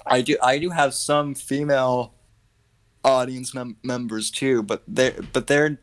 I 0.06 0.22
do 0.22 0.38
I 0.42 0.58
do 0.60 0.70
have 0.72 0.94
some 0.94 1.36
female 1.36 2.14
audience 3.04 3.54
mem- 3.54 3.78
members 3.84 4.32
too, 4.32 4.64
but 4.64 4.84
they're 4.88 5.16
but 5.34 5.48
they're 5.48 5.80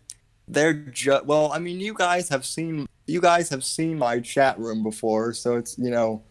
they're 0.48 0.72
just 0.74 1.24
well. 1.26 1.52
I 1.52 1.58
mean, 1.58 1.78
you 1.80 1.94
guys 1.94 2.28
have 2.30 2.44
seen 2.44 2.88
you 3.06 3.20
guys 3.20 3.48
have 3.50 3.64
seen 3.64 3.98
my 3.98 4.20
chat 4.20 4.58
room 4.58 4.82
before, 4.82 5.32
so 5.34 5.56
it's 5.56 5.78
you 5.78 5.90
know. 5.90 6.22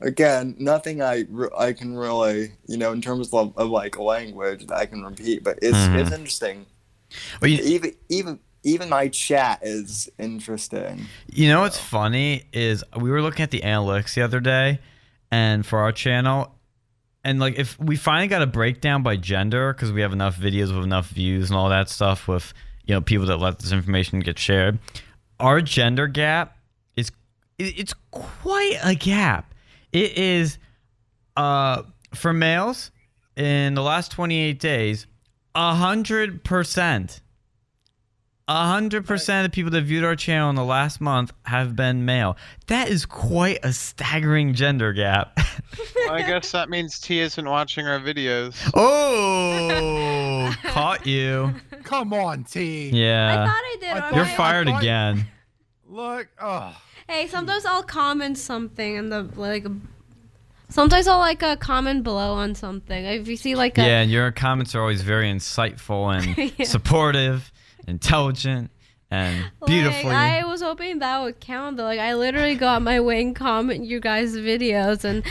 Again, 0.00 0.54
nothing 0.60 1.02
I, 1.02 1.24
re- 1.28 1.48
I 1.58 1.72
can 1.72 1.96
really, 1.96 2.52
you 2.68 2.76
know, 2.76 2.92
in 2.92 3.02
terms 3.02 3.34
of, 3.34 3.52
of 3.58 3.68
like 3.68 3.98
language 3.98 4.64
that 4.68 4.76
I 4.76 4.86
can 4.86 5.02
repeat, 5.02 5.42
but 5.42 5.58
it's 5.60 5.76
Mhm. 5.76 5.98
it's 5.98 6.12
interesting. 6.12 6.66
Well, 7.42 7.50
you, 7.50 7.58
Even 7.64 7.92
even 8.08 8.38
even 8.62 8.88
my 8.88 9.08
chat 9.08 9.60
is 9.62 10.08
interesting. 10.18 11.06
you 11.32 11.48
know 11.48 11.60
what's 11.60 11.78
funny 11.78 12.44
is 12.52 12.84
we 12.96 13.10
were 13.10 13.22
looking 13.22 13.42
at 13.42 13.50
the 13.50 13.60
analytics 13.60 14.14
the 14.14 14.22
other 14.22 14.40
day, 14.40 14.78
and 15.30 15.64
for 15.64 15.78
our 15.80 15.92
channel, 15.92 16.54
and 17.24 17.40
like 17.40 17.58
if 17.58 17.78
we 17.78 17.96
finally 17.96 18.28
got 18.28 18.42
a 18.42 18.46
breakdown 18.46 19.02
by 19.02 19.16
gender 19.16 19.72
because 19.72 19.92
we 19.92 20.00
have 20.00 20.12
enough 20.12 20.36
videos 20.36 20.74
with 20.74 20.84
enough 20.84 21.08
views 21.08 21.50
and 21.50 21.58
all 21.58 21.68
that 21.68 21.88
stuff 21.88 22.28
with 22.28 22.52
you 22.84 22.94
know 22.94 23.00
people 23.00 23.26
that 23.26 23.36
let 23.36 23.58
this 23.58 23.72
information 23.72 24.20
get 24.20 24.38
shared, 24.38 24.78
our 25.40 25.60
gender 25.60 26.06
gap 26.06 26.56
is 26.96 27.10
it's 27.58 27.94
quite 28.10 28.78
a 28.82 28.94
gap. 28.94 29.54
It 29.92 30.16
is 30.18 30.58
uh 31.36 31.82
for 32.14 32.32
males 32.32 32.90
in 33.36 33.74
the 33.74 33.82
last 33.82 34.10
28 34.12 34.58
days, 34.58 35.06
a 35.54 35.74
hundred 38.48 38.66
percent. 38.66 38.70
hundred 38.72 39.06
percent 39.06 39.44
of 39.46 39.50
the 39.52 39.54
people 39.54 39.70
that 39.72 39.82
viewed 39.82 40.04
our 40.04 40.16
channel 40.16 40.48
in 40.50 40.56
the 40.56 40.64
last 40.64 41.00
month 41.00 41.32
have 41.44 41.76
been 41.76 42.04
male. 42.04 42.36
That 42.68 42.88
is 42.88 43.04
quite 43.06 43.58
a 43.62 43.72
staggering 43.72 44.54
gender 44.54 44.92
gap. 44.92 45.38
Well, 45.94 46.12
I 46.14 46.22
guess 46.22 46.52
that 46.52 46.70
means 46.70 46.98
T 46.98 47.20
isn't 47.20 47.44
watching 47.48 47.86
our 47.86 48.00
videos. 48.00 48.54
oh, 48.74 50.54
caught 50.64 51.06
you. 51.06 51.54
Come 51.84 52.12
on, 52.14 52.44
T. 52.44 52.88
Yeah, 52.90 53.32
I 53.32 53.46
thought 53.46 53.54
I 53.56 53.76
did. 53.80 53.88
I 53.90 53.94
alright. 53.96 54.14
you're 54.14 54.24
I 54.24 54.28
fired 54.36 54.66
thought- 54.68 54.80
again. 54.82 55.26
Look, 55.86 56.28
oh, 56.40 56.74
Hey, 57.08 57.26
sometimes 57.26 57.64
I'll 57.66 57.82
comment 57.82 58.38
something 58.38 58.96
and 58.96 59.10
the 59.12 59.22
like. 59.36 59.66
Sometimes 60.70 61.06
I'll 61.08 61.18
like 61.18 61.42
a 61.42 61.56
comment 61.56 62.02
below 62.04 62.32
on 62.34 62.54
something. 62.54 63.04
If 63.04 63.26
you 63.28 63.36
see 63.36 63.54
like 63.54 63.78
a 63.78 63.82
Yeah, 63.82 64.00
and 64.00 64.10
your 64.10 64.30
comments 64.32 64.74
are 64.74 64.80
always 64.80 65.02
very 65.02 65.30
insightful 65.32 66.14
and 66.16 66.52
Yeah. 66.58 66.64
supportive, 66.66 67.50
intelligent, 67.88 68.70
and 69.10 69.50
beautifully. 69.66 70.12
Like, 70.12 70.44
I 70.44 70.44
was 70.44 70.60
hoping 70.60 70.98
that 70.98 71.22
would 71.22 71.40
count. 71.40 71.76
Though. 71.76 71.84
Like 71.84 72.00
I 72.00 72.14
literally 72.14 72.56
got 72.56 72.82
my 72.82 73.00
way 73.00 73.22
and 73.22 73.34
comment 73.34 73.86
your 73.86 74.00
guys' 74.00 74.36
videos 74.36 75.04
and 75.04 75.24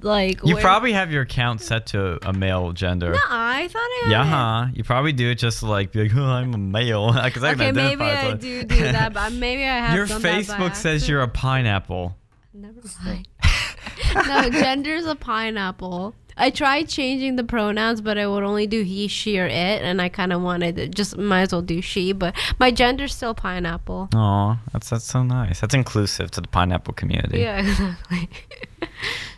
like. 0.00 0.40
you 0.44 0.54
where- 0.54 0.62
probably 0.62 0.92
have 0.92 1.10
your 1.10 1.22
account 1.22 1.60
set 1.60 1.86
to 1.88 2.18
a 2.28 2.32
male 2.32 2.72
gender. 2.72 3.12
No, 3.12 3.18
I 3.28 3.68
thought 3.68 3.78
I 3.80 4.00
had. 4.04 4.10
Yeah, 4.10 4.24
huh? 4.24 4.66
You 4.74 4.84
probably 4.84 5.12
do 5.12 5.30
it 5.30 5.36
just 5.36 5.60
to 5.60 5.66
like 5.66 5.92
be 5.92 6.02
like, 6.02 6.16
oh, 6.16 6.24
I'm 6.24 6.54
a 6.54 6.58
male, 6.58 7.12
because 7.24 7.42
I 7.42 7.54
can 7.54 7.62
Okay, 7.62 7.72
maybe 7.72 8.02
I 8.02 8.34
do 8.34 8.64
do 8.64 8.76
that, 8.76 9.12
but 9.12 9.32
maybe 9.32 9.64
I 9.64 9.78
have. 9.78 9.96
Your 9.96 10.06
done 10.06 10.22
that 10.22 10.46
by 10.46 10.54
Facebook 10.54 10.76
says 10.76 11.08
you're 11.08 11.22
a 11.22 11.28
pineapple. 11.28 12.16
Never 12.52 12.80
mind. 13.04 13.28
no, 14.14 14.50
gender's 14.50 15.06
a 15.06 15.14
pineapple. 15.14 16.14
I 16.38 16.50
tried 16.50 16.88
changing 16.88 17.36
the 17.36 17.44
pronouns, 17.44 18.00
but 18.00 18.16
I 18.16 18.26
would 18.26 18.44
only 18.44 18.66
do 18.66 18.82
he, 18.82 19.08
she, 19.08 19.38
or 19.38 19.46
it, 19.46 19.82
and 19.82 20.00
I 20.00 20.08
kind 20.08 20.32
of 20.32 20.40
wanted 20.40 20.76
to 20.76 20.88
just 20.88 21.16
might 21.18 21.42
as 21.42 21.52
well 21.52 21.62
do 21.62 21.82
she. 21.82 22.12
But 22.12 22.34
my 22.58 22.70
gender's 22.70 23.14
still 23.14 23.34
pineapple. 23.34 24.08
Aw, 24.14 24.58
that's 24.72 24.90
that's 24.90 25.04
so 25.04 25.22
nice. 25.22 25.60
That's 25.60 25.74
inclusive 25.74 26.30
to 26.32 26.40
the 26.40 26.48
pineapple 26.48 26.94
community. 26.94 27.40
Yeah, 27.40 27.58
exactly. 27.66 28.28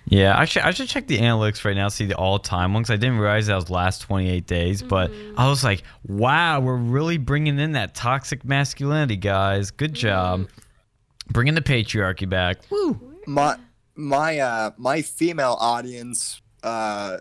Yeah, 0.06 0.36
actually, 0.36 0.62
I 0.62 0.72
should 0.72 0.88
check 0.88 1.06
the 1.06 1.18
analytics 1.18 1.64
right 1.64 1.76
now, 1.76 1.86
see 1.86 2.04
the 2.04 2.16
all-time 2.16 2.74
ones. 2.74 2.90
I 2.90 2.96
didn't 2.96 3.18
realize 3.18 3.46
that 3.46 3.54
was 3.54 3.70
last 3.70 4.00
28 4.02 4.44
days, 4.44 4.82
but 4.82 5.10
Mm-hmm. 5.12 5.38
I 5.38 5.48
was 5.48 5.62
like, 5.62 5.84
wow, 6.04 6.58
we're 6.58 6.74
really 6.74 7.16
bringing 7.16 7.60
in 7.60 7.72
that 7.72 7.94
toxic 7.94 8.44
masculinity, 8.44 9.16
guys. 9.16 9.70
Good 9.70 9.94
job. 9.94 10.40
Mm-hmm. 10.40 11.32
Bringing 11.32 11.54
the 11.54 11.60
patriarchy 11.62 12.28
back. 12.28 12.58
Woo. 12.70 13.14
my 13.28 13.56
my 13.94 14.38
uh 14.40 14.70
my 14.78 15.00
female 15.02 15.56
audience 15.60 16.40
uh 16.62 17.18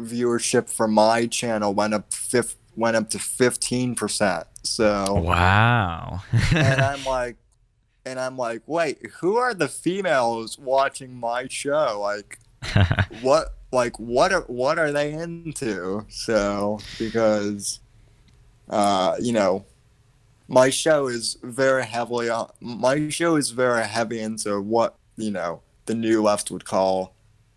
viewership 0.00 0.68
for 0.68 0.88
my 0.88 1.26
channel 1.26 1.72
went 1.72 1.94
up 1.94 2.12
fif- 2.12 2.56
went 2.76 2.96
up 2.96 3.08
to 3.10 3.18
15% 3.18 4.44
so 4.62 5.14
Wow. 5.22 6.22
and 6.52 6.80
i'm 6.82 7.04
like 7.04 7.36
and 8.04 8.18
i'm 8.18 8.36
like 8.36 8.62
wait 8.66 8.98
who 9.20 9.36
are 9.36 9.54
the 9.54 9.68
females 9.68 10.58
watching 10.58 11.14
my 11.18 11.46
show? 11.48 12.00
Like 12.00 12.38
what 13.22 13.54
like 13.72 13.98
what 13.98 14.32
are 14.32 14.42
what 14.42 14.78
are 14.78 14.90
they 14.90 15.12
into? 15.12 16.04
So 16.08 16.80
because 16.98 17.80
uh 18.70 19.16
you 19.20 19.32
know 19.32 19.64
my 20.48 20.70
show 20.70 21.06
is 21.06 21.36
very 21.42 21.84
heavily 21.84 22.28
on 22.30 22.50
my 22.60 23.08
show 23.10 23.36
is 23.36 23.50
very 23.50 23.84
heavy 23.86 24.20
into 24.20 24.60
what 24.60 24.96
you 25.16 25.30
know 25.30 25.60
the 25.86 25.94
new 25.94 26.22
left 26.22 26.50
would 26.50 26.64
call 26.64 27.13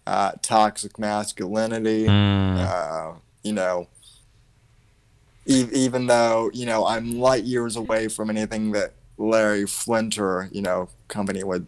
uh 0.08 0.32
toxic 0.42 0.98
masculinity 0.98 2.06
Mm. 2.08 2.58
uh 2.58 3.14
you 3.44 3.54
know 3.54 3.88
e- 5.46 5.68
even 5.74 6.08
though 6.08 6.50
you 6.54 6.66
know 6.66 6.86
i'm 6.86 7.20
light 7.20 7.44
years 7.44 7.76
away 7.76 8.08
from 8.08 8.30
anything 8.30 8.72
that 8.72 8.94
larry 9.18 9.64
flinter 9.66 10.50
you 10.52 10.62
know 10.62 10.88
company 11.08 11.44
would 11.44 11.68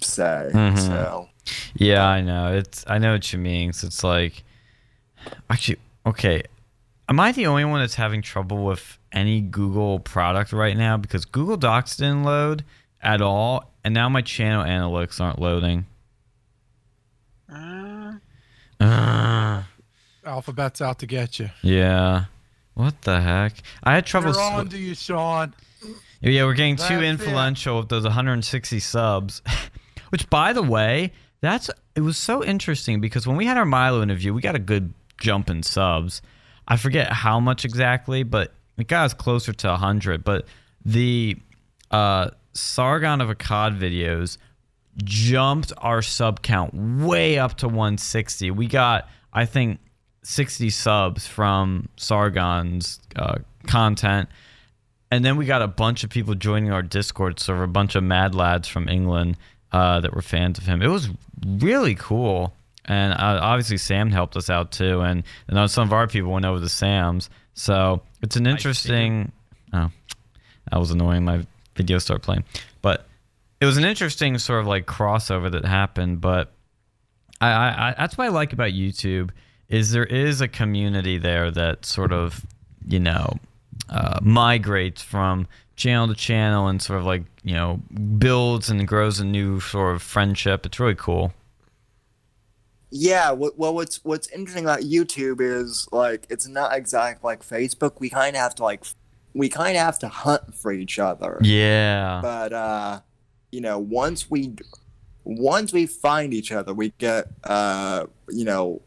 say 0.00 0.50
Mhm. 0.52 0.78
so 0.78 1.28
Yeah, 1.74 2.06
I 2.06 2.20
know. 2.20 2.52
It's 2.54 2.84
I 2.86 2.98
know 2.98 3.12
what 3.12 3.32
you 3.32 3.38
mean. 3.38 3.72
So 3.72 3.86
it's 3.88 4.04
like 4.04 4.44
actually 5.48 5.78
okay. 6.06 6.42
Am 7.08 7.18
I 7.18 7.32
the 7.32 7.46
only 7.46 7.64
one 7.64 7.80
that's 7.80 7.94
having 7.96 8.22
trouble 8.22 8.64
with 8.64 8.98
any 9.12 9.40
Google 9.40 9.98
product 9.98 10.52
right 10.52 10.76
now? 10.76 10.96
Because 10.96 11.24
Google 11.24 11.56
Docs 11.56 11.96
didn't 11.96 12.22
load 12.24 12.62
at 13.02 13.20
all, 13.20 13.72
and 13.82 13.92
now 13.94 14.08
my 14.08 14.22
channel 14.22 14.64
analytics 14.64 15.20
aren't 15.20 15.40
loading. 15.40 15.86
Uh, 17.52 18.12
Ugh. 18.80 19.64
alphabet's 20.24 20.80
out 20.80 20.98
to 21.00 21.06
get 21.06 21.38
you. 21.38 21.50
yeah. 21.62 22.24
What 22.74 23.02
the 23.02 23.20
heck? 23.20 23.54
I 23.82 23.94
had 23.96 24.06
trouble. 24.06 24.32
Sw- 24.32 24.38
on 24.38 24.68
to 24.68 24.78
you, 24.78 24.94
Sean. 24.94 25.52
Yeah, 26.22 26.44
we're 26.44 26.54
getting 26.54 26.76
too 26.76 26.82
That's 26.82 26.92
it. 26.92 27.04
influential 27.04 27.78
with 27.78 27.88
those 27.88 28.04
160 28.04 28.80
subs. 28.80 29.42
Which, 30.10 30.30
by 30.30 30.52
the 30.54 30.62
way, 30.62 31.12
that's 31.40 31.68
it 31.94 32.00
was 32.00 32.16
so 32.16 32.42
interesting 32.44 33.00
because 33.00 33.26
when 33.26 33.36
we 33.36 33.44
had 33.46 33.56
our 33.58 33.64
Milo 33.66 34.02
interview, 34.02 34.32
we 34.32 34.40
got 34.40 34.54
a 34.54 34.60
good 34.60 34.94
jump 35.20 35.50
in 35.50 35.62
subs. 35.62 36.22
I 36.68 36.76
forget 36.76 37.12
how 37.12 37.38
much 37.40 37.64
exactly, 37.64 38.22
but 38.22 38.54
it 38.78 38.86
got 38.88 39.04
us 39.06 39.14
closer 39.14 39.52
to 39.52 39.68
100. 39.68 40.24
But 40.24 40.46
the 40.84 41.36
uh, 41.90 42.30
Sargon 42.54 43.20
of 43.20 43.28
Akkad 43.28 43.78
videos 43.78 44.38
jumped 45.04 45.72
our 45.78 46.02
sub 46.02 46.42
count 46.42 46.74
way 46.74 47.38
up 47.38 47.56
to 47.58 47.68
160. 47.68 48.50
We 48.50 48.66
got, 48.66 49.08
I 49.32 49.46
think, 49.46 49.78
60 50.22 50.70
subs 50.70 51.26
from 51.26 51.88
Sargon's 51.96 53.00
uh, 53.16 53.36
content. 53.66 54.28
And 55.10 55.24
then 55.24 55.36
we 55.36 55.44
got 55.44 55.62
a 55.62 55.68
bunch 55.68 56.04
of 56.04 56.10
people 56.10 56.34
joining 56.34 56.70
our 56.70 56.82
Discord 56.82 57.40
server, 57.40 57.64
a 57.64 57.68
bunch 57.68 57.94
of 57.94 58.04
mad 58.04 58.34
lads 58.34 58.68
from 58.68 58.88
England 58.88 59.36
uh, 59.72 60.00
that 60.00 60.14
were 60.14 60.22
fans 60.22 60.58
of 60.58 60.66
him. 60.66 60.82
It 60.82 60.88
was 60.88 61.08
really 61.44 61.94
cool. 61.96 62.52
And 62.84 63.12
uh, 63.12 63.40
obviously, 63.42 63.76
Sam 63.76 64.10
helped 64.10 64.36
us 64.36 64.48
out 64.50 64.72
too. 64.72 65.00
And, 65.00 65.24
and 65.48 65.70
some 65.70 65.88
of 65.88 65.92
our 65.92 66.06
people 66.06 66.32
went 66.32 66.44
over 66.44 66.60
to 66.60 66.68
Sam's. 66.68 67.28
So 67.54 68.02
it's 68.22 68.36
an 68.36 68.46
interesting. 68.46 69.32
Oh, 69.72 69.90
that 70.70 70.78
was 70.78 70.90
annoying. 70.90 71.24
My 71.24 71.44
video 71.74 71.98
started 71.98 72.22
playing. 72.22 72.44
But 72.82 73.06
it 73.60 73.66
was 73.66 73.76
an 73.76 73.84
interesting 73.84 74.38
sort 74.38 74.60
of 74.60 74.66
like 74.66 74.86
crossover 74.86 75.50
that 75.52 75.64
happened. 75.64 76.20
But 76.20 76.52
I, 77.40 77.50
I, 77.50 77.88
I 77.88 77.94
that's 77.98 78.16
what 78.16 78.26
I 78.26 78.28
like 78.28 78.52
about 78.52 78.70
YouTube 78.70 79.30
is 79.68 79.92
there 79.92 80.04
is 80.04 80.40
a 80.40 80.48
community 80.48 81.18
there 81.18 81.50
that 81.50 81.84
sort 81.84 82.12
of 82.12 82.44
you 82.86 83.00
know 83.00 83.38
uh, 83.88 84.18
migrates 84.22 85.02
from 85.02 85.46
channel 85.76 86.08
to 86.08 86.14
channel 86.14 86.68
and 86.68 86.80
sort 86.80 87.00
of 87.00 87.06
like 87.06 87.24
you 87.42 87.54
know 87.54 87.76
builds 88.18 88.70
and 88.70 88.86
grows 88.86 89.20
a 89.20 89.24
new 89.24 89.60
sort 89.60 89.94
of 89.94 90.02
friendship. 90.02 90.66
It's 90.66 90.80
really 90.80 90.94
cool. 90.94 91.32
Yeah, 92.92 93.30
well, 93.30 93.52
what's 93.74 94.04
what's 94.04 94.28
interesting 94.28 94.64
about 94.64 94.80
YouTube 94.80 95.40
is 95.40 95.86
like 95.92 96.26
it's 96.28 96.48
not 96.48 96.74
exactly 96.74 97.28
like 97.28 97.46
Facebook. 97.46 98.00
We 98.00 98.10
kind 98.10 98.34
of 98.34 98.42
have 98.42 98.54
to 98.56 98.64
like 98.64 98.84
we 99.32 99.48
kind 99.48 99.76
of 99.76 99.82
have 99.82 99.98
to 100.00 100.08
hunt 100.08 100.54
for 100.54 100.72
each 100.72 100.98
other. 100.98 101.38
Yeah. 101.40 102.18
But 102.20 102.52
uh, 102.52 103.00
you 103.52 103.60
know, 103.60 103.78
once 103.78 104.30
we 104.30 104.54
once 105.24 105.72
we 105.72 105.86
find 105.86 106.32
each 106.32 106.52
other, 106.52 106.72
we 106.74 106.92
get 106.98 107.28
uh, 107.44 108.06
you 108.28 108.44
know, 108.44 108.80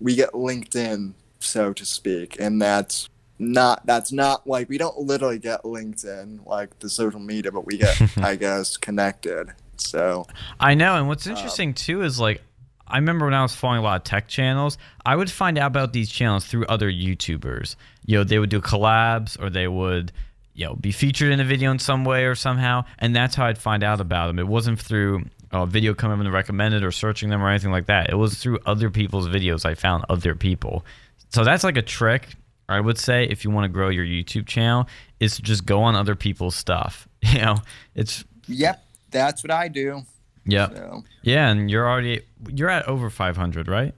we 0.00 0.14
get 0.14 0.34
linked 0.34 0.74
in, 0.74 1.14
so 1.38 1.72
to 1.72 1.84
speak, 1.84 2.36
and 2.40 2.60
that's 2.60 3.08
not 3.38 3.84
that's 3.86 4.12
not 4.12 4.46
like 4.46 4.68
we 4.68 4.78
don't 4.78 4.98
literally 4.98 5.38
get 5.38 5.64
linked 5.64 6.04
in 6.04 6.40
like 6.46 6.78
the 6.78 6.88
social 6.88 7.20
media, 7.20 7.52
but 7.52 7.66
we 7.66 7.78
get 7.78 8.00
I 8.18 8.36
guess 8.36 8.76
connected. 8.76 9.48
So 9.76 10.26
I 10.58 10.74
know, 10.74 10.96
and 10.96 11.08
what's 11.08 11.26
interesting 11.26 11.74
too 11.74 12.02
is 12.02 12.18
like 12.18 12.42
I 12.88 12.98
remember 12.98 13.24
when 13.26 13.34
I 13.34 13.42
was 13.42 13.54
following 13.54 13.80
a 13.80 13.82
lot 13.82 13.96
of 13.96 14.04
tech 14.04 14.28
channels, 14.28 14.78
I 15.04 15.16
would 15.16 15.30
find 15.30 15.58
out 15.58 15.66
about 15.68 15.92
these 15.92 16.08
channels 16.08 16.46
through 16.46 16.66
other 16.66 16.90
YouTubers. 16.90 17.74
You 18.04 18.18
know, 18.18 18.24
they 18.24 18.38
would 18.38 18.50
do 18.50 18.60
collabs 18.60 19.40
or 19.40 19.50
they 19.50 19.66
would, 19.66 20.12
you 20.56 20.64
know, 20.64 20.74
be 20.74 20.90
featured 20.90 21.30
in 21.30 21.38
a 21.38 21.44
video 21.44 21.70
in 21.70 21.78
some 21.78 22.04
way 22.04 22.24
or 22.24 22.34
somehow, 22.34 22.84
and 22.98 23.14
that's 23.14 23.34
how 23.34 23.46
I'd 23.46 23.58
find 23.58 23.84
out 23.84 24.00
about 24.00 24.28
them. 24.28 24.38
It 24.38 24.48
wasn't 24.48 24.80
through 24.80 25.26
a 25.52 25.66
video 25.66 25.94
coming 25.94 26.18
in 26.26 26.32
recommended 26.32 26.82
or 26.82 26.90
searching 26.90 27.28
them 27.28 27.42
or 27.42 27.50
anything 27.50 27.70
like 27.70 27.86
that. 27.86 28.10
It 28.10 28.16
was 28.16 28.38
through 28.38 28.58
other 28.64 28.90
people's 28.90 29.28
videos 29.28 29.66
I 29.66 29.74
found 29.74 30.04
other 30.08 30.34
people. 30.34 30.84
So 31.28 31.44
that's 31.44 31.62
like 31.62 31.76
a 31.76 31.82
trick 31.82 32.36
I 32.68 32.80
would 32.80 32.98
say 32.98 33.24
if 33.24 33.44
you 33.44 33.50
want 33.50 33.64
to 33.64 33.68
grow 33.68 33.90
your 33.90 34.04
YouTube 34.04 34.46
channel 34.46 34.88
is 35.20 35.36
to 35.36 35.42
just 35.42 35.66
go 35.66 35.82
on 35.82 35.94
other 35.94 36.14
people's 36.14 36.56
stuff. 36.56 37.08
You 37.26 37.40
know, 37.42 37.56
it's 37.96 38.24
yep, 38.46 38.84
that's 39.10 39.42
what 39.42 39.50
I 39.50 39.66
do. 39.66 40.02
yep. 40.44 40.72
So. 40.76 41.02
Yeah, 41.22 41.48
and 41.48 41.68
you're 41.68 41.88
already 41.88 42.20
you're 42.54 42.70
at 42.70 42.86
over 42.86 43.10
500, 43.10 43.66
right? 43.66 43.94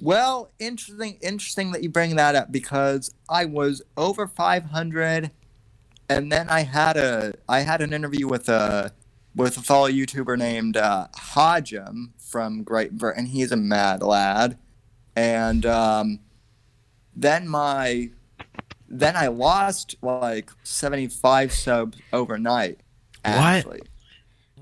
Well, 0.00 0.52
interesting 0.60 1.18
interesting 1.22 1.72
that 1.72 1.82
you 1.82 1.88
bring 1.88 2.14
that 2.16 2.36
up 2.36 2.52
because 2.52 3.12
I 3.28 3.46
was 3.46 3.82
over 3.96 4.28
500 4.28 5.32
and 6.10 6.30
then 6.30 6.48
I 6.48 6.62
had 6.62 6.96
a 6.96 7.34
I 7.48 7.60
had 7.60 7.80
an 7.80 7.92
interview 7.92 8.26
with 8.26 8.48
a 8.48 8.92
with 9.34 9.56
a 9.56 9.62
fellow 9.62 9.88
YouTuber 9.88 10.36
named 10.36 10.76
uh, 10.76 11.06
Hajim 11.14 12.10
from 12.18 12.64
Great 12.64 12.98
Britain. 12.98 13.26
He's 13.26 13.52
a 13.52 13.56
mad 13.56 14.02
lad. 14.02 14.58
And 15.14 15.64
um, 15.64 16.18
then 17.14 17.46
my 17.46 18.10
then 18.88 19.16
I 19.16 19.28
lost 19.28 19.94
like 20.02 20.50
75 20.64 21.52
subs 21.52 21.98
overnight. 22.12 22.80
Actually. 23.24 23.82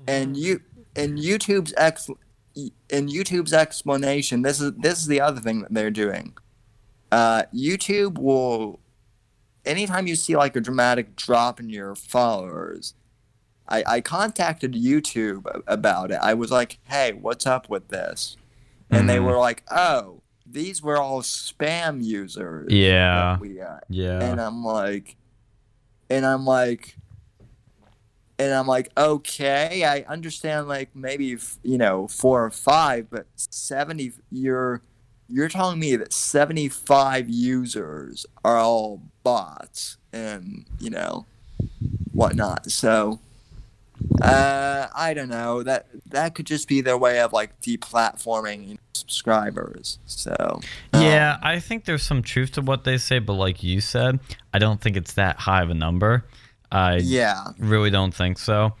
And 0.07 0.37
you 0.37 0.61
in 0.95 1.17
YouTube's 1.17 1.73
ex 1.77 2.09
in 2.55 3.07
YouTube's 3.07 3.53
explanation, 3.53 4.43
this 4.43 4.61
is 4.61 4.73
this 4.77 4.99
is 4.99 5.07
the 5.07 5.19
other 5.19 5.41
thing 5.41 5.61
that 5.61 5.73
they're 5.73 5.89
doing. 5.89 6.37
Uh, 7.11 7.43
YouTube 7.51 8.19
will 8.19 8.79
anytime 9.69 10.07
you 10.07 10.15
see 10.15 10.35
like 10.35 10.55
a 10.55 10.61
dramatic 10.61 11.15
drop 11.15 11.59
in 11.59 11.69
your 11.69 11.95
followers, 11.95 12.93
I, 13.67 13.83
I 13.85 14.01
contacted 14.01 14.73
YouTube 14.73 15.45
about 15.67 16.11
it. 16.11 16.19
I 16.21 16.33
was 16.33 16.49
like, 16.51 16.79
hey, 16.85 17.13
what's 17.13 17.45
up 17.45 17.69
with 17.69 17.87
this? 17.89 18.35
And 18.89 19.07
they 19.07 19.17
Mhm. 19.17 19.25
were 19.25 19.37
like, 19.37 19.63
oh, 19.69 20.21
these 20.45 20.81
were 20.81 20.97
all 20.97 21.21
spam 21.21 22.03
users. 22.03 22.71
Yeah. 22.73 23.37
Yeah. 23.89 24.19
And 24.23 24.41
I'm 24.41 24.63
like, 24.63 25.15
and 26.09 26.25
I'm 26.25 26.45
like, 26.45 26.95
and 28.39 28.53
I'm 28.53 28.65
like, 28.67 28.89
okay, 28.97 29.83
I 29.83 30.01
understand 30.11 30.67
like 30.67 30.95
maybe 30.95 31.33
f- 31.33 31.59
you 31.61 31.77
know 31.77 32.07
four 32.07 32.45
or 32.45 32.49
five, 32.49 33.07
but 33.11 33.27
seventy, 33.35 34.13
you're 34.31 34.81
you're 35.27 35.49
telling 35.49 35.79
me 35.79 35.95
that 35.97 36.13
seventy 36.13 36.69
five 36.69 37.29
users 37.29 38.25
are 38.43 38.57
all 38.57 39.01
bots 39.29 39.97
and 40.11 40.65
you 40.79 40.89
know 40.89 41.25
whatnot. 42.13 42.71
So 42.71 43.19
uh, 44.21 44.87
I 44.95 45.13
don't 45.13 45.29
know 45.29 45.61
that 45.61 45.85
that 46.07 46.33
could 46.33 46.47
just 46.47 46.67
be 46.67 46.81
their 46.81 46.97
way 46.97 47.19
of 47.19 47.31
like 47.31 47.61
deplatforming 47.61 48.67
you 48.67 48.73
know, 48.75 48.79
subscribers. 48.93 49.99
So 50.07 50.35
um, 50.93 51.01
Yeah, 51.03 51.37
I 51.43 51.59
think 51.59 51.85
there's 51.85 52.01
some 52.01 52.23
truth 52.23 52.53
to 52.53 52.61
what 52.61 52.85
they 52.85 52.97
say, 52.97 53.19
but 53.19 53.33
like 53.33 53.61
you 53.61 53.81
said, 53.81 54.19
I 54.51 54.57
don't 54.57 54.81
think 54.81 54.97
it's 54.97 55.13
that 55.13 55.37
high 55.37 55.61
of 55.61 55.69
a 55.69 55.75
number. 55.75 56.25
I 56.71 56.97
yeah, 56.97 57.49
really 57.59 57.91
don't 57.91 58.13
think 58.13 58.39
so. 58.39 58.73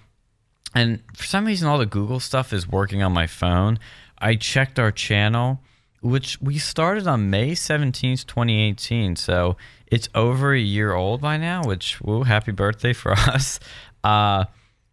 And 0.73 1.01
for 1.15 1.25
some 1.25 1.45
reason, 1.45 1.67
all 1.67 1.77
the 1.77 1.85
Google 1.85 2.19
stuff 2.19 2.53
is 2.53 2.67
working 2.67 3.03
on 3.03 3.11
my 3.11 3.27
phone. 3.27 3.77
I 4.17 4.35
checked 4.35 4.79
our 4.79 4.91
channel, 4.91 5.61
which 6.01 6.39
we 6.41 6.57
started 6.57 7.07
on 7.07 7.29
May 7.29 7.51
17th, 7.51 8.25
2018. 8.25 9.15
So 9.15 9.57
it's 9.91 10.09
over 10.15 10.53
a 10.53 10.59
year 10.59 10.93
old 10.93 11.21
by 11.21 11.37
now, 11.37 11.63
which, 11.63 11.99
woo, 12.01 12.23
happy 12.23 12.51
birthday 12.51 12.93
for 12.93 13.11
us. 13.17 13.59
Uh, 14.03 14.45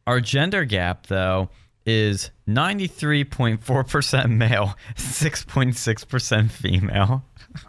our 0.07 0.21
gender 0.21 0.65
gap, 0.65 1.07
though, 1.07 1.49
is 1.85 2.31
93.4% 2.49 4.31
male, 4.31 4.75
6.6% 4.97 6.51
female. 6.51 7.25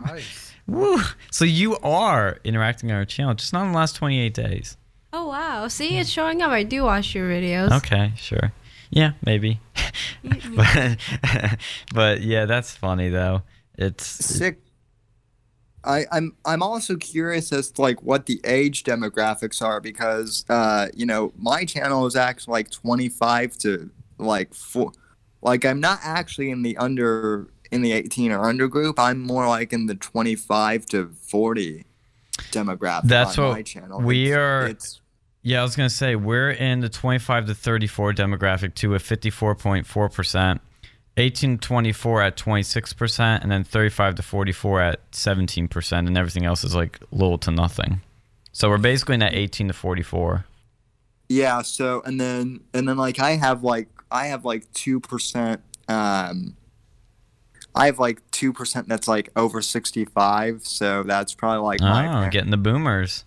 Nice. 0.05 0.53
Woo! 0.67 0.99
So 1.31 1.45
you 1.45 1.77
are 1.77 2.39
interacting 2.43 2.91
on 2.91 2.97
our 2.97 3.05
channel, 3.05 3.33
just 3.35 3.53
not 3.53 3.65
in 3.67 3.71
the 3.71 3.77
last 3.77 3.95
28 3.95 4.33
days. 4.33 4.75
Oh 5.13 5.29
wow! 5.29 5.69
See, 5.69 5.97
it's 5.97 6.09
showing 6.09 6.41
up. 6.41 6.51
I 6.51 6.63
do 6.63 6.83
watch 6.83 7.15
your 7.15 7.29
videos. 7.29 7.71
Okay, 7.77 8.11
sure. 8.17 8.51
Yeah, 8.89 9.13
maybe. 9.25 9.61
but, 10.23 10.97
but 11.93 12.21
yeah, 12.21 12.43
that's 12.45 12.75
funny 12.75 13.07
though. 13.07 13.43
It's 13.77 14.05
sick. 14.05 14.59
I, 15.87 16.05
I'm 16.11 16.35
I'm 16.45 16.61
also 16.61 16.95
curious 16.97 17.51
as 17.53 17.71
to 17.71 17.81
like 17.81 18.03
what 18.03 18.25
the 18.25 18.41
age 18.43 18.83
demographics 18.83 19.61
are 19.61 19.79
because 19.79 20.43
uh 20.49 20.87
you 20.93 21.05
know 21.05 21.31
my 21.37 21.63
channel 21.65 22.05
is 22.05 22.15
actually 22.15 22.51
like 22.51 22.69
25 22.71 23.57
to 23.59 23.89
like 24.17 24.53
four 24.53 24.91
like 25.41 25.63
I'm 25.65 25.79
not 25.79 25.99
actually 26.03 26.51
in 26.51 26.61
the 26.61 26.75
under 26.77 27.47
in 27.71 27.81
the 27.81 27.91
18 27.93 28.31
or 28.31 28.47
under 28.47 28.67
group. 28.67 28.97
I'm 28.99 29.19
more 29.21 29.47
like 29.47 29.71
in 29.73 29.87
the 29.87 29.95
25 29.95 30.85
to 30.87 31.09
40 31.09 31.85
demographic 32.51 33.03
That's 33.03 33.37
on 33.37 33.45
what 33.45 33.53
my 33.53 33.61
channel. 33.61 34.01
we 34.01 34.27
It's- 34.31 34.37
are- 34.37 34.67
it's 34.67 35.01
yeah, 35.43 35.61
I 35.61 35.63
was 35.63 35.77
gonna 35.77 35.89
say 35.89 36.15
we're 36.17 36.49
in 36.49 36.81
the 36.81 36.89
25 36.89 37.45
to 37.47 37.55
34 37.55 38.11
demographic 38.13 38.75
too, 38.75 38.93
at 38.95 39.01
54.4 39.01 40.09
percent, 40.13 40.59
18 41.17 41.57
to 41.57 41.67
24 41.67 42.21
at 42.21 42.37
26 42.37 42.93
percent, 42.93 43.43
and 43.43 43.51
then 43.51 43.63
35 43.63 44.15
to 44.15 44.23
44 44.23 44.81
at 44.81 44.99
17 45.11 45.67
percent, 45.67 46.07
and 46.07 46.17
everything 46.17 46.45
else 46.45 46.63
is 46.63 46.75
like 46.75 46.99
little 47.11 47.37
to 47.39 47.51
nothing. 47.51 48.01
So 48.51 48.69
we're 48.69 48.77
basically 48.77 49.15
in 49.15 49.19
that 49.19 49.35
18 49.35 49.67
to 49.67 49.73
44. 49.73 50.45
Yeah, 51.29 51.61
so 51.61 52.01
and 52.05 52.19
then 52.19 52.61
and 52.73 52.87
then 52.87 52.97
like 52.97 53.19
I 53.19 53.31
have 53.31 53.63
like 53.63 53.89
I 54.09 54.27
have 54.27 54.45
like 54.45 54.71
two 54.73 54.99
percent 54.99 55.61
um 55.89 56.55
I 57.75 57.87
have 57.87 57.99
like 57.99 58.21
two 58.31 58.53
percent 58.53 58.87
that's 58.87 59.07
like 59.07 59.29
over 59.35 59.61
sixty 59.61 60.05
five, 60.05 60.65
so 60.65 61.03
that's 61.03 61.33
probably 61.33 61.63
like 61.63 61.81
my 61.81 62.25
Oh, 62.25 62.29
getting 62.29 62.51
the 62.51 62.57
boomers. 62.57 63.25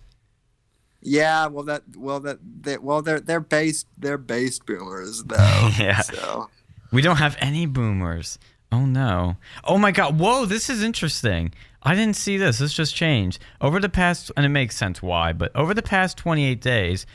Yeah, 1.01 1.47
well 1.47 1.63
that 1.65 1.83
well 1.95 2.19
that 2.21 2.39
they, 2.61 2.77
well 2.77 3.01
they're 3.01 3.19
they're 3.19 3.39
based 3.39 3.87
they're 3.97 4.17
based 4.17 4.65
boomers 4.65 5.23
though. 5.23 5.69
Yeah. 5.79 6.01
So 6.01 6.49
We 6.91 7.01
don't 7.01 7.17
have 7.17 7.37
any 7.39 7.65
boomers. 7.65 8.37
Oh 8.71 8.85
no. 8.85 9.37
Oh 9.63 9.77
my 9.77 9.91
god. 9.91 10.19
Whoa, 10.19 10.45
this 10.45 10.69
is 10.69 10.83
interesting. 10.83 11.53
I 11.83 11.95
didn't 11.95 12.15
see 12.15 12.37
this. 12.37 12.59
This 12.59 12.73
just 12.73 12.95
changed. 12.95 13.39
Over 13.59 13.79
the 13.79 13.89
past 13.89 14.31
and 14.37 14.45
it 14.45 14.49
makes 14.49 14.77
sense 14.77 15.01
why, 15.01 15.33
but 15.33 15.55
over 15.55 15.73
the 15.73 15.81
past 15.81 16.17
28 16.17 16.61
days, 16.61 17.05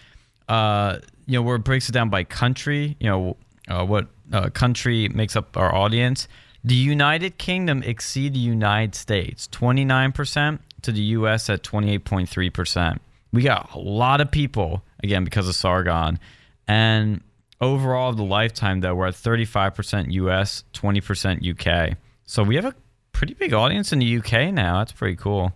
uh, 0.48 0.98
you 1.26 1.34
know, 1.34 1.42
where 1.42 1.56
it 1.56 1.64
breaks 1.64 1.88
it 1.88 1.92
down 1.92 2.10
by 2.10 2.24
country, 2.24 2.96
you 3.00 3.08
know, 3.08 3.36
uh, 3.68 3.84
what 3.84 4.08
uh, 4.32 4.50
country 4.50 5.08
makes 5.08 5.36
up 5.36 5.56
our 5.56 5.74
audience. 5.74 6.28
The 6.64 6.74
United 6.74 7.38
Kingdom 7.38 7.82
exceed 7.84 8.34
the 8.34 8.40
United 8.40 8.94
States 8.94 9.48
29% 9.52 10.58
to 10.82 10.92
the 10.92 11.00
US 11.00 11.48
at 11.48 11.62
28.3%. 11.62 12.98
We 13.32 13.42
got 13.42 13.72
a 13.74 13.78
lot 13.78 14.20
of 14.20 14.30
people 14.30 14.82
again 15.02 15.24
because 15.24 15.48
of 15.48 15.54
Sargon. 15.54 16.18
And 16.66 17.20
overall 17.60 18.10
of 18.10 18.16
the 18.16 18.24
lifetime 18.24 18.80
though 18.80 18.94
we're 18.94 19.06
at 19.06 19.14
35% 19.14 20.10
us 20.12 20.64
20% 20.74 21.50
uk 21.90 21.96
so 22.24 22.42
we 22.42 22.56
have 22.56 22.64
a 22.64 22.74
pretty 23.12 23.34
big 23.34 23.52
audience 23.54 23.92
in 23.92 23.98
the 24.00 24.16
uk 24.18 24.32
now. 24.52 24.78
That's 24.78 24.92
pretty 24.92 25.16
cool. 25.16 25.52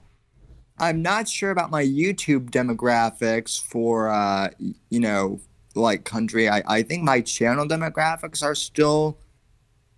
I'm 0.78 1.02
not 1.02 1.28
sure 1.28 1.50
about 1.50 1.70
my 1.70 1.84
YouTube 1.84 2.48
demographics 2.50 3.60
for 3.62 4.08
uh 4.08 4.48
you 4.88 5.00
know 5.00 5.40
like 5.74 6.04
country. 6.04 6.48
I, 6.48 6.62
I 6.66 6.82
think 6.82 7.02
my 7.02 7.20
channel 7.20 7.66
demographics 7.68 8.42
are 8.42 8.54
still 8.54 9.18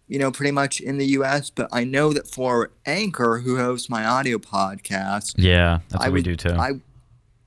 you 0.09 0.19
know 0.19 0.33
pretty 0.33 0.51
much 0.51 0.81
in 0.81 0.99
the 0.99 1.07
US, 1.19 1.51
but 1.51 1.69
I 1.70 1.85
know 1.85 2.12
that 2.12 2.27
for 2.27 2.73
Anchor 2.85 3.39
who 3.45 3.57
hosts 3.59 3.89
my 3.89 4.05
audio 4.05 4.39
podcast, 4.39 5.35
yeah 5.37 5.81
that's 5.89 6.03
I 6.03 6.09
what 6.09 6.15
we 6.15 6.19
would- 6.19 6.24
do 6.24 6.35
too. 6.37 6.55
I 6.57 6.73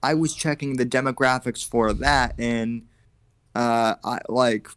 I 0.02 0.14
was 0.14 0.34
checking 0.34 0.78
the 0.78 0.86
demographics 0.86 1.68
for 1.68 1.92
that, 1.92 2.36
and 2.40 2.84
uh, 3.56 3.96
I 4.04 4.20
like 4.30 4.68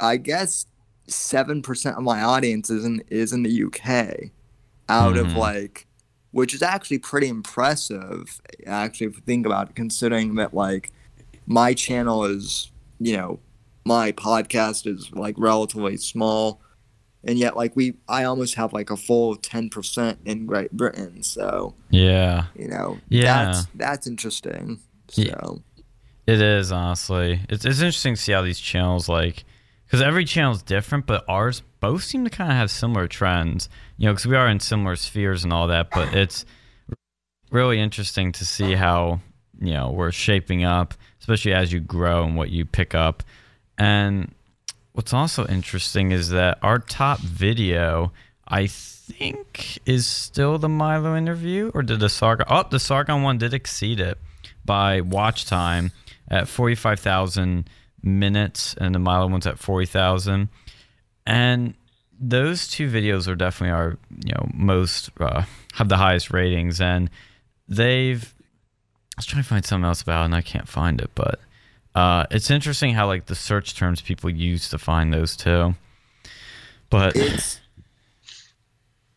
I 0.00 0.16
guess 0.16 0.66
seven 1.06 1.62
percent 1.62 1.96
of 1.96 2.02
my 2.04 2.22
audience 2.22 2.70
is 2.70 2.84
in 2.84 3.02
is 3.08 3.32
in 3.32 3.42
the 3.42 3.50
UK, 3.64 4.30
out 4.88 5.16
of 5.16 5.28
Mhm. 5.28 5.36
like, 5.36 5.86
which 6.32 6.54
is 6.54 6.62
actually 6.62 6.98
pretty 6.98 7.28
impressive. 7.28 8.40
Actually, 8.66 9.08
if 9.08 9.16
you 9.16 9.22
think 9.26 9.46
about 9.46 9.70
it, 9.70 9.74
considering 9.74 10.34
that 10.36 10.54
like 10.54 10.90
my 11.46 11.72
channel 11.74 12.24
is 12.24 12.70
you 13.00 13.16
know 13.16 13.38
my 13.84 14.12
podcast 14.12 14.86
is 14.86 15.10
like 15.12 15.34
relatively 15.38 15.96
small 15.96 16.60
and 17.24 17.38
yet 17.38 17.56
like 17.56 17.74
we 17.74 17.94
i 18.08 18.22
almost 18.24 18.54
have 18.56 18.72
like 18.74 18.90
a 18.90 18.96
full 18.96 19.34
10% 19.36 20.16
in 20.26 20.44
great 20.46 20.70
britain 20.72 21.22
so 21.22 21.74
yeah 21.90 22.44
you 22.54 22.68
know 22.68 22.98
Yeah. 23.08 23.44
that's 23.46 23.66
that's 23.76 24.06
interesting 24.06 24.80
Yeah. 25.14 25.32
so 25.40 25.62
it 26.28 26.42
is 26.42 26.70
honestly. 26.70 27.40
It's, 27.48 27.64
it's 27.64 27.80
interesting 27.80 28.14
to 28.14 28.20
see 28.20 28.32
how 28.32 28.42
these 28.42 28.60
channels 28.60 29.08
like 29.08 29.44
because 29.86 30.02
every 30.02 30.26
channel 30.26 30.52
is 30.52 30.62
different 30.62 31.06
but 31.06 31.24
ours 31.26 31.62
both 31.80 32.04
seem 32.04 32.24
to 32.24 32.30
kind 32.30 32.50
of 32.50 32.56
have 32.58 32.70
similar 32.70 33.08
trends 33.08 33.70
you 33.96 34.04
know 34.04 34.12
because 34.12 34.26
we 34.26 34.36
are 34.36 34.46
in 34.46 34.60
similar 34.60 34.94
spheres 34.94 35.42
and 35.42 35.52
all 35.54 35.68
that 35.68 35.88
but 35.90 36.14
it's 36.14 36.44
really 37.50 37.80
interesting 37.80 38.30
to 38.32 38.44
see 38.44 38.74
how 38.74 39.20
you 39.58 39.72
know 39.72 39.90
we're 39.90 40.12
shaping 40.12 40.64
up 40.64 40.92
especially 41.20 41.54
as 41.54 41.72
you 41.72 41.80
grow 41.80 42.24
and 42.24 42.36
what 42.36 42.50
you 42.50 42.66
pick 42.66 42.94
up. 42.94 43.22
And 43.78 44.34
what's 44.92 45.14
also 45.14 45.46
interesting 45.46 46.10
is 46.10 46.30
that 46.30 46.58
our 46.60 46.80
top 46.80 47.20
video 47.20 48.12
i 48.48 48.66
think 48.66 49.78
is 49.86 50.06
still 50.06 50.58
the 50.58 50.68
milo 50.68 51.16
interview 51.16 51.70
or 51.72 51.82
did 51.82 52.00
the 52.00 52.08
sargon 52.08 52.44
oh 52.50 52.64
the 52.68 52.80
sargon 52.80 53.22
one 53.22 53.38
did 53.38 53.54
exceed 53.54 54.00
it 54.00 54.18
by 54.64 55.00
watch 55.00 55.46
time 55.46 55.92
at 56.30 56.48
45000 56.48 57.68
minutes 58.02 58.74
and 58.80 58.94
the 58.94 58.98
milo 58.98 59.26
one's 59.26 59.46
at 59.46 59.58
40000 59.58 60.48
and 61.26 61.74
those 62.20 62.68
two 62.68 62.88
videos 62.90 63.28
are 63.28 63.34
definitely 63.34 63.72
our 63.72 63.98
you 64.24 64.32
know 64.32 64.48
most 64.52 65.10
uh, 65.20 65.42
have 65.74 65.88
the 65.88 65.96
highest 65.96 66.32
ratings 66.32 66.80
and 66.80 67.10
they've 67.68 68.34
I 69.18 69.20
was 69.20 69.26
trying 69.26 69.42
to 69.42 69.48
find 69.48 69.64
something 69.64 69.84
else 69.84 70.00
about 70.00 70.26
and 70.26 70.34
I 70.34 70.42
can't 70.42 70.68
find 70.68 71.00
it, 71.00 71.10
but 71.16 71.40
uh, 71.92 72.26
it's 72.30 72.52
interesting 72.52 72.94
how 72.94 73.08
like 73.08 73.26
the 73.26 73.34
search 73.34 73.74
terms 73.74 74.00
people 74.00 74.30
use 74.30 74.68
to 74.68 74.78
find 74.78 75.12
those 75.12 75.36
two. 75.36 75.74
But 76.88 77.16
it's 77.16 77.60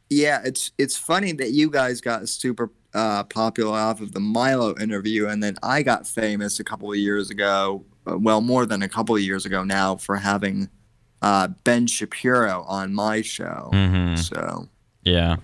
yeah 0.09 0.41
it's 0.43 0.71
it's 0.79 0.97
funny 0.97 1.33
that 1.33 1.51
you 1.51 1.69
guys 1.69 2.01
got 2.01 2.27
super 2.27 2.71
uh, 2.93 3.23
popular 3.23 3.77
off 3.77 4.01
of 4.01 4.11
the 4.13 4.19
Milo 4.19 4.77
interview, 4.77 5.27
and 5.27 5.41
then 5.41 5.55
I 5.63 5.81
got 5.83 6.07
famous 6.07 6.59
a 6.59 6.63
couple 6.63 6.91
of 6.91 6.97
years 6.97 7.29
ago. 7.29 7.85
uh, 8.09 8.17
Well, 8.17 8.41
more 8.41 8.65
than 8.65 8.81
a 8.81 8.89
couple 8.89 9.15
of 9.15 9.21
years 9.21 9.45
ago 9.45 9.63
now 9.63 9.95
for 9.95 10.17
having 10.17 10.69
uh, 11.21 11.47
Ben 11.63 11.87
Shapiro 11.87 12.63
on 12.67 12.93
my 12.93 13.21
show. 13.21 13.69
hmm 13.71 14.15
So, 14.15 14.69
Yeah. 15.03 15.37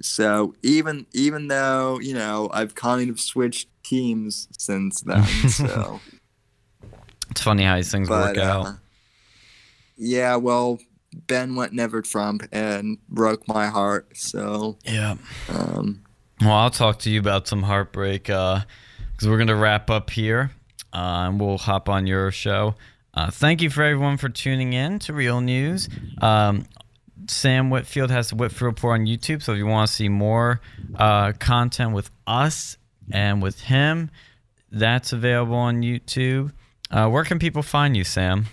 so 0.00 0.54
even 0.62 1.06
even 1.12 1.48
though 1.48 2.00
you 2.00 2.14
know 2.14 2.50
I've 2.52 2.74
kind 2.74 3.10
of 3.10 3.20
switched 3.20 3.68
teams 3.84 4.48
since 4.58 5.00
then, 5.02 5.24
so 5.48 6.00
It's 7.30 7.40
funny 7.42 7.64
how 7.64 7.76
these 7.76 7.90
things 7.90 8.08
but 8.08 8.36
work 8.36 8.44
out. 8.44 8.66
uh, 8.66 8.72
yeah, 9.96 10.36
well, 10.36 10.78
Ben 11.26 11.54
went 11.56 11.72
never 11.72 12.00
Trump 12.02 12.42
and 12.52 12.98
broke 13.08 13.46
my 13.48 13.66
heart. 13.66 14.16
So, 14.16 14.78
Yeah. 14.84 15.16
um, 15.48 16.03
Well, 16.44 16.52
I'll 16.52 16.70
talk 16.70 16.98
to 17.00 17.10
you 17.10 17.20
about 17.20 17.48
some 17.48 17.62
heartbreak 17.62 18.24
because 18.24 18.66
we're 19.22 19.38
going 19.38 19.46
to 19.46 19.56
wrap 19.56 19.88
up 19.88 20.10
here 20.10 20.50
uh, 20.92 21.28
and 21.28 21.40
we'll 21.40 21.56
hop 21.56 21.88
on 21.88 22.06
your 22.06 22.30
show. 22.30 22.74
Uh, 23.14 23.30
thank 23.30 23.62
you 23.62 23.70
for 23.70 23.82
everyone 23.82 24.18
for 24.18 24.28
tuning 24.28 24.74
in 24.74 24.98
to 24.98 25.14
Real 25.14 25.40
News. 25.40 25.88
Um, 26.20 26.66
Sam 27.28 27.70
Whitfield 27.70 28.10
has 28.10 28.28
the 28.28 28.36
Whitfield 28.36 28.74
Report 28.74 29.00
on 29.00 29.06
YouTube, 29.06 29.42
so 29.42 29.52
if 29.52 29.58
you 29.58 29.66
want 29.66 29.88
to 29.88 29.94
see 29.94 30.10
more 30.10 30.60
uh, 30.96 31.32
content 31.38 31.92
with 31.92 32.10
us 32.26 32.76
and 33.10 33.40
with 33.40 33.62
him, 33.62 34.10
that's 34.70 35.14
available 35.14 35.56
on 35.56 35.80
YouTube. 35.80 36.52
Uh, 36.90 37.08
where 37.08 37.24
can 37.24 37.38
people 37.38 37.62
find 37.62 37.96
you, 37.96 38.04
Sam? 38.04 38.48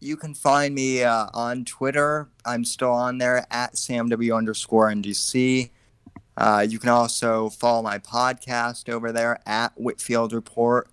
you 0.00 0.16
can 0.16 0.34
find 0.34 0.74
me 0.74 1.02
uh, 1.02 1.26
on 1.34 1.64
Twitter. 1.64 2.28
I'm 2.44 2.64
still 2.64 2.92
on 2.92 3.18
there 3.18 3.46
at 3.50 3.74
samw 3.74 4.36
underscore 4.36 4.88
ndc. 4.90 5.70
Uh, 6.36 6.66
you 6.68 6.78
can 6.78 6.90
also 6.90 7.48
follow 7.48 7.82
my 7.82 7.98
podcast 7.98 8.92
over 8.92 9.12
there 9.12 9.40
at 9.46 9.72
Whitfield 9.76 10.32
Report. 10.32 10.88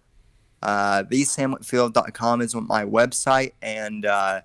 Uh, 0.62 1.04
thesamwhitfield.com 1.04 2.42
is 2.42 2.56
my 2.56 2.86
website, 2.86 3.52
and 3.62 4.06
uh, 4.06 4.42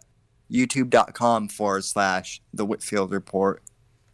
youtube.com 0.51 1.49
forward 1.49 1.85
slash 1.85 2.43
the 2.53 2.66
Whitfield 2.66 3.12
Report 3.12 3.62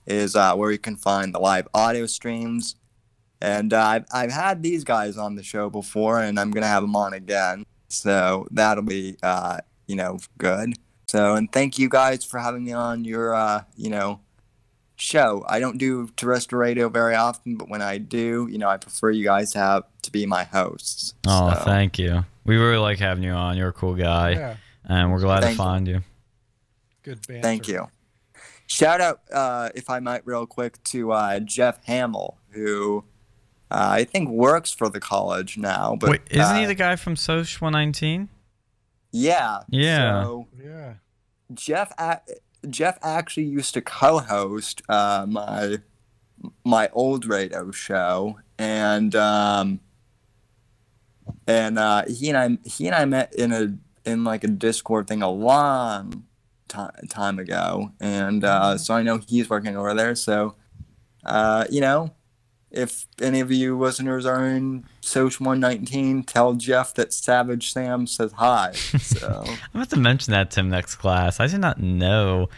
is 0.07 0.37
uh, 0.37 0.55
where 0.55 0.71
you 0.71 0.79
can 0.79 0.97
find 0.97 1.35
the 1.35 1.39
live 1.39 1.67
audio 1.73 2.05
streams. 2.07 2.77
And 3.41 3.73
uh, 3.73 3.81
I've, 3.83 4.05
I've 4.13 4.33
had 4.33 4.63
these 4.63 4.85
guys 4.85 5.17
on 5.17 5.35
the 5.35 5.43
show 5.43 5.71
before, 5.71 6.21
and 6.21 6.39
I'm 6.39 6.51
going 6.51 6.63
to 6.63 6.69
have 6.69 6.83
them 6.83 6.97
on 6.97 7.15
again. 7.15 7.65
So 7.89 8.47
that'll 8.51 8.85
be, 8.85 9.17
uh, 9.23 9.59
you 9.87 9.97
know, 9.97 10.19
good. 10.39 10.75
So, 11.09 11.35
and 11.35 11.51
thank 11.53 11.79
you 11.79 11.89
guys 11.89 12.25
for 12.25 12.39
having 12.39 12.65
me 12.65 12.73
on 12.73 13.05
your, 13.05 13.35
uh, 13.35 13.65
you 13.77 13.91
know, 13.91 14.21
show. 14.97 15.45
I 15.49 15.59
don't 15.61 15.79
do 15.79 16.09
terrestrial 16.17 16.61
radio 16.61 16.89
very 16.89 17.15
often, 17.15 17.57
but 17.57 17.69
when 17.69 17.83
I 17.83 17.99
do, 17.99 18.49
you 18.51 18.59
know, 18.59 18.69
I 18.69 18.77
prefer 18.77 19.11
you 19.11 19.25
guys 19.25 19.53
to 19.53 19.59
have 19.59 19.83
to 20.03 20.13
be 20.13 20.27
my 20.27 20.45
hosts. 20.45 21.15
Oh, 21.27 21.53
So, 21.55 21.61
thank 21.65 21.99
you. 21.99 22.25
We 22.45 22.57
really 22.57 22.77
like 22.79 22.99
having 22.99 23.25
you 23.25 23.33
on. 23.33 23.57
You're 23.57 23.69
a 23.69 23.73
cool 23.73 23.95
guy, 23.95 24.31
Yeah, 24.33 24.57
and 24.85 25.11
we're 25.13 25.21
glad 25.21 25.37
to 25.41 25.47
Thank 25.47 25.59
you. 25.59 25.65
find 25.65 25.89
you. 25.89 26.03
good 27.03 27.27
banter. 27.27 27.43
Thank 27.43 27.69
you. 27.69 27.89
Shout 28.67 29.01
out, 29.01 29.21
uh, 29.33 29.69
if 29.75 29.91
I 29.91 30.01
might, 30.01 30.27
real 30.27 30.47
quick, 30.47 30.83
to 30.85 31.13
uh, 31.13 31.39
Jeff 31.41 31.85
Hamill, 31.85 32.39
who 32.51 33.05
uh, 33.71 33.89
I 33.91 34.05
think 34.05 34.29
works 34.31 34.73
for 34.73 34.89
the 34.89 35.01
college 35.01 35.59
now. 35.59 35.97
But 36.01 36.11
Wait, 36.11 36.21
isn't 36.31 36.57
he 36.57 36.65
the 36.67 36.75
guy 36.75 36.97
from 36.97 37.15
Soc 37.17 37.47
119? 37.61 38.29
Yeah. 39.13 39.59
Yeah. 39.69 40.23
So 40.25 40.49
Yeah. 40.63 40.95
Jeff, 41.53 41.93
a- 41.99 42.21
Jeff 42.71 42.99
actually 43.03 43.45
used 43.45 43.75
to 43.75 43.81
co-host 43.81 44.83
uh, 44.89 45.27
my 45.29 45.79
my 46.65 46.89
old 46.93 47.27
radio 47.27 47.71
show, 47.71 48.39
and 48.59 49.15
um, 49.15 49.81
and 51.47 51.79
uh, 51.79 52.05
he 52.07 52.31
and 52.31 52.39
I 52.39 52.69
he 52.69 52.87
and 52.87 52.95
I 52.95 53.05
met 53.05 53.35
in 53.35 53.53
a 53.53 53.77
in 54.09 54.25
like 54.25 54.45
a 54.45 54.49
Discord 54.49 55.07
thing 55.07 55.23
a 55.23 55.31
long 55.31 56.25
time 56.69 56.93
time 57.09 57.39
ago, 57.39 57.93
and 58.01 58.45
uh, 58.45 58.79
so 58.79 58.95
I 58.95 59.03
know 59.03 59.19
he's 59.19 59.49
working 59.49 59.77
over 59.77 59.95
there. 59.95 60.15
So, 60.15 60.55
uh, 61.25 61.67
you 61.71 61.81
know, 61.81 62.15
if 62.71 63.07
any 63.21 63.41
of 63.41 63.51
you 63.51 63.79
listeners 63.79 64.27
are 64.27 64.47
in 64.47 64.85
Social 65.05 65.47
One 65.47 65.61
Nineteen, 65.61 66.23
tell 66.23 66.55
Jeff 66.55 66.95
that 66.95 67.13
Savage 67.13 67.73
Sam 67.73 68.07
says 68.07 68.33
hi. 68.33 68.73
So. 68.99 69.45
I'm 69.47 69.59
about 69.75 69.91
to 69.91 69.99
mention 69.99 70.33
that 70.33 70.51
to 70.53 70.61
him 70.61 70.71
next 70.71 70.97
class. 70.97 71.41
I 71.41 71.47
did 71.47 71.61
not 71.61 71.81
know 71.81 72.49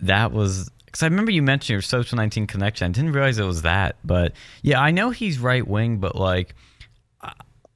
that 0.00 0.32
was 0.32 0.70
because 0.84 1.02
I 1.02 1.06
remember 1.06 1.32
you 1.32 1.42
mentioned 1.42 1.70
your 1.70 1.82
social 1.82 2.16
19 2.16 2.46
connection. 2.46 2.88
I 2.88 2.92
didn't 2.92 3.12
realize 3.12 3.38
it 3.38 3.44
was 3.44 3.62
that, 3.62 3.96
but 4.04 4.32
yeah, 4.62 4.80
I 4.80 4.92
know 4.92 5.10
he's 5.10 5.38
right 5.38 5.66
wing, 5.66 5.98
but 5.98 6.14
like 6.14 6.54
uh, 7.20 7.30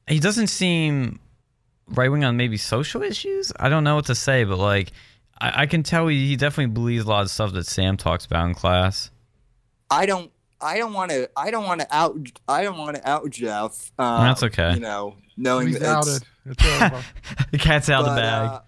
he 0.07 0.21
doesn't 0.21 0.47
seem 0.47 1.19
right 1.89 2.11
wing 2.11 2.25
on 2.25 2.37
maybe 2.37 2.57
social 2.57 3.03
issues. 3.03 3.53
I 3.59 3.69
don't 3.69 3.83
know 3.83 3.97
what 3.97 4.07
to 4.07 4.15
say, 4.15 4.45
but 4.45 4.59
like 4.59 4.93
I, 5.41 5.63
I 5.63 5.67
can 5.67 5.83
tell 5.83 6.07
he, 6.07 6.29
he 6.29 6.37
definitely 6.37 6.73
believes 6.73 7.05
a 7.05 7.09
lot 7.09 7.23
of 7.23 7.31
stuff 7.31 7.53
that 7.53 7.67
Sam 7.67 7.97
talks 7.97 8.25
about 8.25 8.47
in 8.47 8.55
class. 8.55 9.11
I 9.91 10.07
don't 10.07 10.31
I 10.61 10.79
don't 10.79 10.93
want 10.93 11.11
to 11.13 11.31
I 11.37 11.51
don't 11.51 11.65
want 11.65 11.81
to 11.81 11.87
out 11.95 12.17
I 12.49 12.63
don't 12.63 12.79
want 12.79 12.97
to 12.97 13.09
out 13.09 13.29
Jeff. 13.31 13.93
Um, 13.99 14.25
That's 14.25 14.43
okay. 14.45 14.75
You 14.75 14.81
know, 14.81 15.17
knowing 15.37 15.69
He's 15.69 15.79
that 15.79 15.99
it's- 16.01 16.09
outed. 16.09 16.29
It's 16.47 16.83
over. 16.83 17.05
the 17.53 17.59
cat's 17.59 17.89
out 17.91 18.05
of 18.07 18.15
the 18.15 18.21
bag. 18.21 18.49
uh, 18.51 18.61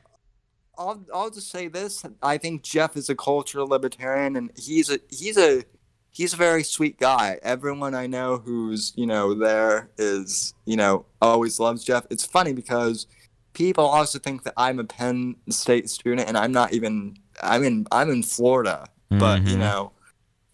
I'll 0.78 1.04
I'll 1.12 1.30
just 1.30 1.50
say 1.50 1.68
this. 1.68 2.04
I 2.22 2.38
think 2.38 2.62
Jeff 2.62 2.96
is 2.96 3.08
a 3.10 3.14
cultural 3.14 3.66
libertarian, 3.66 4.36
and 4.36 4.50
he's 4.56 4.90
a 4.90 4.98
he's 5.10 5.36
a 5.36 5.62
he's 6.10 6.32
a 6.32 6.36
very 6.36 6.62
sweet 6.62 6.98
guy. 6.98 7.38
Everyone 7.42 7.94
I 7.94 8.06
know 8.06 8.38
who's 8.38 8.92
you 8.96 9.06
know 9.06 9.34
there 9.34 9.90
is 9.98 10.54
you 10.66 10.76
know 10.76 11.04
always 11.20 11.58
loves 11.60 11.84
Jeff. 11.84 12.06
It's 12.10 12.24
funny 12.24 12.52
because 12.52 13.06
people 13.52 13.84
also 13.84 14.18
think 14.18 14.44
that 14.44 14.54
I'm 14.56 14.78
a 14.78 14.84
Penn 14.84 15.36
State 15.48 15.90
student, 15.90 16.28
and 16.28 16.36
I'm 16.38 16.52
not 16.52 16.72
even. 16.72 17.16
I'm 17.42 17.64
in 17.64 17.86
I'm 17.92 18.10
in 18.10 18.22
Florida, 18.22 18.86
but 19.10 19.42
you 19.46 19.56
Mhm. 19.56 19.58
know. 19.60 19.92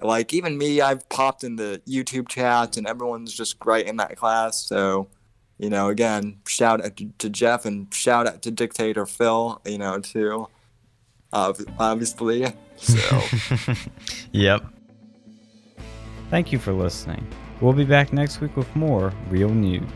Like 0.01 0.35
even 0.35 0.59
me, 0.59 0.81
I've 0.81 1.09
popped 1.09 1.43
in 1.43 1.57
the 1.57 1.81
YouTube 1.87 2.29
chats, 2.29 2.77
and 2.77 2.87
everyone's 2.87 3.33
just 3.33 3.59
great 3.59 3.87
in 3.87 3.97
that 3.97 4.17
class. 4.17 4.61
So, 4.61 5.09
you 5.59 5.71
know, 5.71 5.89
again, 5.89 6.39
shout 6.47 6.85
out 6.85 6.97
to, 6.97 7.11
to 7.19 7.31
Jeff 7.31 7.65
and 7.65 7.93
shout 7.93 8.27
out 8.27 8.43
to 8.43 8.51
Dictator 8.51 9.07
Phil, 9.07 9.61
you 9.65 9.79
know, 9.79 10.01
too. 10.01 10.49
Uh, 11.33 11.53
obviously. 11.79 12.47
So, 12.77 13.23
Yep. 14.33 14.65
Thank 16.31 16.53
you 16.53 16.59
for 16.59 16.73
listening. 16.73 17.27
We'll 17.61 17.73
be 17.73 17.85
back 17.85 18.13
next 18.13 18.41
week 18.41 18.57
with 18.57 18.75
more 18.77 19.13
real 19.31 19.49
news. 19.49 19.91